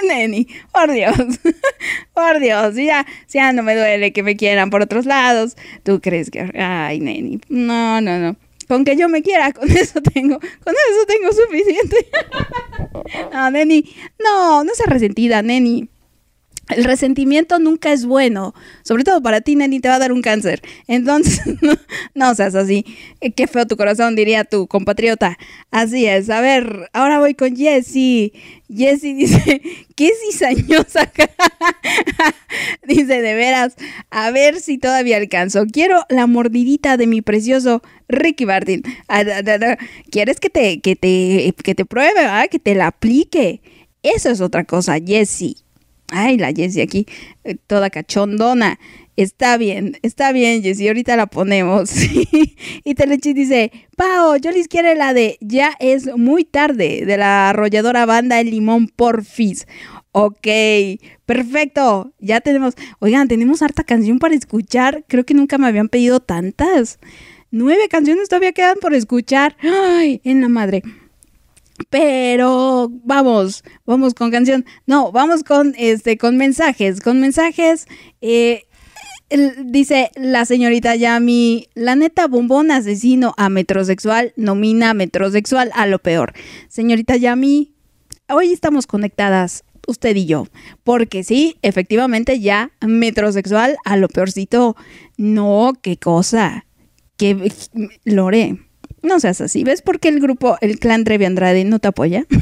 Neni, 0.08 0.46
por 0.72 0.92
Dios, 0.92 1.16
por 2.14 2.40
Dios, 2.40 2.74
ya, 2.76 3.06
ya 3.28 3.52
no 3.52 3.62
me 3.62 3.74
duele 3.74 4.12
que 4.12 4.22
me 4.22 4.36
quieran 4.36 4.70
por 4.70 4.82
otros 4.82 5.06
lados. 5.06 5.56
¿Tú 5.82 6.00
crees 6.00 6.30
que, 6.30 6.40
ay, 6.58 7.00
Neni, 7.00 7.40
no, 7.48 8.00
no, 8.00 8.18
no. 8.18 8.36
Con 8.68 8.84
que 8.84 8.96
yo 8.96 9.08
me 9.08 9.22
quiera, 9.22 9.52
con 9.54 9.70
eso 9.70 10.00
tengo, 10.02 10.38
con 10.38 10.74
eso 10.74 11.06
tengo 11.06 11.32
suficiente. 11.32 12.06
no, 13.32 13.50
Neni, 13.50 13.84
no, 14.22 14.64
no 14.64 14.74
seas 14.74 14.88
resentida, 14.88 15.42
Neni. 15.42 15.88
El 16.68 16.84
resentimiento 16.84 17.58
nunca 17.58 17.92
es 17.92 18.04
bueno, 18.04 18.54
sobre 18.82 19.04
todo 19.04 19.22
para 19.22 19.40
ti, 19.40 19.56
Neni, 19.56 19.80
te 19.80 19.88
va 19.88 19.94
a 19.94 19.98
dar 19.98 20.12
un 20.12 20.20
cáncer. 20.20 20.60
Entonces, 20.86 21.40
no, 22.14 22.34
seas 22.34 22.54
así. 22.54 22.84
Eh, 23.20 23.32
Qué 23.32 23.46
feo 23.46 23.66
tu 23.66 23.76
corazón, 23.76 24.16
diría 24.16 24.44
tu 24.44 24.66
compatriota. 24.66 25.38
Así 25.70 26.06
es. 26.06 26.28
A 26.28 26.40
ver, 26.40 26.90
ahora 26.92 27.20
voy 27.20 27.34
con 27.34 27.56
Jessie. 27.56 28.32
Jessie 28.68 29.14
dice, 29.14 29.62
qué 29.96 30.10
cizañosa. 30.22 31.10
dice, 32.86 33.22
de 33.22 33.34
veras, 33.34 33.74
a 34.10 34.30
ver 34.30 34.60
si 34.60 34.76
todavía 34.76 35.16
alcanzo. 35.16 35.64
Quiero 35.72 36.04
la 36.10 36.26
mordidita 36.26 36.96
de 36.96 37.06
mi 37.06 37.22
precioso 37.22 37.82
Ricky 38.08 38.44
Martin. 38.44 38.82
Ah. 39.08 39.24
¿Quieres 40.10 40.38
que 40.38 40.50
te, 40.50 40.80
que 40.80 40.96
te, 40.96 41.54
que 41.62 41.74
te 41.74 41.84
pruebe, 41.86 42.20
ah? 42.20 42.46
que 42.50 42.58
te 42.58 42.74
la 42.74 42.88
aplique? 42.88 43.62
Eso 44.02 44.30
es 44.30 44.40
otra 44.40 44.64
cosa, 44.64 44.98
Jessie. 45.04 45.56
Ay, 46.10 46.38
la 46.38 46.52
Jessie 46.52 46.82
aquí, 46.82 47.06
eh, 47.44 47.56
toda 47.66 47.90
cachondona. 47.90 48.78
Está 49.16 49.56
bien, 49.56 49.98
está 50.02 50.30
bien, 50.30 50.62
Jessie, 50.62 50.88
ahorita 50.88 51.16
la 51.16 51.26
ponemos. 51.26 51.90
y 52.84 52.94
Telechi 52.94 53.32
dice, 53.32 53.72
Pao, 53.96 54.36
yo 54.36 54.52
les 54.52 54.68
quiero 54.68 54.94
la 54.94 55.12
de 55.12 55.38
Ya 55.40 55.72
es 55.80 56.06
muy 56.16 56.44
tarde, 56.44 57.04
de 57.04 57.16
la 57.16 57.50
arrolladora 57.50 58.06
banda 58.06 58.40
El 58.40 58.50
Limón 58.50 58.86
Porfis. 58.88 59.66
Ok, 60.12 60.46
perfecto, 61.26 62.12
ya 62.18 62.40
tenemos, 62.40 62.74
oigan, 63.00 63.28
tenemos 63.28 63.60
harta 63.60 63.84
canción 63.84 64.18
para 64.18 64.34
escuchar, 64.34 65.04
creo 65.08 65.24
que 65.24 65.34
nunca 65.34 65.58
me 65.58 65.66
habían 65.66 65.88
pedido 65.88 66.20
tantas. 66.20 66.98
Nueve 67.50 67.88
canciones 67.88 68.28
todavía 68.28 68.52
quedan 68.52 68.76
por 68.80 68.94
escuchar. 68.94 69.56
Ay, 69.62 70.20
en 70.22 70.42
la 70.42 70.48
madre. 70.48 70.82
Pero 71.90 72.90
vamos, 73.04 73.62
vamos 73.86 74.14
con 74.14 74.30
canción. 74.30 74.64
No, 74.86 75.12
vamos 75.12 75.44
con 75.44 75.74
este, 75.78 76.18
con 76.18 76.36
mensajes. 76.36 77.00
Con 77.00 77.20
mensajes. 77.20 77.86
eh, 78.20 78.64
dice 79.64 80.10
la 80.16 80.44
señorita 80.44 80.96
Yami, 80.96 81.68
la 81.74 81.96
neta 81.96 82.26
bombón 82.26 82.70
asesino 82.70 83.34
a 83.36 83.48
metrosexual 83.48 84.32
nomina 84.36 84.94
metrosexual 84.94 85.70
a 85.74 85.86
lo 85.86 85.98
peor. 85.98 86.32
Señorita 86.68 87.16
Yami, 87.16 87.74
hoy 88.28 88.52
estamos 88.52 88.86
conectadas, 88.86 89.64
usted 89.86 90.16
y 90.16 90.26
yo. 90.26 90.46
Porque 90.82 91.24
sí, 91.24 91.56
efectivamente 91.62 92.40
ya 92.40 92.70
metrosexual 92.80 93.76
a 93.84 93.96
lo 93.96 94.08
peorcito. 94.08 94.76
No, 95.16 95.74
qué 95.82 95.98
cosa. 95.98 96.64
Que 97.16 97.52
Lore, 98.04 98.67
no 99.02 99.20
seas 99.20 99.40
así. 99.40 99.64
¿Ves 99.64 99.82
por 99.82 100.00
qué 100.00 100.08
el 100.08 100.20
grupo, 100.20 100.56
el 100.60 100.78
clan 100.78 101.04
Trevi 101.04 101.24
Andrade 101.24 101.64
no 101.64 101.78
te 101.78 101.88
apoya? 101.88 102.26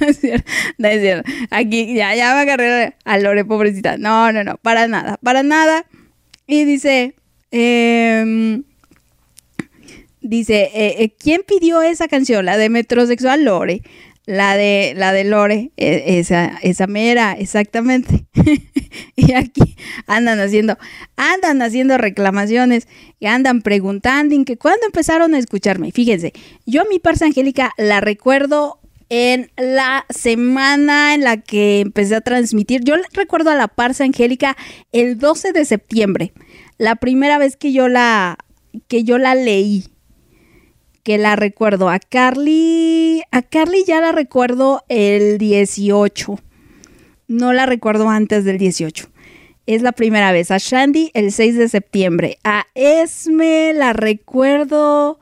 no 0.00 0.06
es 0.06 0.18
cierto, 0.18 0.50
no 0.78 0.88
es 0.88 1.00
cierto. 1.00 1.30
Aquí 1.50 1.94
ya, 1.94 2.14
ya 2.14 2.34
me 2.34 2.42
agarré 2.42 2.94
a 3.04 3.18
Lore, 3.18 3.44
pobrecita. 3.44 3.96
No, 3.96 4.32
no, 4.32 4.44
no, 4.44 4.56
para 4.58 4.88
nada, 4.88 5.18
para 5.22 5.42
nada. 5.42 5.86
Y 6.46 6.64
dice, 6.64 7.14
em, 7.50 8.64
dice, 10.20 10.70
eh, 10.74 10.96
eh, 10.98 11.14
¿quién 11.18 11.42
pidió 11.46 11.82
esa 11.82 12.08
canción? 12.08 12.44
La 12.44 12.56
de 12.56 12.68
Metrosexual 12.68 13.44
Lore. 13.44 13.82
La 14.24 14.56
de, 14.56 14.94
la 14.96 15.12
de 15.12 15.24
Lore, 15.24 15.72
eh, 15.76 16.04
esa, 16.18 16.58
esa 16.62 16.86
mera, 16.86 17.32
exactamente. 17.32 18.24
y 19.16 19.32
aquí 19.32 19.76
andan 20.06 20.38
haciendo, 20.38 20.78
andan 21.16 21.60
haciendo 21.60 21.98
reclamaciones 21.98 22.86
y 23.18 23.26
andan 23.26 23.62
preguntando 23.62 24.34
en 24.34 24.44
que 24.44 24.56
cuándo 24.56 24.86
empezaron 24.86 25.34
a 25.34 25.38
escucharme. 25.38 25.90
Fíjense, 25.90 26.32
yo 26.66 26.82
a 26.82 26.86
mi 26.88 27.00
parsa 27.00 27.24
Angélica 27.24 27.72
la 27.76 28.00
recuerdo 28.00 28.78
en 29.08 29.50
la 29.56 30.06
semana 30.08 31.14
en 31.14 31.22
la 31.22 31.36
que 31.36 31.80
empecé 31.80 32.14
a 32.14 32.22
transmitir. 32.22 32.82
Yo 32.82 32.94
recuerdo 33.12 33.50
a 33.50 33.54
la 33.54 33.68
parsa 33.68 34.04
Angélica 34.04 34.56
el 34.92 35.18
12 35.18 35.52
de 35.52 35.64
septiembre, 35.64 36.32
la 36.78 36.96
primera 36.96 37.38
vez 37.38 37.56
que 37.56 37.72
yo 37.72 37.88
la, 37.88 38.38
que 38.88 39.04
yo 39.04 39.18
la 39.18 39.34
leí 39.34 39.91
que 41.02 41.18
la 41.18 41.36
recuerdo. 41.36 41.88
A 41.88 41.98
Carly, 41.98 43.22
a 43.30 43.42
Carly 43.42 43.84
ya 43.86 44.00
la 44.00 44.12
recuerdo 44.12 44.84
el 44.88 45.38
18. 45.38 46.38
No 47.28 47.52
la 47.52 47.66
recuerdo 47.66 48.08
antes 48.08 48.44
del 48.44 48.58
18. 48.58 49.08
Es 49.66 49.82
la 49.82 49.92
primera 49.92 50.32
vez. 50.32 50.50
A 50.50 50.58
Shandy 50.58 51.10
el 51.14 51.32
6 51.32 51.56
de 51.56 51.68
septiembre. 51.68 52.38
A 52.44 52.66
Esme 52.74 53.72
la 53.74 53.92
recuerdo 53.92 55.18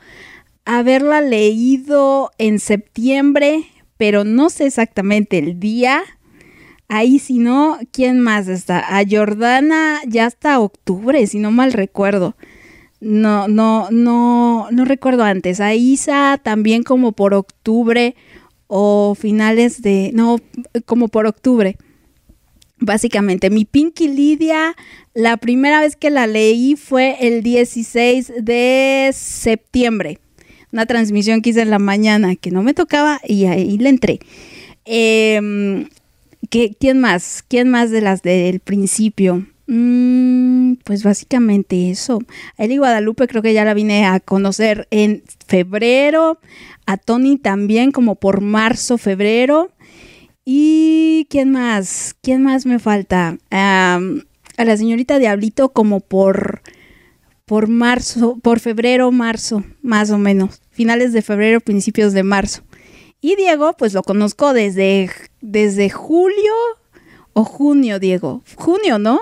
haberla 0.65 1.21
leído 1.21 2.31
en 2.39 2.59
septiembre, 2.59 3.65
pero 3.97 4.25
no 4.25 4.51
sé 4.51 4.67
exactamente 4.67 5.39
el 5.39 5.59
día. 5.59 6.03
Ahí 6.89 7.19
si 7.19 7.39
no, 7.39 7.79
¿quién 7.93 8.21
más 8.21 8.49
está? 8.49 8.99
A 8.99 9.03
Jordana 9.09 10.01
ya 10.07 10.27
hasta 10.27 10.59
octubre, 10.59 11.27
si 11.27 11.39
no 11.39 11.51
mal 11.51 11.73
recuerdo. 11.73 12.37
No, 13.01 13.49
no, 13.49 13.89
no, 13.91 14.69
no 14.71 14.85
recuerdo 14.85 15.25
antes. 15.25 15.61
A 15.61 15.75
Isa 15.75 16.39
también 16.43 16.83
como 16.83 17.13
por 17.13 17.33
octubre 17.35 18.15
o 18.67 19.15
finales 19.15 19.81
de, 19.83 20.11
no, 20.15 20.39
como 20.85 21.09
por 21.09 21.27
octubre. 21.27 21.77
Básicamente, 22.79 23.51
mi 23.51 23.65
Pinky 23.67 24.09
Lidia, 24.09 24.75
la 25.13 25.37
primera 25.37 25.81
vez 25.81 25.97
que 25.97 26.09
la 26.11 26.27
leí 26.27 26.77
fue 26.77 27.17
el 27.21 27.43
16 27.43 28.33
de 28.43 29.11
septiembre. 29.13 30.19
Una 30.73 30.87
transmisión 30.87 31.43
que 31.43 31.51
hice 31.51 31.63
en 31.63 31.71
la 31.71 31.79
mañana 31.79 32.37
que 32.37 32.51
no 32.51 32.63
me 32.63 32.73
tocaba 32.75 33.21
y 33.27 33.45
ahí 33.47 33.77
le 33.77 33.89
entré. 33.91 34.21
Em, 34.85 35.89
¿qué- 36.49 36.75
¿Quién 36.79 37.01
más? 37.01 37.45
¿Quién 37.47 37.69
más 37.69 37.91
de 37.91 38.01
las 38.01 38.23
del 38.23 38.61
principio? 38.61 39.47
Mm, 39.67 40.50
pues 40.77 41.03
básicamente 41.03 41.91
eso. 41.91 42.21
Eli 42.57 42.77
Guadalupe 42.77 43.29
creo 43.29 43.43
que 43.43 43.55
ya 43.55 43.65
la 43.65 43.75
vine 43.75 44.07
a 44.07 44.21
conocer 44.21 44.87
en 44.91 45.23
febrero. 45.47 46.39
A 46.87 46.97
Tony 46.97 47.37
también 47.39 47.93
como 47.93 48.17
por 48.17 48.41
marzo, 48.41 48.99
febrero. 48.99 49.71
¿Y 50.45 51.27
quién 51.31 51.51
más? 51.51 52.17
¿Quién 52.23 52.43
más 52.43 52.67
me 52.67 52.79
falta? 52.79 53.39
A 53.51 54.01
la 54.57 54.77
señorita 54.77 55.19
Diablito 55.19 55.71
como 55.71 56.01
por 56.01 56.63
por 57.51 57.67
marzo, 57.67 58.39
por 58.41 58.61
febrero, 58.61 59.11
marzo, 59.11 59.65
más 59.83 60.13
o 60.13 60.19
menos. 60.19 60.63
Finales 60.71 61.13
de 61.13 61.21
febrero, 61.21 61.61
principios 61.61 62.13
de 62.13 62.23
marzo. 62.23 62.63
Y 63.21 63.35
Diego, 63.35 63.73
pues 63.77 63.93
lo 63.93 64.05
conozco 64.05 64.53
desde, 64.53 65.11
desde 65.41 65.91
julio 65.91 66.53
o 67.33 67.43
junio, 67.43 67.99
Diego. 67.99 68.45
Junio, 68.55 69.01
¿no? 69.01 69.19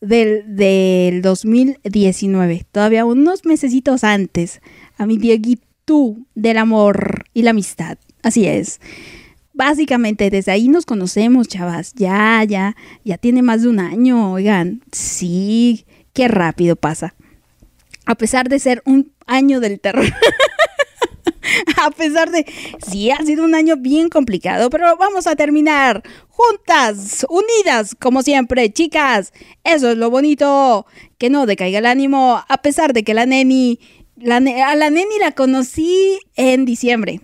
Del, 0.00 0.56
del 0.56 1.22
2019. 1.22 2.66
Todavía 2.70 3.04
unos 3.04 3.44
mesecitos 3.44 4.04
antes. 4.04 4.60
A 4.96 5.06
mi 5.06 5.16
Dieguito 5.16 5.68
del 6.34 6.58
amor 6.58 7.24
y 7.32 7.42
la 7.42 7.50
amistad. 7.50 7.98
Así 8.22 8.46
es. 8.46 8.80
Básicamente 9.54 10.30
desde 10.30 10.52
ahí 10.52 10.68
nos 10.68 10.86
conocemos, 10.86 11.48
chavas. 11.48 11.94
Ya, 11.94 12.44
ya, 12.44 12.76
ya 13.04 13.18
tiene 13.18 13.42
más 13.42 13.62
de 13.62 13.68
un 13.68 13.80
año. 13.80 14.32
Oigan, 14.32 14.82
sí, 14.92 15.86
qué 16.12 16.28
rápido 16.28 16.76
pasa. 16.76 17.14
A 18.06 18.14
pesar 18.14 18.48
de 18.48 18.58
ser 18.58 18.82
un 18.86 19.12
año 19.26 19.60
del 19.60 19.80
terror. 19.80 20.06
a 21.82 21.90
pesar 21.90 22.30
de, 22.30 22.46
sí, 22.86 23.10
ha 23.10 23.18
sido 23.24 23.44
un 23.44 23.54
año 23.54 23.76
bien 23.76 24.08
complicado, 24.08 24.70
pero 24.70 24.96
vamos 24.96 25.26
a 25.26 25.36
terminar 25.36 26.02
juntas, 26.28 27.26
unidas, 27.28 27.94
como 27.94 28.22
siempre, 28.22 28.72
chicas. 28.72 29.32
Eso 29.64 29.90
es 29.90 29.98
lo 29.98 30.10
bonito, 30.10 30.86
que 31.18 31.30
no 31.30 31.46
decaiga 31.46 31.78
el 31.78 31.86
ánimo, 31.86 32.42
a 32.48 32.58
pesar 32.58 32.92
de 32.92 33.02
que 33.02 33.14
la 33.14 33.26
neni, 33.26 33.80
la 34.16 34.36
a 34.36 34.76
la 34.76 34.90
neni 34.90 35.18
la 35.20 35.32
conocí 35.32 36.18
en 36.36 36.64
diciembre. 36.64 37.20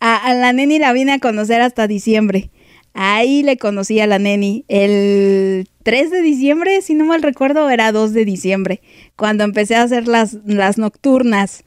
A, 0.00 0.16
a 0.16 0.34
la 0.34 0.52
neni 0.52 0.78
la 0.78 0.92
vine 0.92 1.12
a 1.12 1.18
conocer 1.18 1.60
hasta 1.60 1.86
diciembre. 1.86 2.50
Ahí 2.94 3.42
le 3.42 3.56
conocí 3.56 3.98
a 3.98 4.06
la 4.06 4.20
neni. 4.20 4.64
El 4.68 5.68
3 5.82 6.10
de 6.10 6.22
diciembre, 6.22 6.80
si 6.80 6.94
no 6.94 7.04
mal 7.04 7.22
recuerdo, 7.22 7.68
era 7.68 7.90
2 7.90 8.12
de 8.12 8.24
diciembre. 8.24 8.80
Cuando 9.16 9.42
empecé 9.42 9.74
a 9.74 9.82
hacer 9.82 10.06
las, 10.06 10.38
las 10.44 10.78
nocturnas. 10.78 11.64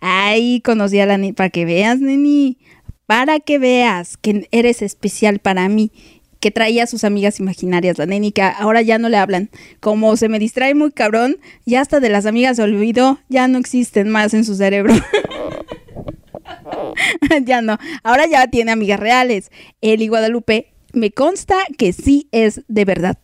Ahí 0.00 0.60
conocí 0.60 1.00
a 1.00 1.06
la 1.06 1.18
neni. 1.18 1.32
Para 1.32 1.50
que 1.50 1.64
veas, 1.64 2.00
neni. 2.00 2.58
Para 3.06 3.40
que 3.40 3.58
veas 3.58 4.16
que 4.16 4.48
eres 4.50 4.82
especial 4.82 5.38
para 5.38 5.68
mí. 5.68 5.92
Que 6.40 6.50
traía 6.50 6.84
a 6.84 6.86
sus 6.86 7.02
amigas 7.02 7.40
imaginarias, 7.40 7.98
la 7.98 8.06
neni, 8.06 8.30
que 8.30 8.42
ahora 8.42 8.80
ya 8.80 8.98
no 8.98 9.08
le 9.08 9.16
hablan. 9.16 9.50
Como 9.80 10.16
se 10.16 10.28
me 10.28 10.38
distrae 10.38 10.74
muy 10.74 10.92
cabrón, 10.92 11.38
ya 11.66 11.80
hasta 11.80 11.98
de 11.98 12.10
las 12.10 12.26
amigas 12.26 12.56
se 12.56 12.62
olvidó, 12.62 13.18
ya 13.28 13.48
no 13.48 13.58
existen 13.58 14.08
más 14.08 14.34
en 14.34 14.44
su 14.44 14.54
cerebro. 14.54 14.94
ya 17.44 17.60
no. 17.60 17.76
Ahora 18.04 18.26
ya 18.26 18.46
tiene 18.46 18.70
amigas 18.70 19.00
reales. 19.00 19.50
Eli 19.80 20.06
Guadalupe 20.06 20.72
me 20.92 21.10
consta 21.10 21.56
que 21.76 21.92
sí 21.92 22.28
es 22.30 22.62
de 22.68 22.84
verdad. 22.84 23.18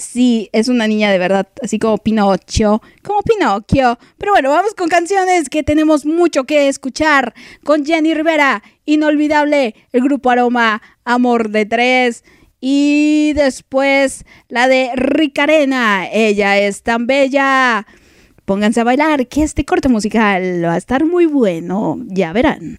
Sí, 0.00 0.48
es 0.54 0.68
una 0.68 0.88
niña 0.88 1.10
de 1.12 1.18
verdad, 1.18 1.46
así 1.62 1.78
como 1.78 1.98
Pinocho, 1.98 2.80
como 3.02 3.20
Pinocchio. 3.20 3.98
Pero 4.16 4.32
bueno, 4.32 4.48
vamos 4.48 4.72
con 4.72 4.88
canciones 4.88 5.50
que 5.50 5.62
tenemos 5.62 6.06
mucho 6.06 6.44
que 6.44 6.68
escuchar. 6.68 7.34
Con 7.64 7.84
Jenny 7.84 8.14
Rivera, 8.14 8.62
inolvidable, 8.86 9.74
el 9.92 10.00
grupo 10.00 10.30
Aroma, 10.30 10.80
Amor 11.04 11.50
de 11.50 11.66
Tres. 11.66 12.24
Y 12.62 13.34
después 13.34 14.24
la 14.48 14.68
de 14.68 14.90
Ricarena, 14.94 16.08
ella 16.10 16.56
es 16.58 16.82
tan 16.82 17.06
bella. 17.06 17.86
Pónganse 18.46 18.80
a 18.80 18.84
bailar, 18.84 19.26
que 19.26 19.42
este 19.42 19.66
corte 19.66 19.90
musical 19.90 20.64
va 20.64 20.74
a 20.74 20.78
estar 20.78 21.04
muy 21.04 21.26
bueno, 21.26 21.98
ya 22.06 22.32
verán. 22.32 22.78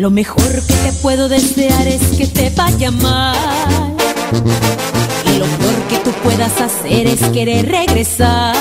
Lo 0.00 0.10
mejor 0.10 0.62
que 0.66 0.74
te 0.76 0.92
puedo 1.02 1.28
desear 1.28 1.86
es 1.86 2.00
que 2.16 2.26
te 2.26 2.48
vaya 2.56 2.90
mal. 2.90 3.36
Y 5.26 5.38
lo 5.38 5.44
peor 5.44 5.82
que 5.90 5.98
tú 5.98 6.10
puedas 6.22 6.58
hacer 6.58 7.06
es 7.06 7.20
querer 7.34 7.68
regresar. 7.68 8.56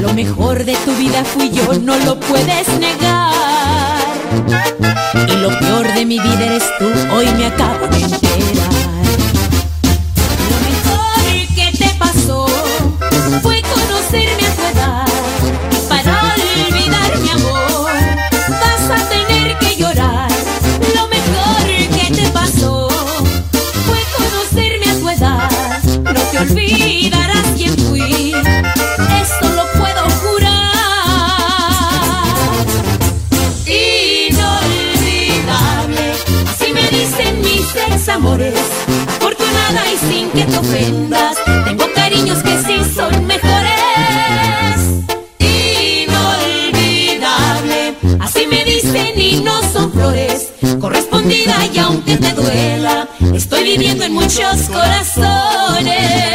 Lo 0.00 0.14
mejor 0.14 0.64
de 0.64 0.76
tu 0.84 0.94
vida 0.94 1.24
fui 1.24 1.50
yo, 1.50 1.74
no 1.74 1.96
lo 1.96 2.20
puedes 2.20 2.68
negar. 2.78 3.96
Y 5.28 5.36
lo 5.38 5.48
peor 5.58 5.92
de 5.92 6.06
mi 6.06 6.20
vida 6.20 6.44
eres 6.46 6.62
tú, 6.78 6.86
hoy 7.16 7.26
me 7.36 7.46
acabo 7.46 7.88
de 7.88 7.98
enterar. 7.98 8.77
Olvidarás 26.40 27.46
quién 27.56 27.76
fui, 27.76 28.32
esto 29.22 29.48
lo 29.56 29.64
puedo 29.78 30.02
jurar. 30.20 30.58
Inolvidable, 34.78 36.04
así 36.48 36.72
me 36.72 36.88
dicen 36.90 37.40
mis 37.40 37.74
ex 37.74 38.08
amores. 38.08 38.54
Afortunada 39.08 39.82
y 39.92 39.96
sin 40.06 40.30
que 40.30 40.44
te 40.44 40.56
ofendas, 40.58 41.36
tengo 41.64 41.84
cariños 41.94 42.42
que 42.42 42.62
sí 42.62 42.80
son 42.94 43.26
mejores. 43.26 44.80
Inolvidable, 46.78 47.94
así 48.20 48.46
me 48.46 48.64
dicen 48.64 49.20
y 49.20 49.40
no 49.40 49.60
son 49.72 49.92
flores. 49.92 50.52
Correspondida 50.80 51.66
y 51.72 51.78
aunque 51.78 52.16
te 52.16 52.32
duela, 52.32 53.08
estoy 53.34 53.64
viviendo 53.64 54.04
en 54.04 54.14
muchos 54.14 54.68
corazones. 54.70 56.27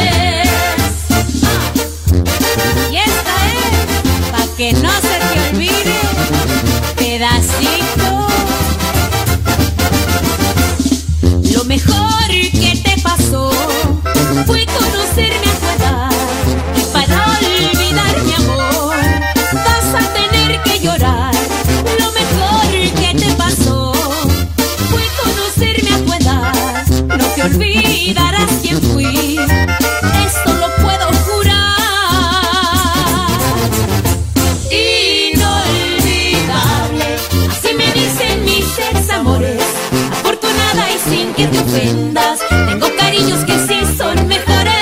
Tengo 41.74 42.88
cariños 42.98 43.44
que 43.46 43.54
sí 43.68 43.82
son 43.98 44.28
mejores. 44.28 44.74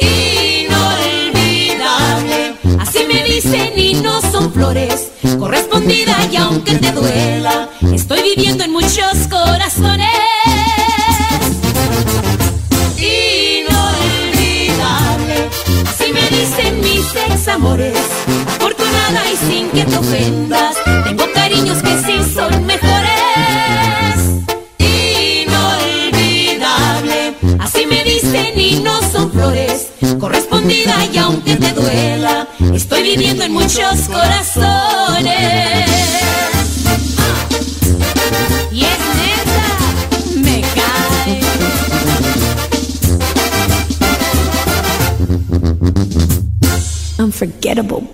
Inolvidable, 0.00 2.56
así 2.80 3.04
me 3.06 3.22
dicen 3.24 3.78
y 3.78 3.94
no 3.94 4.20
son 4.20 4.52
flores. 4.52 5.12
Correspondida 5.38 6.16
y 6.30 6.36
aunque 6.36 6.74
te 6.76 6.92
duela, 6.92 7.68
estoy 7.94 8.20
viviendo 8.22 8.64
en 8.64 8.72
muchos 8.72 9.26
corazones. 9.30 10.08
Inolvidable, 12.98 15.48
así 15.88 16.12
me 16.12 16.28
dicen 16.36 16.80
mis 16.80 17.06
ex 17.14 17.46
amores. 17.48 17.96
Afortunada 18.56 19.30
y 19.32 19.36
sin 19.36 19.70
que 19.70 19.84
te 19.84 19.96
ofendas, 19.96 20.69
Aunque 31.50 31.66
te 31.66 31.72
duela, 31.80 32.46
estoy 32.72 33.02
viviendo 33.02 33.42
en 33.42 33.52
muchos 33.52 34.08
corazones. 34.08 35.90
Y 38.70 38.84
es 38.84 38.98
neta, 39.16 39.66
me 40.36 40.60
cae. 40.60 41.40
unforgettable, 47.18 48.09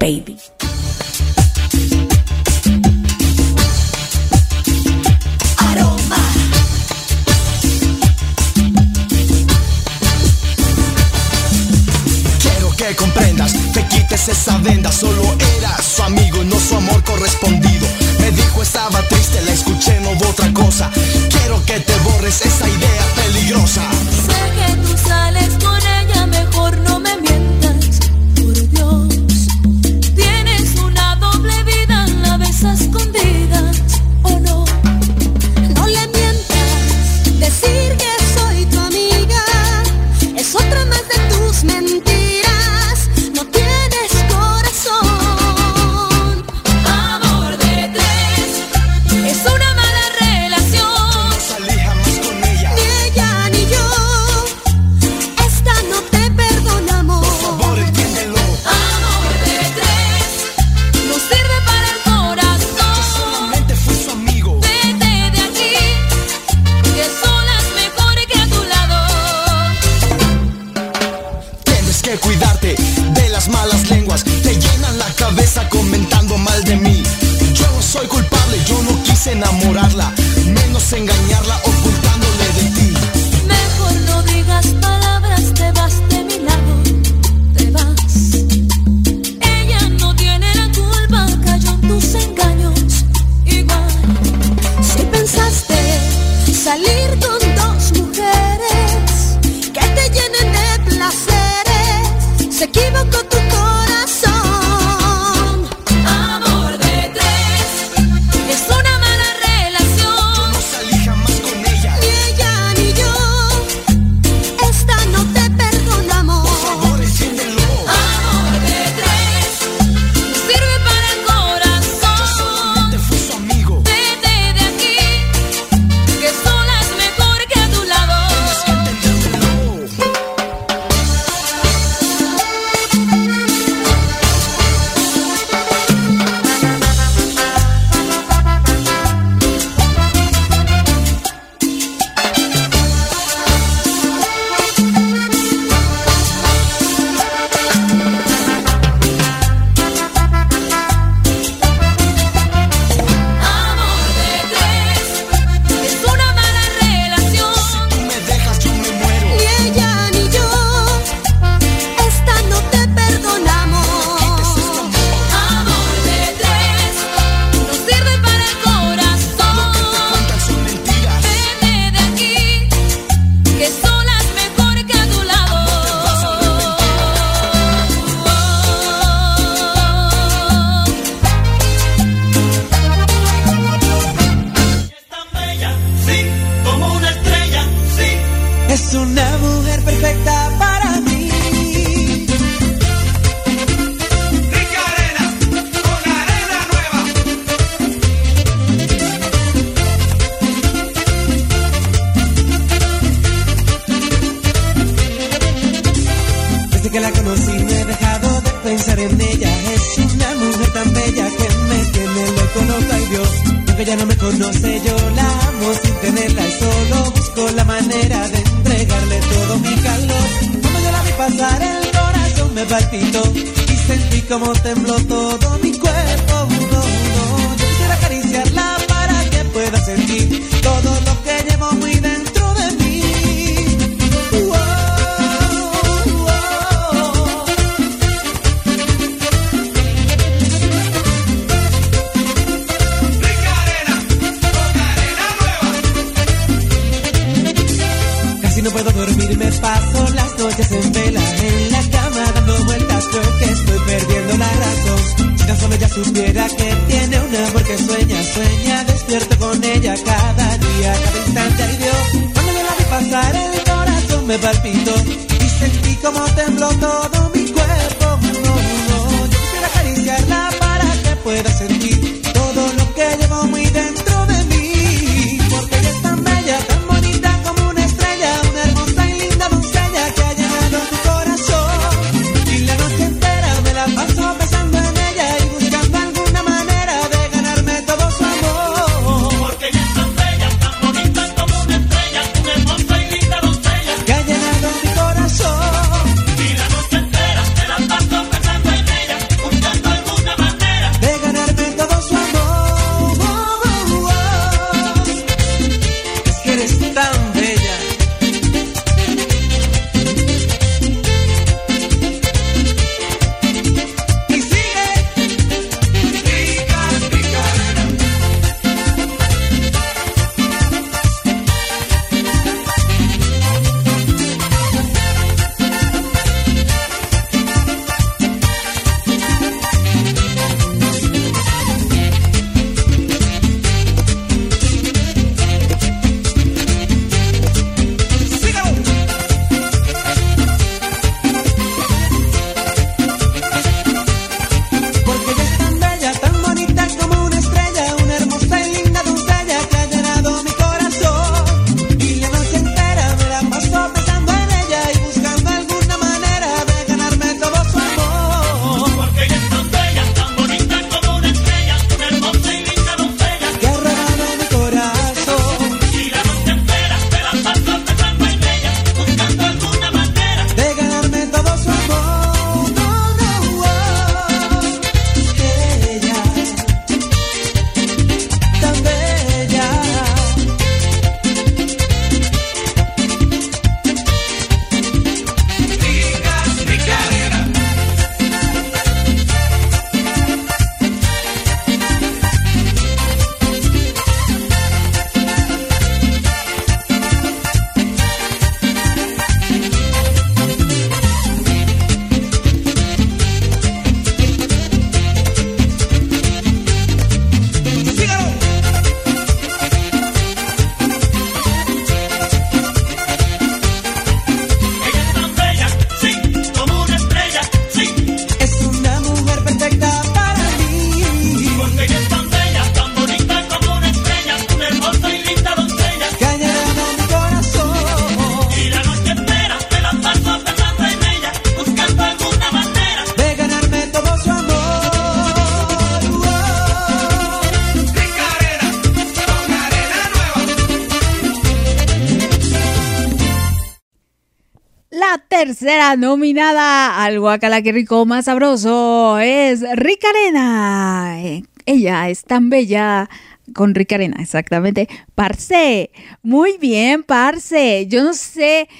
Guacala 447.36 447.60
que 447.60 447.72
rico 447.72 448.06
más 448.06 448.24
sabroso 448.24 449.18
es 449.18 449.62
Ricarena. 449.76 451.20
Eh, 451.22 451.42
Ella 451.66 452.08
es 452.08 452.24
tan 452.24 452.48
bella 452.48 453.10
con 453.52 453.74
Ricarena, 453.74 454.16
exactamente. 454.22 454.88
Parce, 455.14 455.90
muy 456.22 456.56
bien, 456.56 457.02
Parce. 457.02 457.86
Yo 457.88 458.02
no 458.04 458.14
sé 458.14 458.70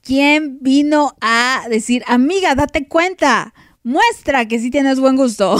quién 0.00 0.58
vino 0.60 1.16
a 1.20 1.64
decir, 1.68 2.04
amiga, 2.06 2.54
date 2.54 2.86
cuenta, 2.86 3.52
muestra 3.82 4.46
que 4.46 4.60
sí 4.60 4.70
tienes 4.70 5.00
buen 5.00 5.16
gusto. 5.16 5.56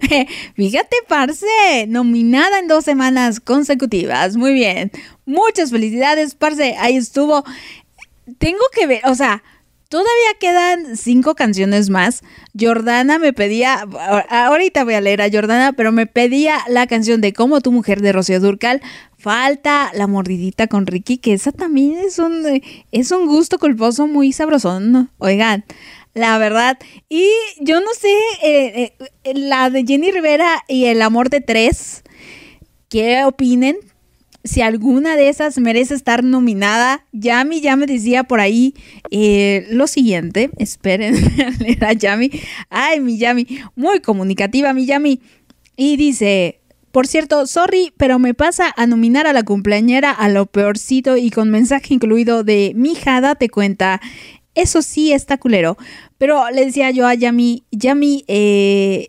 Fíjate, 0.56 0.96
Parce, 1.06 1.86
nominada 1.86 2.60
en 2.60 2.68
dos 2.68 2.82
semanas 2.82 3.40
consecutivas. 3.40 4.38
Muy 4.38 4.54
bien. 4.54 4.90
Muchas 5.26 5.70
felicidades, 5.70 6.34
Parce. 6.34 6.76
Ahí 6.78 6.96
estuvo. 6.96 7.44
Tengo 8.38 8.64
que 8.74 8.86
ver, 8.86 9.02
o 9.04 9.14
sea, 9.14 9.42
todavía 9.88 10.34
quedan 10.38 10.96
cinco 10.96 11.34
canciones 11.34 11.90
más. 11.90 12.22
Jordana 12.58 13.18
me 13.18 13.32
pedía, 13.32 13.86
ahorita 14.28 14.84
voy 14.84 14.94
a 14.94 15.00
leer 15.00 15.22
a 15.22 15.30
Jordana, 15.30 15.72
pero 15.72 15.92
me 15.92 16.06
pedía 16.06 16.58
la 16.68 16.86
canción 16.86 17.20
de 17.20 17.32
Como 17.32 17.60
tu 17.60 17.72
mujer 17.72 18.00
de 18.00 18.12
Rocío 18.12 18.40
Durcal. 18.40 18.82
Falta 19.18 19.90
la 19.94 20.06
mordidita 20.06 20.66
con 20.66 20.86
Ricky, 20.86 21.18
que 21.18 21.32
esa 21.32 21.52
también 21.52 21.98
es 21.98 22.18
un, 22.18 22.62
es 22.92 23.10
un 23.10 23.26
gusto 23.26 23.58
culposo 23.58 24.06
muy 24.06 24.32
sabrosón. 24.32 25.10
Oigan, 25.18 25.64
la 26.14 26.38
verdad. 26.38 26.78
Y 27.08 27.28
yo 27.60 27.80
no 27.80 27.92
sé, 27.94 28.14
eh, 28.42 28.96
eh, 29.24 29.34
la 29.34 29.70
de 29.70 29.84
Jenny 29.84 30.10
Rivera 30.10 30.64
y 30.68 30.86
El 30.86 31.02
amor 31.02 31.30
de 31.30 31.40
tres, 31.40 32.02
¿qué 32.88 33.24
opinen? 33.24 33.76
Si 34.46 34.62
alguna 34.62 35.16
de 35.16 35.28
esas 35.28 35.58
merece 35.58 35.94
estar 35.94 36.24
nominada, 36.24 37.04
Yami 37.12 37.60
ya 37.60 37.76
me 37.76 37.86
decía 37.86 38.24
por 38.24 38.40
ahí 38.40 38.74
eh, 39.10 39.66
lo 39.70 39.86
siguiente. 39.86 40.50
Esperen 40.58 41.14
leer 41.60 41.84
a 41.84 41.92
Yami. 41.92 42.30
Ay, 42.70 43.00
mi 43.00 43.18
Yami, 43.18 43.46
muy 43.74 44.00
comunicativa, 44.00 44.72
mi 44.72 44.86
Yami. 44.86 45.20
Y 45.76 45.96
dice, 45.96 46.60
por 46.96 47.06
cierto, 47.06 47.46
sorry, 47.46 47.92
pero 47.98 48.18
me 48.18 48.32
pasa 48.32 48.72
a 48.74 48.86
nominar 48.86 49.26
a 49.26 49.34
la 49.34 49.42
cumpleañera 49.42 50.10
a 50.10 50.30
lo 50.30 50.46
peorcito 50.46 51.18
y 51.18 51.30
con 51.30 51.50
mensaje 51.50 51.92
incluido 51.92 52.42
de 52.42 52.72
mija, 52.74 53.20
date 53.20 53.50
cuenta. 53.50 54.00
Eso 54.54 54.80
sí 54.80 55.12
está 55.12 55.36
culero. 55.36 55.76
Pero 56.16 56.48
le 56.50 56.64
decía 56.64 56.90
yo 56.90 57.06
a 57.06 57.12
Yami, 57.14 57.64
Yami, 57.70 58.24
eh, 58.28 59.08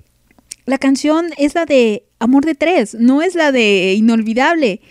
la 0.65 0.77
canción 0.77 1.27
es 1.37 1.55
la 1.55 1.65
de 1.65 2.03
Amor 2.19 2.43
de 2.43 2.55
Tres, 2.55 2.93
no 2.93 3.21
es 3.21 3.35
la 3.35 3.53
de 3.53 3.93
Inolvidable. 3.93 4.81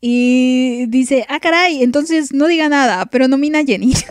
Y 0.00 0.86
dice, 0.86 1.26
ah, 1.28 1.40
caray, 1.40 1.82
entonces 1.82 2.32
no 2.32 2.46
diga 2.46 2.68
nada, 2.68 3.06
pero 3.06 3.26
nomina 3.28 3.58
a 3.58 3.64
Jenny. 3.64 3.92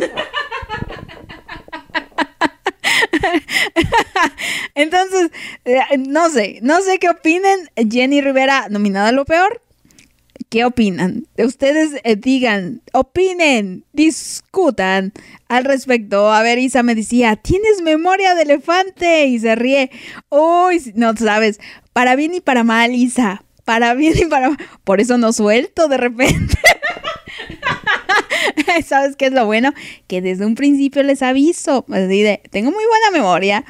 entonces, 4.76 5.32
eh, 5.66 5.80
no 5.98 6.30
sé, 6.30 6.60
no 6.62 6.82
sé 6.82 7.00
qué 7.00 7.10
opinen. 7.10 7.70
Jenny 7.76 8.22
Rivera, 8.22 8.68
nominada 8.70 9.10
a 9.10 9.14
lo 9.14 9.26
peor. 9.26 9.62
¿Qué 10.50 10.66
opinan? 10.66 11.28
Ustedes 11.38 12.02
eh, 12.04 12.16
digan, 12.16 12.82
opinen, 12.94 13.86
discutan 13.94 15.14
al 15.48 15.64
respecto. 15.64 16.32
A 16.32 16.42
ver, 16.42 16.58
Isa 16.58 16.82
me 16.82 16.96
decía, 16.96 17.36
tienes 17.36 17.84
memoria 17.84 18.34
de 18.34 18.44
elefante 18.44 19.26
y 19.26 19.38
se 19.38 19.56
ríe. 19.56 19.92
Uy, 20.30 20.92
no 20.96 21.16
sabes, 21.16 21.60
para 21.94 22.16
bien 22.16 22.34
y 22.34 22.42
para 22.42 22.64
mal, 22.64 22.96
Isa. 22.96 23.44
Para 23.70 23.94
bien 23.94 24.18
y 24.18 24.26
para. 24.26 24.58
Por 24.84 25.00
eso 25.00 25.20
no 25.20 25.32
suelto 25.32 25.88
de 25.88 25.98
repente. 25.98 26.58
¿Sabes 28.84 29.16
qué 29.16 29.28
es 29.28 29.32
lo 29.32 29.46
bueno? 29.46 29.76
Que 30.08 30.24
desde 30.24 30.48
un 30.48 30.56
principio 30.56 31.04
les 31.04 31.22
aviso. 31.22 31.86
Así 31.92 32.24
de, 32.24 32.42
tengo 32.50 32.72
muy 32.72 32.84
buena 32.84 33.12
memoria. 33.12 33.64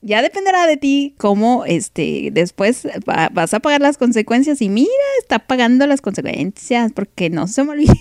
Ya 0.00 0.22
dependerá 0.22 0.66
de 0.66 0.76
ti 0.76 1.14
cómo 1.18 1.64
este, 1.64 2.30
después 2.32 2.86
va- 3.08 3.30
vas 3.32 3.52
a 3.52 3.58
pagar 3.60 3.80
las 3.80 3.98
consecuencias. 3.98 4.62
Y 4.62 4.68
mira, 4.68 4.88
está 5.20 5.40
pagando 5.40 5.86
las 5.88 6.00
consecuencias 6.00 6.92
porque 6.92 7.30
no 7.30 7.48
se 7.48 7.64
me 7.64 7.70
olvida. 7.72 7.92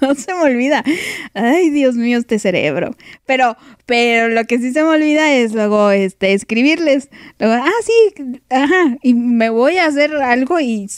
no 0.00 0.14
se 0.16 0.34
me 0.34 0.40
olvida. 0.40 0.82
Ay, 1.32 1.70
Dios 1.70 1.94
mío, 1.94 2.18
este 2.18 2.38
cerebro. 2.40 2.96
Pero, 3.24 3.56
pero 3.86 4.28
lo 4.28 4.44
que 4.46 4.58
sí 4.58 4.72
se 4.72 4.82
me 4.82 4.88
olvida 4.88 5.32
es 5.32 5.52
luego 5.54 5.90
este, 5.92 6.32
escribirles. 6.32 7.08
Luego, 7.38 7.54
ah, 7.54 7.70
sí, 7.84 8.40
ajá. 8.50 8.96
Y 9.02 9.14
me 9.14 9.50
voy 9.50 9.76
a 9.78 9.86
hacer 9.86 10.14
algo 10.16 10.58
y 10.58 10.88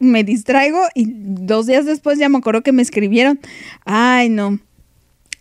me 0.00 0.24
distraigo. 0.24 0.80
Y 0.94 1.06
dos 1.08 1.66
días 1.66 1.84
después 1.86 2.18
ya 2.18 2.28
me 2.28 2.38
acuerdo 2.38 2.62
que 2.62 2.72
me 2.72 2.82
escribieron. 2.82 3.38
Ay, 3.84 4.28
no 4.28 4.58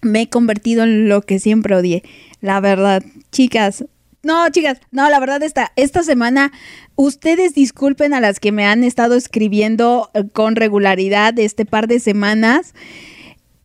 me 0.03 0.21
he 0.21 0.29
convertido 0.29 0.83
en 0.83 1.09
lo 1.09 1.21
que 1.23 1.39
siempre 1.39 1.75
odié. 1.75 2.03
La 2.41 2.59
verdad, 2.59 3.03
chicas, 3.31 3.85
No, 4.23 4.49
chicas, 4.49 4.79
no, 4.91 5.09
la 5.09 5.19
verdad 5.19 5.41
esta, 5.43 5.71
esta 5.75 6.03
semana, 6.03 6.51
ustedes 6.95 7.53
disculpen 7.53 8.13
a 8.13 8.19
las 8.19 8.39
que 8.39 8.51
me 8.51 8.65
han 8.65 8.83
estado 8.83 9.15
escribiendo 9.15 10.09
eh, 10.13 10.23
con 10.33 10.55
regularidad 10.55 11.37
este 11.39 11.65
par 11.65 11.87
de 11.87 11.99
semanas. 11.99 12.73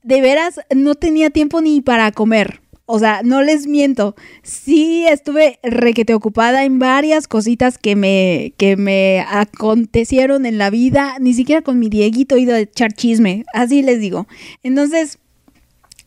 De 0.02 0.20
veras, 0.20 0.60
no 0.74 0.94
tenía 0.94 1.30
tiempo 1.30 1.60
ni 1.60 1.80
para 1.80 2.12
comer. 2.12 2.60
O 2.86 2.98
sea, 2.98 3.22
no 3.24 3.42
les 3.42 3.66
miento. 3.66 4.14
Sí 4.42 5.06
estuve 5.08 5.58
requete 5.62 6.14
ocupada 6.14 6.64
en 6.64 6.78
varias 6.78 7.28
cositas 7.28 7.78
que 7.78 7.96
me, 7.96 8.52
que 8.56 8.76
me 8.76 9.24
acontecieron 9.28 10.44
en 10.44 10.58
la 10.58 10.68
vida. 10.68 11.16
Ni 11.20 11.32
siquiera 11.32 11.62
con 11.62 11.78
mi 11.78 11.88
Dieguito 11.88 12.36
he 12.36 12.40
ido 12.40 12.54
a 12.54 12.60
echar 12.60 12.92
chisme. 12.92 13.44
Así 13.54 13.82
les 13.82 14.00
digo. 14.00 14.26
Entonces, 14.62 15.18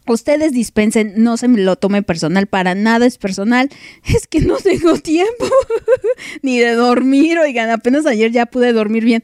Ustedes 0.07 0.51
dispensen, 0.51 1.13
no 1.17 1.37
se 1.37 1.47
me 1.47 1.59
lo 1.59 1.75
tome 1.75 2.03
personal, 2.03 2.47
para 2.47 2.75
nada 2.75 3.05
es 3.05 3.17
personal. 3.17 3.69
Es 4.15 4.27
que 4.27 4.39
no 4.39 4.57
tengo 4.57 4.97
tiempo 4.99 5.45
ni 6.41 6.59
de 6.59 6.73
dormir, 6.75 7.39
oigan, 7.39 7.69
apenas 7.69 8.05
ayer 8.05 8.31
ya 8.31 8.45
pude 8.45 8.71
dormir 8.73 9.03
bien. 9.03 9.23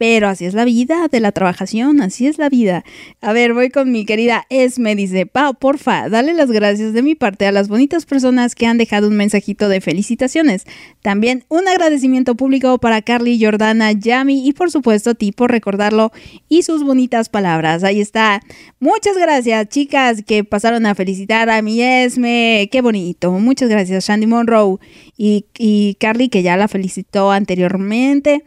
Pero 0.00 0.28
así 0.28 0.46
es 0.46 0.54
la 0.54 0.64
vida 0.64 1.08
de 1.12 1.20
la 1.20 1.30
trabajación, 1.30 2.00
así 2.00 2.26
es 2.26 2.38
la 2.38 2.48
vida. 2.48 2.84
A 3.20 3.34
ver, 3.34 3.52
voy 3.52 3.68
con 3.68 3.92
mi 3.92 4.06
querida 4.06 4.46
Esme, 4.48 4.96
dice, 4.96 5.26
Pau, 5.26 5.52
porfa, 5.52 6.08
dale 6.08 6.32
las 6.32 6.50
gracias 6.50 6.94
de 6.94 7.02
mi 7.02 7.14
parte 7.14 7.44
a 7.44 7.52
las 7.52 7.68
bonitas 7.68 8.06
personas 8.06 8.54
que 8.54 8.64
han 8.64 8.78
dejado 8.78 9.08
un 9.08 9.16
mensajito 9.18 9.68
de 9.68 9.82
felicitaciones. 9.82 10.64
También 11.02 11.44
un 11.48 11.68
agradecimiento 11.68 12.34
público 12.34 12.78
para 12.78 13.02
Carly, 13.02 13.38
Jordana, 13.38 13.92
Yami 13.92 14.48
y 14.48 14.54
por 14.54 14.70
supuesto 14.70 15.14
ti 15.14 15.32
por 15.32 15.50
recordarlo 15.50 16.12
y 16.48 16.62
sus 16.62 16.82
bonitas 16.82 17.28
palabras. 17.28 17.84
Ahí 17.84 18.00
está. 18.00 18.40
Muchas 18.78 19.18
gracias, 19.18 19.68
chicas, 19.68 20.22
que 20.26 20.44
pasaron 20.44 20.86
a 20.86 20.94
felicitar 20.94 21.50
a 21.50 21.60
mi 21.60 21.82
Esme. 21.82 22.70
Qué 22.72 22.80
bonito. 22.80 23.32
Muchas 23.32 23.68
gracias, 23.68 24.06
Shandy 24.06 24.26
Monroe 24.26 24.78
y, 25.18 25.44
y 25.58 25.98
Carly, 26.00 26.30
que 26.30 26.42
ya 26.42 26.56
la 26.56 26.68
felicitó 26.68 27.30
anteriormente. 27.30 28.44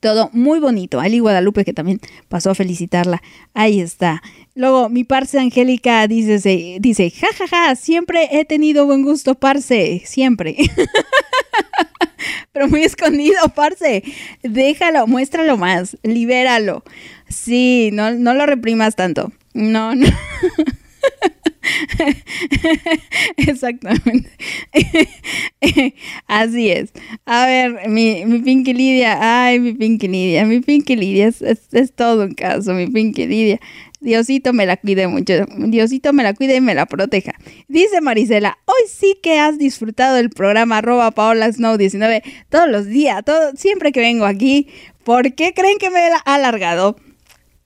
Todo 0.00 0.30
muy 0.32 0.58
bonito. 0.58 1.00
Ali 1.00 1.20
Guadalupe 1.20 1.64
que 1.64 1.72
también 1.72 2.00
pasó 2.28 2.50
a 2.50 2.54
felicitarla. 2.54 3.22
Ahí 3.54 3.80
está. 3.80 4.22
Luego, 4.54 4.88
mi 4.88 5.04
parce 5.04 5.38
Angélica 5.38 6.06
dice, 6.08 6.78
dice, 6.80 7.10
jajaja, 7.10 7.46
ja, 7.46 7.66
ja, 7.68 7.76
siempre 7.76 8.28
he 8.32 8.44
tenido 8.44 8.86
buen 8.86 9.02
gusto, 9.02 9.34
parce. 9.34 10.02
Siempre. 10.04 10.56
Pero 12.52 12.68
muy 12.68 12.82
escondido, 12.82 13.36
parce. 13.54 14.02
Déjalo, 14.42 15.06
muéstralo 15.06 15.56
más. 15.56 15.96
Libéralo. 16.02 16.82
Sí, 17.28 17.90
no, 17.92 18.12
no 18.12 18.34
lo 18.34 18.46
reprimas 18.46 18.96
tanto. 18.96 19.32
No, 19.54 19.94
no. 19.94 20.06
Exactamente. 23.36 24.30
Así 26.26 26.70
es. 26.70 26.92
A 27.24 27.46
ver, 27.46 27.88
mi, 27.88 28.24
mi 28.24 28.38
Pinky 28.40 28.72
Lidia. 28.72 29.18
Ay, 29.20 29.58
mi 29.60 29.72
Pinky 29.72 30.08
Lidia. 30.08 30.44
Mi 30.46 30.60
Pinky 30.60 30.96
Lidia 30.96 31.28
es, 31.28 31.42
es- 31.42 31.92
todo 31.94 32.24
un 32.24 32.34
caso, 32.34 32.72
mi 32.74 32.86
Pinky 32.86 33.26
Lidia. 33.26 33.60
Diosito 34.00 34.52
me 34.52 34.66
la 34.66 34.76
cuide 34.76 35.08
mucho. 35.08 35.46
Diosito 35.56 36.12
me 36.12 36.22
la 36.22 36.34
cuide 36.34 36.56
y 36.56 36.60
me 36.60 36.74
la 36.74 36.86
proteja. 36.86 37.32
Dice 37.68 38.00
Marisela, 38.00 38.58
hoy 38.66 38.88
sí 38.88 39.16
que 39.22 39.38
has 39.38 39.58
disfrutado 39.58 40.16
del 40.16 40.30
programa 40.30 40.78
arroba 40.78 41.10
Paola 41.10 41.50
Snow 41.50 41.76
19 41.78 42.22
todos 42.50 42.68
los 42.68 42.86
días, 42.86 43.24
todo, 43.24 43.52
siempre 43.56 43.92
que 43.92 44.00
vengo 44.00 44.26
aquí. 44.26 44.68
¿Por 45.04 45.34
qué 45.34 45.54
creen 45.54 45.78
que 45.78 45.88
me 45.90 46.00
he 46.00 46.10
alargado? 46.24 46.96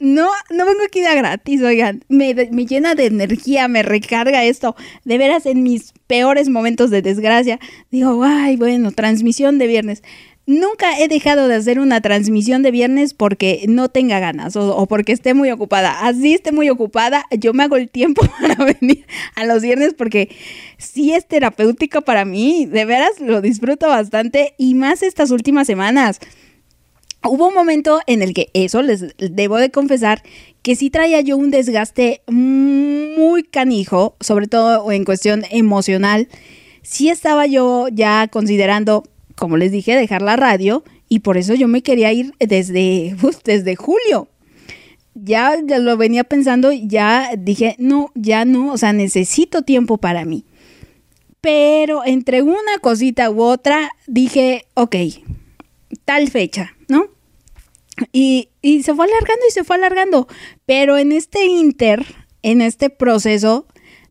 No, 0.00 0.30
no 0.48 0.64
vengo 0.64 0.82
aquí 0.82 1.02
de 1.02 1.14
gratis, 1.14 1.60
oigan. 1.60 2.02
Me, 2.08 2.34
me 2.50 2.64
llena 2.64 2.94
de 2.94 3.04
energía, 3.04 3.68
me 3.68 3.82
recarga 3.82 4.44
esto. 4.44 4.74
De 5.04 5.18
veras, 5.18 5.44
en 5.44 5.62
mis 5.62 5.92
peores 6.06 6.48
momentos 6.48 6.88
de 6.90 7.02
desgracia, 7.02 7.60
digo, 7.90 8.24
ay, 8.24 8.56
bueno, 8.56 8.92
transmisión 8.92 9.58
de 9.58 9.66
viernes. 9.66 10.02
Nunca 10.46 10.98
he 10.98 11.06
dejado 11.06 11.48
de 11.48 11.54
hacer 11.56 11.78
una 11.78 12.00
transmisión 12.00 12.62
de 12.62 12.70
viernes 12.70 13.12
porque 13.12 13.66
no 13.68 13.90
tenga 13.90 14.20
ganas 14.20 14.56
o, 14.56 14.74
o 14.74 14.86
porque 14.86 15.12
esté 15.12 15.34
muy 15.34 15.50
ocupada. 15.50 16.06
Así 16.06 16.32
esté 16.32 16.50
muy 16.50 16.70
ocupada, 16.70 17.26
yo 17.38 17.52
me 17.52 17.64
hago 17.64 17.76
el 17.76 17.90
tiempo 17.90 18.22
para 18.40 18.56
venir 18.64 19.04
a 19.34 19.44
los 19.44 19.62
viernes 19.62 19.92
porque 19.92 20.34
sí 20.78 21.12
es 21.12 21.28
terapéutico 21.28 22.00
para 22.00 22.24
mí. 22.24 22.64
De 22.64 22.86
veras, 22.86 23.20
lo 23.20 23.42
disfruto 23.42 23.86
bastante 23.86 24.54
y 24.56 24.74
más 24.74 25.02
estas 25.02 25.30
últimas 25.30 25.66
semanas. 25.66 26.20
Hubo 27.22 27.48
un 27.48 27.54
momento 27.54 28.00
en 28.06 28.22
el 28.22 28.32
que 28.32 28.48
eso 28.54 28.80
les 28.80 29.14
debo 29.18 29.58
de 29.58 29.70
confesar 29.70 30.22
que 30.62 30.74
sí 30.74 30.88
traía 30.88 31.20
yo 31.20 31.36
un 31.36 31.50
desgaste 31.50 32.22
muy 32.26 33.42
canijo, 33.42 34.16
sobre 34.20 34.46
todo 34.46 34.90
en 34.90 35.04
cuestión 35.04 35.44
emocional. 35.50 36.28
Sí 36.82 37.10
estaba 37.10 37.46
yo 37.46 37.88
ya 37.92 38.28
considerando, 38.28 39.04
como 39.36 39.58
les 39.58 39.70
dije, 39.70 39.96
dejar 39.96 40.22
la 40.22 40.36
radio 40.36 40.82
y 41.10 41.18
por 41.18 41.36
eso 41.36 41.54
yo 41.54 41.68
me 41.68 41.82
quería 41.82 42.10
ir 42.10 42.32
desde, 42.38 43.14
desde 43.44 43.76
julio. 43.76 44.28
Ya, 45.14 45.58
ya 45.62 45.78
lo 45.78 45.98
venía 45.98 46.24
pensando, 46.24 46.72
ya 46.72 47.32
dije, 47.36 47.76
no, 47.78 48.12
ya 48.14 48.46
no, 48.46 48.72
o 48.72 48.78
sea, 48.78 48.94
necesito 48.94 49.62
tiempo 49.62 49.98
para 49.98 50.24
mí. 50.24 50.44
Pero 51.42 52.02
entre 52.06 52.42
una 52.42 52.78
cosita 52.80 53.28
u 53.30 53.42
otra 53.42 53.90
dije, 54.06 54.66
ok, 54.74 54.96
tal 56.04 56.30
fecha, 56.30 56.76
¿no? 56.88 57.06
Y, 58.12 58.48
y 58.62 58.82
se 58.82 58.94
fue 58.94 59.04
alargando 59.06 59.42
y 59.48 59.52
se 59.52 59.64
fue 59.64 59.76
alargando. 59.76 60.28
Pero 60.66 60.98
en 60.98 61.12
este 61.12 61.44
inter, 61.44 62.04
en 62.42 62.62
este 62.62 62.90
proceso, 62.90 63.66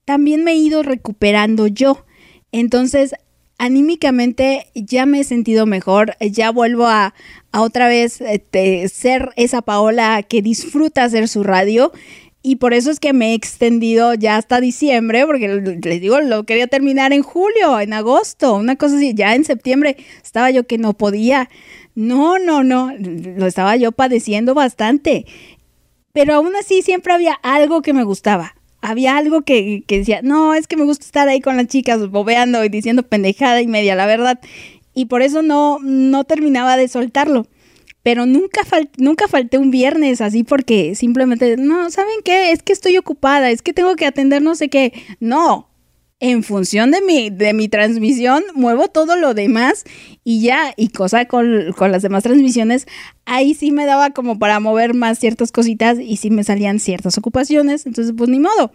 también 0.06 0.44
me 0.44 0.52
he 0.52 0.56
ido 0.56 0.84
recuperando 0.84 1.68
yo. 1.68 2.06
Entonces, 2.52 3.16
anímicamente 3.60 4.68
ya 4.74 5.06
me 5.06 5.20
he 5.20 5.24
sentido 5.24 5.66
mejor, 5.66 6.16
ya 6.20 6.52
vuelvo 6.52 6.88
a, 6.88 7.14
a 7.52 7.62
otra 7.62 7.88
vez 7.88 8.22
este, 8.22 8.88
ser 8.90 9.32
esa 9.36 9.62
Paola 9.62 10.24
que 10.24 10.42
disfruta 10.42 11.04
hacer 11.04 11.28
su 11.28 11.44
radio. 11.44 11.92
Y 12.42 12.56
por 12.56 12.74
eso 12.74 12.90
es 12.90 13.02
que 13.02 13.12
me 13.12 13.32
he 13.32 13.34
extendido 13.34 14.14
ya 14.14 14.38
hasta 14.38 14.62
diciembre, 14.62 15.26
porque 15.26 15.48
les 15.48 16.02
digo, 16.02 16.22
lo 16.22 16.46
quería 16.46 16.68
terminar 16.68 17.12
en 17.12 17.22
julio, 17.22 17.80
en 17.80 17.92
agosto, 17.92 18.56
una 18.56 18.78
cosa 18.78 18.96
así. 18.96 19.14
Ya 19.14 19.36
en 19.36 19.44
septiembre 19.44 19.98
estaba 20.24 20.50
yo 20.50 20.66
que 20.66 20.78
no 20.78 20.94
podía. 20.94 21.50
No, 21.96 22.40
no, 22.40 22.64
no, 22.64 22.94
lo 22.98 23.46
estaba 23.46 23.76
yo 23.76 23.92
padeciendo 23.92 24.54
bastante. 24.54 25.26
Pero 26.14 26.34
aún 26.36 26.56
así 26.56 26.82
siempre 26.82 27.14
había 27.14 27.34
algo 27.44 27.82
que 27.82 27.94
me 27.94 28.04
gustaba. 28.04 28.56
Había 28.82 29.18
algo 29.18 29.42
que, 29.42 29.84
que 29.86 29.98
decía, 30.00 30.22
no, 30.24 30.54
es 30.56 30.66
que 30.68 30.78
me 30.78 30.86
gusta 30.86 31.06
estar 31.06 31.28
ahí 31.28 31.42
con 31.42 31.58
las 31.58 31.68
chicas 31.68 32.10
bobeando 32.10 32.64
y 32.64 32.70
diciendo 32.70 33.04
pendejada 33.04 33.62
y 33.62 33.68
media, 33.68 33.96
la 33.96 34.06
verdad. 34.06 34.40
Y 34.94 35.06
por 35.06 35.22
eso 35.22 35.42
no, 35.42 35.80
no 35.82 36.24
terminaba 36.24 36.78
de 36.78 36.88
soltarlo. 36.88 37.48
Pero 38.04 38.26
nunca, 38.26 38.62
fal- 38.64 38.90
nunca 38.98 39.28
falté 39.28 39.58
un 39.58 39.72
viernes 39.72 40.22
así 40.22 40.44
porque 40.44 40.96
simplemente, 40.96 41.58
no, 41.58 41.90
¿saben 41.92 42.16
qué? 42.24 42.52
Es 42.52 42.64
que 42.64 42.74
estoy 42.74 42.98
ocupada, 42.98 43.52
es 43.52 43.62
que 43.62 43.74
tengo 43.74 43.96
que 43.96 44.06
atender 44.06 44.42
no 44.42 44.56
sé 44.56 44.70
qué. 44.70 44.94
No, 45.20 45.70
en 46.22 46.44
función 46.44 46.92
de 46.92 47.02
mi, 47.02 47.30
de 47.30 47.54
mi 47.54 47.68
transmisión, 47.70 48.44
muevo 48.54 48.88
todo 48.88 49.16
lo 49.16 49.34
demás 49.34 49.84
y 50.24 50.42
ya, 50.42 50.74
y 50.78 50.90
cosa 50.90 51.26
con, 51.26 51.74
con 51.78 51.92
las 51.92 52.02
demás 52.02 52.24
transmisiones, 52.24 52.88
ahí 53.26 53.54
sí 53.54 53.72
me 53.72 53.86
daba 53.86 54.10
como 54.12 54.38
para 54.40 54.60
mover 54.60 54.94
más 54.94 55.20
ciertas 55.20 55.52
cositas 55.52 55.98
y 56.00 56.18
sí 56.18 56.30
me 56.30 56.44
salían 56.44 56.80
ciertas 56.80 57.18
ocupaciones, 57.18 57.86
entonces 57.86 58.14
pues 58.18 58.30
ni 58.30 58.40
modo. 58.40 58.72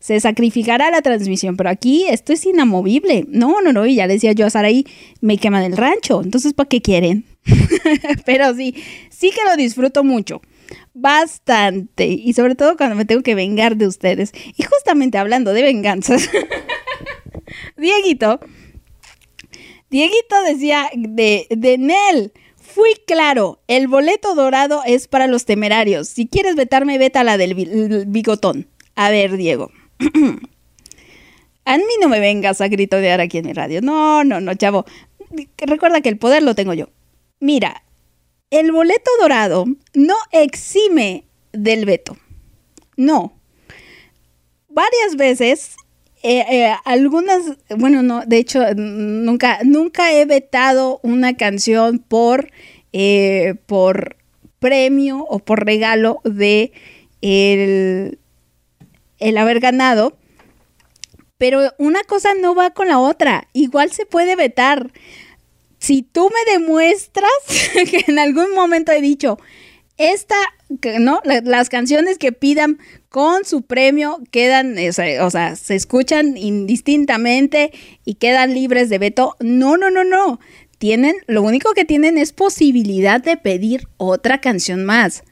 Se 0.00 0.20
sacrificará 0.20 0.92
la 0.92 1.02
transmisión, 1.02 1.56
pero 1.56 1.70
aquí 1.70 2.04
esto 2.08 2.32
es 2.32 2.46
inamovible. 2.46 3.26
No, 3.28 3.60
no, 3.60 3.72
no, 3.72 3.84
y 3.84 3.96
ya 3.96 4.06
decía 4.06 4.30
yo 4.30 4.46
a 4.46 4.50
Saraí, 4.50 4.86
me 5.20 5.38
queman 5.38 5.64
el 5.64 5.76
rancho, 5.76 6.22
entonces 6.22 6.52
¿para 6.52 6.68
qué 6.68 6.80
quieren? 6.80 7.24
pero 8.26 8.54
sí, 8.54 8.74
sí 9.10 9.30
que 9.30 9.44
lo 9.48 9.56
disfruto 9.56 10.04
mucho 10.04 10.40
bastante 10.94 12.06
y 12.06 12.32
sobre 12.34 12.54
todo 12.54 12.76
cuando 12.76 12.94
me 12.96 13.04
tengo 13.04 13.22
que 13.22 13.34
vengar 13.34 13.76
de 13.76 13.86
ustedes. 13.86 14.32
Y 14.56 14.62
justamente 14.64 15.16
hablando 15.18 15.52
de 15.52 15.62
venganzas, 15.62 16.28
Dieguito, 17.76 18.40
Dieguito 19.90 20.42
decía 20.46 20.90
de, 20.94 21.46
de 21.50 21.78
Nel, 21.78 22.32
fui 22.56 22.90
claro, 23.06 23.62
el 23.68 23.88
boleto 23.88 24.34
dorado 24.34 24.82
es 24.86 25.08
para 25.08 25.26
los 25.26 25.44
temerarios. 25.46 26.08
Si 26.08 26.26
quieres 26.26 26.54
vetarme, 26.56 26.98
veta 26.98 27.24
la 27.24 27.38
del 27.38 27.54
bi- 27.54 27.62
el 27.70 28.04
bigotón. 28.06 28.68
A 28.94 29.10
ver, 29.10 29.36
Diego. 29.36 29.70
A 31.64 31.76
mí 31.76 31.84
no 32.00 32.08
me 32.08 32.18
vengas 32.18 32.62
a 32.62 32.68
gritonear 32.68 33.20
aquí 33.20 33.36
en 33.38 33.46
mi 33.46 33.52
radio. 33.52 33.82
No, 33.82 34.24
no, 34.24 34.40
no, 34.40 34.54
chavo. 34.54 34.86
Recuerda 35.58 36.00
que 36.00 36.08
el 36.08 36.16
poder 36.16 36.42
lo 36.42 36.54
tengo 36.54 36.72
yo. 36.72 36.88
Mira, 37.40 37.82
el 38.50 38.72
boleto 38.72 39.10
dorado 39.20 39.66
no 39.94 40.14
exime 40.32 41.24
del 41.52 41.84
veto. 41.84 42.16
No. 42.96 43.32
Varias 44.68 45.16
veces, 45.16 45.76
eh, 46.22 46.44
eh, 46.50 46.74
algunas, 46.84 47.42
bueno, 47.76 48.02
no, 48.02 48.22
de 48.26 48.38
hecho, 48.38 48.62
nunca, 48.74 49.60
nunca 49.64 50.12
he 50.12 50.24
vetado 50.24 51.00
una 51.02 51.36
canción 51.36 51.98
por, 52.00 52.50
eh, 52.92 53.54
por 53.66 54.16
premio 54.58 55.24
o 55.28 55.38
por 55.38 55.64
regalo 55.64 56.20
de 56.24 56.72
el, 57.22 58.18
el 59.18 59.38
haber 59.38 59.60
ganado. 59.60 60.16
pero 61.38 61.72
una 61.78 62.02
cosa 62.04 62.34
no 62.34 62.54
va 62.54 62.70
con 62.70 62.88
la 62.88 62.98
otra. 62.98 63.48
Igual 63.52 63.92
se 63.92 64.06
puede 64.06 64.36
vetar. 64.36 64.92
Si 65.78 66.02
tú 66.02 66.28
me 66.30 66.52
demuestras 66.52 67.30
que 67.90 68.04
en 68.08 68.18
algún 68.18 68.54
momento 68.54 68.92
he 68.92 69.00
dicho, 69.00 69.38
esta, 69.96 70.36
no, 71.00 71.20
La- 71.24 71.40
las 71.40 71.68
canciones 71.68 72.18
que 72.18 72.32
pidan 72.32 72.78
con 73.08 73.44
su 73.44 73.62
premio 73.62 74.18
quedan, 74.30 74.76
o 75.20 75.30
sea, 75.30 75.56
se 75.56 75.74
escuchan 75.74 76.36
indistintamente 76.36 77.72
y 78.04 78.14
quedan 78.14 78.54
libres 78.54 78.88
de 78.90 78.98
veto. 78.98 79.36
No, 79.40 79.76
no, 79.76 79.90
no, 79.90 80.04
no. 80.04 80.40
Tienen, 80.78 81.16
lo 81.26 81.42
único 81.42 81.72
que 81.72 81.84
tienen 81.84 82.18
es 82.18 82.32
posibilidad 82.32 83.20
de 83.20 83.36
pedir 83.36 83.88
otra 83.96 84.40
canción 84.40 84.84
más. 84.84 85.24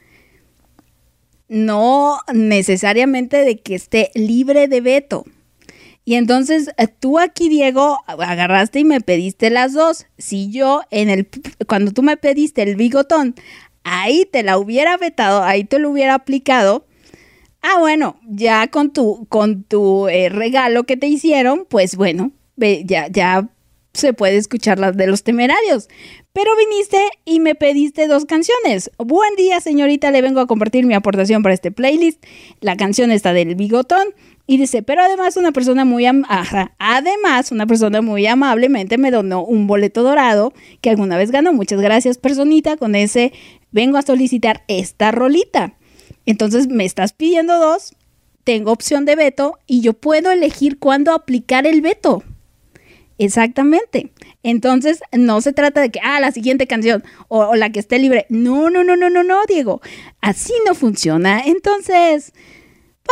No 1.47 2.19
necesariamente 2.33 3.37
de 3.37 3.59
que 3.59 3.75
esté 3.75 4.11
libre 4.13 4.67
de 4.67 4.81
veto. 4.81 5.23
Y 6.07 6.15
entonces 6.15 6.69
eh, 6.77 6.87
tú 6.87 7.19
aquí, 7.19 7.49
Diego, 7.49 7.97
agarraste 8.07 8.79
y 8.79 8.85
me 8.85 9.01
pediste 9.01 9.49
las 9.49 9.73
dos. 9.73 10.05
Si 10.17 10.49
yo 10.49 10.83
en 10.89 11.09
el 11.09 11.27
cuando 11.67 11.91
tú 11.91 12.01
me 12.01 12.15
pediste 12.15 12.63
el 12.63 12.77
bigotón, 12.77 13.35
ahí 13.83 14.25
te 14.31 14.41
la 14.41 14.57
hubiera 14.57 14.95
vetado, 14.95 15.43
ahí 15.43 15.65
te 15.65 15.79
lo 15.79 15.89
hubiera 15.89 16.13
aplicado. 16.13 16.85
Ah, 17.61 17.79
bueno, 17.79 18.17
ya 18.25 18.67
con 18.69 18.93
tu 18.93 19.25
con 19.27 19.63
tu 19.63 20.07
eh, 20.07 20.29
regalo 20.29 20.85
que 20.85 20.95
te 20.95 21.07
hicieron, 21.07 21.65
pues 21.69 21.97
bueno, 21.97 22.31
ya 22.55 23.09
ya 23.09 23.49
se 23.93 24.13
puede 24.13 24.37
escuchar 24.37 24.79
las 24.79 24.95
de 24.95 25.07
los 25.07 25.23
temerarios. 25.23 25.89
Pero 26.31 26.51
viniste 26.55 26.99
y 27.25 27.41
me 27.41 27.53
pediste 27.53 28.07
dos 28.07 28.23
canciones. 28.23 28.91
Buen 28.97 29.35
día, 29.35 29.59
señorita, 29.59 30.11
le 30.11 30.21
vengo 30.21 30.39
a 30.39 30.47
compartir 30.47 30.85
mi 30.85 30.93
aportación 30.93 31.43
para 31.43 31.53
este 31.53 31.71
playlist. 31.71 32.23
La 32.61 32.77
canción 32.77 33.11
está 33.11 33.33
del 33.33 33.55
bigotón. 33.55 34.07
Y 34.49 34.57
dice, 34.57 34.81
pero 34.81 35.01
además 35.01 35.35
una 35.35 35.51
persona 35.51 35.83
muy 35.83 36.05
además 36.05 37.51
una 37.51 37.67
persona 37.67 38.01
muy 38.01 38.25
amablemente 38.25 38.97
me 38.97 39.11
donó 39.11 39.43
un 39.43 39.67
boleto 39.67 40.03
dorado 40.03 40.53
que 40.79 40.89
alguna 40.89 41.17
vez 41.17 41.31
ganó. 41.31 41.51
Muchas 41.51 41.81
gracias, 41.81 42.17
personita. 42.17 42.77
Con 42.77 42.95
ese 42.95 43.33
vengo 43.71 43.97
a 43.97 44.03
solicitar 44.03 44.63
esta 44.69 45.11
rolita. 45.11 45.73
Entonces 46.25 46.67
me 46.67 46.85
estás 46.85 47.11
pidiendo 47.11 47.59
dos, 47.59 47.93
tengo 48.45 48.71
opción 48.71 49.03
de 49.03 49.17
veto 49.17 49.59
y 49.67 49.81
yo 49.81 49.91
puedo 49.91 50.31
elegir 50.31 50.79
cuándo 50.79 51.11
aplicar 51.11 51.67
el 51.67 51.81
veto. 51.81 52.23
Exactamente. 53.17 54.11
Entonces, 54.43 55.01
no 55.11 55.41
se 55.41 55.51
trata 55.51 55.81
de 55.81 55.89
que, 55.89 55.99
ah, 56.03 56.19
la 56.19 56.31
siguiente 56.31 56.67
canción 56.67 57.03
o 57.27 57.55
la 57.55 57.71
que 57.71 57.79
esté 57.79 57.97
libre. 57.99 58.27
No, 58.29 58.69
no, 58.69 58.83
no, 58.83 58.95
no, 58.95 59.09
no, 59.09 59.23
no, 59.23 59.45
Diego. 59.47 59.81
Así 60.21 60.53
no 60.65 60.75
funciona. 60.75 61.41
Entonces, 61.41 62.33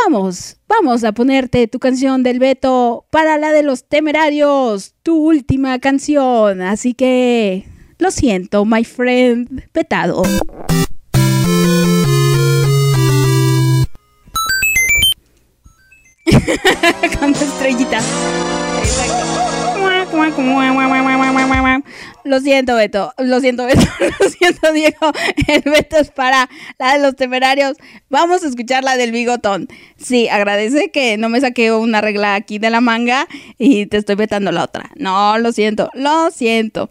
vamos, 0.04 0.56
vamos 0.68 1.04
a 1.04 1.12
ponerte 1.12 1.68
tu 1.68 1.78
canción 1.78 2.22
del 2.22 2.38
veto 2.38 3.06
para 3.10 3.38
la 3.38 3.52
de 3.52 3.62
los 3.62 3.88
temerarios, 3.88 4.94
tu 5.02 5.16
última 5.16 5.78
canción. 5.78 6.62
Así 6.62 6.94
que, 6.94 7.68
lo 7.98 8.10
siento, 8.10 8.64
my 8.64 8.84
friend, 8.84 9.64
vetado. 9.72 10.22
Con 17.20 17.32
tu 17.32 17.44
estrellita. 17.44 18.00
Lo 22.24 22.40
siento, 22.40 22.74
Beto. 22.74 23.12
Lo 23.18 23.40
siento, 23.40 23.64
Beto. 23.66 23.80
Lo 24.20 24.30
siento, 24.30 24.72
Diego. 24.72 25.12
El 25.46 25.62
Beto 25.62 25.96
es 25.98 26.10
para 26.10 26.48
la 26.78 26.94
de 26.94 27.02
los 27.02 27.16
temerarios. 27.16 27.76
Vamos 28.08 28.42
a 28.42 28.48
escuchar 28.48 28.82
la 28.82 28.96
del 28.96 29.12
bigotón. 29.12 29.68
Sí, 29.96 30.28
agradece 30.28 30.90
que 30.90 31.16
no 31.18 31.28
me 31.28 31.40
saqué 31.40 31.72
una 31.72 32.00
regla 32.00 32.34
aquí 32.34 32.58
de 32.58 32.70
la 32.70 32.80
manga 32.80 33.28
y 33.58 33.86
te 33.86 33.98
estoy 33.98 34.16
vetando 34.16 34.50
la 34.52 34.64
otra. 34.64 34.90
No, 34.96 35.38
lo 35.38 35.52
siento. 35.52 35.90
Lo 35.94 36.30
siento. 36.30 36.90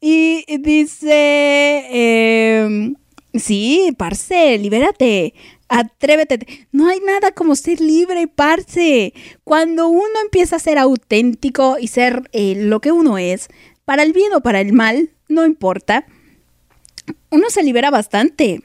Y 0.00 0.44
dice. 0.58 1.86
em, 1.90 2.94
sí, 3.34 3.94
parce, 3.96 4.58
libérate. 4.58 5.34
Atrévete. 5.68 6.66
No 6.72 6.88
hay 6.88 7.00
nada 7.00 7.32
como 7.32 7.56
ser 7.56 7.80
libre, 7.80 8.28
parce. 8.28 9.12
Cuando 9.44 9.88
uno 9.88 10.20
empieza 10.22 10.56
a 10.56 10.60
ser 10.60 10.78
auténtico 10.78 11.76
y 11.80 11.88
ser 11.88 12.28
eh, 12.32 12.54
lo 12.56 12.80
que 12.80 12.92
uno 12.92 13.18
es, 13.18 13.48
para 13.84 14.02
el 14.02 14.12
bien 14.12 14.32
o 14.34 14.40
para 14.40 14.60
el 14.60 14.72
mal, 14.72 15.10
no 15.28 15.44
importa, 15.44 16.06
uno 17.30 17.50
se 17.50 17.62
libera 17.62 17.90
bastante. 17.90 18.62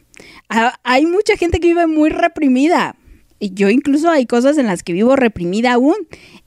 Ha- 0.49 0.79
hay 0.83 1.05
mucha 1.05 1.37
gente 1.37 1.59
que 1.59 1.67
vive 1.67 1.87
muy 1.87 2.09
reprimida. 2.09 2.95
Y 3.39 3.53
yo 3.55 3.69
incluso 3.69 4.09
hay 4.11 4.27
cosas 4.27 4.59
en 4.59 4.67
las 4.67 4.83
que 4.83 4.93
vivo 4.93 5.15
reprimida 5.15 5.73
aún 5.73 5.95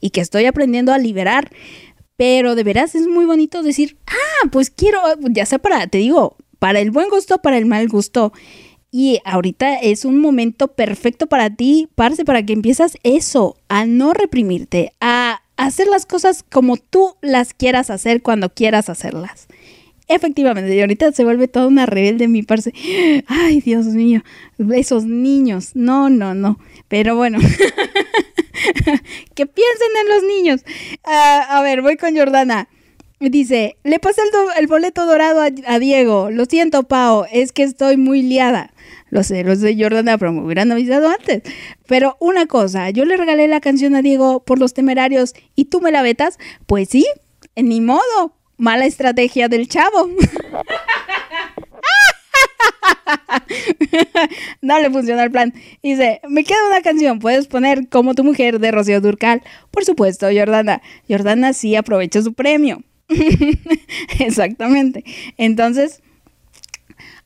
y 0.01 0.11
que 0.11 0.21
estoy 0.21 0.45
aprendiendo 0.47 0.93
a 0.93 0.99
liberar. 0.99 1.51
Pero 2.17 2.55
de 2.55 2.63
veras 2.63 2.95
es 2.95 3.09
muy 3.09 3.25
bonito 3.25 3.65
decir, 3.65 3.97
ah, 4.07 4.49
pues 4.53 4.71
quiero, 4.71 5.01
ya 5.31 5.47
sea 5.47 5.59
para, 5.59 5.89
te 5.89 5.99
digo, 5.99 6.37
para 6.61 6.79
el 6.79 6.93
buen 6.93 7.09
gusto, 7.09 7.39
para 7.39 7.59
el 7.59 7.67
mal 7.67 7.89
gusto. 7.89 8.33
Y 8.97 9.19
ahorita 9.25 9.75
es 9.75 10.05
un 10.05 10.21
momento 10.21 10.69
perfecto 10.69 11.27
para 11.27 11.51
ti, 11.51 11.89
parce, 11.97 12.25
para 12.25 12.47
que 12.47 12.53
empiezas 12.53 12.97
eso, 13.03 13.57
a 13.69 13.87
no 13.87 14.13
reprimirte, 14.15 14.93
a 15.01 15.43
hacer 15.57 15.89
las 15.89 16.07
cosas 16.07 16.45
como 16.49 16.77
tú 16.77 17.17
las 17.21 17.55
quieras 17.55 17.91
hacer 17.91 18.23
cuando 18.23 18.51
quieras 18.51 18.89
hacerlas. 18.89 19.49
Efectivamente, 20.07 20.73
y 20.73 20.81
ahorita 20.81 21.11
se 21.11 21.25
vuelve 21.25 21.49
toda 21.49 21.67
una 21.67 21.87
rebelde 21.87 22.29
mi 22.29 22.45
parce. 22.45 22.73
Ay, 23.27 23.61
Dios 23.63 23.87
mío, 23.87 24.23
esos 24.73 25.07
niños. 25.07 25.73
No, 25.75 26.09
no, 26.09 26.35
no. 26.35 26.61
Pero 26.87 27.17
bueno, 27.17 27.41
que 29.35 29.47
piensen 29.47 29.89
en 30.03 30.09
los 30.09 30.23
niños. 30.23 30.61
Ah, 31.03 31.59
a 31.59 31.63
ver, 31.63 31.83
voy 31.83 31.97
con 31.97 32.17
Jordana. 32.17 32.69
Dice, 33.31 33.77
le 33.85 33.99
pasé 33.99 34.21
el, 34.23 34.29
el 34.61 34.67
boleto 34.67 35.07
dorado 35.07 35.41
a, 35.41 35.79
Diego. 35.79 36.31
Lo 36.31 36.45
siento, 36.45 36.83
Pao, 36.83 37.27
es 37.31 37.53
que 37.53 37.63
estoy 37.63 37.97
muy 37.97 38.23
liada. 38.23 38.73
Lo 39.11 39.23
sé, 39.23 39.45
lo 39.45 39.55
sé, 39.57 39.77
Jordana, 39.79 40.19
pero 40.19 40.33
me 40.33 40.43
hubieran 40.43 40.73
avisado 40.73 41.09
antes. 41.09 41.43
Pero 41.87 42.17
una 42.21 42.47
cosa, 42.47 42.91
yo 42.91 43.05
le 43.05 43.17
regalé 43.17 43.49
la 43.49 43.61
canción 43.61 43.95
a 43.95 44.03
Diego 44.03 44.45
por 44.45 44.59
los 44.59 44.75
temerarios 44.75 45.35
y 45.55 45.67
tú 45.67 45.81
me 45.81 45.93
la 45.93 46.03
vetas. 46.03 46.39
Pues 46.67 46.89
sí, 46.89 47.07
ni 47.57 47.81
modo. 47.81 48.35
Mala 48.57 48.87
estrategia 48.87 49.49
del 49.49 49.69
chavo. 49.69 50.09
no 54.61 54.81
le 54.81 54.91
funcionó 54.91 55.23
el 55.23 55.31
plan. 55.31 55.55
Dice, 55.83 56.21
me 56.29 56.45
queda 56.45 56.59
una 56.69 56.83
canción, 56.83 57.19
puedes 57.19 57.49
poner 57.49 57.89
como 57.89 58.15
tu 58.15 58.25
mujer 58.25 58.61
de 58.61 58.71
Rocío 58.71 59.01
Durcal. 59.01 59.43
Por 59.71 59.85
supuesto, 59.85 60.27
Jordana. 60.33 60.83
Jordana 61.09 61.53
sí 61.53 61.77
aprovechó 61.77 62.23
su 62.23 62.35
premio. 62.35 62.83
Exactamente. 64.19 65.05
Entonces, 65.37 66.03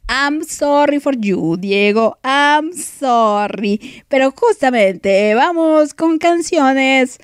I'm 0.08 0.42
sorry 0.44 1.00
for 1.00 1.14
you, 1.16 1.56
Diego. 1.58 2.18
I'm 2.24 2.72
sorry. 2.72 4.02
Pero 4.08 4.32
justamente 4.32 5.34
vamos 5.34 5.94
con 5.94 6.18
canciones. 6.18 7.18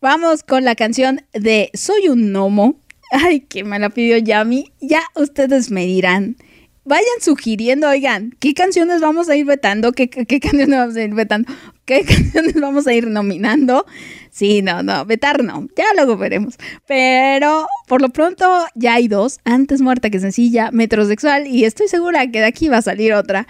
Vamos 0.00 0.42
con 0.42 0.64
la 0.64 0.74
canción 0.74 1.22
de 1.32 1.70
Soy 1.74 2.08
un 2.08 2.32
gnomo. 2.32 2.80
Ay, 3.10 3.40
que 3.40 3.64
me 3.64 3.78
la 3.78 3.90
pidió 3.90 4.16
Yami. 4.16 4.72
Ya 4.80 5.02
ustedes 5.14 5.70
me 5.70 5.84
dirán. 5.84 6.36
Vayan 6.84 7.20
sugiriendo, 7.20 7.88
oigan, 7.88 8.34
¿qué 8.40 8.54
canciones 8.54 9.00
vamos 9.00 9.28
a 9.28 9.36
ir 9.36 9.46
vetando? 9.46 9.92
¿Qué, 9.92 10.08
canciones 10.08 10.68
vamos 10.68 10.96
a 10.96 11.02
ir 11.02 11.14
vetando? 11.14 11.52
¿Qué 11.84 12.04
canciones 12.04 12.60
vamos 12.60 12.88
a 12.88 12.92
ir 12.92 13.06
nominando? 13.06 13.86
Sí, 14.30 14.62
no, 14.62 14.82
no, 14.82 15.04
vetar 15.04 15.44
no, 15.44 15.68
ya 15.76 15.84
luego 15.94 16.16
veremos. 16.16 16.56
Pero 16.88 17.68
por 17.86 18.02
lo 18.02 18.08
pronto 18.08 18.66
ya 18.74 18.94
hay 18.94 19.06
dos, 19.06 19.38
antes 19.44 19.80
muerta 19.80 20.10
que 20.10 20.18
sencilla, 20.18 20.70
metrosexual, 20.72 21.46
y 21.46 21.64
estoy 21.66 21.86
segura 21.86 22.26
que 22.28 22.40
de 22.40 22.46
aquí 22.46 22.68
va 22.68 22.78
a 22.78 22.82
salir 22.82 23.12
otra. 23.12 23.46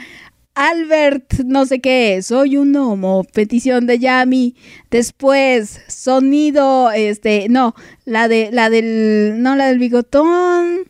Albert, 0.54 1.44
no 1.46 1.64
sé 1.64 1.80
qué, 1.80 2.20
soy 2.20 2.58
un 2.58 2.72
gnomo, 2.72 3.24
petición 3.24 3.86
de 3.86 3.98
Yami. 3.98 4.54
Después, 4.90 5.80
sonido, 5.88 6.90
este, 6.90 7.48
no, 7.48 7.74
la 8.04 8.28
de, 8.28 8.50
la 8.52 8.68
del, 8.68 9.42
no, 9.42 9.56
la 9.56 9.68
del 9.68 9.78
bigotón. 9.78 10.80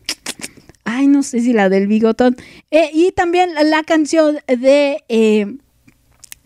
Ay, 0.85 1.07
no 1.07 1.23
sé 1.23 1.39
si 1.39 1.53
la 1.53 1.69
del 1.69 1.87
bigotón. 1.87 2.35
Eh, 2.71 2.89
y 2.93 3.11
también 3.11 3.51
la, 3.53 3.83
canción 3.83 4.37
de 4.47 5.03
eh, 5.07 5.55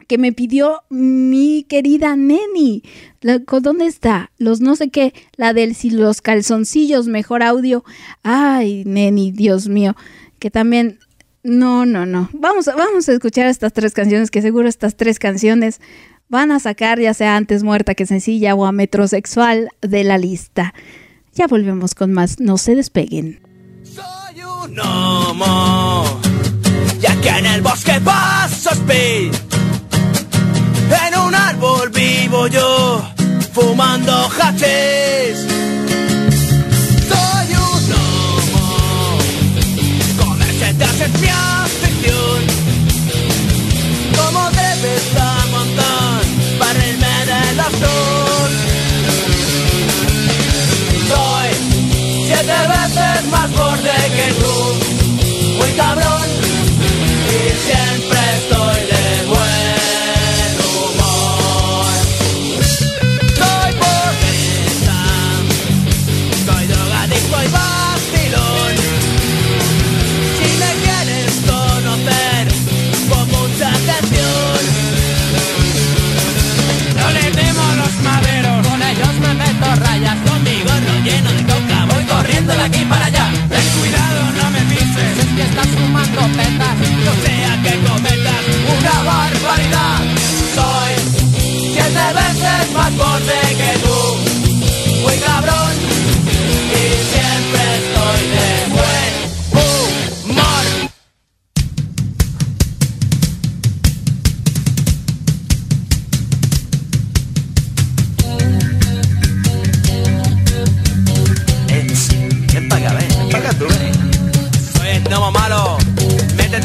que 0.08 0.18
me 0.18 0.32
pidió 0.32 0.84
mi 0.90 1.66
querida 1.68 2.16
Neni. 2.16 2.84
La- 3.22 3.40
¿con 3.40 3.64
¿Dónde 3.64 3.88
está? 3.88 4.32
Los 4.38 4.62
no 4.62 4.76
sé 4.76 4.90
qué. 4.90 5.14
La 5.36 5.54
del 5.54 5.76
si 5.76 5.90
los 5.90 6.22
calzoncillos, 6.22 7.08
mejor 7.08 7.42
audio. 7.44 7.84
Ay, 8.24 8.84
Neni, 8.86 9.32
Dios 9.32 9.68
mío. 9.68 9.96
Que 10.40 10.52
también. 10.52 11.00
No, 11.44 11.86
no, 11.86 12.06
no. 12.06 12.30
Vamos, 12.34 12.66
vamos 12.66 13.08
a 13.08 13.14
escuchar 13.14 13.48
estas 13.48 13.72
tres 13.72 13.94
canciones, 13.94 14.32
que 14.32 14.42
seguro 14.42 14.68
estas 14.68 14.98
tres 14.98 15.18
canciones 15.18 15.80
van 16.30 16.52
a 16.52 16.60
sacar, 16.60 17.00
ya 17.00 17.14
sea 17.14 17.38
antes 17.38 17.64
muerta 17.64 17.96
que 17.96 18.06
sencilla 18.06 18.54
o 18.54 18.66
a 18.66 18.72
metrosexual, 18.74 19.70
de 19.82 20.04
la 20.04 20.18
lista. 20.18 20.74
Ya 21.34 21.48
volvemos 21.48 21.96
con 21.96 22.12
más. 22.12 22.40
No 22.40 22.58
se 22.58 22.76
despeguen. 22.76 23.47
No 24.70 25.34
more. 25.34 26.10
Ya 27.00 27.16
que 27.22 27.30
en 27.30 27.46
el 27.46 27.62
bosque 27.62 28.00
paso 28.02 28.72
speed. 28.72 29.34
En 31.06 31.20
un 31.20 31.36
árbol 31.36 31.90
vivo 31.90 32.48
yo, 32.48 33.02
fumando 33.54 34.30
hachís. 34.38 35.38
Soy 37.10 37.50
un 37.68 37.90
no 37.90 38.06
more. 38.54 39.26
Con 40.20 40.42
ese 40.42 40.70
en 41.06 41.22
mi 41.22 41.28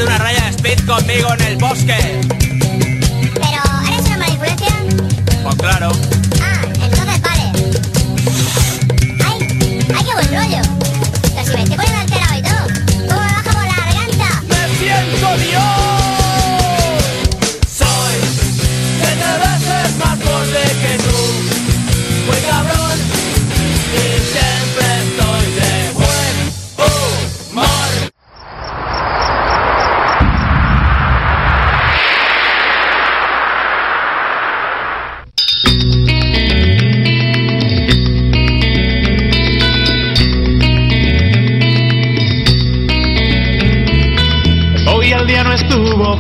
una 0.05 0.19
raya 0.19 0.45
de 0.45 0.51
speed 0.51 0.87
conmigo 0.87 1.33
en 1.35 1.41
el 1.43 1.57
bosque. 1.57 2.21
¿Pero 2.39 3.63
eres 3.89 4.07
una 4.07 4.19
mala 4.19 4.31
influencia? 4.31 4.75
Pues 5.43 5.57
claro. 5.57 5.93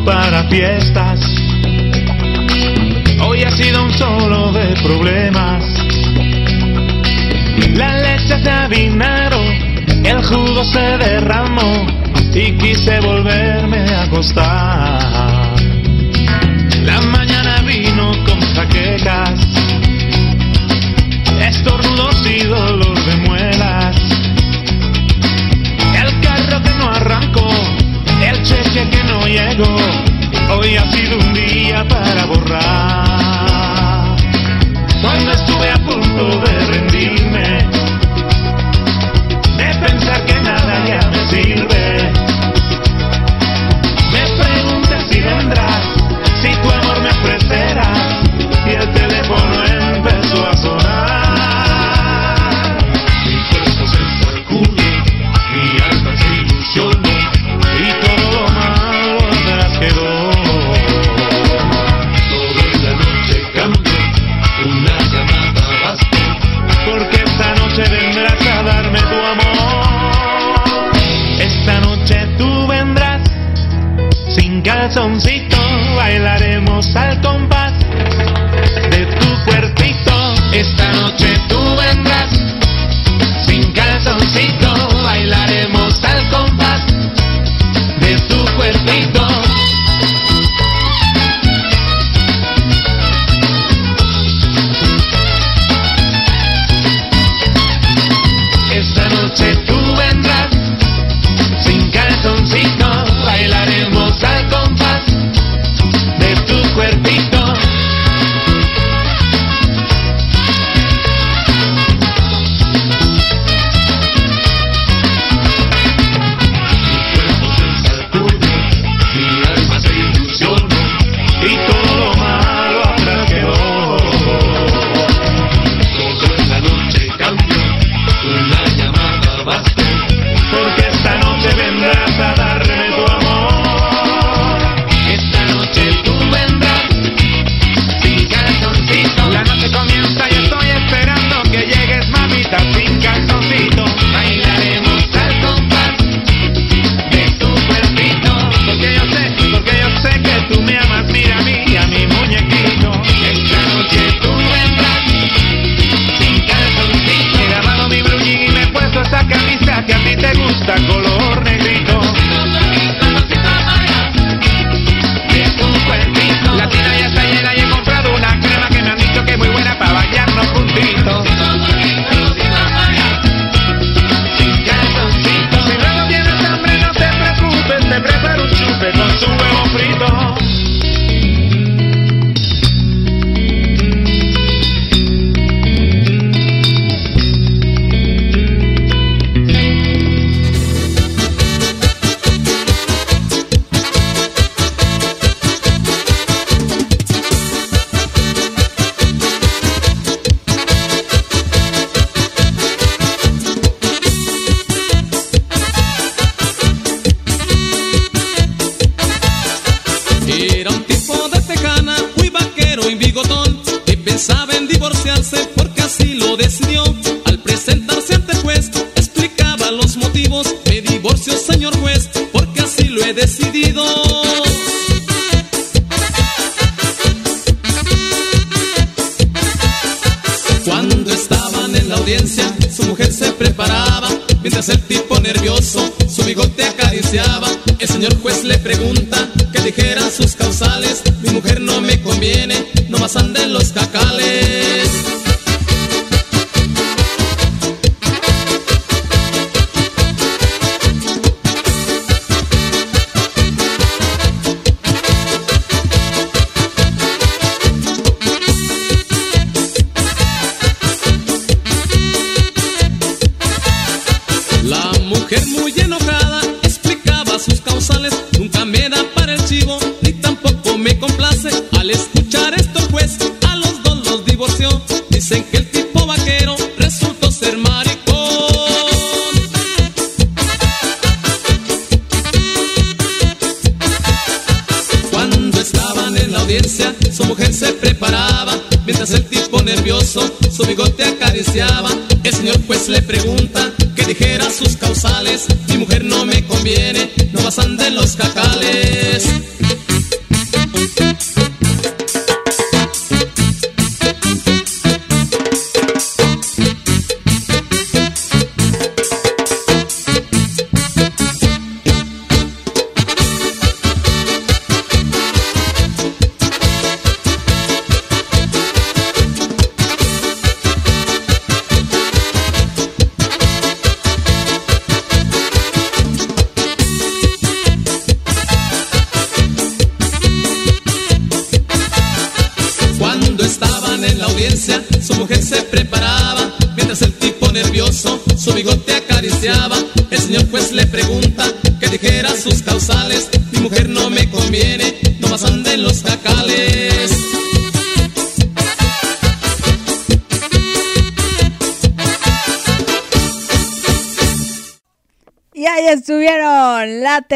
para 0.04 0.44
fiestas. 0.44 1.20
Hoy 3.20 3.42
ha 3.42 3.50
sido 3.50 3.84
un 3.84 3.92
solo 3.92 4.52
de 4.52 4.74
problemas. 4.82 5.64
La 7.74 7.98
leche 7.98 8.42
se 8.42 8.50
avinaron, 8.50 9.46
el 10.04 10.24
jugo 10.24 10.64
se 10.64 10.98
derramó 10.98 11.86
y 12.34 12.52
quise 12.52 13.00
volverme 13.00 13.80
a 13.94 14.04
acostar. 14.04 15.54
La 16.84 17.00
mañana 17.00 17.62
vino 17.62 18.12
con 18.24 18.40
jaquecas, 18.54 19.40
estornudos 21.38 22.26
y 22.26 22.44
dolor. 22.44 22.91
que 28.72 29.04
no 29.04 29.26
llegó, 29.26 29.76
hoy 30.56 30.76
ha 30.76 30.90
sido 30.90 31.18
un 31.18 31.34
día 31.34 31.86
para 31.88 32.24
borrar. 32.24 34.16
Cuando 35.02 35.30
estuve 35.30 35.70
a 35.70 35.76
punto 35.76 36.40
de 36.40 36.58
rendir 36.66 37.21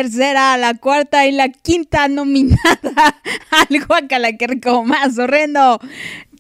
tercera, 0.07 0.57
la 0.57 0.75
cuarta 0.75 1.27
y 1.27 1.33
la 1.33 1.49
quinta 1.49 2.09
nominada 2.09 3.21
al 3.51 3.85
Guacala, 3.87 4.33
que 4.37 4.47
rico 4.47 4.85
más 4.85 5.19
horrendo. 5.19 5.81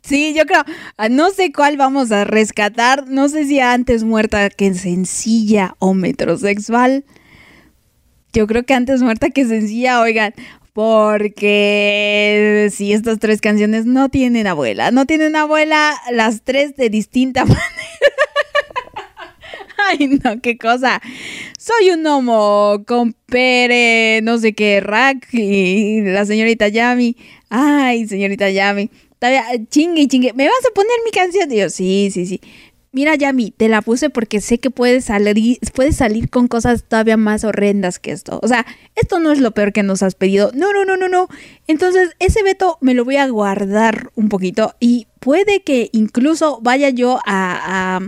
Sí, 0.02 0.34
yo 0.34 0.46
creo, 0.46 0.62
ah, 0.96 1.08
no 1.08 1.30
sé 1.30 1.52
cuál 1.52 1.76
vamos 1.76 2.12
a 2.12 2.24
rescatar, 2.24 3.08
no 3.08 3.28
sé 3.28 3.44
si 3.44 3.58
antes 3.58 4.04
muerta 4.04 4.50
que 4.50 4.72
sencilla 4.74 5.74
o 5.80 5.94
metrosexual. 5.94 7.04
Yo 8.32 8.46
creo 8.46 8.64
que 8.64 8.74
antes 8.74 9.02
muerta 9.02 9.30
que 9.30 9.46
sencilla, 9.46 10.00
oigan, 10.00 10.32
porque 10.72 12.70
si 12.72 12.92
estas 12.92 13.18
tres 13.18 13.40
canciones 13.40 13.84
no 13.84 14.08
tienen 14.08 14.46
abuela, 14.46 14.92
no 14.92 15.06
tienen 15.06 15.34
abuela, 15.34 15.94
las 16.12 16.42
tres 16.42 16.76
de 16.76 16.88
distinta 16.88 17.44
manera. 17.46 17.85
Ay, 19.88 20.18
no, 20.22 20.40
qué 20.40 20.58
cosa. 20.58 21.00
Soy 21.58 21.90
un 21.90 22.06
homo 22.06 22.82
con 22.86 23.12
pere, 23.26 24.20
no 24.22 24.38
sé 24.38 24.54
qué, 24.54 24.80
rack 24.80 25.28
y 25.32 26.00
la 26.02 26.24
señorita 26.24 26.68
Yami. 26.68 27.16
Ay, 27.48 28.06
señorita 28.06 28.50
Yami. 28.50 28.90
Todavía, 29.18 29.44
chingue 29.68 30.02
y 30.02 30.08
chingue. 30.08 30.32
¿Me 30.32 30.46
vas 30.46 30.66
a 30.68 30.74
poner 30.74 30.96
mi 31.04 31.10
canción? 31.10 31.50
Y 31.52 31.58
yo, 31.58 31.70
sí, 31.70 32.10
sí, 32.12 32.26
sí. 32.26 32.40
Mira, 32.92 33.14
Yami, 33.14 33.50
te 33.50 33.68
la 33.68 33.82
puse 33.82 34.08
porque 34.08 34.40
sé 34.40 34.58
que 34.58 34.70
puedes 34.70 35.04
salir, 35.04 35.58
puedes 35.74 35.96
salir 35.96 36.30
con 36.30 36.48
cosas 36.48 36.84
todavía 36.88 37.18
más 37.18 37.44
horrendas 37.44 37.98
que 37.98 38.10
esto. 38.10 38.40
O 38.42 38.48
sea, 38.48 38.64
esto 38.94 39.18
no 39.20 39.32
es 39.32 39.38
lo 39.38 39.50
peor 39.50 39.72
que 39.72 39.82
nos 39.82 40.02
has 40.02 40.14
pedido. 40.14 40.50
No, 40.54 40.72
no, 40.72 40.84
no, 40.84 40.96
no, 40.96 41.08
no. 41.08 41.28
Entonces, 41.66 42.10
ese 42.20 42.42
veto 42.42 42.78
me 42.80 42.94
lo 42.94 43.04
voy 43.04 43.16
a 43.16 43.28
guardar 43.28 44.10
un 44.14 44.30
poquito 44.30 44.74
y 44.80 45.08
puede 45.20 45.62
que 45.62 45.90
incluso 45.92 46.60
vaya 46.62 46.88
yo 46.88 47.20
a 47.26 48.00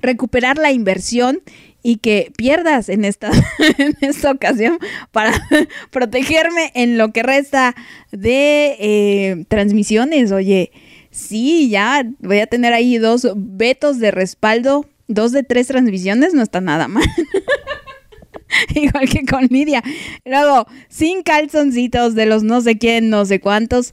recuperar 0.00 0.58
la 0.58 0.72
inversión 0.72 1.42
y 1.82 1.96
que 1.96 2.32
pierdas 2.36 2.88
en 2.88 3.04
esta, 3.04 3.30
en 3.78 3.96
esta 4.00 4.30
ocasión 4.30 4.78
para 5.12 5.32
protegerme 5.90 6.72
en 6.74 6.98
lo 6.98 7.12
que 7.12 7.22
resta 7.22 7.74
de 8.12 8.76
eh, 8.78 9.44
transmisiones. 9.48 10.32
Oye, 10.32 10.72
sí, 11.10 11.68
ya 11.70 12.04
voy 12.20 12.40
a 12.40 12.46
tener 12.46 12.72
ahí 12.72 12.98
dos 12.98 13.26
vetos 13.36 13.98
de 13.98 14.10
respaldo, 14.10 14.86
dos 15.08 15.32
de 15.32 15.42
tres 15.42 15.68
transmisiones, 15.68 16.34
no 16.34 16.42
está 16.42 16.60
nada 16.60 16.88
mal. 16.88 17.04
Igual 18.74 19.08
que 19.08 19.24
con 19.24 19.46
Lidia. 19.46 19.82
Luego, 20.24 20.66
sin 20.88 21.22
calzoncitos 21.22 22.14
de 22.14 22.26
los 22.26 22.42
no 22.42 22.60
sé 22.60 22.78
quién, 22.78 23.08
no 23.08 23.24
sé 23.24 23.40
cuántos. 23.40 23.92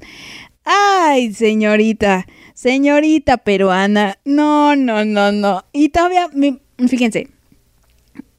Ay, 0.64 1.34
señorita, 1.34 2.28
señorita 2.58 3.38
peruana. 3.38 4.18
No, 4.26 4.76
no, 4.76 5.06
no, 5.06 5.32
no. 5.32 5.64
Y 5.74 5.90
todavía, 5.90 6.28
fíjense, 6.88 7.28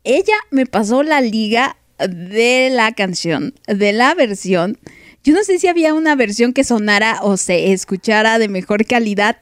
ella 0.02 0.34
me 0.50 0.66
pasó 0.66 1.04
la 1.04 1.20
liga 1.20 1.76
de 1.98 2.68
la 2.72 2.92
canción, 2.92 3.54
de 3.66 3.92
la 3.92 4.14
versión. 4.14 4.76
Yo 5.22 5.34
no 5.34 5.44
sé 5.44 5.60
si 5.60 5.68
había 5.68 5.94
una 5.94 6.16
versión 6.16 6.52
que 6.52 6.64
sonara 6.64 7.20
o 7.22 7.36
se 7.36 7.72
escuchara 7.72 8.40
de 8.40 8.48
mejor 8.48 8.86
calidad, 8.86 9.36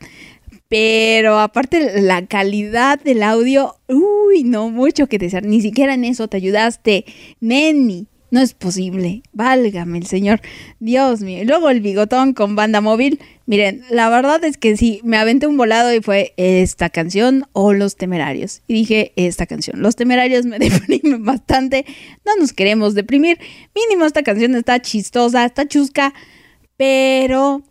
pero 0.69 1.39
aparte 1.39 2.03
la 2.03 2.27
calidad 2.27 3.01
del 3.01 3.23
audio, 3.23 3.77
uy, 3.89 4.43
no 4.45 4.69
mucho 4.69 5.07
que 5.07 5.19
desear, 5.19 5.45
ni 5.45 5.63
siquiera 5.63 5.95
en 5.95 6.05
eso 6.05 6.29
te 6.29 6.37
ayudaste, 6.37 7.07
Neni. 7.41 8.09
No 8.31 8.41
es 8.41 8.55
posible, 8.55 9.23
válgame 9.33 9.99
el 9.99 10.07
Señor, 10.07 10.41
Dios 10.81 11.21
mío. 11.21 11.45
Luego 11.45 11.71
el 11.71 11.81
bigotón 11.81 12.33
con 12.33 12.57
banda 12.57 12.81
móvil. 12.81 13.21
Miren, 13.47 13.85
la 13.89 14.09
verdad 14.09 14.43
es 14.45 14.59
que 14.59 14.77
sí, 14.77 15.01
me 15.05 15.17
aventé 15.17 15.47
un 15.47 15.57
volado 15.57 15.95
y 15.95 16.01
fue 16.01 16.35
esta 16.37 16.91
canción 16.91 17.47
o 17.53 17.73
Los 17.73 17.95
Temerarios. 17.97 18.63
Y 18.67 18.75
dije 18.75 19.13
esta 19.15 19.47
canción. 19.47 19.81
Los 19.81 19.95
Temerarios 19.95 20.45
me 20.45 20.59
deprimen 20.59 21.25
bastante. 21.25 21.87
No 22.25 22.35
nos 22.37 22.53
queremos 22.53 22.95
deprimir. 22.95 23.39
Mínimo 23.75 24.05
esta 24.05 24.25
canción 24.25 24.57
está 24.57 24.83
chistosa, 24.83 25.45
está 25.45 25.69
chusca, 25.69 26.13
pero 26.77 27.63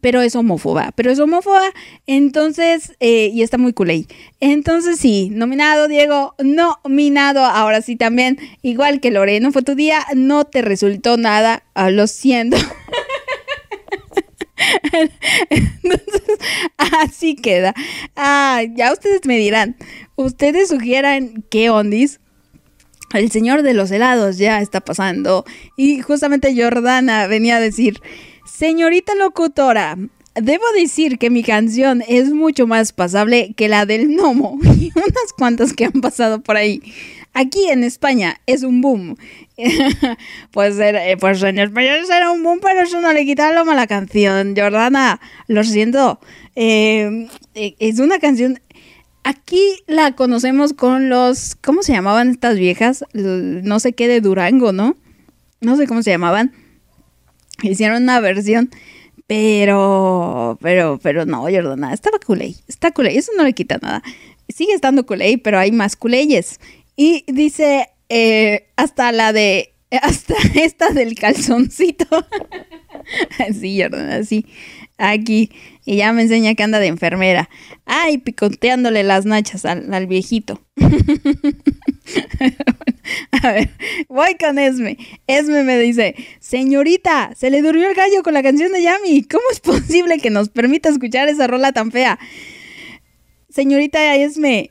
pero 0.00 0.22
es 0.22 0.34
homófoba, 0.36 0.92
pero 0.94 1.10
es 1.10 1.18
homófoba, 1.18 1.62
entonces, 2.06 2.92
eh, 3.00 3.30
y 3.32 3.42
está 3.42 3.58
muy 3.58 3.72
culé. 3.72 4.06
Entonces 4.40 4.98
sí, 4.98 5.30
nominado 5.30 5.88
Diego, 5.88 6.34
nominado, 6.38 7.44
ahora 7.44 7.82
sí 7.82 7.96
también, 7.96 8.38
igual 8.62 9.00
que 9.00 9.10
Lore, 9.10 9.40
no 9.40 9.52
fue 9.52 9.62
tu 9.62 9.74
día, 9.74 10.04
no 10.14 10.44
te 10.44 10.62
resultó 10.62 11.16
nada, 11.16 11.64
ah, 11.74 11.90
lo 11.90 12.06
siento. 12.06 12.56
Entonces, 15.50 16.38
así 16.76 17.34
queda. 17.36 17.74
Ah, 18.16 18.62
ya 18.74 18.92
ustedes 18.92 19.22
me 19.24 19.38
dirán, 19.38 19.76
ustedes 20.16 20.68
sugieran 20.68 21.44
qué 21.50 21.70
ondis. 21.70 22.20
El 23.12 23.30
señor 23.32 23.62
de 23.62 23.74
los 23.74 23.90
helados 23.90 24.38
ya 24.38 24.60
está 24.60 24.80
pasando. 24.80 25.44
Y 25.76 26.00
justamente 26.00 26.54
Jordana 26.56 27.26
venía 27.26 27.56
a 27.56 27.60
decir, 27.60 28.00
señorita 28.50 29.14
locutora, 29.14 29.96
debo 30.34 30.64
decir 30.74 31.18
que 31.18 31.30
mi 31.30 31.42
canción 31.42 32.02
es 32.06 32.30
mucho 32.32 32.66
más 32.66 32.92
pasable 32.92 33.54
que 33.56 33.68
la 33.68 33.86
del 33.86 34.08
gnomo 34.08 34.58
y 34.78 34.90
unas 34.94 35.32
cuantas 35.36 35.72
que 35.72 35.86
han 35.86 36.00
pasado 36.00 36.40
por 36.40 36.56
ahí. 36.56 36.82
Aquí 37.32 37.68
en 37.70 37.84
España 37.84 38.40
es 38.46 38.64
un 38.64 38.80
boom. 38.80 39.16
pues, 40.50 40.78
era- 40.78 41.08
eh, 41.08 41.16
pues 41.16 41.42
en 41.42 41.58
España 41.58 41.92
será 42.04 42.32
un 42.32 42.42
boom, 42.42 42.58
pero 42.60 42.80
eso 42.80 43.00
no 43.00 43.12
le 43.12 43.24
quita 43.24 43.52
lo 43.52 43.64
mala 43.64 43.86
canción. 43.86 44.54
Jordana, 44.56 45.20
lo 45.46 45.62
siento. 45.62 46.18
Eh, 46.56 47.28
eh, 47.54 47.76
es 47.78 47.98
una 48.00 48.18
canción 48.18 48.60
Aquí 49.22 49.60
la 49.86 50.12
conocemos 50.16 50.72
con 50.72 51.10
los, 51.10 51.54
¿cómo 51.54 51.82
se 51.82 51.92
llamaban 51.92 52.30
estas 52.30 52.56
viejas? 52.58 53.04
No 53.12 53.78
sé 53.78 53.92
qué 53.92 54.08
de 54.08 54.22
Durango, 54.22 54.72
¿no? 54.72 54.96
No 55.60 55.76
sé 55.76 55.86
cómo 55.86 56.02
se 56.02 56.10
llamaban. 56.10 56.52
Hicieron 57.62 58.02
una 58.02 58.20
versión, 58.20 58.70
pero, 59.26 60.58
pero, 60.60 60.98
pero 61.02 61.26
no, 61.26 61.42
Jordana, 61.42 61.92
estaba 61.92 62.18
culé, 62.18 62.54
está 62.68 62.90
culé, 62.90 63.16
eso 63.16 63.32
no 63.36 63.44
le 63.44 63.52
quita 63.52 63.78
nada. 63.80 64.02
Sigue 64.48 64.72
estando 64.72 65.06
culé, 65.06 65.38
pero 65.38 65.58
hay 65.58 65.72
más 65.72 65.96
culeyes. 65.96 66.58
Y 66.96 67.24
dice, 67.28 67.88
eh, 68.08 68.68
hasta 68.76 69.12
la 69.12 69.32
de, 69.32 69.74
hasta 70.02 70.34
esta 70.54 70.90
del 70.90 71.14
calzoncito. 71.14 72.06
sí, 73.60 73.80
Jordana, 73.80 74.24
sí. 74.24 74.46
Aquí. 74.98 75.50
Y 75.84 75.96
ya 75.96 76.12
me 76.12 76.22
enseña 76.22 76.54
que 76.54 76.62
anda 76.62 76.78
de 76.78 76.86
enfermera. 76.88 77.48
Ay, 77.86 78.18
picoteándole 78.18 79.02
las 79.02 79.24
nachas 79.24 79.64
al, 79.64 80.06
viejito. 80.06 80.60
A 83.42 83.52
ver, 83.52 83.70
voy 84.08 84.36
con 84.38 84.58
Esme. 84.58 84.98
Esme 85.26 85.62
me 85.64 85.78
dice, 85.78 86.14
señorita, 86.38 87.32
se 87.36 87.50
le 87.50 87.62
durmió 87.62 87.88
el 87.88 87.94
gallo 87.94 88.22
con 88.22 88.34
la 88.34 88.42
canción 88.42 88.72
de 88.72 88.82
Yami. 88.82 89.24
¿Cómo 89.24 89.44
es 89.50 89.60
posible 89.60 90.18
que 90.18 90.30
nos 90.30 90.50
permita 90.50 90.90
escuchar 90.90 91.28
esa 91.28 91.46
rola 91.46 91.72
tan 91.72 91.90
fea? 91.90 92.18
Señorita 93.48 94.14
Esme, 94.16 94.70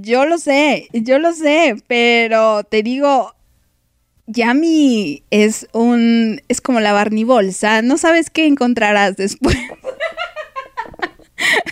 yo 0.00 0.24
lo 0.24 0.38
sé, 0.38 0.88
yo 0.92 1.18
lo 1.18 1.32
sé, 1.32 1.76
pero 1.86 2.64
te 2.64 2.82
digo, 2.82 3.34
Yami 4.26 5.24
es 5.30 5.66
un, 5.72 6.40
es 6.48 6.60
como 6.60 6.80
la 6.80 6.92
Barney 6.92 7.24
Bolsa, 7.24 7.82
no 7.82 7.96
sabes 7.98 8.30
qué 8.30 8.46
encontrarás 8.46 9.16
después. 9.16 9.56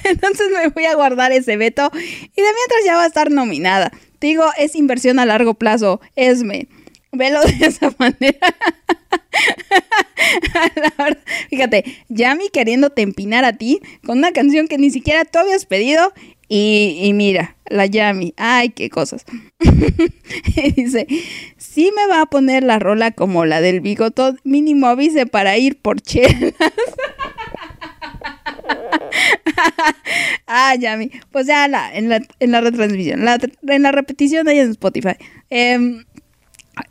Entonces 0.10 0.48
me 0.50 0.68
voy 0.68 0.84
a 0.84 0.94
guardar 0.94 1.32
ese 1.32 1.56
veto 1.56 1.90
y 1.94 1.98
de 1.98 2.02
mientras 2.36 2.84
ya 2.84 2.96
va 2.96 3.04
a 3.04 3.06
estar 3.06 3.30
nominada. 3.30 3.90
Te 4.18 4.28
digo, 4.28 4.44
es 4.58 4.74
inversión 4.74 5.18
a 5.18 5.26
largo 5.26 5.54
plazo, 5.54 6.00
Esme. 6.14 6.68
Velo 7.12 7.40
de 7.42 7.54
esa 7.66 7.94
manera. 7.98 8.38
Verdad, 10.74 11.18
fíjate, 11.50 11.84
Yami 12.08 12.48
queriéndote 12.50 13.02
empinar 13.02 13.44
a 13.44 13.54
ti 13.54 13.80
con 14.04 14.18
una 14.18 14.32
canción 14.32 14.68
que 14.68 14.78
ni 14.78 14.90
siquiera 14.90 15.24
tú 15.24 15.38
habías 15.38 15.66
pedido. 15.66 16.12
Y, 16.48 17.10
mira, 17.14 17.56
la 17.66 17.86
Yami, 17.86 18.32
ay, 18.36 18.68
qué 18.68 18.88
cosas. 18.88 19.24
Dice, 20.76 21.08
sí 21.56 21.90
me 21.96 22.06
va 22.06 22.22
a 22.22 22.26
poner 22.26 22.62
la 22.62 22.78
rola 22.78 23.10
como 23.10 23.44
la 23.44 23.60
del 23.60 23.80
bigotón, 23.80 24.38
mínimo 24.44 24.86
avise 24.86 25.26
para 25.26 25.58
ir 25.58 25.80
por 25.80 26.00
chelas. 26.00 26.54
ah, 30.46 30.74
Yami. 30.74 31.10
Pues 31.30 31.46
ya 31.46 31.68
la, 31.68 31.94
en, 31.94 32.08
la, 32.08 32.20
en 32.40 32.50
la 32.50 32.60
retransmisión, 32.60 33.24
en 33.68 33.82
la 33.82 33.92
repetición 33.92 34.48
ahí 34.48 34.58
en 34.58 34.70
Spotify. 34.70 35.16
Em, 35.50 36.04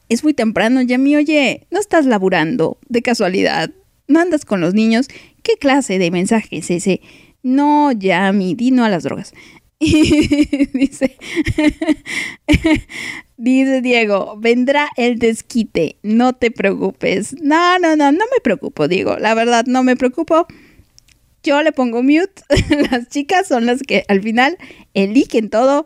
es 0.10 0.24
muy 0.24 0.34
temprano, 0.34 0.82
Yami. 0.82 1.16
Oye, 1.16 1.68
no 1.72 1.80
estás 1.80 2.06
laburando 2.06 2.78
de 2.88 3.02
casualidad. 3.02 3.72
No 4.08 4.20
andas 4.20 4.46
con 4.46 4.62
los 4.62 4.74
niños. 4.74 5.08
¿Qué 5.44 5.58
clase 5.58 6.00
de 6.00 6.12
mensaje 6.12 6.58
es 6.58 6.72
ese? 6.72 7.02
No, 7.44 7.92
Yami, 7.92 8.56
di 8.56 8.72
no 8.72 8.84
a 8.84 8.90
las 8.90 9.04
drogas. 9.04 9.34
Dice, 9.80 11.18
dice 13.38 13.82
Diego, 13.82 14.38
vendrá 14.38 14.90
el 14.96 15.20
desquite, 15.20 15.98
no 16.02 16.34
te 16.34 16.50
preocupes. 16.50 17.36
No, 17.42 17.78
no, 17.80 17.96
no, 17.98 18.12
no 18.12 18.20
me 18.34 18.42
preocupo, 18.42 18.88
Diego. 18.88 19.18
La 19.18 19.34
verdad, 19.34 19.66
no 19.68 19.84
me 19.84 19.98
preocupo 19.98 20.48
yo 21.46 21.62
le 21.62 21.72
pongo 21.72 22.04
mute. 22.04 22.44
Las 22.92 23.08
chicas 23.08 23.48
son 23.48 23.66
las 23.66 23.82
que 23.82 24.04
al 24.08 24.22
final 24.22 24.58
eligen 24.94 25.50
todo 25.50 25.86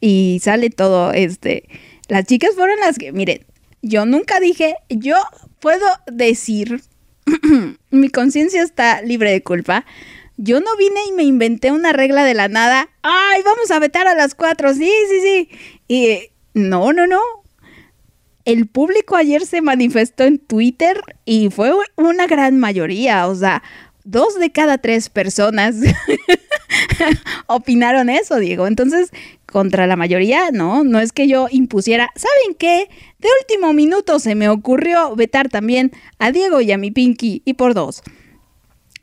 y, 0.00 0.40
sale 0.40 0.70
todo 0.70 1.12
este. 1.12 1.68
Las 2.08 2.24
chicas 2.24 2.54
fueron 2.54 2.80
las 2.80 2.96
que, 2.96 3.12
miren, 3.12 3.44
yo 3.82 4.06
nunca 4.06 4.40
dije, 4.40 4.76
yo 4.88 5.16
puedo 5.60 5.84
decir, 6.06 6.80
mi 7.90 8.08
conciencia 8.08 8.62
está 8.62 9.02
libre 9.02 9.30
de 9.30 9.42
culpa. 9.42 9.84
Yo 10.36 10.60
no 10.60 10.76
vine 10.78 11.00
y 11.08 11.12
me 11.12 11.24
inventé 11.24 11.72
una 11.72 11.92
regla 11.92 12.24
de 12.24 12.34
la 12.34 12.48
nada. 12.48 12.88
Ay, 13.02 13.42
vamos 13.44 13.70
a 13.70 13.80
vetar 13.80 14.06
a 14.06 14.14
las 14.14 14.34
cuatro. 14.34 14.72
Sí, 14.72 14.90
sí, 15.08 15.20
sí. 15.20 15.48
Y 15.88 16.30
no, 16.54 16.92
no, 16.92 17.06
no 17.06 17.20
el 18.48 18.66
público 18.66 19.14
ayer 19.14 19.44
se 19.44 19.60
manifestó 19.60 20.24
en 20.24 20.38
Twitter 20.38 20.98
y 21.26 21.50
fue 21.50 21.70
una 21.96 22.26
gran 22.26 22.58
mayoría, 22.58 23.28
o 23.28 23.34
sea, 23.34 23.62
dos 24.08 24.38
de 24.38 24.50
cada 24.50 24.78
tres 24.78 25.10
personas 25.10 25.76
opinaron 27.46 28.08
eso, 28.08 28.36
Diego. 28.36 28.66
Entonces, 28.66 29.10
contra 29.44 29.86
la 29.86 29.96
mayoría, 29.96 30.50
no, 30.50 30.82
no 30.82 30.98
es 30.98 31.12
que 31.12 31.28
yo 31.28 31.46
impusiera. 31.50 32.10
¿Saben 32.16 32.56
qué? 32.58 32.88
De 33.18 33.28
último 33.42 33.74
minuto 33.74 34.18
se 34.18 34.34
me 34.34 34.48
ocurrió 34.48 35.14
vetar 35.14 35.50
también 35.50 35.92
a 36.18 36.32
Diego 36.32 36.62
y 36.62 36.72
a 36.72 36.78
mi 36.78 36.90
Pinky 36.90 37.42
y 37.44 37.54
por 37.54 37.74
dos. 37.74 38.02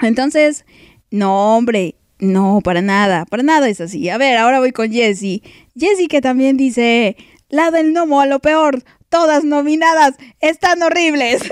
Entonces, 0.01 0.65
no, 1.11 1.55
hombre, 1.55 1.95
no, 2.17 2.61
para 2.63 2.81
nada, 2.81 3.25
para 3.25 3.43
nada 3.43 3.69
es 3.69 3.81
así. 3.81 4.09
A 4.09 4.17
ver, 4.17 4.37
ahora 4.37 4.59
voy 4.59 4.71
con 4.71 4.91
Jessie. 4.91 5.43
Jessie 5.77 6.07
que 6.07 6.21
también 6.21 6.57
dice, 6.57 7.15
la 7.49 7.69
del 7.69 7.93
gnomo 7.93 8.21
a 8.21 8.25
lo 8.25 8.39
peor, 8.39 8.83
todas 9.09 9.43
nominadas, 9.43 10.15
están 10.41 10.81
horribles. 10.81 11.43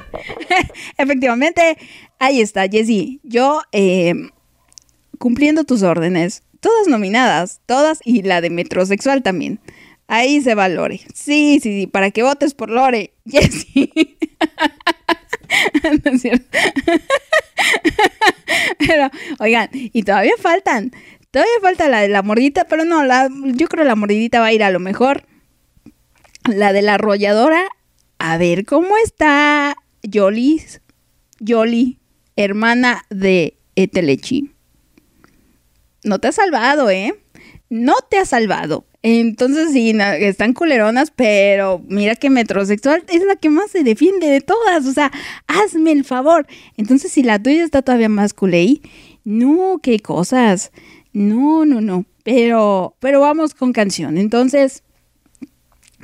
Efectivamente, 0.96 1.76
ahí 2.18 2.40
está, 2.40 2.68
Jessie. 2.68 3.20
Yo, 3.22 3.62
eh, 3.72 4.14
cumpliendo 5.18 5.64
tus 5.64 5.82
órdenes, 5.82 6.42
todas 6.60 6.88
nominadas, 6.88 7.60
todas, 7.66 8.00
y 8.04 8.22
la 8.22 8.40
de 8.40 8.50
metrosexual 8.50 9.22
también. 9.22 9.60
Ahí 10.06 10.42
se 10.42 10.54
va 10.54 10.68
Lore. 10.68 11.00
Sí, 11.14 11.58
sí, 11.62 11.80
sí, 11.80 11.86
para 11.86 12.10
que 12.10 12.22
votes 12.22 12.54
por 12.54 12.70
Lore, 12.70 13.14
Jessie. 13.26 13.90
No 16.04 16.10
es 16.10 16.22
cierto. 16.22 16.46
Pero, 18.78 19.10
oigan, 19.38 19.68
y 19.72 20.02
todavía 20.02 20.32
faltan. 20.38 20.90
Todavía 21.30 21.52
falta 21.60 21.88
la 21.88 22.00
de 22.00 22.08
la 22.08 22.22
mordidita, 22.22 22.64
pero 22.64 22.84
no, 22.84 23.04
la, 23.04 23.28
yo 23.54 23.66
creo 23.66 23.84
la 23.84 23.96
mordidita 23.96 24.40
va 24.40 24.46
a 24.46 24.52
ir 24.52 24.62
a 24.62 24.70
lo 24.70 24.78
mejor. 24.78 25.24
La 26.44 26.72
de 26.72 26.82
la 26.82 26.94
arrolladora. 26.94 27.64
A 28.18 28.38
ver 28.38 28.64
cómo 28.64 28.96
está 28.96 29.76
Yoli. 30.02 30.62
Yoli, 31.40 31.98
hermana 32.36 33.04
de 33.10 33.56
Etelechi. 33.76 34.50
No 36.02 36.18
te 36.18 36.28
ha 36.28 36.32
salvado, 36.32 36.90
¿eh? 36.90 37.14
No 37.70 37.94
te 38.08 38.18
ha 38.18 38.26
salvado. 38.26 38.86
Entonces 39.02 39.72
sí, 39.72 39.92
están 40.20 40.54
culeronas, 40.54 41.10
pero 41.10 41.82
mira 41.88 42.16
que 42.16 42.30
metrosexual 42.30 43.04
es 43.08 43.22
la 43.24 43.36
que 43.36 43.50
más 43.50 43.70
se 43.70 43.84
defiende 43.84 44.28
de 44.28 44.40
todas. 44.40 44.86
O 44.86 44.92
sea, 44.92 45.12
hazme 45.46 45.92
el 45.92 46.04
favor. 46.04 46.46
Entonces, 46.78 47.12
si 47.12 47.22
la 47.22 47.38
tuya 47.38 47.64
está 47.64 47.82
todavía 47.82 48.08
más 48.08 48.32
culey, 48.32 48.80
no, 49.24 49.78
qué 49.82 50.00
cosas. 50.00 50.72
No, 51.12 51.66
no, 51.66 51.82
no. 51.82 52.06
Pero, 52.22 52.96
pero 52.98 53.20
vamos 53.20 53.54
con 53.54 53.74
canción. 53.74 54.16
Entonces, 54.16 54.82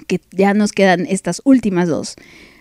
que 0.07 0.21
ya 0.33 0.53
nos 0.53 0.73
quedan 0.73 1.07
estas 1.07 1.41
últimas 1.45 1.89
dos. 1.89 2.17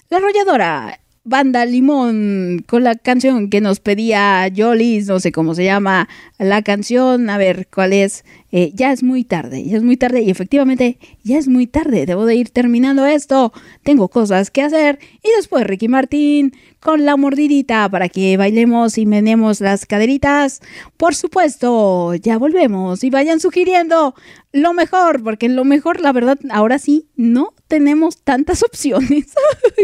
La 0.09 0.17
arrolladora, 0.17 1.01
Banda 1.29 1.63
Limón, 1.63 2.65
con 2.67 2.83
la 2.83 2.95
canción 2.95 3.51
que 3.51 3.61
nos 3.61 3.79
pedía 3.79 4.51
Jolis, 4.53 5.05
no 5.05 5.19
sé 5.19 5.31
cómo 5.31 5.53
se 5.53 5.63
llama 5.63 6.09
la 6.39 6.63
canción, 6.63 7.29
a 7.29 7.37
ver 7.37 7.67
cuál 7.71 7.93
es. 7.93 8.25
Eh, 8.51 8.71
ya 8.73 8.91
es 8.91 9.03
muy 9.03 9.23
tarde, 9.23 9.63
ya 9.63 9.77
es 9.77 9.83
muy 9.83 9.95
tarde 9.95 10.21
y 10.21 10.29
efectivamente 10.29 10.97
ya 11.23 11.37
es 11.37 11.47
muy 11.47 11.67
tarde, 11.67 12.05
debo 12.05 12.25
de 12.25 12.35
ir 12.35 12.49
terminando 12.49 13.05
esto, 13.05 13.53
tengo 13.83 14.07
cosas 14.07 14.49
que 14.49 14.63
hacer 14.63 14.97
y 15.23 15.29
después 15.37 15.67
Ricky 15.67 15.87
Martín 15.87 16.53
con 16.79 17.05
la 17.05 17.17
mordidita 17.17 17.89
para 17.89 18.09
que 18.09 18.37
bailemos 18.37 18.97
y 18.97 19.05
menemos 19.05 19.61
las 19.61 19.85
caderitas. 19.85 20.61
Por 20.97 21.13
supuesto, 21.13 22.15
ya 22.15 22.37
volvemos 22.37 23.03
y 23.03 23.09
vayan 23.09 23.39
sugiriendo 23.39 24.15
lo 24.51 24.73
mejor, 24.73 25.23
porque 25.23 25.49
lo 25.49 25.63
mejor, 25.65 26.01
la 26.01 26.11
verdad, 26.11 26.39
ahora 26.49 26.79
sí, 26.79 27.07
no 27.15 27.53
tenemos 27.67 28.17
tantas 28.17 28.63
opciones. 28.63 29.33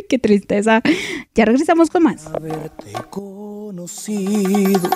Qué 0.09 0.19
tristeza. 0.19 0.81
Ya 1.33 1.45
regresamos 1.45 1.89
con 1.89 2.03
más. 2.03 2.27
conocido, 3.09 4.89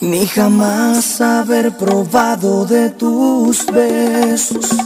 ni 0.00 0.26
jamás 0.26 1.20
haber 1.20 1.76
probado 1.76 2.64
de 2.66 2.90
tus 2.90 3.66
besos. 3.66 4.76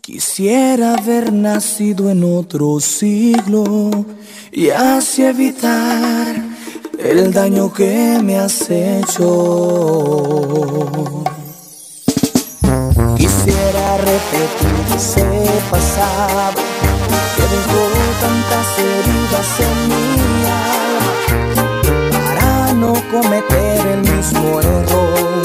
Quisiera 0.00 0.94
haber 0.94 1.32
nacido 1.32 2.10
en 2.10 2.24
otro 2.24 2.80
siglo 2.80 3.90
y 4.50 4.70
así 4.70 5.22
evitar 5.22 6.34
el 6.98 7.32
daño 7.32 7.72
que 7.72 8.18
me 8.22 8.38
has 8.38 8.70
hecho. 8.70 9.24
Quisiera 13.16 13.98
repetir 13.98 14.96
ese 14.96 15.26
pasado 15.70 16.62
que 17.36 17.42
dejó 17.42 17.82
tantas 18.20 18.78
heridas 18.78 19.60
en 19.60 19.88
para 19.88 20.07
no 22.80 22.92
cometer 23.10 23.86
el 23.86 24.00
mismo 24.02 24.60
error 24.60 25.42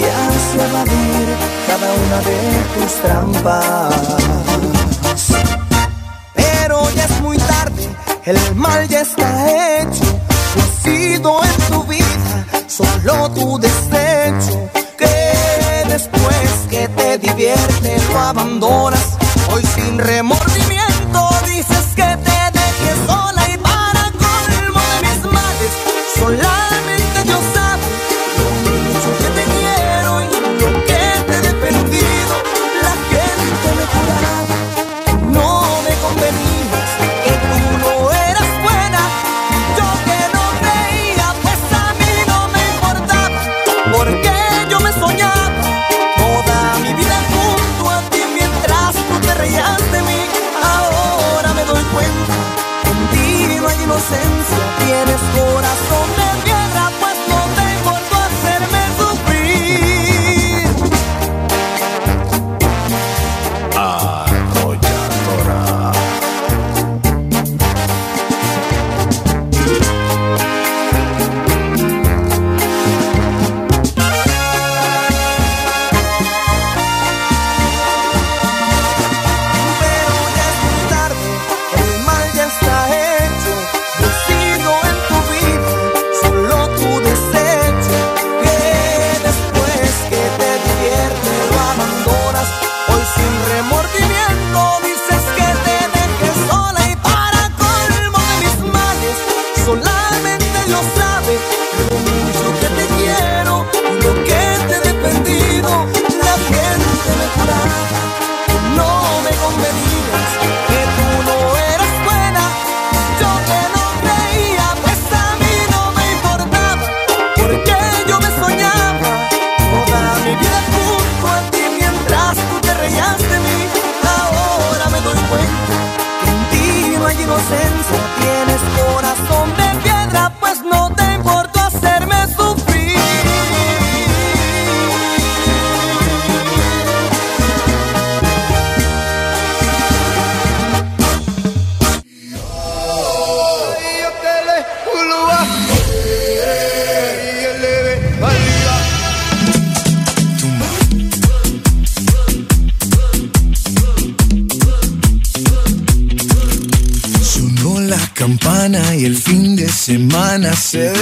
y 0.00 0.04
así 0.04 0.58
evadir 0.58 1.28
cada 1.66 1.88
una 2.04 2.18
de 2.28 2.38
tus 2.74 2.92
trampas. 3.02 3.94
Pero 6.34 6.90
ya 6.94 7.04
es 7.04 7.20
muy 7.20 7.36
tarde, 7.36 7.88
el 8.24 8.54
mal 8.54 8.88
ya 8.88 9.00
está 9.00 9.80
hecho. 9.80 10.20
Sido 10.82 11.42
en 11.44 11.72
tu 11.72 11.84
vida 11.84 12.46
solo 12.66 13.30
tu 13.32 13.58
desecho. 13.58 14.70
Que 14.96 15.84
después 15.86 16.50
que 16.70 16.88
te 16.88 17.18
divierte 17.18 17.96
lo 18.10 18.18
abandonas. 18.18 19.18
Hoy 19.52 19.62
sin 19.74 19.98
remordimiento 19.98 20.89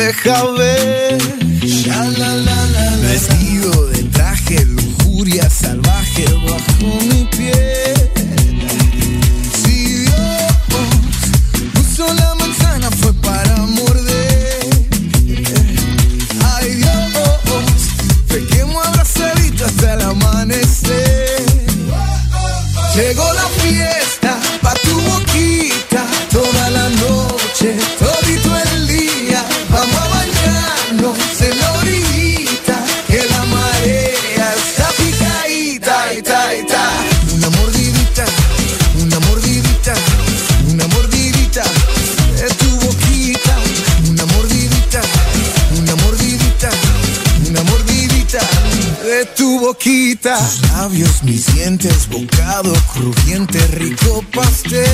deja 0.09 0.53
ver. 0.53 1.08
Desbocado, 51.99 52.73
crujiente, 52.95 53.59
rico 53.73 54.25
pastel. 54.33 54.87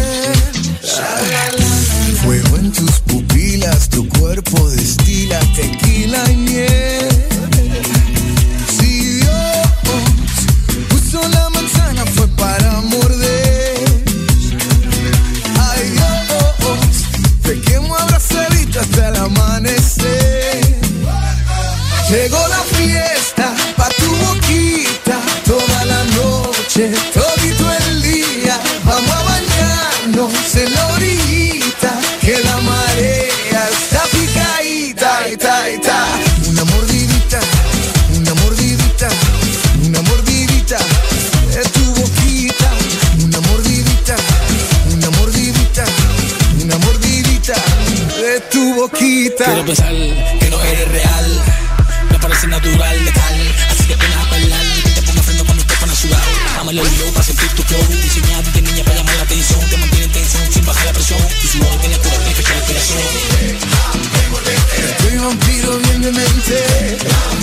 Fuego 2.23 2.57
en 2.57 2.73
tus 2.73 2.92
pupilas, 3.00 3.91
tu 3.91 4.08
cuerpo 4.08 4.70
destila 4.70 5.39
tequila 5.55 6.24
y 6.31 6.36
miel 6.36 8.14
pensar 49.65 49.93
que 50.41 50.51
no 50.51 50.62
eres 50.62 50.89
real. 50.89 51.43
Me 52.10 52.18
parece 52.18 52.47
natural, 52.47 53.05
letal. 53.05 53.55
Así 53.70 53.84
que 53.84 53.97
pena 53.97 54.23
a. 54.23 54.25
Que 54.84 54.91
te 54.91 55.02
ponga 55.02 55.23
freno 55.23 55.44
cuando 55.44 55.65
te 55.65 55.75
pones 55.75 55.99
sudado. 55.99 56.23
Dame 56.57 56.73
el 56.73 56.81
olvido 56.81 57.12
para 57.12 57.25
sentir 57.25 57.49
tu 57.51 57.62
flow. 57.62 57.83
Diseñado 58.02 58.43
de 58.43 58.62
niña 58.62 58.84
para 58.84 58.97
llamar 58.97 59.17
la 59.17 59.23
atención. 59.23 59.60
Te 59.70 59.76
mantiene 59.76 60.09
tensión 60.09 60.52
sin 60.52 60.67
bajar 60.67 60.86
la 60.86 60.93
presión. 60.93 61.20
Tu 61.41 61.49
sudor 61.49 61.81
tiene 61.81 61.99
cura 61.99 62.17
que 62.26 62.34
fechar 62.34 62.57
el 62.57 62.62
corazón. 62.65 62.99
Soy 65.01 65.17
vampiro 65.17 65.78
bien 65.78 66.02
de 66.02 66.12
mente. 66.12 67.33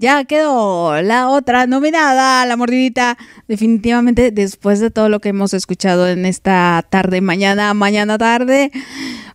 Ya 0.00 0.24
quedó 0.24 1.00
la 1.02 1.28
otra 1.28 1.66
nominada, 1.66 2.44
la 2.46 2.56
mordidita. 2.56 3.16
Definitivamente, 3.46 4.30
después 4.30 4.80
de 4.80 4.90
todo 4.90 5.08
lo 5.08 5.20
que 5.20 5.30
hemos 5.30 5.54
escuchado 5.54 6.08
en 6.08 6.26
esta 6.26 6.84
tarde, 6.88 7.20
mañana, 7.20 7.72
mañana 7.74 8.18
tarde. 8.18 8.70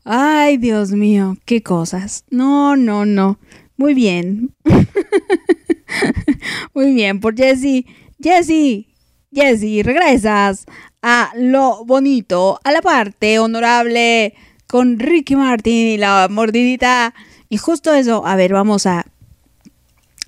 Ay, 0.03 0.57
Dios 0.57 0.91
mío, 0.91 1.37
qué 1.45 1.61
cosas. 1.61 2.25
No, 2.29 2.75
no, 2.75 3.05
no. 3.05 3.39
Muy 3.77 3.93
bien. 3.93 4.53
Muy 6.73 6.93
bien, 6.93 7.19
por 7.19 7.35
Jessy. 7.35 7.85
Jessy, 8.21 8.87
Jessy, 9.33 9.83
regresas 9.83 10.65
a 11.01 11.31
lo 11.35 11.83
bonito, 11.85 12.59
a 12.63 12.71
la 12.71 12.81
parte 12.81 13.39
honorable 13.39 14.33
con 14.67 14.97
Ricky 14.97 15.35
Martin 15.35 15.87
y 15.87 15.97
la 15.97 16.27
mordidita. 16.29 17.13
Y 17.49 17.57
justo 17.57 17.93
eso, 17.93 18.25
a 18.25 18.35
ver, 18.35 18.53
vamos 18.53 18.85
a 18.85 19.05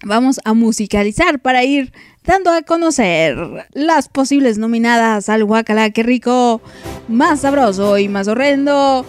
vamos 0.05 0.39
a 0.45 0.53
musicalizar 0.53 1.39
para 1.39 1.63
ir 1.63 1.91
dando 2.25 2.51
a 2.51 2.61
conocer 2.61 3.35
las 3.73 4.07
posibles 4.07 4.57
nominadas 4.57 5.27
al 5.29 5.43
Guacala, 5.43 5.89
qué 5.89 6.03
rico, 6.03 6.61
más 7.07 7.41
sabroso 7.41 7.97
y 7.97 8.07
más 8.07 8.27
horrendo. 8.27 9.05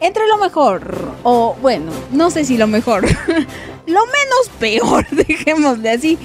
Entre 0.00 0.26
lo 0.28 0.38
mejor, 0.38 1.12
o 1.24 1.56
bueno, 1.60 1.90
no 2.12 2.30
sé 2.30 2.44
si 2.44 2.56
lo 2.56 2.68
mejor, 2.68 3.04
lo 3.86 4.00
menos 4.06 4.50
peor, 4.58 5.06
dejémosle 5.10 5.90
así. 5.90 6.16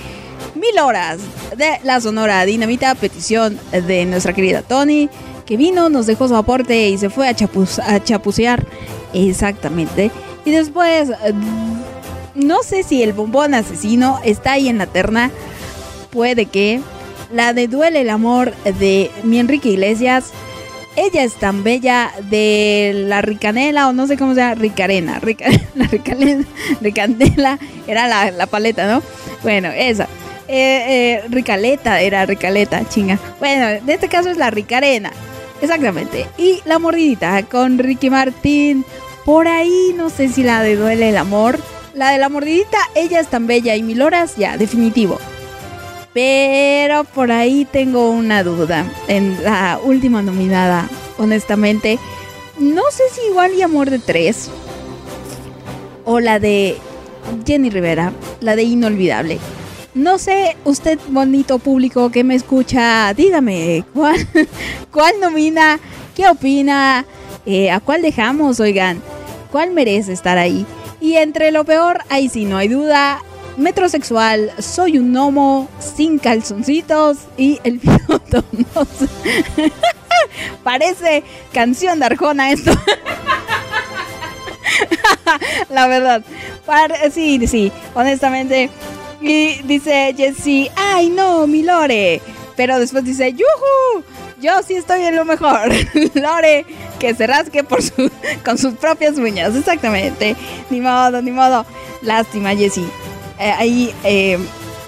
Mil 0.56 0.78
horas 0.80 1.20
de 1.58 1.80
la 1.84 2.00
Sonora 2.00 2.46
Dinamita, 2.46 2.94
petición 2.96 3.60
de 3.72 4.06
nuestra 4.06 4.34
querida 4.34 4.62
Tony, 4.62 5.10
que 5.48 5.58
vino, 5.58 5.90
nos 5.90 6.06
dejó 6.06 6.28
su 6.28 6.36
aporte 6.36 6.90
y 6.90 6.98
se 7.00 7.10
fue 7.10 7.28
a, 7.28 7.36
chapuz- 7.36 7.82
a 7.84 8.02
chapucear. 8.04 8.66
Exactamente. 9.14 10.12
Y 10.46 10.52
después, 10.52 11.10
no 12.36 12.64
sé 12.64 12.84
si 12.84 13.04
el 13.04 13.14
bombón 13.14 13.54
asesino 13.54 14.20
está 14.24 14.54
ahí 14.54 14.68
en 14.70 14.78
la 14.78 14.88
terna. 14.88 15.32
Puede 16.12 16.46
que. 16.46 16.82
La 17.32 17.54
de 17.54 17.68
Duele 17.68 18.02
el 18.02 18.10
amor 18.12 18.54
de 18.80 19.10
mi 19.24 19.40
Enrique 19.40 19.70
Iglesias. 19.70 20.32
Ella 20.96 21.24
es 21.24 21.34
tan 21.34 21.64
bella 21.64 22.12
de 22.30 22.92
la 23.08 23.24
ricanela 23.24 23.88
o 23.88 23.94
no 23.94 24.06
sé 24.06 24.16
cómo 24.18 24.36
se 24.36 24.42
llama, 24.42 24.54
ricarena. 24.56 25.20
Rica- 25.20 25.50
la 25.76 25.88
ricalena, 25.88 26.46
ricanela 26.82 27.58
era 27.88 28.08
la, 28.08 28.30
la 28.30 28.46
paleta, 28.46 28.86
¿no? 28.88 29.02
Bueno, 29.42 29.70
esa. 29.70 30.08
Eh, 30.48 30.84
eh, 30.88 31.22
ricaleta 31.30 32.02
era 32.02 32.26
ricaleta, 32.28 32.88
chinga. 32.88 33.18
Bueno, 33.40 33.70
en 33.70 33.90
este 33.90 34.08
caso 34.10 34.30
es 34.30 34.38
la 34.38 34.52
ricarena. 34.52 35.12
Exactamente. 35.62 36.28
Y 36.38 36.60
la 36.66 36.78
mordidita 36.78 37.42
con 37.44 37.80
Ricky 37.80 38.10
Martín. 38.12 38.86
Por 39.26 39.48
ahí 39.48 39.94
no 39.96 40.10
sé 40.12 40.28
si 40.30 40.44
la 40.44 40.62
de 40.62 40.76
Duele 40.76 41.10
el 41.10 41.18
amor. 41.18 41.58
La 41.94 42.10
de 42.10 42.18
la 42.18 42.30
mordidita, 42.30 42.78
ella 42.96 43.20
es 43.20 43.28
tan 43.28 43.46
bella 43.46 43.76
y 43.76 43.84
mil 43.84 44.02
horas, 44.02 44.36
ya, 44.36 44.58
definitivo. 44.58 45.20
Pero 46.14 47.04
por 47.04 47.32
ahí 47.32 47.66
tengo 47.66 48.10
una 48.10 48.44
duda 48.44 48.86
en 49.08 49.44
la 49.44 49.80
última 49.84 50.22
nominada, 50.22 50.90
honestamente. 51.18 52.00
No 52.60 52.84
sé 52.92 53.04
si 53.12 53.22
igual 53.30 53.54
y 53.54 53.62
Amor 53.62 53.90
de 53.90 54.00
Tres 54.00 54.50
o 56.06 56.20
la 56.20 56.40
de 56.40 56.78
Jenny 57.46 57.70
Rivera, 57.70 58.12
la 58.42 58.56
de 58.56 58.64
Inolvidable. 58.64 59.40
No 59.94 60.18
sé, 60.18 60.58
usted 60.66 61.00
bonito 61.10 61.60
público 61.60 62.10
que 62.10 62.24
me 62.24 62.34
escucha, 62.34 63.14
dígame, 63.14 63.86
¿cuál, 63.94 64.28
cuál 64.92 65.20
nomina? 65.20 65.80
¿Qué 66.16 66.28
opina? 66.28 67.06
Eh, 67.46 67.70
¿A 67.70 67.80
cuál 67.80 68.02
dejamos, 68.02 68.60
oigan? 68.60 69.00
¿Cuál 69.52 69.72
merece 69.72 70.14
estar 70.14 70.40
ahí? 70.40 70.66
Y 71.04 71.18
entre 71.18 71.52
lo 71.52 71.66
peor, 71.66 72.00
ahí 72.08 72.30
sí 72.30 72.46
no 72.46 72.56
hay 72.56 72.70
duda, 72.70 73.22
metrosexual, 73.58 74.54
soy 74.58 74.98
un 74.98 75.12
gnomo 75.12 75.68
sin 75.80 76.18
calzoncitos 76.18 77.18
y 77.36 77.60
el 77.66 77.80
piloto 77.80 78.46
no. 78.54 78.88
Parece 80.64 81.26
canción 81.52 82.00
de 82.00 82.06
Arjona 82.06 82.54
esto. 82.54 82.72
La 85.70 85.88
verdad. 85.88 86.24
Sí, 87.12 87.46
sí, 87.48 87.70
honestamente. 87.96 88.70
Y 89.20 89.62
dice 89.64 90.14
Jessie, 90.16 90.72
ay 90.78 91.10
no, 91.10 91.48
mi 91.48 91.64
Lore. 91.64 92.22
Pero 92.56 92.80
después 92.80 93.04
dice, 93.04 93.34
yuju, 93.34 94.06
yo 94.44 94.62
sí 94.62 94.76
estoy 94.76 95.04
en 95.04 95.16
lo 95.16 95.26
mejor. 95.26 95.72
Lore, 96.14 96.66
que 97.00 97.16
se 97.16 97.26
rasque 97.26 97.64
por 97.64 97.80
con 98.44 98.58
sus 98.58 98.74
propias 98.74 99.18
uñas. 99.18 99.56
Exactamente. 99.56 100.36
Ni 100.70 100.82
modo, 100.82 101.22
ni 101.22 101.32
modo. 101.32 101.66
Lástima, 102.02 102.54
Jessie. 102.56 102.86
Eh, 103.40 103.52
ahí, 103.58 103.96
eh, 104.04 104.38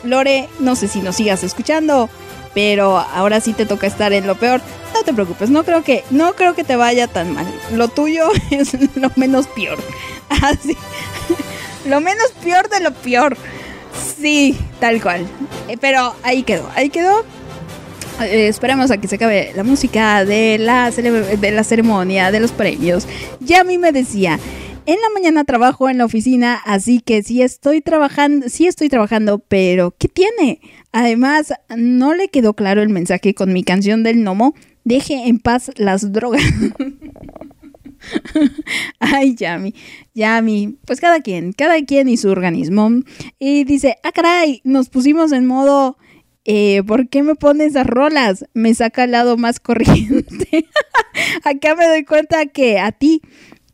Lore, 0.04 0.50
no 0.60 0.76
sé 0.76 0.90
si 0.90 1.00
nos 1.00 1.16
sigas 1.16 1.44
escuchando, 1.44 2.10
pero 2.54 3.00
ahora 3.00 3.40
sí 3.40 3.54
te 3.54 3.66
toca 3.66 3.88
estar 3.88 4.12
en 4.12 4.28
lo 4.28 4.36
peor. 4.36 4.62
No 4.94 5.04
te 5.04 5.14
preocupes, 5.14 5.50
no 5.50 5.64
creo 5.64 5.84
que, 5.84 6.04
no 6.10 6.34
creo 6.34 6.54
que 6.54 6.64
te 6.64 6.76
vaya 6.76 7.08
tan 7.08 7.34
mal. 7.34 7.48
Lo 7.72 7.88
tuyo 7.88 8.30
es 8.52 8.74
lo 8.96 9.10
menos 9.16 9.48
peor. 9.48 9.78
Así. 10.30 10.78
Lo 11.86 12.02
menos 12.02 12.32
peor 12.44 12.70
de 12.70 12.82
lo 12.82 12.92
peor. 12.92 13.38
Sí, 14.20 14.58
tal 14.82 15.02
cual. 15.02 15.26
Eh, 15.70 15.78
pero 15.80 16.14
ahí 16.24 16.44
quedó, 16.44 16.70
ahí 16.76 16.90
quedó. 16.90 17.24
Eh, 18.22 18.48
esperemos 18.48 18.92
a 18.92 18.98
que 18.98 19.08
se 19.08 19.16
acabe 19.16 19.52
la 19.56 19.64
música 19.64 20.24
de 20.24 20.58
la, 20.58 20.90
de 20.90 21.52
la 21.52 21.64
ceremonia, 21.64 22.32
de 22.32 22.40
los 22.40 22.52
premios. 22.52 23.08
Ya 23.42 23.64
mí 23.64 23.78
me 23.78 23.92
decía, 23.92 24.40
en 24.86 24.96
la 24.96 25.10
mañana 25.14 25.44
trabajo 25.44 25.90
en 25.90 25.98
la 25.98 26.06
oficina, 26.06 26.62
así 26.64 27.02
que 27.02 27.24
sí 27.24 27.42
estoy 27.42 27.82
trabajando, 27.82 28.48
sí 28.50 28.68
estoy 28.68 28.88
trabajando, 28.88 29.40
pero 29.40 29.96
¿qué 29.98 30.08
tiene? 30.08 30.62
Además, 30.94 31.54
no 31.76 32.14
le 32.14 32.30
quedó 32.30 32.54
claro 32.54 32.82
el 32.82 32.90
mensaje 32.90 33.34
con 33.34 33.52
mi 33.52 33.64
canción 33.64 34.04
del 34.04 34.24
gnomo. 34.24 34.56
Deje 34.86 35.28
en 35.28 35.40
paz 35.40 35.72
las 35.76 36.14
drogas. 36.14 36.44
Ay, 39.00 39.36
Yami, 39.36 39.74
Yami, 40.14 40.78
pues 40.86 41.02
cada 41.02 41.20
quien, 41.20 41.52
cada 41.52 41.84
quien 41.84 42.08
y 42.08 42.16
su 42.16 42.30
organismo. 42.30 42.92
Y 43.40 43.66
dice, 43.66 43.98
ah, 44.04 44.12
caray, 44.12 44.62
nos 44.64 44.90
pusimos 44.90 45.32
en 45.32 45.46
modo, 45.46 45.98
eh, 46.46 46.84
¿por 46.84 47.10
qué 47.10 47.24
me 47.24 47.36
pones 47.36 47.72
esas 47.72 47.88
rolas? 47.88 48.46
Me 48.54 48.74
saca 48.74 49.04
al 49.04 49.12
lado 49.12 49.36
más 49.38 49.60
corriente. 49.60 50.66
Acá 51.44 51.76
me 51.76 51.88
doy 51.88 52.06
cuenta 52.06 52.46
que 52.46 52.80
a 52.80 52.92
ti, 52.92 53.22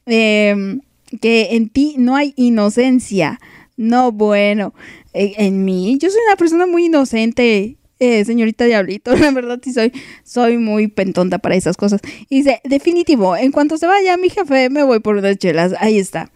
eh, 0.06 0.80
que 1.22 1.50
en 1.52 1.70
ti 1.70 1.96
no 1.98 2.16
hay 2.16 2.34
inocencia. 2.38 3.40
No, 3.78 4.12
bueno, 4.12 4.74
eh, 5.14 5.34
en 5.38 5.66
mí, 5.66 5.98
yo 6.00 6.10
soy 6.10 6.20
una 6.28 6.36
persona 6.36 6.66
muy 6.66 6.86
inocente. 6.86 7.78
Eh, 8.00 8.26
señorita 8.26 8.66
Diablito, 8.66 9.16
la 9.18 9.32
verdad 9.32 9.60
sí 9.64 9.74
soy, 9.74 9.92
soy 10.24 10.58
muy 10.58 10.88
pentonta 10.88 11.40
para 11.40 11.56
esas 11.56 11.78
cosas. 11.78 12.02
Y 12.30 12.38
dice, 12.38 12.62
definitivo, 12.64 13.36
en 13.36 13.52
cuanto 13.52 13.78
se 13.78 13.88
vaya 13.88 14.18
mi 14.18 14.30
jefe, 14.30 14.70
me 14.70 14.84
voy 14.84 15.00
por 15.00 15.18
unas 15.18 15.38
chelas. 15.38 15.74
Ahí 15.80 16.00
está. 16.00 16.32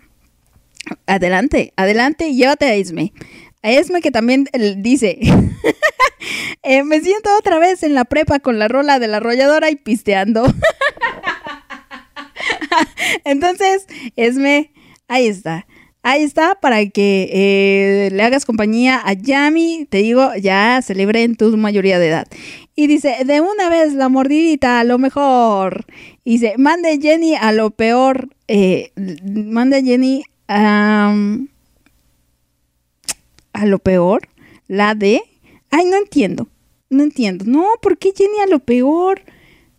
Adelante, 1.07 1.73
adelante, 1.75 2.33
llévate 2.33 2.65
a 2.65 2.75
Esme. 2.75 3.13
A 3.63 3.71
Esme 3.71 4.01
que 4.01 4.11
también 4.11 4.47
dice, 4.77 5.17
eh, 6.63 6.83
me 6.83 7.01
siento 7.01 7.29
otra 7.37 7.59
vez 7.59 7.83
en 7.83 7.93
la 7.93 8.05
prepa 8.05 8.39
con 8.39 8.59
la 8.59 8.67
rola 8.67 8.99
de 8.99 9.07
la 9.07 9.17
arrolladora 9.17 9.69
y 9.69 9.75
pisteando. 9.75 10.45
Entonces, 13.23 13.85
Esme, 14.15 14.71
ahí 15.07 15.27
está. 15.27 15.65
Ahí 16.07 16.21
está 16.21 16.53
para 16.61 16.85
que 16.85 17.29
eh, 17.33 18.09
le 18.11 18.21
hagas 18.21 18.45
compañía 18.45 19.01
a 19.03 19.13
Yami. 19.13 19.87
Te 19.89 19.97
digo, 19.97 20.35
ya 20.39 20.79
celebren 20.83 21.35
tu 21.35 21.57
mayoría 21.57 21.97
de 21.97 22.09
edad. 22.09 22.27
Y 22.75 22.85
dice, 22.85 23.17
de 23.25 23.41
una 23.41 23.69
vez 23.69 23.93
la 23.93 24.07
mordidita, 24.07 24.79
a 24.79 24.83
lo 24.83 24.99
mejor. 24.99 25.85
Y 26.23 26.33
dice, 26.33 26.53
mande 26.59 26.99
Jenny 27.01 27.33
a 27.33 27.51
lo 27.53 27.71
peor. 27.71 28.29
Eh, 28.47 28.91
mande 29.23 29.81
Jenny 29.81 30.23
a 30.47 31.11
lo 33.63 33.79
peor. 33.79 34.29
La 34.67 34.93
de... 34.93 35.23
Ay, 35.77 35.83
no 35.83 35.97
entiendo. 35.97 36.47
No 36.89 37.03
entiendo. 37.03 37.43
No, 37.45 37.65
¿por 37.81 37.97
qué 37.97 38.13
Jenny 38.15 38.39
a 38.41 38.47
lo 38.47 38.59
peor? 38.59 39.21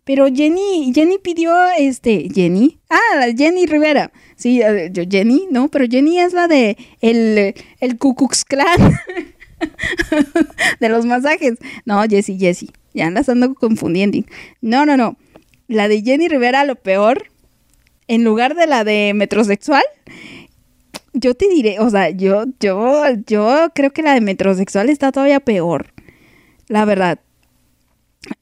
Pero 0.05 0.27
Jenny, 0.27 0.93
Jenny 0.95 1.17
pidió 1.17 1.55
este, 1.79 2.29
Jenny. 2.35 2.79
Ah, 2.91 3.29
Jenny 3.35 3.65
Rivera. 3.65 4.13
Sí, 4.37 4.61
yo 4.91 5.05
Jenny, 5.09 5.47
no, 5.51 5.69
pero 5.69 5.87
Jenny 5.89 6.19
es 6.19 6.35
la 6.35 6.49
de 6.49 6.77
el, 7.01 7.55
el 7.81 7.97
Ku 7.97 8.15
Klux 8.15 8.45
Klan. 8.45 9.01
de 10.81 10.89
los 10.91 11.07
masajes. 11.07 11.55
No, 11.87 12.03
Jessie, 12.03 12.39
Jessie. 12.39 12.73
Ya 12.93 13.11
las 13.11 13.31
ando 13.31 13.55
confundiendo. 13.55 14.19
No, 14.61 14.85
no, 14.85 14.99
no. 14.99 15.17
La 15.67 15.89
de 15.89 16.03
Jenny 16.03 16.29
Rivera, 16.29 16.67
lo 16.67 16.77
peor. 16.77 17.29
En 18.07 18.23
lugar 18.23 18.55
de 18.55 18.67
la 18.67 18.85
de 18.85 19.13
metrosexual. 19.15 19.85
Yo 21.19 21.35
te 21.35 21.49
diré, 21.49 21.81
o 21.81 21.89
sea, 21.89 22.11
yo, 22.11 22.45
yo, 22.61 23.03
yo 23.27 23.71
creo 23.75 23.91
que 23.91 24.03
la 24.03 24.13
de 24.13 24.21
metrosexual 24.21 24.91
está 24.91 25.13
todavía 25.13 25.41
peor. 25.41 25.95
La 26.69 26.85
verdad. 26.85 27.21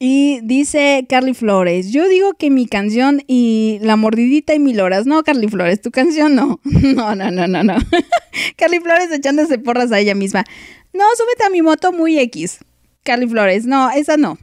Y 0.01 0.41
dice 0.43 1.07
Carly 1.09 1.35
Flores, 1.35 1.93
yo 1.93 2.09
digo 2.09 2.33
que 2.35 2.51
mi 2.51 2.67
canción 2.67 3.23
y 3.29 3.79
la 3.83 3.95
mordidita 3.95 4.55
y 4.55 4.59
mil 4.59 4.81
horas. 4.81 5.07
No, 5.07 5.23
Carly 5.23 5.47
Flores, 5.47 5.81
tu 5.81 5.93
canción 5.93 6.35
no. 6.35 6.59
No, 6.65 7.15
no, 7.15 7.31
no, 7.31 7.47
no, 7.47 7.63
no. 7.63 7.77
Carly 8.57 8.81
Flores 8.81 9.13
echándose 9.13 9.59
porras 9.59 9.93
a 9.93 10.01
ella 10.01 10.17
misma. 10.17 10.45
No, 10.93 11.05
súbete 11.17 11.45
a 11.45 11.51
mi 11.51 11.63
moto 11.63 11.93
muy 11.93 12.19
X. 12.19 12.59
Carly 13.05 13.29
Flores, 13.29 13.67
no, 13.67 13.89
esa 13.91 14.17
no. 14.17 14.37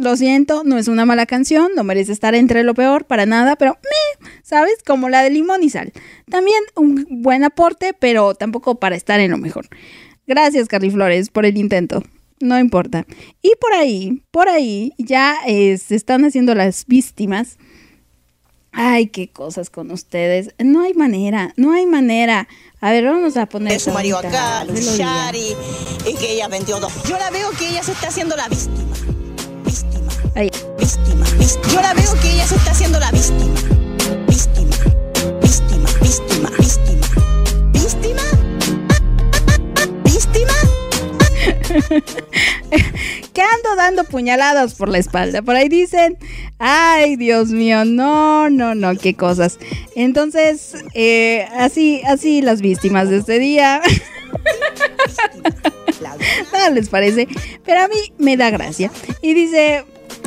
Lo 0.00 0.16
siento, 0.16 0.62
no 0.64 0.78
es 0.78 0.88
una 0.88 1.04
mala 1.04 1.26
canción, 1.26 1.72
no 1.76 1.84
merece 1.84 2.12
estar 2.12 2.34
entre 2.34 2.64
lo 2.64 2.72
peor 2.72 3.04
para 3.04 3.26
nada, 3.26 3.56
pero 3.56 3.76
me, 3.82 4.28
¿sabes? 4.42 4.76
Como 4.86 5.10
la 5.10 5.22
de 5.22 5.28
Limón 5.28 5.62
y 5.62 5.68
Sal. 5.68 5.92
También 6.30 6.58
un 6.74 7.06
buen 7.22 7.44
aporte, 7.44 7.92
pero 7.92 8.34
tampoco 8.34 8.76
para 8.76 8.96
estar 8.96 9.20
en 9.20 9.30
lo 9.30 9.36
mejor. 9.36 9.68
Gracias, 10.26 10.68
Carly 10.68 10.90
Flores, 10.90 11.28
por 11.28 11.44
el 11.44 11.58
intento. 11.58 12.02
No 12.40 12.58
importa. 12.58 13.04
Y 13.42 13.52
por 13.60 13.74
ahí, 13.74 14.22
por 14.30 14.48
ahí, 14.48 14.94
ya 14.96 15.36
eh, 15.46 15.76
se 15.76 15.96
están 15.96 16.24
haciendo 16.24 16.54
las 16.54 16.86
víctimas. 16.86 17.58
Ay, 18.72 19.08
qué 19.08 19.28
cosas 19.28 19.68
con 19.68 19.90
ustedes. 19.90 20.54
No 20.58 20.80
hay 20.80 20.94
manera, 20.94 21.52
no 21.56 21.72
hay 21.72 21.84
manera. 21.84 22.48
A 22.80 22.90
ver, 22.90 23.04
vamos 23.04 23.36
a 23.36 23.44
poner. 23.44 23.78
su 23.78 23.90
marido 23.90 24.16
acá. 24.16 24.64
Shari, 24.64 25.54
y 26.08 26.14
que 26.14 26.32
ella 26.32 26.48
vendió 26.48 26.80
dos. 26.80 26.90
Yo 27.06 27.18
la 27.18 27.28
veo 27.30 27.50
que 27.50 27.68
ella 27.68 27.82
se 27.82 27.92
está 27.92 28.08
haciendo 28.08 28.34
la 28.34 28.48
víctima. 28.48 29.19
Ahí. 30.34 30.50
Víctima, 30.78 31.26
víctima. 31.38 31.72
Yo 31.72 31.80
la 31.80 31.94
veo 31.94 32.14
que 32.20 32.30
ella 32.30 32.46
se 32.46 32.56
está 32.56 32.70
haciendo 32.70 33.00
la 33.00 33.10
víctima. 33.10 33.54
Víctima, 34.28 34.76
víctima, 35.42 35.90
víctima, 36.00 36.50
víctima. 36.58 37.08
¿Víctima? 37.72 38.22
¿Víctima? 40.04 40.52
que 43.32 43.42
ando 43.42 43.76
dando 43.76 44.04
puñaladas 44.04 44.74
por 44.74 44.88
la 44.88 44.98
espalda. 44.98 45.42
Por 45.42 45.56
ahí 45.56 45.68
dicen, 45.68 46.16
ay 46.58 47.16
Dios 47.16 47.48
mío, 47.48 47.84
no, 47.84 48.48
no, 48.50 48.74
no, 48.74 48.96
qué 48.96 49.14
cosas. 49.14 49.58
Entonces, 49.96 50.76
eh, 50.94 51.48
así, 51.56 52.02
así 52.06 52.40
las 52.40 52.60
víctimas 52.60 53.10
de 53.10 53.18
este 53.18 53.38
día. 53.40 53.80
Nada 56.52 56.70
les 56.70 56.88
parece, 56.88 57.28
pero 57.64 57.82
a 57.82 57.88
mí 57.88 58.12
me 58.18 58.36
da 58.36 58.50
gracia. 58.50 58.90
Y 59.22 59.34
dice, 59.34 59.84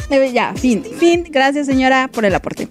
ya, 0.10 0.54
fin, 0.56 0.84
fin, 1.00 1.26
gracias 1.30 1.66
señora 1.68 2.08
por 2.12 2.26
el 2.26 2.36
aporte. 2.36 2.68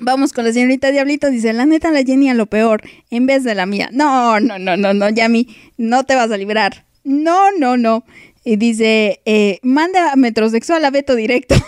Vamos 0.00 0.32
con 0.32 0.44
la 0.44 0.52
señorita 0.52 0.90
Diablito, 0.90 1.30
dice, 1.30 1.52
la 1.52 1.66
neta 1.66 1.90
la 1.90 2.02
Jenny 2.02 2.30
a 2.30 2.34
lo 2.34 2.46
peor, 2.46 2.82
en 3.10 3.26
vez 3.26 3.44
de 3.44 3.54
la 3.54 3.66
mía. 3.66 3.90
No, 3.92 4.40
no, 4.40 4.58
no, 4.58 4.76
no, 4.76 4.94
no, 4.94 5.10
Yami, 5.10 5.46
no 5.76 6.04
te 6.04 6.14
vas 6.14 6.30
a 6.30 6.36
librar. 6.38 6.86
No, 7.04 7.50
no, 7.58 7.76
no. 7.76 8.04
Y 8.42 8.56
dice, 8.56 9.20
eh, 9.26 9.58
manda 9.62 10.12
a 10.12 10.16
metrosexual 10.16 10.82
a 10.86 10.90
Beto 10.90 11.14
directo. 11.14 11.54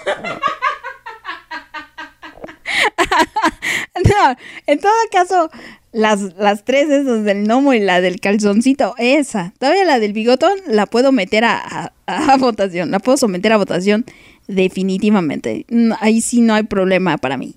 no, 3.07 4.36
en 4.67 4.78
todo 4.81 4.92
caso, 5.10 5.51
las, 5.92 6.23
las 6.39 6.65
tres 6.65 6.89
esas 6.89 7.25
del 7.25 7.44
gnomo 7.47 7.75
y 7.75 7.81
la 7.81 8.01
del 8.01 8.18
calzoncito, 8.18 8.94
esa. 8.97 9.52
Todavía 9.59 9.84
la 9.84 9.99
del 9.99 10.15
bigotón 10.15 10.59
la 10.67 10.86
puedo 10.86 11.12
meter 11.12 11.44
a- 11.44 11.92
a 12.07 12.36
votación, 12.39 12.91
la 12.91 12.99
puedo 12.99 13.18
someter 13.18 13.52
a 13.52 13.59
votación 13.59 14.07
definitivamente. 14.46 15.66
No, 15.68 15.96
ahí 16.00 16.20
sí 16.20 16.40
no 16.40 16.54
hay 16.54 16.64
problema 16.64 17.18
para 17.18 17.36
mí. 17.36 17.56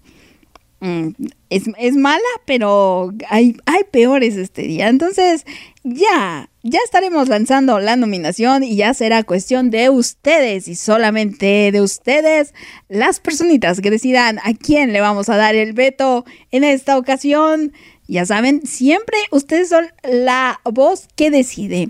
Mm, 0.82 1.10
es, 1.50 1.64
es 1.80 1.96
mala, 1.96 2.22
pero 2.46 3.14
hay, 3.30 3.56
hay 3.66 3.84
peores 3.92 4.36
este 4.36 4.64
día. 4.64 4.90
Entonces, 4.90 5.46
ya, 5.84 6.50
ya 6.64 6.80
estaremos 6.84 7.30
lanzando 7.30 7.80
la 7.80 7.96
nominación 7.96 8.64
y 8.64 8.76
ya 8.76 8.94
será 8.94 9.24
cuestión 9.24 9.70
de 9.70 9.90
ustedes 9.90 10.68
y 10.68 10.76
solamente 10.76 11.72
de 11.72 11.82
ustedes, 11.82 12.54
las 12.90 13.20
personitas 13.20 13.82
que 13.82 13.90
decidan 13.90 14.40
a 14.40 14.54
quién 14.54 14.94
le 14.94 15.02
vamos 15.02 15.30
a 15.30 15.38
dar 15.38 15.56
el 15.56 15.74
veto 15.74 16.26
en 16.52 16.64
esta 16.64 16.98
ocasión. 16.98 17.72
Ya 18.08 18.26
saben, 18.26 18.66
siempre 18.68 19.18
ustedes 19.32 19.70
son 19.70 19.88
la 20.04 20.60
voz 20.66 21.08
que 21.16 21.32
decide. 21.32 21.90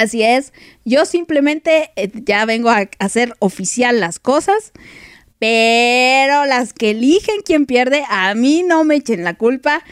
Así 0.00 0.22
es, 0.22 0.52
yo 0.84 1.04
simplemente 1.04 1.90
eh, 1.96 2.10
ya 2.24 2.44
vengo 2.46 2.70
a 2.70 2.88
hacer 2.98 3.34
oficial 3.38 4.00
las 4.00 4.18
cosas. 4.18 4.72
Pero 5.38 6.44
las 6.44 6.72
que 6.74 6.90
eligen 6.90 7.36
quién 7.44 7.64
pierde, 7.66 8.04
a 8.08 8.34
mí 8.34 8.62
no 8.62 8.84
me 8.84 8.96
echen 8.96 9.24
la 9.24 9.34
culpa. 9.34 9.82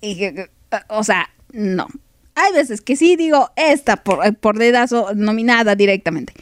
Y 0.00 0.16
que- 0.18 0.50
o 0.88 1.04
sea, 1.04 1.30
no. 1.52 1.86
Hay 2.34 2.52
veces 2.52 2.80
que 2.80 2.96
sí 2.96 3.16
digo, 3.16 3.50
esta 3.56 3.96
por, 4.02 4.36
por 4.36 4.58
dedazo 4.58 5.14
nominada 5.14 5.74
directamente. 5.76 6.32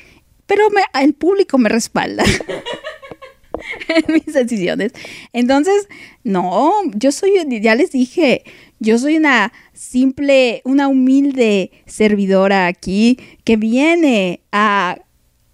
Pero 0.47 0.65
el 1.01 1.15
público 1.15 1.57
me 1.59 1.69
respalda 1.69 2.25
en 3.89 4.13
mis 4.15 4.27
decisiones. 4.35 4.93
Entonces, 5.33 5.89
no, 6.25 6.73
yo 6.95 7.13
soy, 7.13 7.33
ya 7.61 7.75
les 7.75 7.93
dije, 7.93 8.45
yo 8.85 8.99
soy 8.99 9.17
una 9.17 9.53
simple, 9.73 10.61
una 10.65 10.89
humilde 10.89 11.71
servidora 11.87 12.67
aquí 12.67 13.19
que 13.45 13.57
viene 13.57 14.41
a 14.53 14.99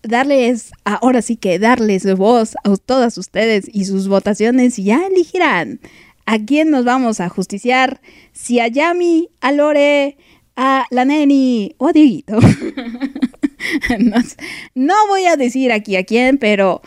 darles, 0.02 0.72
ahora 0.84 1.22
sí 1.22 1.36
que 1.36 1.58
darles 1.58 2.12
voz 2.16 2.56
a 2.64 2.76
todas 2.76 3.16
ustedes 3.18 3.66
y 3.72 3.84
sus 3.84 4.08
votaciones 4.08 4.78
y 4.78 4.84
ya 4.84 5.06
elegirán 5.06 5.80
a 6.26 6.38
quién 6.38 6.70
nos 6.70 6.84
vamos 6.84 7.20
a 7.20 7.28
justiciar, 7.28 8.00
si 8.32 8.60
a 8.60 8.68
Yami, 8.68 9.30
a 9.40 9.52
Lore, 9.52 10.16
a 10.56 10.86
la 10.90 11.04
Neni 11.04 11.74
o 11.78 11.88
a 11.88 11.92
Dieguito. 11.92 12.38
no, 14.74 14.94
voy 15.08 15.26
a 15.26 15.36
decir 15.36 15.72
aquí 15.72 15.96
a 15.96 16.04
quién, 16.04 16.38
pero, 16.38 16.82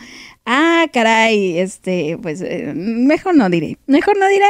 ah, 0.46 0.86
caray, 0.92 1.58
este, 1.58 2.18
pues 2.22 2.40
eh, 2.40 2.72
mejor 2.74 3.36
no 3.36 3.50
diré, 3.50 3.78
mejor 3.86 4.18
no 4.18 4.26
diré. 4.28 4.46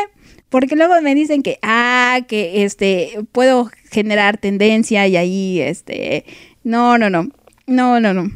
Porque 0.54 0.76
luego 0.76 0.94
me 1.02 1.16
dicen 1.16 1.42
que, 1.42 1.58
ah, 1.62 2.20
que 2.28 2.62
este, 2.62 3.18
puedo 3.32 3.72
generar 3.90 4.38
tendencia 4.38 5.04
y 5.08 5.16
ahí, 5.16 5.60
este, 5.60 6.24
no, 6.62 6.96
no, 6.96 7.10
no, 7.10 7.28
no, 7.66 7.98
no, 7.98 8.14
no. 8.14 8.30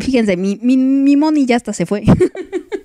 Fíjense, 0.00 0.36
mi, 0.36 0.58
mi, 0.60 0.76
mi 0.76 1.14
Moni 1.14 1.46
ya 1.46 1.54
hasta 1.54 1.72
se 1.72 1.86
fue. 1.86 2.02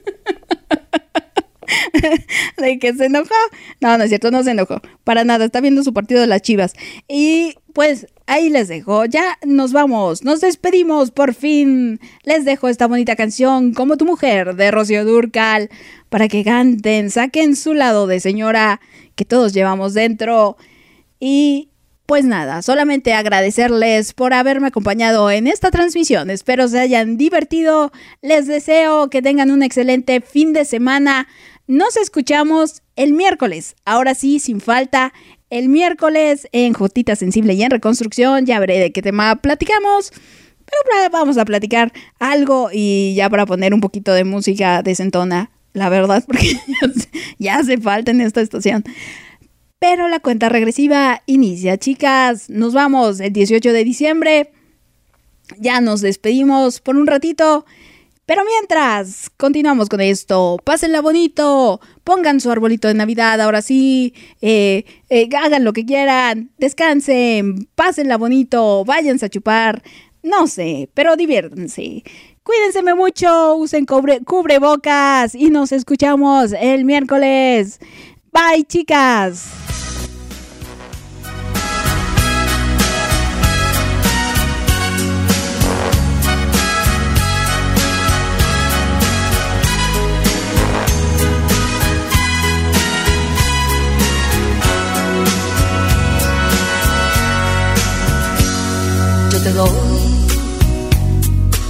de 2.57 2.79
que 2.79 2.93
se 2.93 3.05
enojó. 3.05 3.35
No, 3.81 3.97
no 3.97 4.03
es 4.03 4.09
cierto, 4.09 4.31
no 4.31 4.43
se 4.43 4.51
enojó. 4.51 4.81
Para 5.03 5.23
nada, 5.23 5.45
está 5.45 5.61
viendo 5.61 5.83
su 5.83 5.93
partido 5.93 6.21
de 6.21 6.27
las 6.27 6.41
chivas. 6.41 6.73
Y 7.07 7.55
pues 7.73 8.07
ahí 8.27 8.49
les 8.49 8.67
dejo. 8.67 9.05
Ya 9.05 9.37
nos 9.45 9.73
vamos, 9.73 10.23
nos 10.23 10.41
despedimos 10.41 11.11
por 11.11 11.33
fin. 11.33 11.99
Les 12.23 12.45
dejo 12.45 12.69
esta 12.69 12.87
bonita 12.87 13.15
canción, 13.15 13.73
Como 13.73 13.97
tu 13.97 14.05
mujer, 14.05 14.55
de 14.55 14.71
Rocío 14.71 15.05
Durcal, 15.05 15.69
para 16.09 16.27
que 16.27 16.43
canten, 16.43 17.11
saquen 17.11 17.55
su 17.55 17.73
lado 17.73 18.07
de 18.07 18.19
señora 18.19 18.79
que 19.15 19.25
todos 19.25 19.53
llevamos 19.53 19.93
dentro. 19.93 20.57
Y 21.19 21.69
pues 22.05 22.23
nada, 22.23 22.61
solamente 22.61 23.13
agradecerles 23.13 24.13
por 24.13 24.33
haberme 24.33 24.67
acompañado 24.67 25.31
en 25.31 25.47
esta 25.47 25.71
transmisión. 25.71 26.29
Espero 26.29 26.67
se 26.67 26.79
hayan 26.79 27.17
divertido. 27.17 27.91
Les 28.21 28.45
deseo 28.45 29.09
que 29.09 29.23
tengan 29.23 29.49
un 29.49 29.63
excelente 29.63 30.21
fin 30.21 30.53
de 30.53 30.65
semana. 30.65 31.27
Nos 31.67 31.97
escuchamos 31.97 32.83
el 32.95 33.13
miércoles. 33.13 33.75
Ahora 33.85 34.13
sí, 34.13 34.39
sin 34.39 34.61
falta. 34.61 35.13
El 35.49 35.69
miércoles 35.69 36.47
en 36.51 36.73
Jotita 36.73 37.15
Sensible 37.15 37.53
y 37.53 37.63
en 37.63 37.71
Reconstrucción. 37.71 38.45
Ya 38.45 38.59
veré 38.59 38.79
de 38.79 38.91
qué 38.91 39.01
tema 39.01 39.35
platicamos. 39.37 40.11
Pero 40.11 41.09
vamos 41.11 41.37
a 41.37 41.45
platicar 41.45 41.91
algo 42.19 42.69
y 42.71 43.15
ya 43.15 43.29
para 43.29 43.45
poner 43.47 43.73
un 43.73 43.81
poquito 43.81 44.13
de 44.13 44.23
música 44.23 44.83
decentona. 44.83 45.51
La 45.73 45.89
verdad, 45.89 46.23
porque 46.27 46.55
ya 47.39 47.57
hace 47.57 47.79
falta 47.79 48.11
en 48.11 48.21
esta 48.21 48.41
estación. 48.41 48.83
Pero 49.79 50.07
la 50.07 50.19
cuenta 50.19 50.49
regresiva 50.49 51.23
inicia, 51.25 51.77
chicas. 51.77 52.49
Nos 52.49 52.73
vamos 52.73 53.19
el 53.19 53.33
18 53.33 53.73
de 53.73 53.83
diciembre. 53.83 54.51
Ya 55.59 55.81
nos 55.81 56.01
despedimos 56.01 56.79
por 56.79 56.95
un 56.95 57.07
ratito. 57.07 57.65
Pero 58.25 58.43
mientras, 58.43 59.29
continuamos 59.37 59.87
con 59.87 60.01
esto. 60.01 60.57
Pásenla 60.63 61.01
bonito. 61.01 61.79
Pongan 62.03 62.39
su 62.39 62.49
arbolito 62.49 62.87
de 62.87 62.95
Navidad. 62.95 63.39
Ahora 63.39 63.61
sí. 63.61 64.13
eh, 64.41 64.83
eh, 65.09 65.29
hagan 65.37 65.63
lo 65.63 65.73
que 65.73 65.85
quieran. 65.85 66.49
Descansen. 66.57 67.67
Pásenla 67.75 68.17
bonito. 68.17 68.83
Váyanse 68.83 69.27
a 69.27 69.29
chupar. 69.29 69.83
No 70.23 70.47
sé, 70.47 70.89
pero 70.95 71.15
diviértanse. 71.15 72.03
Cuídense 72.41 72.81
mucho. 72.95 73.57
Usen 73.57 73.85
cubre, 73.85 74.21
cubrebocas. 74.21 75.35
Y 75.35 75.51
nos 75.51 75.71
escuchamos 75.71 76.51
el 76.59 76.83
miércoles. 76.83 77.79
Bye, 78.31 78.63
chicas. 78.63 79.45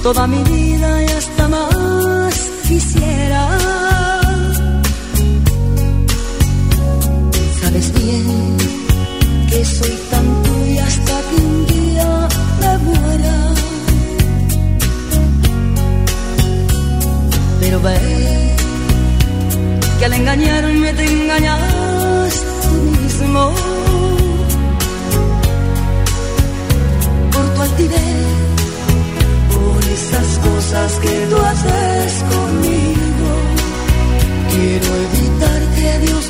Toda 0.05 0.27
mi 0.27 0.43
vida 0.43 0.89
y 1.01 1.07
hasta 1.17 1.45
quisiera. 2.67 3.43
Sabes 7.59 7.87
bien 7.99 8.57
que 9.49 9.65
soy 9.65 9.95
tan 10.11 10.25
tuya 10.43 10.85
hasta 10.91 11.15
que 11.27 11.35
un 11.47 11.65
día 11.73 12.09
me 12.61 12.73
muera. 12.87 13.37
Pero 17.61 17.77
ve 17.85 17.97
que 19.97 20.05
al 20.05 20.13
engañarme 20.13 20.93
te 20.93 21.05
engañas 21.13 22.33
tú 22.63 22.75
mismo. 23.01 23.41
Por 27.33 27.45
tu 27.55 27.61
altivez, 27.67 28.14
esas 29.95 30.39
cosas 30.39 30.99
que 30.99 31.15
tú 31.29 31.37
haces 31.37 32.13
conmigo. 32.33 33.29
Quiero 34.51 34.89
evitar 35.07 35.61
que 35.77 35.89
Dios 36.05 36.24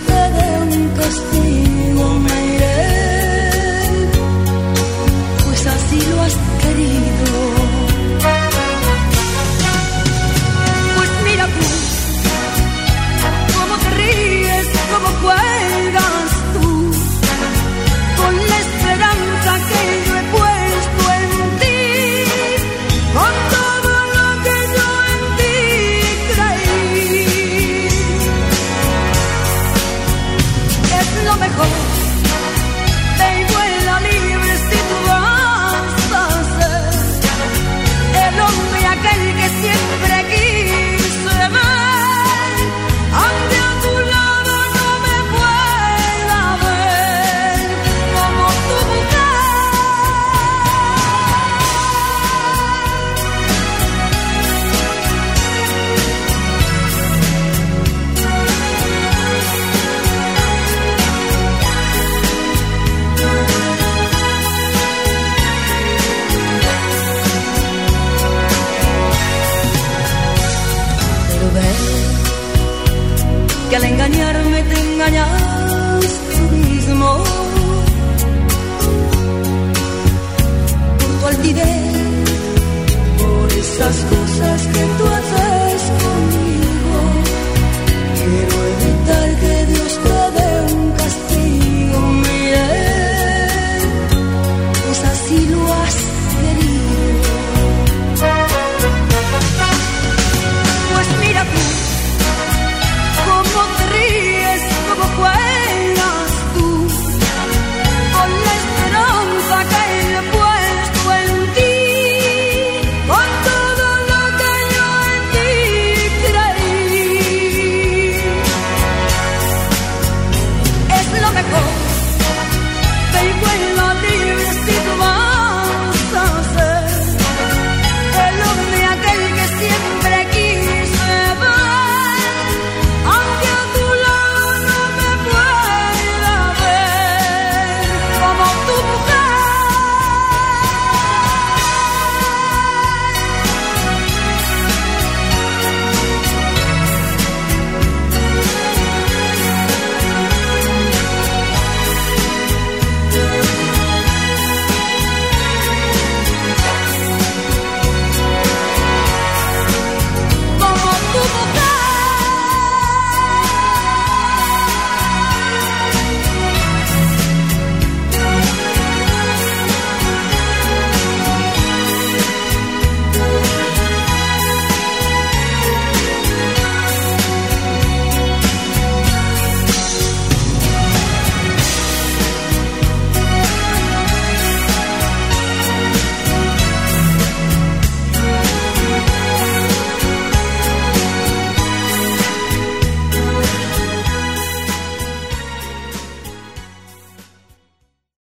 esas 83.75 84.05
cosas 84.05 84.67
que 84.67 84.79
tú 84.97 85.03
conmigo. 85.03 85.34